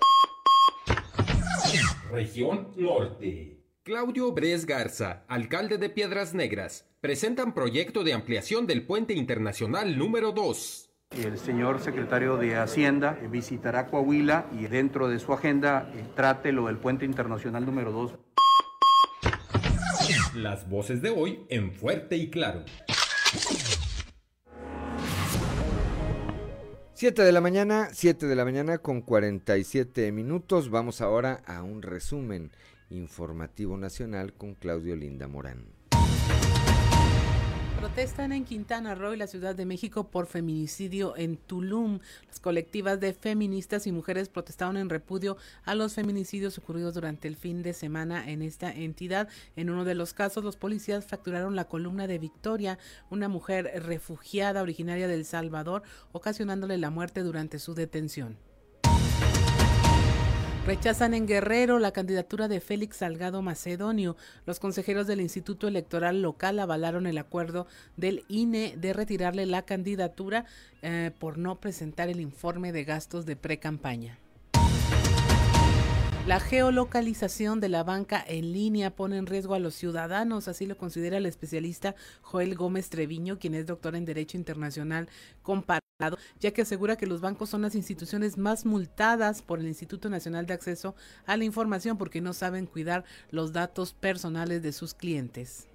Región 2.12 2.68
Norte. 2.76 3.58
Claudio 3.82 4.32
Bres 4.32 4.64
Garza, 4.64 5.24
alcalde 5.26 5.76
de 5.78 5.90
Piedras 5.90 6.34
Negras, 6.34 6.86
presentan 7.00 7.52
proyecto 7.52 8.04
de 8.04 8.12
ampliación 8.12 8.66
del 8.66 8.86
puente 8.86 9.12
internacional 9.12 9.98
número 9.98 10.32
2. 10.32 10.93
El 11.16 11.38
señor 11.38 11.80
secretario 11.80 12.36
de 12.36 12.56
Hacienda 12.56 13.16
visitará 13.30 13.86
Coahuila 13.86 14.46
y 14.52 14.66
dentro 14.66 15.08
de 15.08 15.20
su 15.20 15.32
agenda 15.32 15.88
eh, 15.94 16.04
trate 16.16 16.50
lo 16.50 16.66
del 16.66 16.76
puente 16.76 17.04
internacional 17.04 17.64
número 17.64 17.92
2. 17.92 18.14
Las 20.34 20.68
voces 20.68 21.00
de 21.02 21.10
hoy 21.10 21.46
en 21.48 21.72
fuerte 21.72 22.16
y 22.16 22.30
claro. 22.30 22.64
7 26.94 27.22
de 27.22 27.32
la 27.32 27.40
mañana, 27.40 27.88
7 27.92 28.26
de 28.26 28.34
la 28.34 28.44
mañana 28.44 28.78
con 28.78 29.00
47 29.00 30.10
minutos. 30.10 30.68
Vamos 30.68 31.00
ahora 31.00 31.42
a 31.46 31.62
un 31.62 31.82
resumen 31.82 32.50
informativo 32.90 33.76
nacional 33.76 34.32
con 34.32 34.54
Claudio 34.54 34.96
Linda 34.96 35.28
Morán. 35.28 35.66
Protestan 37.78 38.32
en 38.32 38.44
Quintana 38.44 38.94
Roo 38.94 39.14
y 39.14 39.16
la 39.16 39.26
Ciudad 39.26 39.54
de 39.54 39.66
México 39.66 40.08
por 40.10 40.26
feminicidio 40.26 41.16
en 41.16 41.36
Tulum. 41.36 42.00
Las 42.26 42.40
colectivas 42.40 42.98
de 43.00 43.12
feministas 43.12 43.86
y 43.86 43.92
mujeres 43.92 44.28
protestaron 44.28 44.76
en 44.76 44.88
repudio 44.88 45.36
a 45.64 45.74
los 45.74 45.94
feminicidios 45.94 46.56
ocurridos 46.58 46.94
durante 46.94 47.28
el 47.28 47.36
fin 47.36 47.62
de 47.62 47.74
semana 47.74 48.30
en 48.30 48.42
esta 48.42 48.72
entidad. 48.72 49.28
En 49.56 49.70
uno 49.70 49.84
de 49.84 49.94
los 49.94 50.14
casos, 50.14 50.44
los 50.44 50.56
policías 50.56 51.04
fracturaron 51.04 51.56
la 51.56 51.68
columna 51.68 52.06
de 52.06 52.18
Victoria, 52.18 52.78
una 53.10 53.28
mujer 53.28 53.70
refugiada 53.84 54.62
originaria 54.62 55.06
del 55.06 55.24
Salvador, 55.24 55.82
ocasionándole 56.12 56.78
la 56.78 56.90
muerte 56.90 57.22
durante 57.22 57.58
su 57.58 57.74
detención. 57.74 58.38
Rechazan 60.66 61.12
en 61.12 61.26
Guerrero 61.26 61.78
la 61.78 61.92
candidatura 61.92 62.48
de 62.48 62.58
Félix 62.58 62.96
Salgado 62.96 63.42
Macedonio. 63.42 64.16
Los 64.46 64.60
consejeros 64.60 65.06
del 65.06 65.20
Instituto 65.20 65.68
Electoral 65.68 66.22
Local 66.22 66.58
avalaron 66.58 67.06
el 67.06 67.18
acuerdo 67.18 67.66
del 67.98 68.24
INE 68.28 68.74
de 68.78 68.94
retirarle 68.94 69.44
la 69.44 69.66
candidatura 69.66 70.46
eh, 70.80 71.10
por 71.18 71.36
no 71.36 71.60
presentar 71.60 72.08
el 72.08 72.18
informe 72.18 72.72
de 72.72 72.84
gastos 72.84 73.26
de 73.26 73.36
pre-campaña. 73.36 74.18
La 76.26 76.40
geolocalización 76.40 77.60
de 77.60 77.68
la 77.68 77.84
banca 77.84 78.24
en 78.26 78.54
línea 78.54 78.96
pone 78.96 79.18
en 79.18 79.26
riesgo 79.26 79.52
a 79.52 79.58
los 79.58 79.74
ciudadanos, 79.74 80.48
así 80.48 80.64
lo 80.64 80.78
considera 80.78 81.18
el 81.18 81.26
especialista 81.26 81.94
Joel 82.22 82.54
Gómez 82.54 82.88
Treviño, 82.88 83.38
quien 83.38 83.54
es 83.54 83.66
doctor 83.66 83.94
en 83.94 84.06
Derecho 84.06 84.38
Internacional 84.38 85.10
comparado, 85.42 86.16
ya 86.40 86.52
que 86.52 86.62
asegura 86.62 86.96
que 86.96 87.06
los 87.06 87.20
bancos 87.20 87.50
son 87.50 87.60
las 87.60 87.74
instituciones 87.74 88.38
más 88.38 88.64
multadas 88.64 89.42
por 89.42 89.58
el 89.58 89.68
Instituto 89.68 90.08
Nacional 90.08 90.46
de 90.46 90.54
Acceso 90.54 90.94
a 91.26 91.36
la 91.36 91.44
Información 91.44 91.98
porque 91.98 92.22
no 92.22 92.32
saben 92.32 92.64
cuidar 92.64 93.04
los 93.30 93.52
datos 93.52 93.92
personales 93.92 94.62
de 94.62 94.72
sus 94.72 94.94
clientes. 94.94 95.68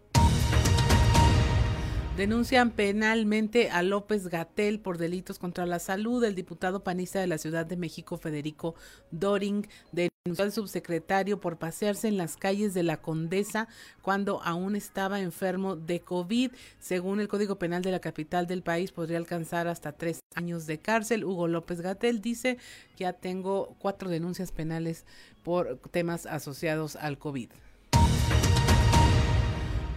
Denuncian 2.20 2.72
penalmente 2.72 3.70
a 3.70 3.82
López 3.82 4.28
Gatel 4.28 4.82
por 4.82 4.98
delitos 4.98 5.40
contra 5.40 5.66
la 5.66 5.80
salud. 5.80 6.22
El 6.26 6.36
diputado 6.36 6.84
panista 6.84 7.22
de 7.22 7.28
la 7.28 7.38
Ciudad 7.38 7.66
de 7.66 7.78
México, 7.78 8.18
Federico 8.18 8.76
Doring, 9.12 9.66
denunció 9.94 10.09
al 10.38 10.52
subsecretario 10.52 11.40
por 11.40 11.58
pasearse 11.58 12.08
en 12.08 12.18
las 12.18 12.38
calles 12.38 12.74
de 12.74 12.84
la 12.84 13.02
Condesa 13.02 13.68
cuando 14.02 14.44
aún 14.44 14.76
estaba 14.76 15.22
enfermo 15.22 15.76
de 15.76 16.02
COVID. 16.02 16.52
Según 16.78 17.20
el 17.20 17.28
Código 17.28 17.58
Penal 17.58 17.82
de 17.82 17.91
la 17.91 18.00
capital 18.00 18.46
del 18.46 18.62
país, 18.62 18.91
podría 18.91 19.18
alcanzar 19.18 19.68
hasta 19.68 19.94
tres 19.94 20.20
años 20.36 20.68
de 20.68 20.80
cárcel. 20.80 21.24
Hugo 21.24 21.48
López 21.48 21.82
Gatel 21.82 22.22
dice 22.22 22.58
que 22.96 23.06
ya 23.06 23.14
tengo 23.14 23.76
cuatro 23.80 24.10
denuncias 24.10 24.52
penales 24.52 25.06
por 25.41 25.80
temas 25.90 26.26
asociados 26.26 26.96
al 26.96 27.18
COVID. 27.18 27.50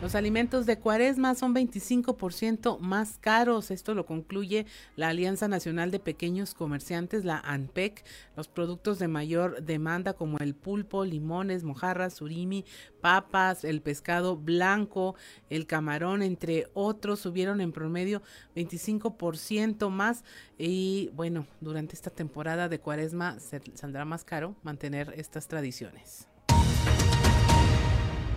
Los 0.03 0.17
alimentos 0.17 0.67
de 0.67 0.81
cuaresma 0.81 1.37
son 1.37 1.55
25% 1.55 2.81
más 2.81 3.19
caros. 3.21 3.71
Esto 3.71 3.95
lo 3.95 4.05
concluye 4.05 4.67
la 4.97 5.11
Alianza 5.11 5.47
Nacional 5.47 5.93
de 5.93 6.01
Pequeños 6.01 6.55
Comerciantes, 6.55 7.25
la 7.25 7.39
ANPEC. 7.39 8.05
Los 8.37 8.49
productos 8.49 8.99
de 8.99 9.07
mayor 9.07 9.63
demanda 9.63 10.15
como 10.15 10.39
el 10.39 10.57
pulpo, 10.57 11.05
limones, 11.05 11.63
mojarras, 11.63 12.15
surimi, 12.15 12.65
papas, 13.01 13.63
el 13.63 13.81
pescado 13.81 14.37
blanco, 14.37 15.15
el 15.51 15.69
camarón, 15.69 16.23
entre 16.23 16.67
otros, 16.75 17.21
subieron 17.21 17.61
en 17.61 17.71
promedio 17.71 18.23
25% 18.57 19.89
más. 19.89 20.25
Y 20.59 21.11
bueno, 21.15 21.47
durante 21.61 21.95
esta 21.95 22.11
temporada 22.11 22.69
de 22.69 22.81
cuaresma 22.81 23.39
saldrá 23.77 24.05
más 24.05 24.25
caro 24.25 24.57
mantener 24.65 25.15
estas 25.17 25.47
tradiciones. 25.47 26.27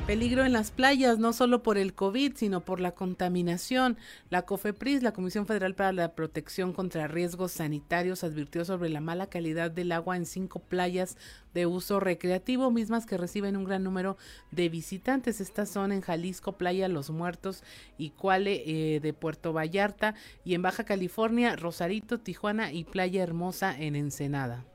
Peligro 0.06 0.45
en 0.45 0.53
las 0.53 0.69
playas, 0.69 1.18
no 1.18 1.34
solo 1.34 1.64
por 1.64 1.80
el 1.80 1.95
COVID, 1.95 2.34
sino 2.36 2.61
por 2.61 2.80
la 2.80 2.91
contaminación. 2.91 3.98
La 4.30 4.44
COFEPRIS, 4.44 5.02
la 5.02 5.14
Comisión 5.14 5.48
Federal 5.48 5.73
para 5.73 5.94
la 5.94 6.14
Protección 6.14 6.73
contra 6.73 7.07
Riesgos 7.07 7.53
Sanitarios, 7.53 8.23
advirtió 8.23 8.65
sobre 8.65 8.90
la 8.90 9.02
mala 9.02 9.26
calidad 9.32 9.72
del 9.72 9.91
agua 9.91 10.15
en 10.15 10.27
cinco 10.27 10.60
playas 10.60 11.18
de 11.56 11.65
uso 11.65 11.99
recreativo, 11.99 12.69
mismas 12.69 13.07
que 13.07 13.18
reciben 13.18 13.57
un 13.57 13.64
gran 13.64 13.84
número 13.84 14.15
de 14.52 14.69
visitantes. 14.69 15.41
Estas 15.41 15.69
son 15.69 15.91
en 15.91 16.02
Jalisco, 16.02 16.52
Playa 16.52 16.88
Los 16.88 17.10
Muertos 17.10 17.64
y 17.98 18.11
Cuale 18.11 18.61
eh, 18.68 18.99
de 18.99 19.14
Puerto 19.14 19.53
Vallarta, 19.53 20.14
y 20.44 20.53
en 20.53 20.61
Baja 20.61 20.84
California, 20.84 21.56
Rosarito, 21.56 22.19
Tijuana 22.19 22.72
y 22.72 22.84
Playa 22.84 23.23
Hermosa 23.23 23.76
en 23.76 23.95
Ensenada. 23.95 24.65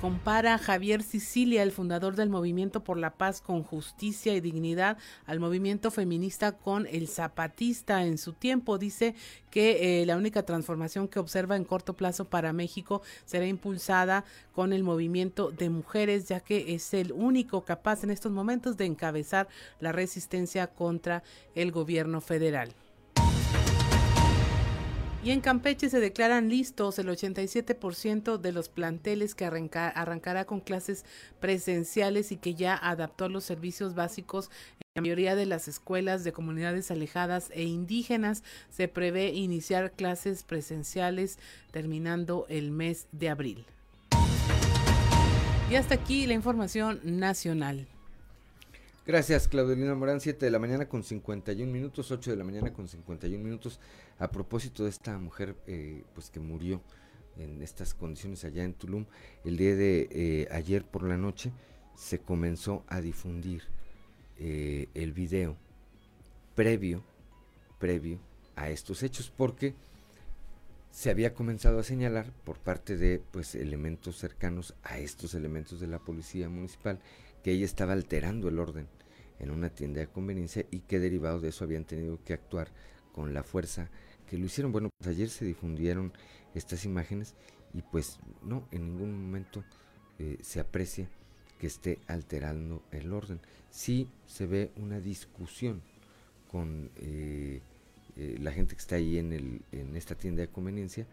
Compara 0.00 0.56
Javier 0.56 1.02
Sicilia, 1.02 1.62
el 1.62 1.72
fundador 1.72 2.16
del 2.16 2.30
Movimiento 2.30 2.82
por 2.82 2.96
la 2.96 3.10
Paz 3.10 3.42
con 3.42 3.62
Justicia 3.62 4.34
y 4.34 4.40
Dignidad, 4.40 4.96
al 5.26 5.40
movimiento 5.40 5.90
feminista 5.90 6.52
con 6.52 6.86
el 6.86 7.06
zapatista 7.06 8.06
en 8.06 8.16
su 8.16 8.32
tiempo. 8.32 8.78
Dice 8.78 9.14
que 9.50 10.00
eh, 10.00 10.06
la 10.06 10.16
única 10.16 10.42
transformación 10.46 11.06
que 11.06 11.18
observa 11.18 11.56
en 11.56 11.66
corto 11.66 11.92
plazo 11.92 12.24
para 12.24 12.54
México 12.54 13.02
será 13.26 13.46
impulsada 13.46 14.24
con 14.54 14.72
el 14.72 14.84
movimiento 14.84 15.50
de 15.50 15.68
mujeres, 15.68 16.26
ya 16.26 16.40
que 16.40 16.74
es 16.74 16.94
el 16.94 17.12
único 17.12 17.66
capaz 17.66 18.02
en 18.02 18.10
estos 18.10 18.32
momentos 18.32 18.78
de 18.78 18.86
encabezar 18.86 19.48
la 19.80 19.92
resistencia 19.92 20.68
contra 20.68 21.22
el 21.54 21.72
gobierno 21.72 22.22
federal. 22.22 22.74
Y 25.22 25.32
en 25.32 25.42
Campeche 25.42 25.90
se 25.90 26.00
declaran 26.00 26.48
listos 26.48 26.98
el 26.98 27.08
87% 27.08 28.38
de 28.38 28.52
los 28.52 28.70
planteles 28.70 29.34
que 29.34 29.44
arrancará 29.44 30.46
con 30.46 30.60
clases 30.60 31.04
presenciales 31.40 32.32
y 32.32 32.38
que 32.38 32.54
ya 32.54 32.74
adaptó 32.74 33.28
los 33.28 33.44
servicios 33.44 33.94
básicos 33.94 34.50
en 34.80 34.86
la 34.94 35.02
mayoría 35.02 35.34
de 35.34 35.44
las 35.44 35.68
escuelas 35.68 36.24
de 36.24 36.32
comunidades 36.32 36.90
alejadas 36.90 37.50
e 37.52 37.64
indígenas. 37.64 38.42
Se 38.70 38.88
prevé 38.88 39.28
iniciar 39.28 39.92
clases 39.92 40.42
presenciales 40.42 41.38
terminando 41.70 42.46
el 42.48 42.70
mes 42.70 43.06
de 43.12 43.28
abril. 43.28 43.66
Y 45.70 45.74
hasta 45.74 45.96
aquí 45.96 46.26
la 46.26 46.32
información 46.32 46.98
nacional. 47.04 47.86
Gracias, 49.06 49.48
Claudelina 49.48 49.94
Morán, 49.94 50.20
7 50.20 50.44
de 50.44 50.50
la 50.50 50.58
mañana 50.58 50.88
con 50.88 51.02
51 51.02 51.72
minutos, 51.72 52.10
8 52.10 52.30
de 52.30 52.36
la 52.36 52.44
mañana 52.44 52.72
con 52.72 52.86
51 52.86 53.42
minutos. 53.42 53.80
A 54.20 54.30
propósito 54.30 54.84
de 54.84 54.90
esta 54.90 55.18
mujer 55.18 55.56
eh, 55.66 56.04
pues 56.14 56.28
que 56.28 56.40
murió 56.40 56.82
en 57.38 57.62
estas 57.62 57.94
condiciones 57.94 58.44
allá 58.44 58.64
en 58.64 58.74
Tulum, 58.74 59.06
el 59.46 59.56
día 59.56 59.74
de 59.74 60.08
eh, 60.10 60.48
ayer 60.52 60.84
por 60.84 61.04
la 61.04 61.16
noche 61.16 61.52
se 61.96 62.18
comenzó 62.18 62.84
a 62.86 63.00
difundir 63.00 63.62
eh, 64.38 64.88
el 64.92 65.12
video 65.12 65.56
previo, 66.54 67.02
previo 67.78 68.20
a 68.56 68.68
estos 68.68 69.02
hechos, 69.02 69.32
porque 69.34 69.74
se 70.90 71.08
había 71.08 71.32
comenzado 71.32 71.78
a 71.78 71.82
señalar 71.82 72.30
por 72.44 72.58
parte 72.58 72.98
de 72.98 73.22
pues 73.30 73.54
elementos 73.54 74.18
cercanos 74.18 74.74
a 74.82 74.98
estos 74.98 75.32
elementos 75.34 75.80
de 75.80 75.86
la 75.86 75.98
policía 75.98 76.50
municipal 76.50 76.98
que 77.42 77.52
ella 77.52 77.64
estaba 77.64 77.94
alterando 77.94 78.48
el 78.48 78.58
orden 78.58 78.86
en 79.38 79.50
una 79.50 79.70
tienda 79.70 80.00
de 80.00 80.08
conveniencia 80.08 80.66
y 80.70 80.80
que 80.80 80.98
derivado 80.98 81.40
de 81.40 81.48
eso 81.48 81.64
habían 81.64 81.86
tenido 81.86 82.22
que 82.22 82.34
actuar 82.34 82.68
con 83.12 83.32
la 83.32 83.42
fuerza 83.42 83.88
que 84.30 84.38
lo 84.38 84.46
hicieron. 84.46 84.70
Bueno, 84.70 84.90
pues 84.96 85.08
ayer 85.08 85.28
se 85.28 85.44
difundieron 85.44 86.12
estas 86.54 86.84
imágenes 86.84 87.34
y 87.74 87.82
pues 87.82 88.20
no, 88.42 88.66
en 88.70 88.86
ningún 88.86 89.24
momento 89.24 89.64
eh, 90.20 90.38
se 90.40 90.60
aprecia 90.60 91.08
que 91.58 91.66
esté 91.66 91.98
alterando 92.06 92.82
el 92.92 93.12
orden. 93.12 93.40
Sí 93.70 94.08
se 94.26 94.46
ve 94.46 94.70
una 94.76 95.00
discusión 95.00 95.82
con 96.48 96.90
eh, 96.96 97.60
eh, 98.16 98.36
la 98.40 98.52
gente 98.52 98.76
que 98.76 98.80
está 98.80 98.96
ahí 98.96 99.18
en, 99.18 99.62
en 99.72 99.96
esta 99.96 100.14
tienda 100.14 100.42
de 100.42 100.48
conveniencia, 100.48 101.06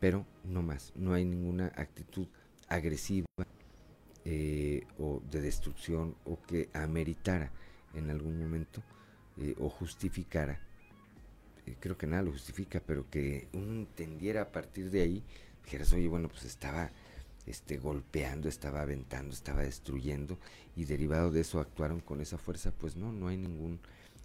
pero 0.00 0.26
no 0.42 0.62
más, 0.62 0.92
no 0.96 1.14
hay 1.14 1.24
ninguna 1.24 1.72
actitud 1.76 2.26
agresiva 2.68 3.26
o 4.98 5.22
de 5.30 5.40
destrucción 5.42 6.16
o 6.24 6.40
que 6.42 6.70
ameritara 6.72 7.52
en 7.92 8.10
algún 8.10 8.38
momento 8.38 8.82
o 9.58 9.68
justificara, 9.68 10.60
creo 11.80 11.96
que 11.96 12.06
nada 12.06 12.22
lo 12.22 12.32
justifica, 12.32 12.80
pero 12.84 13.08
que 13.10 13.48
uno 13.52 13.72
entendiera 13.72 14.42
a 14.42 14.52
partir 14.52 14.90
de 14.90 15.02
ahí, 15.02 15.22
dijeras, 15.64 15.92
oye, 15.92 16.08
bueno, 16.08 16.28
pues 16.28 16.44
estaba 16.44 16.90
este, 17.46 17.78
golpeando, 17.78 18.48
estaba 18.48 18.82
aventando, 18.82 19.34
estaba 19.34 19.62
destruyendo, 19.62 20.38
y 20.76 20.84
derivado 20.84 21.30
de 21.30 21.40
eso 21.40 21.60
actuaron 21.60 22.00
con 22.00 22.20
esa 22.20 22.38
fuerza, 22.38 22.72
pues 22.72 22.96
no, 22.96 23.12
no 23.12 23.28
hay 23.28 23.36
ningún 23.36 23.80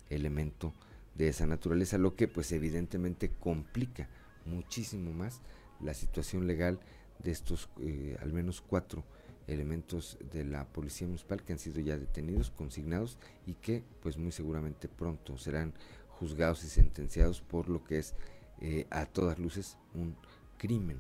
elemento 0.09 0.73
de 1.15 1.29
esa 1.29 1.45
naturaleza, 1.45 1.97
lo 1.97 2.15
que 2.15 2.27
pues 2.27 2.51
evidentemente 2.51 3.29
complica 3.39 4.07
muchísimo 4.45 5.11
más 5.11 5.41
la 5.81 5.93
situación 5.93 6.47
legal 6.47 6.79
de 7.19 7.31
estos 7.31 7.69
eh, 7.81 8.17
al 8.21 8.31
menos 8.33 8.61
cuatro 8.61 9.03
elementos 9.47 10.17
de 10.31 10.45
la 10.45 10.65
policía 10.65 11.07
municipal 11.07 11.43
que 11.43 11.53
han 11.53 11.59
sido 11.59 11.81
ya 11.81 11.97
detenidos, 11.97 12.51
consignados 12.51 13.17
y 13.45 13.55
que 13.55 13.83
pues 14.01 14.17
muy 14.17 14.31
seguramente 14.31 14.87
pronto 14.87 15.37
serán 15.37 15.73
juzgados 16.19 16.63
y 16.63 16.67
sentenciados 16.67 17.41
por 17.41 17.69
lo 17.69 17.83
que 17.83 17.99
es 17.99 18.13
eh, 18.59 18.85
a 18.89 19.05
todas 19.05 19.39
luces 19.39 19.77
un 19.93 20.15
crimen 20.57 20.99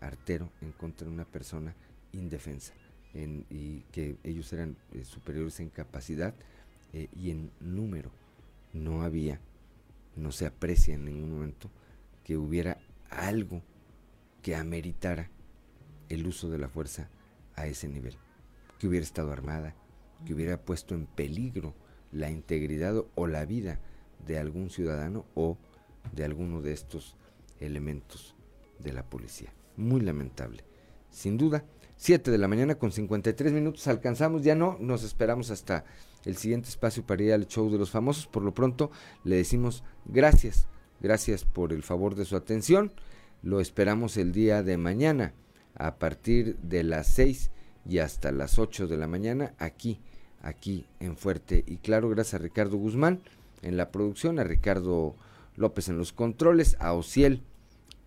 artero 0.00 0.50
en 0.60 0.72
contra 0.72 1.06
de 1.06 1.12
una 1.12 1.24
persona 1.24 1.74
indefensa 2.12 2.74
y 3.48 3.80
que 3.92 4.18
ellos 4.24 4.52
eran 4.52 4.76
eh, 4.92 5.04
superiores 5.04 5.58
en 5.60 5.70
capacidad 5.70 6.34
eh, 6.92 7.08
y 7.16 7.30
en 7.30 7.50
número. 7.60 8.10
No 8.74 9.02
había, 9.02 9.40
no 10.16 10.32
se 10.32 10.44
aprecia 10.44 10.94
en 10.94 11.06
ningún 11.06 11.32
momento 11.32 11.70
que 12.24 12.36
hubiera 12.36 12.78
algo 13.08 13.62
que 14.42 14.54
ameritara 14.54 15.30
el 16.10 16.26
uso 16.26 16.50
de 16.50 16.58
la 16.58 16.68
fuerza 16.68 17.08
a 17.54 17.66
ese 17.66 17.88
nivel, 17.88 18.16
que 18.78 18.86
hubiera 18.86 19.04
estado 19.04 19.32
armada, 19.32 19.74
que 20.26 20.34
hubiera 20.34 20.60
puesto 20.60 20.94
en 20.94 21.06
peligro 21.06 21.74
la 22.12 22.30
integridad 22.30 23.02
o 23.14 23.26
la 23.26 23.46
vida 23.46 23.80
de 24.26 24.38
algún 24.38 24.70
ciudadano 24.70 25.24
o 25.34 25.56
de 26.12 26.24
alguno 26.24 26.60
de 26.62 26.72
estos 26.72 27.16
elementos 27.60 28.34
de 28.78 28.92
la 28.92 29.02
policía. 29.02 29.52
Muy 29.76 30.00
lamentable. 30.00 30.64
Sin 31.10 31.36
duda, 31.36 31.64
7 31.96 32.30
de 32.30 32.38
la 32.38 32.48
mañana 32.48 32.74
con 32.74 32.92
53 32.92 33.52
minutos 33.52 33.86
alcanzamos, 33.86 34.42
ya 34.42 34.54
no, 34.54 34.76
nos 34.80 35.02
esperamos 35.02 35.50
hasta 35.50 35.84
el 36.24 36.36
siguiente 36.36 36.68
espacio 36.68 37.06
para 37.06 37.22
ir 37.22 37.32
al 37.32 37.46
show 37.46 37.70
de 37.70 37.78
los 37.78 37.90
famosos. 37.90 38.26
Por 38.26 38.42
lo 38.42 38.52
pronto 38.52 38.90
le 39.24 39.36
decimos 39.36 39.82
gracias, 40.04 40.66
gracias 41.00 41.44
por 41.44 41.72
el 41.72 41.82
favor 41.82 42.14
de 42.14 42.24
su 42.24 42.36
atención. 42.36 42.92
Lo 43.42 43.60
esperamos 43.60 44.16
el 44.16 44.32
día 44.32 44.62
de 44.62 44.76
mañana 44.76 45.32
a 45.74 45.96
partir 45.96 46.56
de 46.58 46.82
las 46.82 47.06
6 47.08 47.50
y 47.88 47.98
hasta 47.98 48.32
las 48.32 48.58
8 48.58 48.88
de 48.88 48.96
la 48.96 49.06
mañana 49.06 49.54
aquí, 49.58 50.00
aquí 50.42 50.86
en 51.00 51.16
Fuerte 51.16 51.64
y 51.66 51.78
Claro. 51.78 52.08
Gracias 52.10 52.34
a 52.34 52.38
Ricardo 52.38 52.76
Guzmán 52.76 53.22
en 53.62 53.76
la 53.76 53.90
producción, 53.90 54.38
a 54.38 54.44
Ricardo 54.44 55.16
López 55.56 55.88
en 55.88 55.98
los 55.98 56.12
controles, 56.12 56.76
a 56.80 56.92
Ociel 56.92 57.42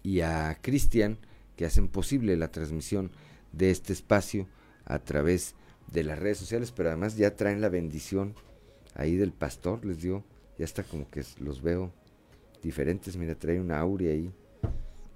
y 0.03 0.21
a 0.21 0.57
Cristian 0.61 1.17
que 1.55 1.65
hacen 1.65 1.87
posible 1.87 2.37
la 2.37 2.51
transmisión 2.51 3.11
de 3.51 3.71
este 3.71 3.93
espacio 3.93 4.47
a 4.85 4.99
través 4.99 5.55
de 5.91 6.03
las 6.03 6.19
redes 6.19 6.37
sociales, 6.37 6.71
pero 6.71 6.89
además 6.89 7.17
ya 7.17 7.35
traen 7.35 7.61
la 7.61 7.69
bendición 7.69 8.35
ahí 8.95 9.15
del 9.15 9.31
pastor, 9.31 9.83
les 9.85 10.01
digo, 10.01 10.23
ya 10.57 10.65
está 10.65 10.83
como 10.83 11.09
que 11.09 11.23
los 11.39 11.61
veo 11.61 11.91
diferentes, 12.61 13.17
mira, 13.17 13.35
trae 13.35 13.59
una 13.59 13.79
aurea 13.79 14.11
ahí, 14.11 14.31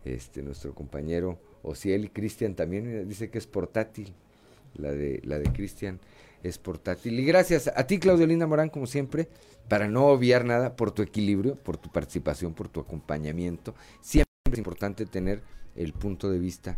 este, 0.05 0.41
nuestro 0.41 0.73
compañero 0.73 1.39
o 1.61 1.75
si 1.75 1.93
él 1.93 2.05
y 2.05 2.09
Cristian 2.09 2.55
también 2.55 3.07
dice 3.07 3.29
que 3.29 3.37
es 3.37 3.47
portátil, 3.47 4.13
la 4.75 4.91
de, 4.91 5.21
la 5.23 5.39
de 5.39 5.51
Cristian 5.53 5.99
es 6.43 6.57
portátil. 6.57 7.19
Y 7.19 7.25
gracias 7.25 7.71
a 7.73 7.87
ti, 7.87 7.99
Claudio 7.99 8.27
Linda 8.27 8.45
Morán, 8.45 8.69
como 8.69 8.85
siempre, 8.85 9.29
para 9.69 9.87
no 9.87 10.07
obviar 10.07 10.45
nada, 10.45 10.75
por 10.75 10.91
tu 10.91 11.01
equilibrio, 11.01 11.55
por 11.55 11.77
tu 11.77 11.89
participación, 11.89 12.53
por 12.53 12.67
tu 12.67 12.81
acompañamiento. 12.81 13.73
Siempre 14.01 14.29
es 14.51 14.57
importante 14.57 15.05
tener 15.05 15.41
el 15.75 15.93
punto 15.93 16.29
de 16.29 16.39
vista 16.39 16.77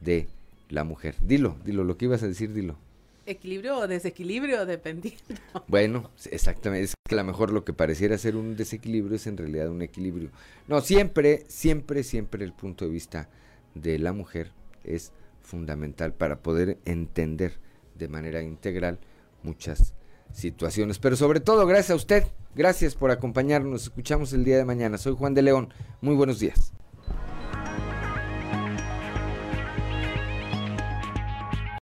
de 0.00 0.26
la 0.68 0.84
mujer. 0.84 1.14
Dilo, 1.22 1.56
dilo, 1.64 1.84
lo 1.84 1.96
que 1.96 2.06
ibas 2.06 2.22
a 2.22 2.28
decir, 2.28 2.52
dilo. 2.52 2.76
Equilibrio 3.24 3.78
o 3.78 3.88
desequilibrio, 3.88 4.66
dependiendo. 4.66 5.22
Bueno, 5.68 6.10
exactamente. 6.30 6.84
Es 6.84 6.94
que 7.08 7.14
a 7.14 7.18
lo 7.18 7.24
mejor 7.24 7.52
lo 7.52 7.64
que 7.64 7.72
pareciera 7.72 8.18
ser 8.18 8.36
un 8.36 8.56
desequilibrio 8.56 9.16
es 9.16 9.26
en 9.26 9.36
realidad 9.36 9.68
un 9.68 9.82
equilibrio. 9.82 10.30
No, 10.68 10.80
siempre, 10.80 11.44
siempre, 11.48 12.02
siempre 12.02 12.44
el 12.44 12.52
punto 12.52 12.84
de 12.84 12.90
vista 12.90 13.28
de 13.74 13.98
la 13.98 14.12
mujer 14.12 14.52
es 14.84 15.12
fundamental 15.42 16.12
para 16.12 16.40
poder 16.40 16.78
entender 16.84 17.54
de 17.98 18.08
manera 18.08 18.42
integral 18.42 18.98
muchas 19.42 19.94
situaciones. 20.32 20.98
Pero 20.98 21.16
sobre 21.16 21.40
todo, 21.40 21.66
gracias 21.66 21.90
a 21.90 21.96
usted, 21.96 22.24
gracias 22.54 22.94
por 22.94 23.10
acompañarnos. 23.10 23.84
Escuchamos 23.84 24.32
el 24.32 24.44
día 24.44 24.56
de 24.56 24.64
mañana. 24.64 24.98
Soy 24.98 25.14
Juan 25.14 25.34
de 25.34 25.42
León. 25.42 25.72
Muy 26.00 26.14
buenos 26.14 26.38
días. 26.38 26.72